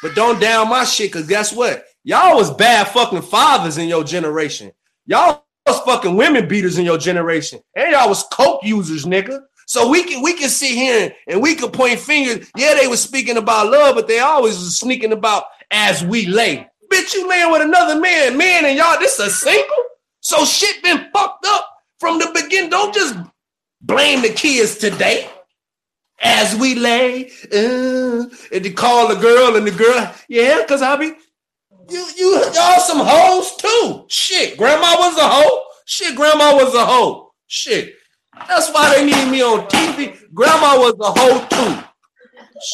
but 0.02 0.14
don't 0.14 0.40
down 0.40 0.68
my 0.68 0.84
shit. 0.84 1.12
Cause 1.12 1.26
guess 1.26 1.52
what? 1.52 1.84
Y'all 2.04 2.36
was 2.36 2.54
bad 2.54 2.88
fucking 2.88 3.22
fathers 3.22 3.78
in 3.78 3.88
your 3.88 4.02
generation. 4.02 4.72
Y'all 5.06 5.44
was 5.66 5.80
fucking 5.80 6.16
women 6.16 6.48
beaters 6.48 6.78
in 6.78 6.84
your 6.84 6.98
generation, 6.98 7.60
and 7.74 7.92
y'all 7.92 8.08
was 8.08 8.24
coke 8.32 8.60
users, 8.64 9.04
nigga. 9.04 9.40
So 9.66 9.88
we 9.88 10.04
can 10.04 10.22
we 10.22 10.34
can 10.34 10.48
sit 10.48 10.70
here 10.70 11.14
and 11.26 11.42
we 11.42 11.54
can 11.54 11.70
point 11.70 11.98
fingers. 11.98 12.50
Yeah, 12.56 12.74
they 12.74 12.86
was 12.86 13.02
speaking 13.02 13.36
about 13.36 13.70
love, 13.70 13.94
but 13.96 14.08
they 14.08 14.20
always 14.20 14.56
was 14.56 14.78
sneaking 14.78 15.12
about 15.12 15.44
as 15.70 16.04
we 16.04 16.26
lay. 16.26 16.66
Bitch, 16.90 17.14
you 17.14 17.28
laying 17.28 17.50
with 17.50 17.62
another 17.62 18.00
man, 18.00 18.38
man, 18.38 18.64
and 18.64 18.76
y'all 18.76 18.98
this 18.98 19.18
a 19.18 19.28
single. 19.28 19.84
So 20.20 20.44
shit 20.44 20.82
been 20.82 21.08
fucked 21.12 21.44
up 21.46 21.68
from 21.98 22.18
the 22.18 22.30
beginning. 22.32 22.70
Don't 22.70 22.94
just 22.94 23.16
blame 23.82 24.22
the 24.22 24.30
kids 24.30 24.78
today. 24.78 25.28
As 26.22 26.56
we 26.56 26.74
lay, 26.74 27.30
uh, 27.52 28.24
and 28.52 28.64
they 28.64 28.70
call 28.70 29.08
the 29.08 29.20
girl 29.20 29.56
and 29.56 29.66
the 29.66 29.70
girl, 29.70 30.14
yeah, 30.28 30.62
because 30.62 30.80
I 30.80 30.96
be 30.96 31.12
you 31.90 32.06
you 32.16 32.32
y'all 32.54 32.80
some 32.80 33.00
hoes 33.00 33.54
too. 33.56 34.04
Shit, 34.08 34.56
grandma 34.56 34.94
was 34.98 35.16
a 35.18 35.28
hoe. 35.28 35.62
Shit, 35.84 36.16
grandma 36.16 36.54
was 36.54 36.74
a 36.74 36.84
hoe. 36.84 37.32
Shit. 37.46 37.94
That's 38.48 38.70
why 38.72 38.94
they 38.96 39.04
need 39.04 39.30
me 39.30 39.42
on 39.42 39.66
TV. 39.68 40.18
Grandma 40.34 40.78
was 40.78 40.94
a 41.00 41.18
hoe 41.18 41.46
too. 41.48 41.84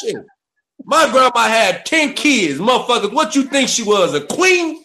Shit. 0.01 0.17
My 0.85 1.09
grandma 1.11 1.49
had 1.49 1.87
10 1.87 2.15
kids, 2.15 2.59
motherfuckers. 2.59 3.13
What 3.13 3.37
you 3.37 3.45
think 3.45 3.69
she 3.69 3.83
was? 3.83 4.15
A 4.15 4.27
queen? 4.27 4.85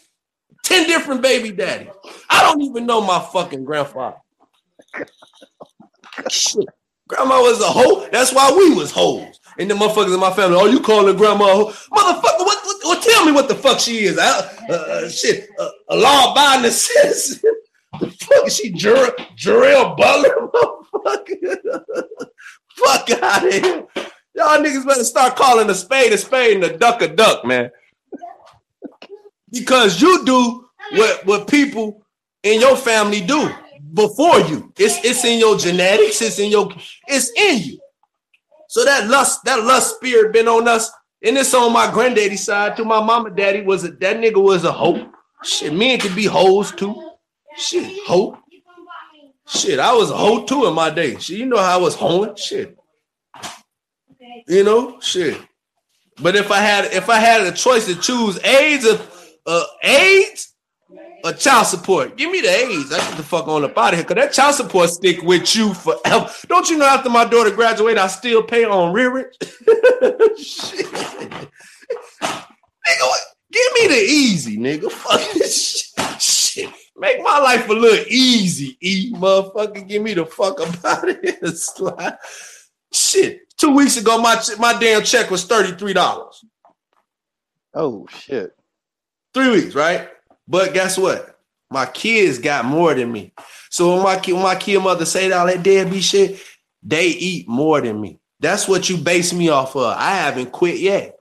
10 0.64 0.88
different 0.88 1.22
baby 1.22 1.52
daddies. 1.52 1.90
I 2.30 2.44
don't 2.44 2.62
even 2.62 2.86
know 2.86 3.02
my 3.02 3.20
fucking 3.20 3.64
grandfather. 3.64 4.18
Shit. 6.30 6.68
Grandma 7.08 7.40
was 7.42 7.62
a 7.62 7.66
hoe. 7.66 8.08
That's 8.12 8.34
why 8.34 8.52
we 8.52 8.74
was 8.74 8.92
hoes. 8.92 9.40
And 9.60 9.70
the 9.72 9.76
motherfuckers 9.76 10.14
in 10.14 10.20
my 10.20 10.32
family, 10.34 10.58
oh, 10.60 10.66
you 10.66 10.80
calling 10.82 11.16
grandma 11.16 11.46
a 11.46 11.56
hoe? 11.56 11.66
Motherfucker, 11.92 12.40
what, 12.40 12.66
what, 12.66 12.78
what- 12.84 13.02
tell 13.02 13.26
me 13.26 13.32
what 13.32 13.48
the 13.48 13.56
fuck 13.56 13.80
she 13.80 14.00
is. 14.06 14.18
Uh, 14.18 14.54
uh, 14.70 15.10
shit, 15.10 15.50
uh, 15.60 15.70
a 15.90 15.96
law 15.96 16.32
abiding 16.32 16.70
citizen. 16.72 17.40
the 18.00 18.10
fuck 18.12 18.46
is 18.48 18.58
she, 18.58 18.72
Jur- 18.72 19.16
Jarrell 19.36 19.96
Butler? 19.96 20.50
Motherfucker. 20.54 21.84
fuck 22.76 23.10
out 23.24 23.48
of 23.48 23.54
here. 23.54 23.88
Y'all 24.36 24.58
niggas 24.64 24.86
better 24.86 25.04
start 25.04 25.36
calling 25.36 25.70
a 25.70 25.74
spade 25.74 26.14
a 26.14 26.18
spade 26.18 26.56
and 26.58 26.64
a 26.66 26.78
duck 26.78 27.02
a 27.02 27.08
duck, 27.08 27.44
man. 27.44 27.72
Because 29.50 30.00
you 30.02 30.24
do 30.26 30.70
what, 30.92 31.26
what 31.26 31.48
people 31.48 32.06
in 32.44 32.60
your 32.60 32.76
family 32.76 33.22
do 33.22 33.50
before 33.94 34.40
you. 34.42 34.74
It's 34.78 35.04
it's 35.04 35.24
in 35.26 35.40
your 35.40 35.58
genetics, 35.58 36.22
it's 36.22 36.40
in 36.40 36.52
your 36.52 36.72
it's 37.08 37.32
in 37.38 37.62
you. 37.64 37.80
So 38.70 38.84
that 38.84 39.08
lust, 39.08 39.44
that 39.46 39.64
lust 39.64 39.96
spirit 39.96 40.34
been 40.34 40.48
on 40.48 40.68
us, 40.68 40.92
and 41.24 41.38
it's 41.38 41.54
on 41.54 41.72
my 41.72 41.92
granddaddy 41.92 42.38
side 42.38 42.76
too. 42.76 42.86
My 42.86 43.04
mama 43.04 43.32
daddy 43.32 43.62
was 43.62 43.84
a 43.84 43.90
that 43.90 44.18
nigga 44.18 44.42
was 44.42 44.64
a 44.64 44.72
hoe. 44.72 45.10
Shit, 45.44 45.74
men 45.74 46.00
could 46.00 46.16
be 46.16 46.26
hoes 46.26 46.72
too. 46.72 47.12
Shit, 47.56 48.00
hoe. 48.06 48.38
Shit, 49.48 49.80
I 49.80 49.94
was 49.94 50.12
a 50.12 50.18
hoe 50.18 50.46
too 50.46 50.66
in 50.68 50.74
my 50.74 50.90
day. 50.90 51.18
Shit, 51.18 51.38
you 51.38 51.46
know 51.46 51.58
how 51.58 51.80
I 51.80 51.82
was 51.82 51.96
hoeing. 51.96 52.36
Shit. 52.36 52.78
You 54.48 54.64
know, 54.64 55.00
shit. 55.00 55.40
But 56.22 56.36
if 56.36 56.52
I 56.52 56.60
had 56.60 56.86
if 56.94 57.10
I 57.10 57.20
had 57.20 57.42
a 57.42 57.52
choice 57.52 57.86
to 57.86 57.96
choose 57.96 58.44
AIDS 58.44 58.86
or 58.86 59.00
uh, 59.46 59.64
AIDS 59.84 60.54
or 61.28 61.34
child 61.34 61.68
support, 61.68 62.16
give 62.18 62.32
me 62.32 62.42
the 62.42 62.50
A's. 62.50 62.92
I 62.92 62.98
get 62.98 63.18
the 63.18 63.24
fuck 63.24 63.48
on 63.48 63.64
up 63.64 63.78
out 63.78 63.94
of 63.94 64.00
here. 64.00 64.06
Cause 64.06 64.16
that 64.16 64.34
child 64.34 64.56
support 64.56 64.90
stick 64.90 65.22
with 65.22 65.56
you 65.56 65.74
forever. 65.74 66.30
Don't 66.48 66.70
you 66.70 66.78
know 66.78 66.86
after 66.86 67.10
my 67.10 67.26
daughter 67.26 67.52
graduated, 67.52 67.98
I 67.98 68.08
still 68.08 68.44
pay 68.44 68.64
on 68.66 68.94
rear 68.94 69.12
rearage? 69.12 70.38
shit. 70.38 70.86
Nigga, 72.88 73.12
give 73.52 73.74
me 73.74 73.88
the 73.88 74.06
easy, 74.08 74.58
nigga. 74.58 74.90
Fuck 74.90 75.34
this 75.34 75.92
shit. 75.96 76.22
shit. 76.22 76.74
Make 76.96 77.22
my 77.22 77.40
life 77.40 77.68
a 77.70 77.74
little 77.74 78.06
easy, 78.08 78.78
E 78.82 79.12
motherfucker. 79.14 79.88
Give 79.88 80.02
me 80.02 80.14
the 80.14 80.26
fuck 80.26 80.60
up 80.62 80.86
out 80.86 81.10
of 81.10 81.20
here. 81.22 81.38
Slide. 81.48 82.18
Shit. 82.94 83.42
Two 83.58 83.76
weeks 83.76 83.98
ago, 83.98 84.22
my 84.22 84.42
my 84.60 84.78
damn 84.80 85.04
check 85.04 85.30
was 85.30 85.46
$33. 85.46 86.46
Oh 87.74 88.08
shit. 88.10 88.52
Three 89.34 89.52
weeks, 89.52 89.76
right? 89.76 90.10
But 90.48 90.74
guess 90.74 90.98
what? 90.98 91.40
My 91.70 91.86
kids 91.86 92.40
got 92.40 92.66
more 92.66 92.94
than 92.94 93.12
me. 93.12 93.34
So 93.70 93.94
when 93.94 94.04
my 94.04 94.18
kid, 94.18 94.34
when 94.34 94.44
my 94.44 94.56
kid 94.56 94.80
mother 94.80 95.06
say 95.06 95.32
all 95.32 95.48
that 95.48 95.64
deadbeat 95.64 96.04
shit, 96.04 96.42
they 96.82 97.08
eat 97.08 97.48
more 97.48 97.82
than 97.82 98.00
me. 98.00 98.20
That's 98.40 98.68
what 98.68 98.90
you 98.90 98.98
base 98.98 99.34
me 99.34 99.50
off 99.50 99.76
of. 99.76 99.96
I 99.98 100.16
haven't 100.16 100.52
quit 100.52 100.78
yet. 100.80 101.18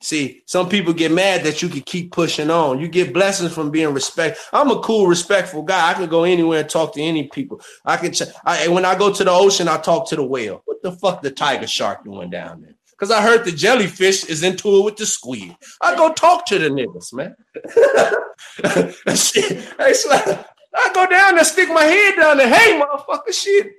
See, 0.00 0.42
some 0.44 0.68
people 0.68 0.92
get 0.92 1.12
mad 1.12 1.44
that 1.44 1.62
you 1.62 1.68
can 1.70 1.80
keep 1.80 2.12
pushing 2.12 2.50
on. 2.50 2.78
You 2.78 2.88
get 2.88 3.14
blessings 3.14 3.54
from 3.54 3.70
being 3.70 3.92
respect. 3.94 4.38
I'm 4.52 4.70
a 4.70 4.78
cool, 4.80 5.06
respectful 5.06 5.62
guy. 5.62 5.90
I 5.90 5.94
can 5.94 6.10
go 6.10 6.24
anywhere 6.24 6.60
and 6.60 6.68
talk 6.68 6.92
to 6.94 7.00
any 7.00 7.28
people. 7.28 7.62
I 7.86 7.96
can. 7.96 8.12
Ch- 8.12 8.28
I, 8.44 8.68
when 8.68 8.84
I 8.84 8.98
go 8.98 9.10
to 9.10 9.24
the 9.24 9.30
ocean, 9.30 9.66
I 9.66 9.78
talk 9.78 10.06
to 10.10 10.16
the 10.16 10.22
whale. 10.22 10.60
What 10.66 10.82
the 10.82 10.92
fuck 10.92 11.22
the 11.22 11.30
tiger 11.30 11.66
shark 11.66 12.04
doing 12.04 12.28
down 12.28 12.60
there? 12.60 12.74
Because 12.98 13.10
I 13.10 13.20
heard 13.20 13.44
the 13.44 13.52
jellyfish 13.52 14.24
is 14.26 14.42
into 14.42 14.76
it 14.76 14.84
with 14.84 14.96
the 14.96 15.06
squid. 15.06 15.56
I 15.80 15.96
go 15.96 16.12
talk 16.12 16.46
to 16.46 16.58
the 16.58 16.68
niggas, 16.68 17.12
man. 17.12 17.34
shit. 19.16 19.96
Sly, 19.96 20.44
I 20.74 20.90
go 20.94 21.06
down 21.06 21.34
there, 21.34 21.44
stick 21.44 21.68
my 21.70 21.82
head 21.82 22.16
down 22.16 22.36
there. 22.36 22.52
Hey, 22.54 22.80
motherfucker, 22.80 23.32
shit. 23.32 23.72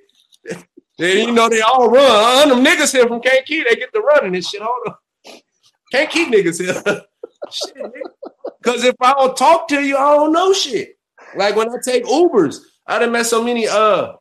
Then 0.98 1.28
you 1.28 1.34
know 1.34 1.50
they 1.50 1.62
all 1.62 1.90
run. 1.90 2.06
Uh, 2.50 2.54
them 2.54 2.64
niggas 2.64 2.92
here 2.94 3.08
from 3.08 3.22
Kankakee, 3.22 3.64
they 3.64 3.76
get 3.76 3.94
to 3.94 4.00
running 4.00 4.34
this 4.34 4.50
shit. 4.50 4.62
Hold 4.62 4.88
on. 4.88 4.96
Can't 5.92 6.10
keep 6.10 6.30
niggas 6.30 6.60
here. 6.62 6.82
shit, 7.52 7.76
Because 8.62 8.84
if 8.84 8.96
I 9.02 9.14
don't 9.14 9.36
talk 9.36 9.68
to 9.70 9.82
you, 9.82 9.98
I 9.98 10.16
don't 10.16 10.32
know 10.32 10.54
shit. 10.54 10.98
Like 11.36 11.56
when 11.56 11.70
I 11.70 11.76
take 11.84 12.06
Ubers, 12.06 12.60
I 12.88 13.00
done 13.00 13.12
met 13.12 13.26
so 13.26 13.44
many 13.44 13.68
uh 13.68 14.14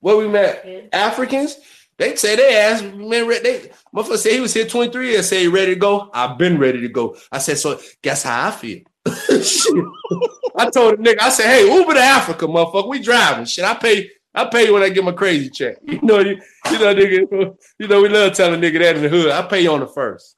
what 0.00 0.18
we 0.18 0.28
met 0.28 0.66
Africans. 0.92 1.56
They 1.98 2.14
say 2.14 2.36
they 2.36 2.56
asked 2.56 2.84
man, 2.84 3.28
they 3.28 3.70
motherfucker 3.94 4.18
said 4.18 4.32
he 4.32 4.40
was 4.40 4.54
here 4.54 4.66
23 4.66 5.10
years, 5.10 5.28
say 5.28 5.40
he 5.40 5.48
ready 5.48 5.74
to 5.74 5.80
go. 5.80 6.10
I've 6.14 6.38
been 6.38 6.56
ready 6.56 6.80
to 6.80 6.88
go. 6.88 7.16
I 7.32 7.38
said, 7.38 7.58
so 7.58 7.80
guess 8.02 8.22
how 8.22 8.48
I 8.48 8.50
feel. 8.52 8.80
I 9.06 10.70
told 10.70 10.98
the 10.98 11.02
nigga, 11.02 11.20
I 11.20 11.30
said, 11.30 11.46
hey, 11.46 11.72
Uber 11.72 11.94
to 11.94 12.00
Africa, 12.00 12.46
motherfucker. 12.46 12.88
We 12.88 13.00
driving. 13.00 13.46
Shit, 13.46 13.64
I 13.64 13.74
pay, 13.74 14.10
I 14.32 14.44
pay 14.44 14.66
you 14.66 14.74
when 14.74 14.82
I 14.84 14.90
get 14.90 15.02
my 15.02 15.12
crazy 15.12 15.50
check. 15.50 15.78
You 15.86 16.00
know, 16.02 16.20
you, 16.20 16.40
you 16.70 16.78
know, 16.78 16.94
nigga, 16.94 17.56
you 17.78 17.88
know, 17.88 18.02
we 18.02 18.08
love 18.08 18.34
telling 18.34 18.60
nigga 18.60 18.78
that 18.78 18.96
in 18.96 19.02
the 19.02 19.08
hood. 19.08 19.32
I 19.32 19.42
pay 19.42 19.62
you 19.62 19.72
on 19.72 19.80
the 19.80 19.88
first. 19.88 20.36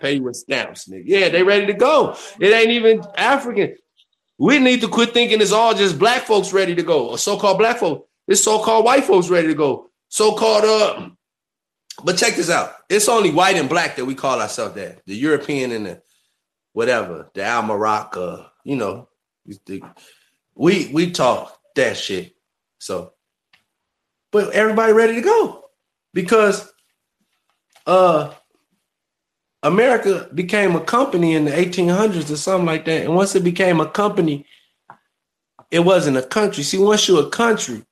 Pay 0.00 0.14
you 0.14 0.22
with 0.24 0.36
stamps, 0.36 0.86
nigga. 0.86 1.04
Yeah, 1.06 1.28
they 1.30 1.42
ready 1.42 1.64
to 1.66 1.72
go. 1.72 2.14
It 2.38 2.52
ain't 2.52 2.70
even 2.70 3.02
African. 3.16 3.76
We 4.36 4.58
need 4.58 4.82
to 4.82 4.88
quit 4.88 5.14
thinking 5.14 5.40
it's 5.40 5.52
all 5.52 5.74
just 5.74 5.98
black 5.98 6.22
folks 6.22 6.52
ready 6.52 6.74
to 6.74 6.82
go, 6.82 7.08
or 7.08 7.16
so-called 7.16 7.56
black 7.56 7.78
folks. 7.78 8.06
It's 8.26 8.42
so-called 8.42 8.84
white 8.84 9.04
folks 9.04 9.28
ready 9.28 9.48
to 9.48 9.54
go. 9.54 9.90
So-called 10.08 10.64
uh, 10.64 11.10
but 12.02 12.16
check 12.16 12.34
this 12.34 12.50
out. 12.50 12.72
It's 12.88 13.08
only 13.08 13.30
white 13.30 13.56
and 13.56 13.68
black 13.68 13.96
that 13.96 14.04
we 14.04 14.14
call 14.14 14.40
ourselves 14.40 14.74
that. 14.74 15.02
The 15.06 15.14
European 15.14 15.72
and 15.72 15.86
the 15.86 16.02
whatever, 16.72 17.30
the 17.34 17.42
Almaraca, 17.42 18.46
you 18.64 18.76
know, 18.76 19.08
we 20.54 20.90
we 20.92 21.10
talk 21.10 21.58
that 21.76 21.96
shit. 21.96 22.34
So, 22.78 23.12
but 24.32 24.52
everybody 24.52 24.92
ready 24.92 25.14
to 25.14 25.20
go 25.20 25.64
because 26.12 26.70
uh 27.86 28.32
America 29.62 30.28
became 30.34 30.76
a 30.76 30.80
company 30.80 31.34
in 31.34 31.46
the 31.46 31.50
1800s 31.50 32.30
or 32.30 32.36
something 32.36 32.66
like 32.66 32.84
that. 32.84 33.04
And 33.04 33.14
once 33.14 33.34
it 33.34 33.42
became 33.42 33.80
a 33.80 33.88
company, 33.88 34.44
it 35.70 35.80
wasn't 35.80 36.18
a 36.18 36.22
country. 36.22 36.62
See, 36.62 36.76
once 36.76 37.08
you're 37.08 37.26
a 37.26 37.30
country, 37.30 37.82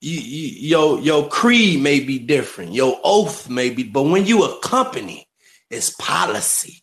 you, 0.00 0.20
you, 0.20 0.68
your 0.68 1.00
your 1.00 1.28
creed 1.28 1.82
may 1.82 2.00
be 2.00 2.18
different, 2.18 2.72
your 2.72 2.98
oath 3.04 3.48
may 3.48 3.70
be, 3.70 3.82
but 3.82 4.04
when 4.04 4.26
you 4.26 4.44
a 4.44 4.60
company, 4.60 5.28
it's 5.70 5.90
policy. 5.90 6.82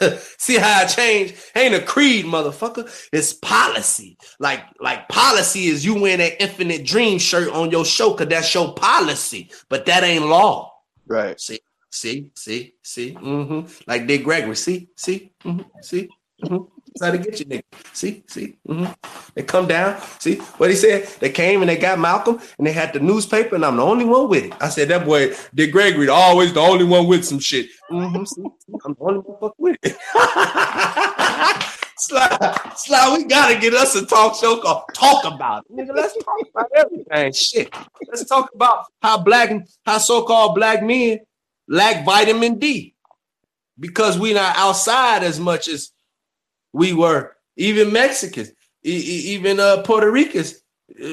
See 0.38 0.56
how 0.56 0.82
I 0.82 0.86
changed? 0.86 1.34
Ain't 1.54 1.74
a 1.74 1.80
creed, 1.80 2.24
motherfucker. 2.24 2.90
It's 3.12 3.32
policy. 3.32 4.16
Like, 4.38 4.64
like 4.80 5.08
policy 5.08 5.66
is 5.66 5.84
you 5.84 6.00
wearing 6.00 6.18
that 6.18 6.42
infinite 6.42 6.84
dream 6.84 7.18
shirt 7.18 7.48
on 7.52 7.70
your 7.70 7.84
show, 7.84 8.14
cause 8.14 8.28
that's 8.28 8.52
your 8.54 8.74
policy, 8.74 9.50
but 9.68 9.86
that 9.86 10.02
ain't 10.02 10.26
law. 10.26 10.72
Right. 11.06 11.40
See, 11.40 11.60
see, 11.90 12.30
see, 12.34 12.74
see. 12.82 13.14
Mm-hmm. 13.14 13.72
Like 13.86 14.06
Dick 14.06 14.24
Gregory. 14.24 14.56
See, 14.56 14.88
see, 14.96 15.32
mm-hmm. 15.44 15.62
see. 15.82 16.08
Mm-hmm. 16.42 16.81
That's 16.94 17.06
how 17.06 17.10
to 17.12 17.18
get 17.18 17.40
you, 17.40 17.46
nigga. 17.46 17.62
See, 17.92 18.22
see. 18.26 18.56
Mm-hmm. 18.68 18.92
They 19.34 19.42
come 19.42 19.66
down. 19.66 20.00
See 20.18 20.36
what 20.36 20.70
he 20.70 20.76
said? 20.76 21.06
They 21.20 21.30
came 21.30 21.62
and 21.62 21.68
they 21.68 21.76
got 21.76 21.98
Malcolm 21.98 22.40
and 22.58 22.66
they 22.66 22.72
had 22.72 22.92
the 22.92 23.00
newspaper, 23.00 23.54
and 23.54 23.64
I'm 23.64 23.76
the 23.76 23.82
only 23.82 24.04
one 24.04 24.28
with 24.28 24.44
it. 24.44 24.52
I 24.60 24.68
said 24.68 24.88
that 24.88 25.06
boy 25.06 25.34
Dick 25.54 25.72
Gregory, 25.72 26.08
always 26.08 26.52
the 26.52 26.60
only 26.60 26.84
one 26.84 27.06
with 27.06 27.24
some 27.24 27.38
shit. 27.38 27.68
Mm-hmm. 27.90 28.24
See, 28.24 28.42
I'm 28.84 28.94
the 28.94 29.00
only 29.00 29.20
one 29.20 29.38
fuck 29.40 29.54
with 29.58 29.78
it. 29.82 29.96
Sly, 31.98 32.72
Sly, 32.74 33.16
we 33.16 33.24
gotta 33.24 33.58
get 33.60 33.74
us 33.74 33.94
a 33.94 34.04
talk 34.04 34.34
show 34.34 34.60
called 34.60 34.84
Talk 34.92 35.24
About 35.24 35.64
It. 35.70 35.76
Nigga, 35.76 35.94
let's 35.94 36.14
talk 36.14 36.48
about 36.50 36.66
everything. 36.74 37.32
Shit. 37.32 37.72
Let's 38.08 38.24
talk 38.24 38.50
about 38.54 38.86
how 39.00 39.22
black 39.22 39.52
how 39.86 39.98
so-called 39.98 40.56
black 40.56 40.82
men 40.82 41.20
lack 41.68 42.04
vitamin 42.04 42.58
D 42.58 42.94
because 43.78 44.18
we 44.18 44.34
not 44.34 44.56
outside 44.56 45.22
as 45.22 45.38
much 45.38 45.68
as 45.68 45.92
we 46.72 46.92
were. 46.92 47.36
Even 47.56 47.92
Mexicans, 47.92 48.52
even 48.82 49.60
uh, 49.60 49.82
Puerto 49.82 50.10
Ricans, 50.10 50.62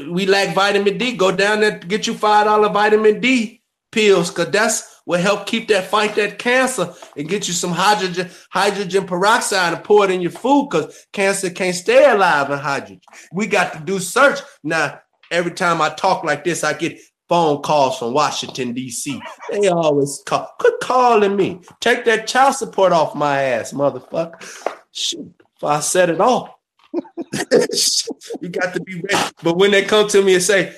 we 0.10 0.26
lack 0.26 0.56
vitamin 0.56 0.98
D. 0.98 1.16
Go 1.16 1.36
down 1.36 1.62
there, 1.62 1.80
get 1.80 2.08
you 2.08 2.14
five 2.14 2.46
dollar 2.46 2.70
vitamin 2.70 3.20
D 3.20 3.62
pills, 3.92 4.32
cause 4.32 4.50
that's 4.52 5.02
what 5.06 5.20
help 5.20 5.46
keep 5.46 5.68
that 5.68 5.88
fight 5.88 6.16
that 6.16 6.38
cancer 6.38 6.94
and 7.18 7.28
get 7.28 7.48
you 7.48 7.54
some 7.54 7.72
hydrogen 7.72 8.30
hydrogen 8.50 9.06
peroxide 9.06 9.74
and 9.74 9.84
pour 9.84 10.06
it 10.06 10.12
in 10.12 10.22
your 10.22 10.32
food, 10.32 10.70
cause 10.72 11.08
cancer 11.12 11.50
can't 11.50 11.76
stay 11.76 12.10
alive 12.10 12.50
in 12.52 12.58
hydrogen. 12.58 13.02
We 13.34 13.48
got 13.48 13.74
to 13.74 13.80
do 13.80 14.00
search 14.00 14.40
now. 14.64 15.02
Every 15.32 15.52
time 15.52 15.80
I 15.80 15.90
talk 15.90 16.24
like 16.24 16.44
this, 16.44 16.64
I 16.64 16.74
get 16.74 17.00
phone 17.28 17.62
calls 17.62 18.00
from 18.00 18.14
Washington, 18.14 18.74
D.C. 18.74 19.22
They 19.52 19.68
always 19.68 20.24
call. 20.26 20.50
Quit 20.60 20.74
calling 20.82 21.36
me. 21.36 21.62
Take 21.80 22.04
that 22.06 22.26
child 22.26 22.56
support 22.56 22.92
off 22.92 23.14
my 23.14 23.42
ass, 23.44 23.72
motherfucker. 23.72 24.74
Shoot. 24.92 25.39
I 25.64 25.80
set 25.80 26.10
it 26.10 26.22
off, 26.22 26.52
you 26.94 28.50
got 28.50 28.74
to 28.74 28.82
be 28.82 29.02
ready. 29.02 29.32
But 29.44 29.58
when 29.58 29.72
they 29.72 29.84
come 29.84 30.08
to 30.10 30.22
me 30.22 30.36
and 30.36 30.44
say, 30.44 30.76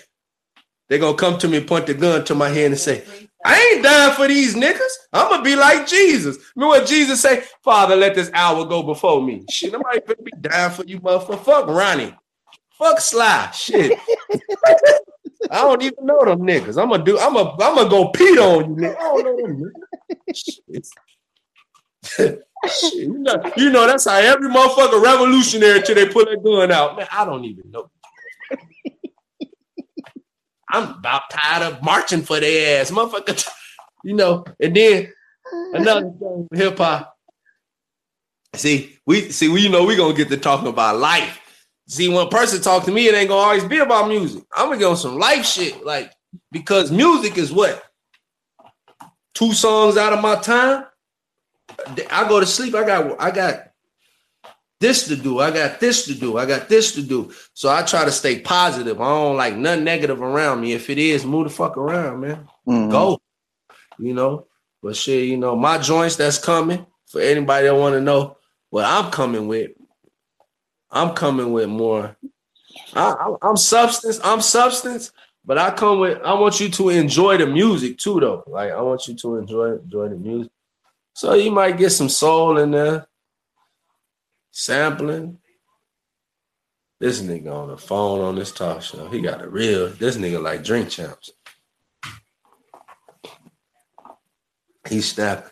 they're 0.89 0.99
gonna 0.99 1.15
come 1.15 1.38
to 1.39 1.47
me 1.47 1.57
and 1.57 1.67
point 1.67 1.88
the 1.88 1.93
gun 1.93 2.25
to 2.25 2.36
my 2.36 2.49
hand 2.49 2.73
and 2.73 2.79
say, 2.79 3.03
I 3.45 3.73
ain't 3.73 3.84
dying 3.84 4.13
for 4.13 4.27
these 4.27 4.55
niggas. 4.55 4.91
I'm 5.13 5.29
gonna 5.29 5.41
be 5.41 5.55
like 5.55 5.88
Jesus. 5.88 6.38
Remember 6.55 6.79
what 6.79 6.88
Jesus 6.88 7.21
say? 7.21 7.43
Father, 7.63 7.95
let 7.95 8.13
this 8.13 8.29
hour 8.34 8.65
go 8.65 8.84
before 8.84 9.21
me. 9.21 9.45
Shit, 9.49 9.71
nobody 9.71 10.01
better 10.01 10.21
be 10.21 10.32
dying 10.41 10.71
for 10.71 10.84
you, 10.84 10.99
motherfucker. 10.99 11.45
Fuck 11.45 11.67
Ronnie. 11.67 12.13
Fuck 12.77 12.99
Sly. 12.99 13.49
Shit. 13.51 13.97
I 15.49 15.61
don't 15.61 15.82
even 15.82 16.05
know 16.05 16.23
them 16.25 16.41
niggas. 16.41 16.82
I'm 16.82 16.89
gonna 16.89 17.03
do. 17.03 17.17
I'm 17.17 17.34
gonna. 17.34 17.51
I'm 17.51 17.75
gonna 17.75 17.89
go 17.89 18.09
pee 18.09 18.38
on 18.38 18.75
you, 18.75 18.82
nigga. 18.82 18.97
I 18.97 19.01
don't 19.01 19.23
know 19.23 19.47
them 19.47 19.71
niggas. 20.29 20.89
you, 22.93 23.70
know, 23.70 23.88
that's 23.88 24.05
how 24.05 24.18
every 24.18 24.49
motherfucker 24.49 25.01
revolutionary 25.01 25.82
till 25.82 25.95
they 25.95 26.07
pull 26.07 26.26
that 26.26 26.43
gun 26.43 26.72
out. 26.72 26.95
Man, 26.95 27.07
I 27.12 27.26
don't 27.26 27.43
even 27.45 27.72
know. 27.72 27.89
I'm 30.70 30.95
about 30.95 31.30
tired 31.30 31.64
of 31.64 31.84
marching 31.84 32.22
for 32.22 32.39
their 32.39 32.82
ass, 32.82 32.91
motherfucker. 32.91 33.47
You 34.03 34.16
know, 34.16 34.43
and 34.59 34.76
then 34.76 35.14
another 35.74 36.09
thing, 36.09 36.47
hip 36.55 36.80
hop. 36.80 37.16
See, 38.55 38.97
we 39.05 39.30
see, 39.30 39.47
we 39.47 39.62
you 39.62 39.70
know 39.70 39.86
we 39.86 39.95
gonna 39.95 40.16
get 40.16 40.28
to 40.30 40.38
talking 40.38 40.68
about 40.68 40.97
life. 40.97 41.39
See, 41.88 42.09
when 42.09 42.26
a 42.26 42.28
person 42.28 42.64
talk 42.64 42.86
to 42.86 42.91
me, 42.91 43.07
it 43.07 43.14
ain't 43.14 43.30
gonna 43.30 43.39
always 43.39 43.64
be 43.64 43.78
about 43.78 44.07
music. 44.07 44.43
I'm 44.55 44.70
gonna 44.70 44.80
get 44.80 44.86
on 44.86 44.97
some 44.97 45.20
life 45.20 45.45
shit, 45.45 45.86
like 45.86 46.12
because 46.51 46.91
music 46.91 47.38
is 47.38 47.51
what 47.51 47.84
two 49.36 49.53
songs 49.53 49.97
out 49.97 50.14
of 50.14 50.22
my 50.22 50.36
time 50.36 50.86
I 52.11 52.28
go 52.28 52.39
to 52.39 52.45
sleep. 52.45 52.76
I 52.76 52.86
got 52.86 53.22
I 53.22 53.32
got 53.32 53.72
this 54.80 55.07
to 55.07 55.15
do. 55.15 55.39
I 55.39 55.51
got 55.51 55.80
this 55.80 56.05
to 56.05 56.15
do. 56.15 56.38
I 56.38 56.45
got 56.45 56.67
this 56.67 56.95
to 56.95 57.03
do. 57.03 57.32
So 57.53 57.69
I 57.69 57.84
try 57.84 58.03
to 58.03 58.11
stay 58.11 58.39
positive. 58.39 58.99
I 58.99 59.07
don't 59.07 59.38
like 59.38 59.55
nothing 59.55 59.84
negative 59.84 60.22
around 60.22 60.61
me. 60.61 60.74
If 60.74 60.89
it 60.89 60.97
is, 60.97 61.26
move 61.26 61.45
the 61.45 61.49
fuck 61.51 61.78
around, 61.78 62.22
man. 62.22 62.47
Mm-hmm. 62.67 62.89
Go. 62.89 63.22
You 63.99 64.13
know. 64.13 64.47
But 64.82 64.95
shit, 64.95 65.28
you 65.28 65.38
know, 65.38 65.55
my 65.55 65.78
joints 65.78 66.15
that's 66.15 66.39
coming 66.39 66.86
for 67.05 67.22
anybody 67.22 67.67
that 67.67 67.76
want 67.76 67.93
to 67.93 68.01
know 68.01 68.38
what 68.72 68.86
I'm 68.86 69.11
coming 69.11 69.47
with. 69.47 69.72
I'm 70.89 71.13
coming 71.13 71.53
with 71.53 71.69
more. 71.69 72.17
I, 72.93 73.36
am 73.43 73.57
substance. 73.57 74.19
I'm 74.24 74.41
substance. 74.41 75.11
But 75.45 75.57
I 75.57 75.72
come 75.72 75.99
with. 75.99 76.22
I 76.24 76.34
want 76.34 76.59
you 76.59 76.69
to 76.69 76.89
enjoy 76.89 77.38
the 77.38 77.47
music 77.47 77.97
too, 77.97 78.19
though. 78.19 78.43
Like 78.47 78.72
I 78.72 78.82
want 78.82 79.07
you 79.07 79.15
to 79.15 79.38
enjoy 79.38 79.74
enjoy 79.76 80.09
the 80.09 80.15
music. 80.15 80.51
So 81.14 81.34
you 81.34 81.51
might 81.51 81.78
get 81.78 81.91
some 81.91 82.09
soul 82.09 82.57
in 82.57 82.72
there, 82.72 83.07
sampling. 84.51 85.38
This 86.99 87.22
nigga 87.22 87.51
on 87.51 87.70
the 87.70 87.78
phone 87.78 88.22
on 88.22 88.36
this 88.36 88.51
talk 88.51 88.82
show. 88.84 89.07
He 89.09 89.22
got 89.22 89.41
a 89.41 89.49
real, 89.49 89.89
this 89.89 90.18
nigga 90.18 90.41
like 90.41 90.64
drink 90.64 90.89
champs. 90.89 91.32
He 94.88 95.01
snapping. 95.01 95.49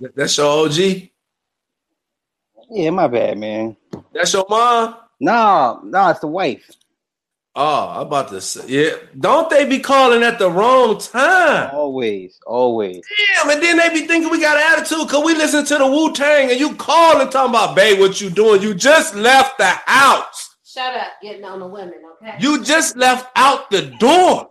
That's 0.00 0.36
your 0.36 0.66
OG? 0.66 1.08
Yeah, 2.70 2.90
my 2.90 3.06
bad, 3.06 3.38
man. 3.38 3.76
That's 4.12 4.32
your 4.32 4.46
mom? 4.48 4.96
No, 5.20 5.80
no, 5.84 6.08
it's 6.10 6.20
the 6.20 6.26
wife. 6.26 6.70
Oh, 7.56 7.88
I'm 7.90 8.06
about 8.08 8.30
to 8.30 8.40
say, 8.40 8.64
yeah. 8.66 8.96
Don't 9.18 9.48
they 9.48 9.64
be 9.64 9.78
calling 9.78 10.24
at 10.24 10.40
the 10.40 10.50
wrong 10.50 10.98
time? 10.98 11.70
Always, 11.72 12.40
always. 12.46 13.00
Damn, 13.36 13.50
and 13.50 13.62
then 13.62 13.76
they 13.76 13.90
be 13.90 14.08
thinking 14.08 14.28
we 14.28 14.40
got 14.40 14.56
attitude 14.56 15.06
because 15.06 15.24
we 15.24 15.34
listen 15.34 15.64
to 15.66 15.78
the 15.78 15.86
Wu 15.86 16.12
Tang 16.12 16.50
and 16.50 16.58
you 16.58 16.74
call 16.74 17.20
and 17.20 17.30
talking 17.30 17.50
about, 17.50 17.76
babe, 17.76 18.00
what 18.00 18.20
you 18.20 18.28
doing? 18.28 18.60
You 18.60 18.74
just 18.74 19.14
left 19.14 19.58
the 19.58 19.68
house. 19.68 20.56
Shut 20.64 20.96
up, 20.96 21.12
getting 21.22 21.44
on 21.44 21.60
the 21.60 21.68
women, 21.68 22.02
okay? 22.20 22.34
You 22.40 22.64
just 22.64 22.96
left 22.96 23.30
out 23.36 23.70
the 23.70 23.82
door. 24.00 24.50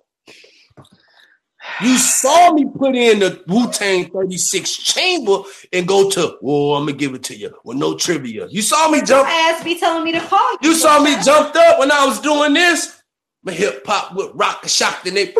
You 1.84 1.98
saw 1.98 2.54
me 2.54 2.66
put 2.66 2.96
in 2.96 3.20
the 3.20 3.44
Wu 3.48 3.70
Tang 3.70 4.10
36 4.10 4.78
chamber 4.78 5.40
and 5.74 5.86
go 5.86 6.10
to, 6.12 6.38
oh, 6.42 6.76
I'm 6.76 6.86
gonna 6.86 6.98
give 6.98 7.14
it 7.14 7.24
to 7.24 7.36
you 7.36 7.54
with 7.66 7.78
no 7.78 7.98
trivia. 7.98 8.48
You 8.48 8.62
saw 8.62 8.90
me 8.90 9.02
jump. 9.02 9.28
Ass 9.28 9.64
be 9.64 9.78
telling 9.78 10.04
me 10.04 10.14
to 10.14 10.22
call 10.22 10.52
you. 10.62 10.70
You 10.70 10.76
saw 10.76 11.04
me 11.04 11.16
jumped 11.24 11.58
up 11.58 11.80
when 11.80 11.92
I 11.92 12.06
was 12.06 12.22
doing 12.22 12.54
this. 12.54 13.02
My 13.44 13.52
hip 13.52 13.86
hop 13.86 14.16
with 14.16 14.32
rock 14.34 14.60
and 14.62 14.72
shock, 14.72 15.04
then 15.04 15.16
they. 15.16 15.34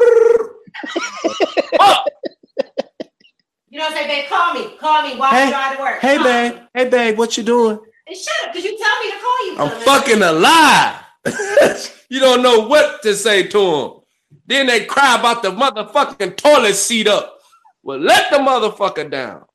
oh. 1.80 2.04
You 3.70 3.80
know 3.80 3.86
what 3.86 3.94
I'm 3.94 3.98
saying, 3.98 4.08
babe? 4.08 4.30
Call 4.30 4.54
me. 4.54 4.78
Call 4.78 5.02
me 5.04 5.16
while 5.16 5.32
hey, 5.32 5.46
you 5.46 5.52
drive 5.52 5.78
to 5.78 5.82
work. 5.82 6.00
Hey, 6.02 6.16
call 6.18 6.26
babe. 6.26 6.54
Me. 6.56 6.62
Hey, 6.76 6.90
babe. 6.90 7.18
What 7.18 7.38
you 7.38 7.44
doing? 7.44 7.80
And 8.06 8.18
shut 8.18 8.34
up, 8.44 8.54
because 8.54 8.66
you 8.66 8.78
tell 8.78 9.00
me 9.00 9.12
to 9.12 9.18
call 9.18 9.48
you. 9.48 9.58
I'm 9.58 9.82
fucking 9.82 10.22
alive. 10.22 11.00
you 12.10 12.20
don't 12.20 12.44
know 12.44 12.68
what 12.68 13.02
to 13.04 13.16
say 13.16 13.48
to 13.48 13.60
him. 13.60 14.03
Then 14.46 14.68
they 14.68 14.86
cry 14.86 15.18
about 15.20 15.42
the 15.42 15.52
motherfucking 15.52 16.38
toilet 16.38 16.76
seat 16.76 17.08
up. 17.08 17.40
Well, 17.82 18.00
let 18.00 18.32
the 18.32 18.38
motherfucker 18.38 19.10
down. 19.10 19.46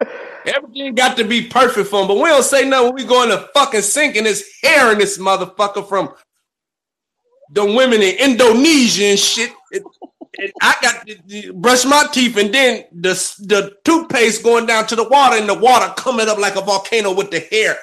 Everything 0.46 0.94
got 0.94 1.16
to 1.18 1.24
be 1.24 1.46
perfect 1.46 1.88
for 1.88 2.02
him, 2.02 2.08
but 2.08 2.16
we 2.16 2.28
don't 2.28 2.42
say 2.42 2.68
nothing. 2.68 2.94
We 2.94 3.04
going 3.04 3.30
to 3.30 3.48
fucking 3.54 3.82
sink 3.82 4.16
in 4.16 4.24
his 4.24 4.50
hair 4.62 4.92
in 4.92 4.98
this 4.98 5.18
motherfucker 5.18 5.88
from 5.88 6.14
the 7.52 7.64
women 7.64 8.02
in 8.02 8.16
Indonesia 8.16 9.04
and 9.06 9.18
shit. 9.18 9.52
It, 9.70 9.82
it, 10.34 10.52
I 10.62 10.74
got 10.82 11.06
to, 11.06 11.16
to 11.16 11.52
brush 11.52 11.84
my 11.84 12.04
teeth, 12.12 12.36
and 12.36 12.54
then 12.54 12.84
the 12.92 13.12
the 13.40 13.76
toothpaste 13.84 14.42
going 14.42 14.66
down 14.66 14.86
to 14.86 14.96
the 14.96 15.08
water, 15.08 15.36
and 15.36 15.48
the 15.48 15.58
water 15.58 15.92
coming 15.96 16.28
up 16.28 16.38
like 16.38 16.56
a 16.56 16.62
volcano 16.62 17.14
with 17.14 17.30
the 17.30 17.40
hair. 17.40 17.76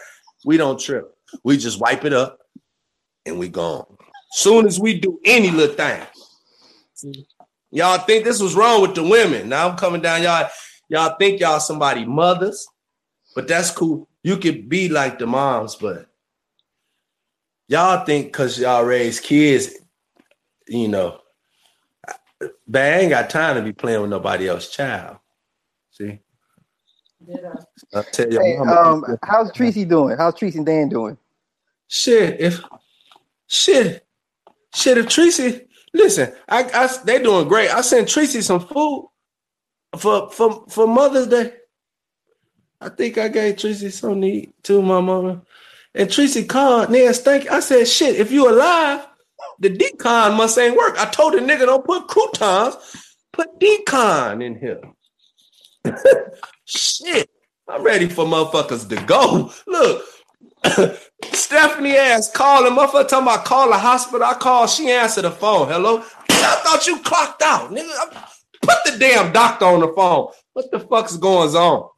We 0.46 0.58
don't 0.58 0.80
trip. 0.80 1.14
We 1.44 1.58
just 1.58 1.80
wipe 1.80 2.06
it 2.06 2.14
up, 2.14 2.40
and 3.26 3.38
we 3.38 3.50
gone. 3.50 3.97
Soon 4.32 4.66
as 4.66 4.80
we 4.80 5.00
do 5.00 5.20
any 5.26 5.52
little 5.52 5.76
thing. 5.76 6.02
Y'all 7.72 7.98
think 8.00 8.24
this 8.24 8.42
was 8.42 8.56
wrong 8.56 8.82
with 8.82 8.96
the 8.96 9.04
women. 9.04 9.50
Now 9.50 9.70
I'm 9.70 9.78
coming 9.78 10.02
down. 10.02 10.24
Y'all, 10.24 10.50
y'all 10.90 11.16
think 11.18 11.40
y'all 11.40 11.60
somebody 11.60 12.06
mothers, 12.06 12.68
but 13.36 13.48
that's 13.48 13.72
cool. 13.72 14.08
You 14.24 14.38
could 14.38 14.68
be 14.70 14.90
like 14.90 15.20
the 15.20 15.28
moms, 15.28 15.76
but 15.76 16.08
y'all 17.68 18.06
think 18.06 18.28
because 18.28 18.60
y'all 18.60 18.84
raise 18.84 19.20
kids, 19.20 19.74
you 20.68 20.88
know, 20.88 21.20
but 22.68 22.82
I 22.82 23.00
ain't 23.00 23.10
got 23.10 23.30
time 23.30 23.56
to 23.56 23.62
be 23.62 23.74
playing 23.74 24.02
with 24.02 24.10
nobody 24.10 24.48
else's 24.48 24.72
child. 24.72 25.18
See? 25.92 26.20
I'll 27.94 28.04
tell 28.04 28.32
you. 28.32 28.40
Hey, 28.40 28.58
um, 28.58 29.04
how's 29.24 29.52
Tracy 29.52 29.86
doing? 29.86 30.18
How's 30.18 30.36
Tracy 30.36 30.58
and 30.58 30.66
Dan 30.66 30.90
doing? 30.90 31.18
Shit, 31.88 32.40
if 32.40 32.62
shit, 33.48 34.06
shit, 34.78 34.98
if 34.98 35.10
Tracy, 35.10 35.62
listen, 35.94 36.34
I, 36.48 36.64
I 36.74 36.90
they 37.04 37.22
doing 37.22 37.48
great. 37.48 37.70
I 37.70 37.82
sent 37.82 38.08
Tracy 38.08 38.42
some 38.42 38.60
food 38.60 39.10
for 39.98 40.30
for 40.30 40.66
for 40.70 40.88
Mother's 40.88 41.28
Day. 41.28 41.54
I 42.80 42.90
think 42.90 43.18
I 43.18 43.28
gave 43.28 43.58
Tracy 43.58 43.90
some 43.90 44.20
neat 44.20 44.54
to 44.64 44.82
my 44.82 45.02
mother. 45.02 45.42
And 45.96 46.12
Tracy 46.12 46.46
called, 46.46 46.90
thank 46.90 47.46
you. 47.46 47.50
I 47.50 47.60
said, 47.60 47.88
shit, 47.88 48.18
if 48.18 48.32
you 48.32 48.48
alive, 48.52 49.08
the 49.60 49.70
d-CON 49.70 50.38
must 50.38 50.60
ain't 50.60 50.78
work. 50.78 50.96
I 51.00 51.06
told 51.10 51.34
the 51.34 51.40
nigga 51.40 51.66
don't 51.66 51.84
put 51.84 52.08
croutons, 52.08 52.76
put 53.34 53.60
d-CON 53.60 54.44
in 54.44 54.60
here. 54.60 54.82
shit. 56.66 57.28
I'm 57.68 57.82
ready 57.84 58.08
for 58.08 58.26
motherfuckers 58.26 58.88
to 58.90 59.04
go. 59.06 59.52
Look, 59.66 60.06
Stephanie 61.34 61.96
ass 61.96 62.32
calling, 62.32 62.74
motherfucker 62.74 63.08
talking 63.08 63.28
about 63.28 63.46
call 63.46 63.70
the 63.70 63.78
hospital. 63.78 64.26
I 64.26 64.34
call, 64.34 64.68
she 64.68 64.90
answered 64.92 65.24
the 65.24 65.32
phone. 65.32 65.68
Hello? 65.68 66.04
I 66.30 66.62
thought 66.64 66.88
you 66.88 67.00
clocked 67.00 67.42
out, 67.42 67.72
nigga. 67.72 68.30
Put 68.62 68.78
the 68.86 68.98
damn 69.00 69.32
doctor 69.32 69.66
on 69.66 69.82
the 69.82 69.94
phone. 69.96 70.28
What 70.54 70.72
the 70.72 70.80
fuck's 70.80 71.18
going 71.18 71.56
on? 71.56 71.90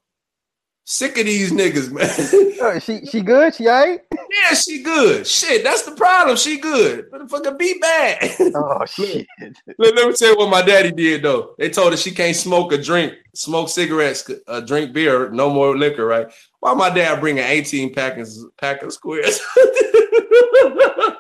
Sick 0.92 1.20
of 1.20 1.26
these 1.28 1.52
niggas, 1.52 1.92
man. 1.92 2.56
Oh, 2.62 2.78
she 2.80 3.06
she 3.06 3.22
good? 3.22 3.54
She 3.54 3.68
alright? 3.70 4.02
Yeah, 4.12 4.56
she 4.56 4.82
good. 4.82 5.26
Shit, 5.26 5.64
that's 5.64 5.84
the 5.84 5.92
problem. 5.92 6.36
She 6.36 6.60
good. 6.60 7.06
But 7.12 7.22
the 7.22 7.30
fucking 7.30 7.58
be 7.58 7.78
bad. 7.80 8.36
Oh 8.56 8.84
shit. 8.88 9.28
let, 9.40 9.96
let 9.96 10.08
me 10.08 10.14
tell 10.14 10.32
you 10.32 10.38
what 10.38 10.50
my 10.50 10.64
daddy 10.64 10.92
did 10.92 11.22
though. 11.22 11.54
They 11.60 11.70
told 11.70 11.94
her 11.94 11.98
she 11.98 12.10
can't 12.10 12.36
smoke 12.36 12.74
or 12.74 12.82
drink, 12.82 13.14
smoke 13.36 13.70
cigarettes, 13.70 14.30
uh, 14.48 14.62
drink 14.62 14.92
beer, 14.92 15.30
no 15.30 15.52
more 15.52 15.78
liquor, 15.78 16.08
right? 16.08 16.28
Why 16.60 16.74
my 16.74 16.90
dad 16.90 17.20
bringing 17.20 17.44
18 17.44 17.94
packets 17.94 18.44
pack 18.60 18.82
of 18.82 18.92
squares? 18.92 19.40
man, 19.58 21.14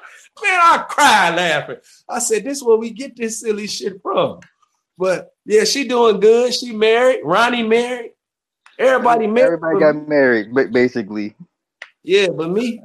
I 0.43 0.83
cried 0.89 1.35
laughing. 1.35 1.77
I 2.09 2.17
said, 2.17 2.43
this 2.43 2.57
is 2.57 2.63
where 2.63 2.77
we 2.77 2.89
get 2.89 3.15
this 3.15 3.39
silly 3.41 3.67
shit 3.67 4.01
from. 4.01 4.39
But 4.97 5.31
yeah, 5.45 5.63
she 5.63 5.87
doing 5.87 6.19
good. 6.19 6.55
She 6.55 6.73
married. 6.73 7.21
Ronnie 7.23 7.63
married. 7.63 8.13
Everybody 8.79 9.27
married. 9.27 9.53
Everybody 9.53 9.79
got 9.79 10.07
married, 10.07 10.53
basically. 10.71 11.35
Yeah, 12.03 12.29
but 12.29 12.49
me. 12.49 12.81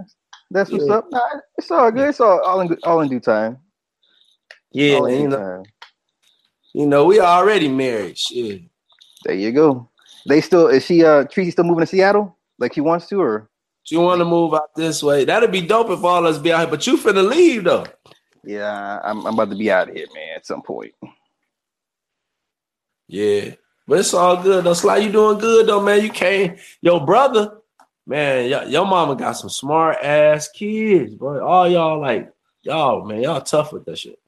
That's 0.50 0.70
what's 0.70 0.86
yeah. 0.86 0.94
up. 0.94 1.06
Nah, 1.10 1.20
it's 1.56 1.70
all 1.70 1.90
good. 1.90 2.08
It's 2.08 2.20
all, 2.20 2.40
all 2.40 2.60
in 2.60 2.76
all 2.84 3.00
in 3.00 3.08
due 3.08 3.20
time. 3.20 3.58
Yeah, 4.72 5.06
you 5.06 5.28
know, 5.28 5.38
time. 5.38 5.64
you 6.72 6.86
know, 6.86 7.04
we 7.04 7.20
already 7.20 7.68
married. 7.68 8.18
Shit. 8.18 8.62
There 9.24 9.34
you 9.34 9.52
go. 9.52 9.88
They 10.28 10.40
still 10.40 10.66
is 10.66 10.84
she 10.84 11.04
uh 11.04 11.24
Tracy 11.24 11.52
still 11.52 11.64
moving 11.64 11.80
to 11.80 11.86
Seattle 11.86 12.36
like 12.58 12.74
she 12.74 12.80
wants 12.80 13.06
to 13.08 13.20
or 13.20 13.48
she 13.84 13.96
want 13.96 14.18
to 14.20 14.24
move 14.24 14.54
out 14.54 14.74
this 14.74 15.02
way. 15.02 15.24
That'd 15.24 15.52
be 15.52 15.60
dope 15.60 15.90
if 15.90 16.02
all 16.02 16.26
us 16.26 16.38
be 16.38 16.52
out 16.52 16.60
here, 16.60 16.68
but 16.68 16.86
you 16.86 16.96
finna 16.96 17.28
leave 17.28 17.64
though. 17.64 17.86
Yeah, 18.42 19.00
I'm, 19.02 19.26
I'm 19.26 19.34
about 19.34 19.50
to 19.50 19.56
be 19.56 19.70
out 19.70 19.88
of 19.88 19.94
here, 19.94 20.06
man, 20.14 20.36
at 20.36 20.46
some 20.46 20.62
point. 20.62 20.92
Yeah. 23.06 23.54
But 23.86 24.00
it's 24.00 24.14
all 24.14 24.42
good 24.42 24.64
though. 24.64 24.74
Sly, 24.74 24.98
you 24.98 25.12
doing 25.12 25.38
good 25.38 25.66
though, 25.66 25.82
man. 25.82 26.02
You 26.02 26.10
can't. 26.10 26.58
Your 26.80 27.04
brother, 27.04 27.58
man, 28.06 28.50
y- 28.50 28.64
your 28.64 28.86
mama 28.86 29.14
got 29.16 29.32
some 29.32 29.50
smart 29.50 29.98
ass 30.02 30.48
kids, 30.48 31.14
bro. 31.14 31.44
All 31.44 31.68
y'all 31.68 32.00
like 32.00 32.32
y'all, 32.62 33.04
man, 33.04 33.22
y'all 33.22 33.40
tough 33.40 33.72
with 33.72 33.84
that 33.84 33.98
shit. 33.98 34.18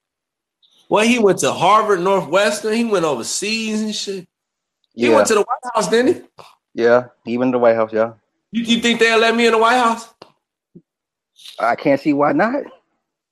Well, 0.89 1.07
he 1.07 1.19
went 1.19 1.39
to 1.41 1.53
Harvard, 1.53 2.01
Northwestern. 2.01 2.75
He 2.75 2.85
went 2.85 3.05
overseas 3.05 3.83
and 3.83 3.95
shit. 3.95 4.29
He 4.95 5.09
yeah. 5.09 5.17
went 5.17 5.27
to 5.29 5.35
the 5.35 5.41
White 5.41 5.75
House, 5.75 5.89
didn't 5.89 6.15
he? 6.15 6.23
Yeah, 6.75 7.07
he 7.25 7.39
went 7.39 7.51
to 7.51 7.57
the 7.57 7.63
White 7.63 7.77
House. 7.77 7.93
Yeah. 7.93 8.13
You, 8.53 8.63
you 8.63 8.81
think 8.81 9.01
they'll 9.01 9.19
let 9.19 9.35
me 9.35 9.47
in 9.47 9.53
the 9.53 9.59
White 9.59 9.79
House? 9.79 10.09
I 11.59 11.75
can't 11.75 12.01
see 12.01 12.13
why 12.13 12.33
not. 12.33 12.65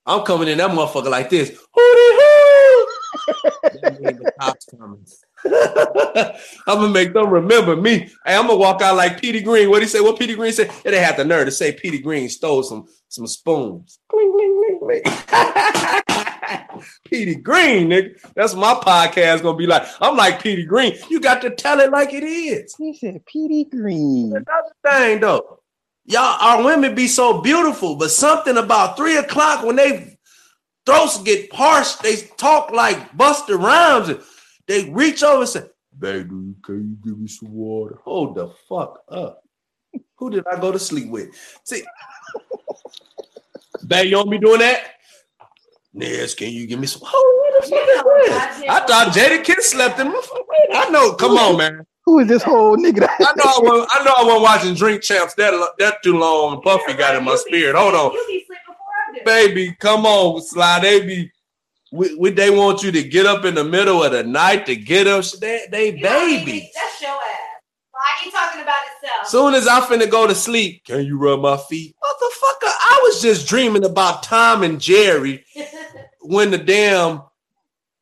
I'm 0.07 0.25
coming 0.25 0.49
in 0.49 0.59
that 0.59 0.71
motherfucker 0.71 1.11
like 1.11 1.31
this. 1.31 1.51
Hootie 1.51 1.59
hoo! 1.77 2.87
the 3.83 4.33
cops 4.41 4.67
coming. 4.67 5.07
I'm 6.67 6.81
gonna 6.81 6.89
make 6.89 7.13
them 7.13 7.29
remember 7.29 7.77
me. 7.77 8.11
Hey, 8.25 8.37
I'm 8.37 8.47
gonna 8.47 8.57
walk 8.57 8.81
out 8.81 8.97
like 8.97 9.21
Petey 9.21 9.43
Greene. 9.43 9.69
What 9.69 9.83
he 9.83 9.89
say? 9.89 10.01
What 10.01 10.19
Petey 10.19 10.35
Greene 10.35 10.53
said? 10.53 10.71
Yeah, 10.85 10.93
they 10.93 11.01
had 11.01 11.17
the 11.17 11.25
nerve 11.25 11.47
to 11.47 11.53
say 11.53 11.73
Petey 11.73 11.99
Greene 11.99 12.29
stole 12.29 12.63
some 12.63 12.87
some 13.09 13.27
spoons. 13.27 13.99
Petey 17.05 17.35
Greene, 17.37 17.89
nigga. 17.89 18.19
That's 18.35 18.55
my 18.55 18.75
podcast 18.75 19.43
gonna 19.43 19.59
be 19.59 19.67
like. 19.67 19.87
I'm 20.01 20.17
like 20.17 20.43
Petey 20.43 20.65
Greene. 20.65 20.97
You 21.11 21.21
got 21.21 21.43
to 21.43 21.51
tell 21.51 21.81
it 21.81 21.91
like 21.91 22.15
it 22.15 22.25
is. 22.25 22.75
He 22.77 22.97
said 22.97 23.25
Petey 23.27 23.65
Greene. 23.65 24.33
Another 24.35 24.73
thing 24.83 25.21
though, 25.21 25.61
y'all, 26.07 26.39
our 26.41 26.65
women 26.65 26.95
be 26.95 27.07
so 27.07 27.43
beautiful, 27.43 27.97
but 27.97 28.11
something 28.11 28.57
about 28.57 28.97
three 28.97 29.19
o'clock 29.19 29.65
when 29.65 29.77
they 29.77 30.17
throats 30.87 31.23
get 31.23 31.53
harsh, 31.53 31.97
they 31.97 32.17
talk 32.39 32.71
like 32.71 33.13
Busta 33.13 33.59
Rhymes. 33.59 34.25
And, 34.69 34.87
they 34.87 34.91
reach 34.91 35.23
over 35.23 35.41
and 35.41 35.49
say, 35.49 35.63
Baby, 35.99 36.55
can 36.63 36.89
you 36.91 36.97
give 37.05 37.19
me 37.19 37.29
some 37.29 37.53
water? 37.53 37.99
Hold 38.05 38.35
the 38.35 38.49
fuck 38.69 39.03
up. 39.09 39.43
Who 40.17 40.31
did 40.31 40.45
I 40.53 40.59
go 40.59 40.73
to 40.73 40.79
sleep 40.79 41.09
with? 41.09 41.31
See, 41.65 41.85
Babe, 43.87 44.11
you 44.11 44.17
want 44.17 44.29
me 44.29 44.39
doing 44.39 44.61
that? 44.61 44.95
Nez, 45.93 46.35
can 46.35 46.51
you 46.51 46.67
give 46.67 46.81
me 46.81 46.87
some? 46.87 47.03
Oh, 47.05 47.41
what 47.43 47.63
the 47.63 47.71
fuck 47.71 48.51
is 48.51 48.61
this? 48.61 48.69
I 48.69 48.87
thought 48.87 49.15
Jadakiss 49.15 49.63
slept 49.63 50.01
in 50.01 50.09
my 50.09 50.23
I 50.73 50.91
know. 50.91 51.15
Come 51.15 51.33
on, 51.33 51.57
man. 51.57 51.87
Who 52.07 52.19
is 52.19 52.29
this 52.29 52.43
whole 52.43 52.77
nigga? 52.77 53.09
I 53.09 53.33
know 53.37 53.45
I 53.45 53.61
was. 53.63 53.89
I 53.91 54.05
know 54.05 54.13
I 54.17 54.25
wasn't 54.25 54.43
watching 54.43 54.75
Drink 54.75 55.03
Champs 55.03 55.35
that 55.35 55.53
that 55.79 56.03
too 56.03 56.19
long. 56.19 56.61
Puffy 56.63 56.95
got 56.95 57.17
in 57.17 57.25
my 57.25 57.37
spirit. 57.37 57.77
Hold 57.77 57.95
on, 57.95 58.17
baby. 59.25 59.75
Come 59.79 60.05
on, 60.05 60.43
slide. 60.43 60.83
They 60.83 61.07
be 61.07 61.31
we, 61.95 62.13
we, 62.17 62.31
they 62.31 62.51
want 62.51 62.83
you 62.83 62.91
to 62.91 63.03
get 63.05 63.25
up 63.25 63.45
in 63.45 63.55
the 63.55 63.63
middle 63.63 64.03
of 64.03 64.11
the 64.11 64.25
night 64.25 64.67
to 64.67 64.75
get 64.75 65.07
up. 65.07 65.25
They, 65.41 65.67
they 65.71 65.93
baby. 65.93 66.69
That's 66.75 67.01
your 67.01 67.11
ass. 67.11 67.19
Why 67.93 68.01
are 68.01 68.25
you 68.25 68.33
talking 68.33 68.63
about 68.63 68.75
itself? 68.97 69.29
Soon 69.29 69.55
as 69.55 69.69
I 69.69 69.81
finna 69.81 70.11
go 70.11 70.27
to 70.27 70.35
sleep, 70.35 70.85
can 70.85 71.05
you 71.05 71.17
rub 71.17 71.41
my 71.41 71.57
feet? 71.57 71.95
Motherfucker, 72.03 72.67
I 72.67 73.01
was 73.05 73.23
just 73.23 73.47
dreaming 73.49 73.85
about 73.85 74.25
Tom 74.25 74.65
and 74.65 74.81
Jerry 74.81 75.45
when 76.21 76.51
the 76.51 76.59
damn 76.59 77.23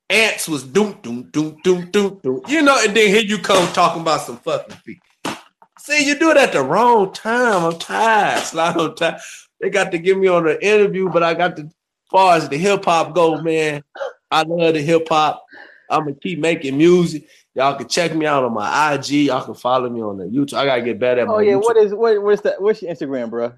ants 0.08 0.48
was 0.48 0.62
doom 0.62 0.98
doom 1.02 1.28
doom 1.30 1.58
doom 1.62 1.90
doom 1.90 2.18
doom. 2.22 2.40
You 2.48 2.62
know, 2.62 2.82
and 2.82 2.96
then 2.96 3.08
here 3.08 3.20
you 3.20 3.36
come 3.36 3.70
talking 3.74 4.00
about 4.00 4.22
some 4.22 4.38
fucking 4.38 4.76
feet. 4.76 5.00
See, 5.78 6.06
you 6.06 6.18
do 6.18 6.30
it 6.30 6.38
at 6.38 6.52
the 6.52 6.62
wrong 6.62 7.12
time. 7.12 7.64
I'm 7.64 7.78
tired. 7.78 8.42
Slide 8.42 8.76
on 8.78 8.94
time. 8.94 9.18
They 9.60 9.68
got 9.68 9.92
to 9.92 9.98
get 9.98 10.16
me 10.16 10.28
on 10.28 10.48
an 10.48 10.58
interview, 10.62 11.10
but 11.10 11.22
I 11.22 11.34
got 11.34 11.56
to 11.56 11.68
far 12.12 12.36
as 12.36 12.48
the 12.48 12.58
hip 12.58 12.84
hop 12.84 13.14
go, 13.14 13.40
man, 13.40 13.82
I 14.30 14.42
love 14.42 14.74
the 14.74 14.82
hip 14.82 15.08
hop. 15.08 15.44
I'm 15.90 16.04
gonna 16.04 16.14
keep 16.14 16.38
making 16.38 16.78
music. 16.78 17.26
Y'all 17.54 17.76
can 17.76 17.88
check 17.88 18.14
me 18.14 18.24
out 18.24 18.44
on 18.44 18.54
my 18.54 18.94
IG. 18.94 19.26
Y'all 19.26 19.44
can 19.44 19.54
follow 19.54 19.90
me 19.90 20.00
on 20.02 20.16
the 20.16 20.24
YouTube. 20.24 20.54
I 20.54 20.64
gotta 20.64 20.82
get 20.82 20.98
better 20.98 21.22
at 21.22 21.28
oh, 21.28 21.38
yeah, 21.40 21.54
YouTube. 21.54 21.62
what 21.62 21.76
is 21.76 21.94
what 21.94 22.22
what's 22.22 22.42
that? 22.42 22.62
What's 22.62 22.82
your 22.82 22.94
Instagram, 22.94 23.30
bro? 23.30 23.52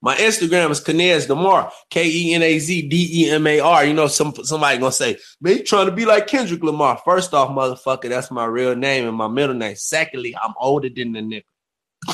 My 0.00 0.14
Instagram 0.16 0.70
is 0.70 0.82
Kenaz 0.82 1.26
Demar, 1.26 1.72
K 1.88 2.06
E 2.06 2.34
N 2.34 2.42
A 2.42 2.58
Z 2.58 2.88
D 2.88 3.24
E 3.24 3.30
M 3.30 3.46
A 3.46 3.60
R. 3.60 3.86
You 3.86 3.94
know, 3.94 4.06
some 4.06 4.34
somebody 4.44 4.78
gonna 4.78 4.92
say, 4.92 5.16
man, 5.40 5.56
you 5.56 5.64
trying 5.64 5.86
to 5.86 5.92
be 5.92 6.04
like 6.04 6.26
Kendrick 6.26 6.62
Lamar. 6.62 7.00
First 7.04 7.32
off, 7.32 7.48
motherfucker, 7.48 8.10
that's 8.10 8.30
my 8.30 8.44
real 8.44 8.76
name 8.76 9.08
and 9.08 9.16
my 9.16 9.28
middle 9.28 9.54
name. 9.54 9.76
Secondly, 9.76 10.36
I'm 10.36 10.52
older 10.60 10.90
than 10.94 11.12
the 11.12 11.20
nigga. 11.20 11.44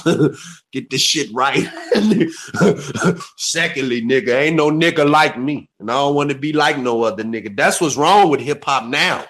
Get 0.72 0.90
this 0.90 1.00
shit 1.00 1.32
right. 1.32 1.68
Secondly, 3.36 4.02
nigga, 4.02 4.40
ain't 4.40 4.56
no 4.56 4.70
nigga 4.70 5.08
like 5.08 5.38
me. 5.38 5.68
And 5.78 5.90
I 5.90 5.94
don't 5.94 6.14
want 6.14 6.30
to 6.30 6.38
be 6.38 6.52
like 6.52 6.78
no 6.78 7.02
other 7.02 7.24
nigga. 7.24 7.56
That's 7.56 7.80
what's 7.80 7.96
wrong 7.96 8.30
with 8.30 8.40
hip 8.40 8.64
hop 8.64 8.84
now. 8.84 9.24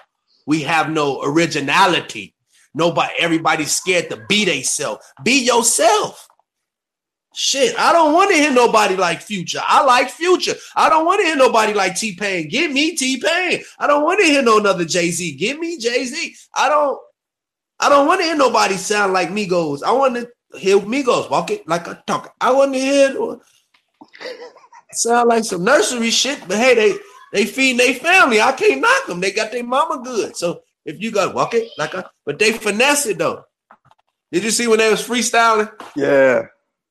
We 0.45 0.63
have 0.63 0.89
no 0.89 1.21
originality. 1.23 2.35
Nobody, 2.73 3.13
everybody's 3.19 3.71
scared 3.71 4.09
to 4.09 4.25
be 4.27 4.45
theyself. 4.45 4.99
Be 5.23 5.43
yourself. 5.45 6.27
Shit, 7.33 7.79
I 7.79 7.93
don't 7.93 8.13
want 8.13 8.29
to 8.31 8.35
hear 8.35 8.51
nobody 8.51 8.95
like 8.97 9.21
Future. 9.21 9.61
I 9.63 9.83
like 9.85 10.09
Future. 10.09 10.55
I 10.75 10.89
don't 10.89 11.05
want 11.05 11.21
to 11.21 11.25
hear 11.25 11.37
nobody 11.37 11.73
like 11.73 11.97
T 11.97 12.13
Pain. 12.15 12.49
Give 12.49 12.71
me 12.71 12.95
T 12.95 13.21
Pain. 13.21 13.63
I 13.79 13.87
don't 13.87 14.03
want 14.03 14.19
to 14.19 14.25
hear 14.25 14.41
no 14.41 14.59
another 14.59 14.83
Jay 14.83 15.11
Z. 15.11 15.35
Give 15.37 15.57
me 15.57 15.77
Jay 15.77 16.03
Z. 16.05 16.35
I 16.55 16.67
don't. 16.67 16.99
I 17.79 17.89
don't 17.89 18.05
want 18.05 18.19
to 18.19 18.25
hear 18.25 18.35
nobody 18.35 18.75
sound 18.75 19.13
like 19.13 19.29
Migos. 19.29 19.81
I 19.81 19.91
want 19.93 20.15
to 20.15 20.29
hear 20.57 20.77
Migos 20.79 21.29
walking 21.29 21.59
like 21.65 21.87
a 21.87 22.01
talk. 22.05 22.33
I 22.39 22.51
want 22.51 22.73
to 22.73 22.79
hear. 22.79 23.15
sound 24.91 25.29
like 25.29 25.43
some 25.43 25.63
nursery 25.63 26.09
shit, 26.09 26.47
but 26.47 26.57
hey, 26.57 26.75
they 26.75 26.97
they 27.33 27.45
feeding 27.45 27.77
their 27.77 27.93
family. 27.95 28.41
I 28.41 28.51
can't 28.51 28.81
knock 28.81 29.07
them. 29.07 29.19
They 29.19 29.31
got 29.31 29.51
their 29.51 29.63
mama 29.63 30.01
good. 30.03 30.35
So 30.35 30.61
if 30.85 31.01
you 31.01 31.11
got 31.11 31.33
walk 31.35 31.53
it 31.53 31.69
like 31.77 31.93
a, 31.93 32.09
but 32.25 32.39
they 32.39 32.51
finesse 32.51 33.05
it 33.05 33.17
though. 33.17 33.45
Did 34.31 34.43
you 34.43 34.51
see 34.51 34.67
when 34.67 34.79
they 34.79 34.89
was 34.89 35.07
freestyling? 35.07 35.71
Yeah. 35.95 36.43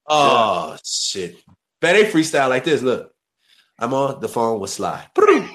Oh 0.07 0.77
shit. 0.85 1.37
Man, 1.83 1.95
they 1.95 2.05
freestyle 2.05 2.49
like 2.49 2.65
this. 2.65 2.83
Look. 2.83 3.13
I'm 3.83 3.95
on 3.95 4.21
the 4.21 4.29
phone 4.29 4.61
with 4.61 4.69
Sly. 4.71 5.07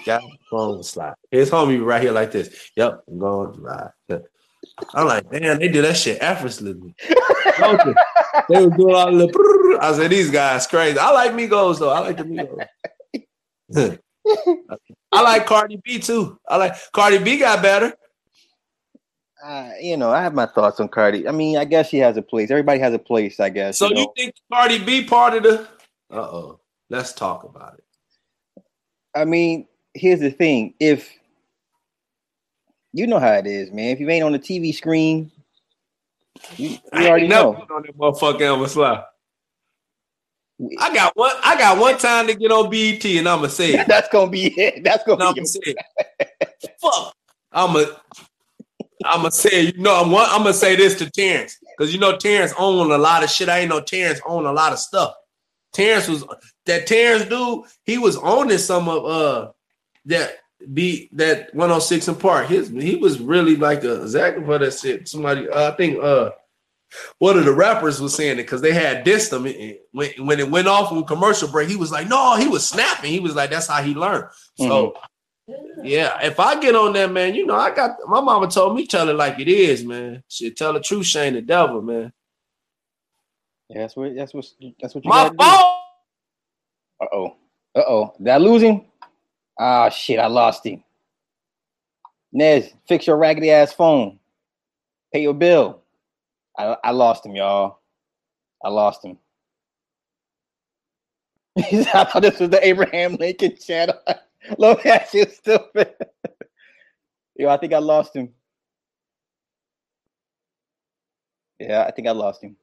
Got 0.03 0.21
the 0.21 0.37
phone 0.49 0.79
with 0.79 0.87
Sly. 0.87 1.13
His 1.29 1.51
homie 1.51 1.83
right 1.83 2.01
here 2.01 2.11
like 2.11 2.31
this. 2.31 2.71
Yep, 2.75 3.03
I'm 3.07 3.19
going 3.19 3.53
to 3.53 3.61
ride. 3.61 4.23
I'm 4.93 5.07
like, 5.07 5.29
damn, 5.31 5.59
they 5.59 5.67
do 5.69 5.81
that 5.81 5.97
shit 5.97 6.21
effortlessly. 6.21 6.95
they 8.49 8.65
were 8.65 8.75
doing 8.75 8.95
all 8.95 9.11
the. 9.11 9.79
I 9.81 9.93
said, 9.93 10.11
these 10.11 10.29
guys 10.29 10.67
crazy. 10.67 10.97
I 10.99 11.11
like 11.11 11.31
Migos 11.31 11.79
though. 11.79 11.91
I 11.91 11.99
like 11.99 12.17
the 12.17 12.67
Migos. 13.73 13.99
I 15.11 15.21
like 15.21 15.45
Cardi 15.45 15.81
B 15.83 15.99
too. 15.99 16.39
I 16.47 16.57
like 16.57 16.75
Cardi 16.91 17.19
B 17.19 17.37
got 17.37 17.61
better. 17.61 17.93
Uh, 19.43 19.69
you 19.79 19.95
know, 19.95 20.11
I 20.11 20.21
have 20.21 20.33
my 20.33 20.47
thoughts 20.47 20.79
on 20.79 20.89
Cardi. 20.89 21.27
I 21.27 21.31
mean, 21.31 21.57
I 21.57 21.65
guess 21.65 21.89
she 21.89 21.97
has 21.99 22.17
a 22.17 22.21
place. 22.21 22.49
Everybody 22.49 22.79
has 22.79 22.93
a 22.93 22.99
place, 22.99 23.39
I 23.39 23.49
guess. 23.49 23.77
So 23.77 23.87
you, 23.87 23.93
know? 23.93 24.01
you 24.01 24.13
think 24.17 24.35
Cardi 24.51 24.83
B 24.83 25.05
part 25.05 25.35
of 25.35 25.43
the? 25.43 25.67
Uh 26.11 26.17
oh. 26.17 26.59
Let's 26.89 27.13
talk 27.13 27.43
about 27.43 27.77
it. 27.77 28.63
I 29.15 29.25
mean, 29.25 29.67
here's 29.93 30.19
the 30.19 30.31
thing: 30.31 30.73
if 30.79 31.09
you 32.95 33.07
know 33.07 33.19
how 33.19 33.33
it 33.33 33.45
is, 33.45 33.71
man, 33.73 33.89
if 33.89 33.99
you 33.99 34.09
ain't 34.09 34.23
on 34.23 34.31
the 34.31 34.39
TV 34.39 34.73
screen, 34.73 35.29
you, 36.55 36.69
you 36.69 36.77
I 36.93 37.09
already 37.09 37.27
know. 37.27 37.53
on 37.69 37.81
that 37.81 37.97
motherfucker 37.97 38.39
Elvis 38.39 38.69
Sly. 38.69 39.03
I 40.79 40.93
got 40.93 41.13
one. 41.17 41.33
I 41.43 41.57
got 41.57 41.77
one 41.77 41.97
time 41.97 42.27
to 42.27 42.33
get 42.33 42.51
on 42.51 42.69
BET, 42.69 43.03
and 43.03 43.27
I'ma 43.27 43.47
say 43.47 43.73
it. 43.73 43.87
That's 43.89 44.07
gonna 44.07 44.31
be 44.31 44.47
it. 44.57 44.81
That's 44.85 45.03
gonna 45.03 45.33
be 45.33 45.41
I'ma 45.41 45.45
it. 45.65 45.77
Fuck. 46.81 47.13
I'ma. 47.51 47.83
I'ma 49.03 49.29
say. 49.29 49.73
You 49.75 49.77
know, 49.77 49.93
I'm. 50.01 50.15
I'm 50.15 50.43
gonna 50.43 50.53
say 50.53 50.77
this 50.77 50.97
to 50.99 51.09
Terrence 51.09 51.57
because 51.77 51.93
you 51.93 51.99
know 51.99 52.15
Terrence 52.15 52.53
own 52.57 52.89
a 52.91 52.97
lot 52.97 53.25
of 53.25 53.29
shit. 53.29 53.49
I 53.49 53.59
ain't 53.59 53.69
know 53.69 53.81
Terrence 53.81 54.21
own 54.25 54.45
a 54.45 54.53
lot 54.53 54.71
of 54.71 54.79
stuff. 54.79 55.13
Terrence 55.73 56.07
was 56.07 56.23
that 56.65 56.87
Terrence 56.87 57.25
dude. 57.25 57.65
He 57.83 57.97
was 57.97 58.15
owning 58.15 58.57
some 58.57 58.87
of 58.87 59.05
uh 59.05 59.51
that 60.05 60.37
be 60.73 61.09
that 61.13 61.53
106 61.53 62.09
& 62.09 62.19
Park. 62.19 62.47
His 62.47 62.69
he 62.69 62.95
was 62.95 63.19
really 63.19 63.55
like 63.55 63.83
a 63.83 64.01
exactly 64.01 64.43
for 64.43 64.57
that 64.57 64.71
said 64.71 65.07
Somebody 65.07 65.49
uh, 65.49 65.71
I 65.71 65.75
think 65.75 66.01
uh 66.01 66.31
one 67.19 67.37
of 67.37 67.45
the 67.45 67.53
rappers 67.53 67.99
was 67.99 68.15
saying 68.15 68.33
it 68.33 68.43
because 68.43 68.61
they 68.61 68.73
had 68.73 69.05
dissed 69.05 69.33
him 69.33 69.43
when, 69.91 70.11
when 70.25 70.39
it 70.39 70.49
went 70.49 70.67
off 70.67 70.91
on 70.91 71.03
commercial 71.03 71.47
break. 71.47 71.67
He 71.67 71.75
was 71.75 71.91
like, 71.91 72.07
no, 72.07 72.35
he 72.37 72.47
was 72.47 72.67
snapping. 72.67 73.11
He 73.11 73.19
was 73.19 73.35
like, 73.35 73.49
that's 73.49 73.67
how 73.67 73.81
he 73.81 73.93
learned. 73.93 74.29
So 74.57 74.95
mm-hmm. 75.49 75.85
yeah, 75.85 76.17
if 76.21 76.39
I 76.39 76.59
get 76.59 76.75
on 76.75 76.93
that, 76.93 77.11
man, 77.11 77.35
you 77.35 77.45
know, 77.45 77.55
I 77.55 77.73
got 77.75 77.97
my 78.07 78.21
mama 78.21 78.49
told 78.49 78.75
me 78.75 78.87
tell 78.87 79.09
it 79.09 79.15
like 79.15 79.39
it 79.39 79.47
is, 79.47 79.83
man. 79.83 80.23
She 80.27 80.51
tell 80.51 80.73
the 80.73 80.79
truth, 80.79 81.05
Shane 81.05 81.33
the 81.33 81.41
devil, 81.41 81.81
man. 81.81 82.13
Yeah, 83.69 83.81
that's 83.81 83.95
what 83.95 84.15
that's 84.15 84.33
what 84.33 84.45
that's 84.79 84.95
what 84.95 85.03
you 85.03 85.09
My 85.09 85.29
fault. 85.37 85.81
Uh 87.01 87.05
oh. 87.11 87.35
Uh 87.75 87.83
oh. 87.87 88.13
that 88.21 88.39
I 88.39 88.77
Ah 89.59 89.89
shit, 89.89 90.19
I 90.19 90.27
lost 90.27 90.65
him. 90.65 90.83
Nez, 92.31 92.73
fix 92.87 93.07
your 93.07 93.17
raggedy 93.17 93.51
ass 93.51 93.73
phone. 93.73 94.19
Pay 95.13 95.21
your 95.21 95.33
bill. 95.33 95.81
I, 96.57 96.75
I 96.83 96.91
lost 96.91 97.25
him, 97.25 97.35
y'all. 97.35 97.79
I 98.63 98.69
lost 98.69 99.05
him. 99.05 99.17
I 101.57 102.03
thought 102.03 102.21
this 102.21 102.39
was 102.39 102.49
the 102.49 102.65
Abraham 102.65 103.15
Lincoln 103.15 103.55
channel. 103.57 103.95
Look 104.57 104.85
at 104.85 105.13
you, 105.13 105.25
stupid. 105.27 105.93
Yo, 107.37 107.49
I 107.49 107.57
think 107.57 107.73
I 107.73 107.79
lost 107.79 108.15
him. 108.15 108.33
Yeah, 111.59 111.85
I 111.87 111.91
think 111.91 112.07
I 112.07 112.11
lost 112.11 112.43
him. 112.43 112.55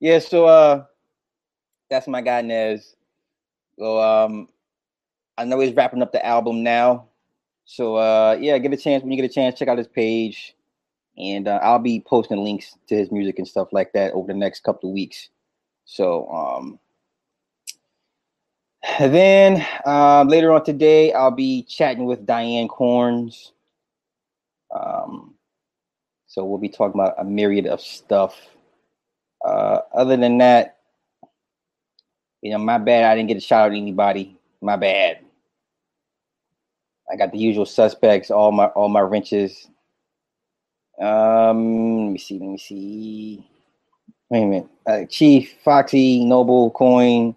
Yeah, 0.00 0.18
so 0.18 0.46
uh 0.46 0.84
that's 1.90 2.08
my 2.08 2.22
guy 2.22 2.40
Nez. 2.40 2.96
So 3.80 3.98
um 3.98 4.46
I 5.38 5.46
know 5.46 5.58
he's 5.58 5.74
wrapping 5.74 6.02
up 6.02 6.12
the 6.12 6.24
album 6.24 6.62
now. 6.62 7.06
So 7.64 7.96
uh 7.96 8.36
yeah, 8.38 8.58
give 8.58 8.74
it 8.74 8.78
a 8.78 8.82
chance 8.82 9.02
when 9.02 9.10
you 9.10 9.16
get 9.16 9.30
a 9.30 9.32
chance, 9.32 9.58
check 9.58 9.68
out 9.68 9.78
his 9.78 9.88
page. 9.88 10.54
And 11.16 11.48
uh, 11.48 11.60
I'll 11.62 11.78
be 11.78 12.04
posting 12.06 12.44
links 12.44 12.76
to 12.88 12.94
his 12.94 13.10
music 13.10 13.38
and 13.38 13.48
stuff 13.48 13.72
like 13.72 13.94
that 13.94 14.12
over 14.12 14.26
the 14.26 14.38
next 14.38 14.64
couple 14.64 14.90
of 14.90 14.94
weeks. 14.94 15.30
So 15.86 16.28
um 16.28 16.78
then 18.98 19.66
um, 19.86 20.28
later 20.28 20.52
on 20.52 20.62
today, 20.62 21.12
I'll 21.14 21.30
be 21.30 21.62
chatting 21.62 22.04
with 22.04 22.26
Diane 22.26 22.68
Corns. 22.68 23.52
Um, 24.70 25.34
so 26.26 26.44
we'll 26.44 26.58
be 26.58 26.68
talking 26.68 27.00
about 27.00 27.14
a 27.18 27.24
myriad 27.24 27.66
of 27.66 27.80
stuff. 27.80 28.38
Uh, 29.44 29.80
other 29.94 30.16
than 30.16 30.38
that, 30.38 30.79
you 32.42 32.50
know, 32.50 32.58
my 32.58 32.78
bad. 32.78 33.04
I 33.04 33.14
didn't 33.16 33.28
get 33.28 33.36
a 33.36 33.40
shout 33.40 33.66
out 33.66 33.68
to 33.70 33.76
anybody. 33.76 34.36
My 34.60 34.76
bad. 34.76 35.18
I 37.10 37.16
got 37.16 37.32
the 37.32 37.38
usual 37.38 37.66
suspects. 37.66 38.30
All 38.30 38.52
my 38.52 38.66
all 38.66 38.88
my 38.88 39.00
wrenches. 39.00 39.68
Um, 41.00 42.06
let 42.06 42.12
me 42.12 42.18
see. 42.18 42.38
Let 42.38 42.48
me 42.48 42.58
see. 42.58 43.46
Wait 44.30 44.42
a 44.42 44.46
minute. 44.46 44.68
Uh, 44.86 45.04
Chief, 45.06 45.56
Foxy, 45.64 46.24
Noble, 46.24 46.70
Coin, 46.70 47.34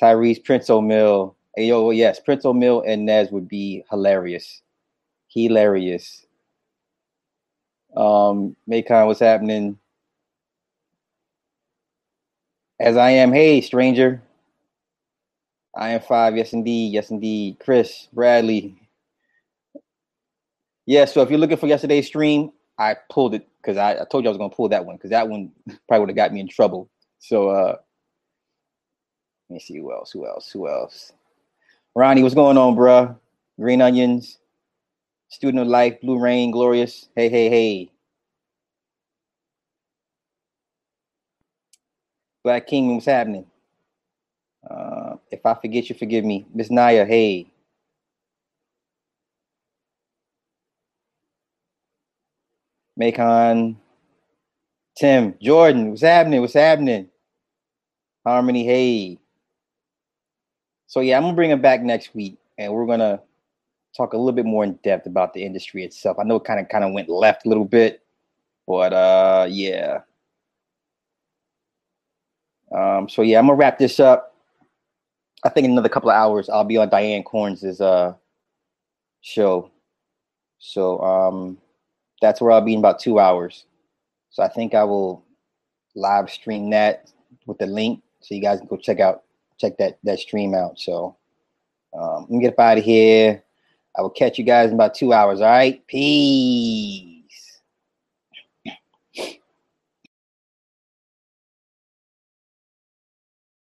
Tyrese, 0.00 0.44
Prince 0.44 0.68
O'Mill. 0.68 1.34
Hey, 1.56 1.68
yo, 1.68 1.90
yes, 1.90 2.20
Prince 2.20 2.44
O'Mill 2.44 2.82
and 2.86 3.06
Nez 3.06 3.30
would 3.30 3.48
be 3.48 3.84
hilarious. 3.90 4.60
Hilarious. 5.28 6.26
Um, 7.96 8.54
Maycon, 8.68 9.06
what's 9.06 9.20
happening? 9.20 9.78
As 12.78 12.98
I 12.98 13.10
am, 13.12 13.32
hey, 13.32 13.62
stranger. 13.62 14.20
I 15.76 15.90
am 15.90 16.00
five. 16.00 16.36
Yes, 16.36 16.52
indeed. 16.52 16.92
Yes, 16.92 17.10
indeed. 17.10 17.58
Chris, 17.60 18.08
Bradley. 18.12 18.74
Yeah, 20.86 21.04
so 21.04 21.20
if 21.20 21.30
you're 21.30 21.38
looking 21.38 21.58
for 21.58 21.66
yesterday's 21.66 22.06
stream, 22.06 22.52
I 22.78 22.96
pulled 23.10 23.34
it 23.34 23.46
because 23.60 23.76
I, 23.76 23.92
I, 23.92 24.04
told 24.10 24.24
you 24.24 24.28
I 24.28 24.32
was 24.32 24.38
going 24.38 24.50
to 24.50 24.56
pull 24.56 24.68
that 24.68 24.86
one 24.86 24.96
because 24.96 25.10
that 25.10 25.28
one 25.28 25.50
probably 25.88 26.00
would 26.00 26.08
have 26.10 26.16
got 26.16 26.32
me 26.32 26.40
in 26.40 26.48
trouble. 26.48 26.88
So 27.18 27.48
uh, 27.48 27.76
let 29.48 29.54
me 29.54 29.60
see 29.60 29.76
who 29.78 29.92
else, 29.92 30.12
who 30.12 30.26
else, 30.26 30.50
who 30.50 30.68
else. 30.68 31.12
Ronnie, 31.94 32.22
what's 32.22 32.34
going 32.34 32.56
on, 32.56 32.76
bruh? 32.76 33.16
Green 33.58 33.82
Onions, 33.82 34.38
Student 35.28 35.62
of 35.62 35.68
Life, 35.68 36.00
Blue 36.00 36.18
Rain, 36.18 36.50
Glorious. 36.50 37.08
Hey, 37.16 37.28
hey, 37.28 37.48
hey. 37.48 37.90
Black 42.44 42.66
King, 42.66 42.94
what's 42.94 43.06
happening? 43.06 43.46
Uh, 44.68 44.95
if 45.30 45.44
I 45.44 45.54
forget 45.54 45.88
you, 45.88 45.94
forgive 45.94 46.24
me. 46.24 46.46
Miss 46.54 46.70
Naya, 46.70 47.04
hey. 47.04 47.50
Macon, 52.96 53.76
Tim, 54.96 55.34
Jordan, 55.42 55.90
what's 55.90 56.02
happening? 56.02 56.40
What's 56.40 56.54
happening? 56.54 57.08
Harmony, 58.24 58.64
hey. 58.64 59.18
So 60.86 61.00
yeah, 61.00 61.16
I'm 61.16 61.24
gonna 61.24 61.34
bring 61.34 61.50
him 61.50 61.60
back 61.60 61.82
next 61.82 62.14
week, 62.14 62.38
and 62.56 62.72
we're 62.72 62.86
gonna 62.86 63.20
talk 63.94 64.14
a 64.14 64.16
little 64.16 64.32
bit 64.32 64.46
more 64.46 64.64
in 64.64 64.74
depth 64.82 65.06
about 65.06 65.34
the 65.34 65.42
industry 65.44 65.84
itself. 65.84 66.18
I 66.18 66.22
know 66.22 66.36
it 66.36 66.44
kind 66.44 66.60
of 66.60 66.68
kind 66.68 66.84
of 66.84 66.92
went 66.92 67.10
left 67.10 67.44
a 67.44 67.48
little 67.48 67.66
bit, 67.66 68.02
but 68.66 68.92
uh, 68.94 69.46
yeah, 69.50 70.00
um, 72.72 73.08
so 73.08 73.22
yeah, 73.22 73.38
I'm 73.38 73.46
gonna 73.46 73.56
wrap 73.56 73.78
this 73.78 74.00
up. 74.00 74.35
I 75.46 75.50
think 75.50 75.64
in 75.64 75.70
another 75.72 75.88
couple 75.88 76.10
of 76.10 76.16
hours 76.16 76.48
I'll 76.48 76.64
be 76.64 76.76
on 76.76 76.88
Diane 76.90 77.22
Corns' 77.22 77.80
uh 77.80 78.14
show. 79.20 79.70
So 80.58 81.00
um 81.00 81.58
that's 82.20 82.40
where 82.40 82.52
I'll 82.52 82.60
be 82.60 82.72
in 82.72 82.80
about 82.80 82.98
two 82.98 83.18
hours. 83.18 83.66
So 84.30 84.42
I 84.42 84.48
think 84.48 84.74
I 84.74 84.84
will 84.84 85.24
live 85.94 86.30
stream 86.30 86.70
that 86.70 87.10
with 87.46 87.58
the 87.58 87.66
link 87.66 88.02
so 88.20 88.34
you 88.34 88.42
guys 88.42 88.58
can 88.58 88.68
go 88.68 88.76
check 88.76 89.00
out 89.00 89.22
check 89.58 89.78
that 89.78 89.98
that 90.04 90.18
stream 90.18 90.54
out. 90.54 90.78
So 90.78 91.16
um 91.98 92.22
let 92.22 92.30
me 92.30 92.40
get 92.40 92.54
up 92.54 92.60
out 92.60 92.78
of 92.78 92.84
here. 92.84 93.42
I 93.96 94.02
will 94.02 94.10
catch 94.10 94.38
you 94.38 94.44
guys 94.44 94.68
in 94.68 94.74
about 94.74 94.94
two 94.94 95.12
hours. 95.12 95.40
All 95.40 95.46
right. 95.46 95.86
Peace. 95.86 97.15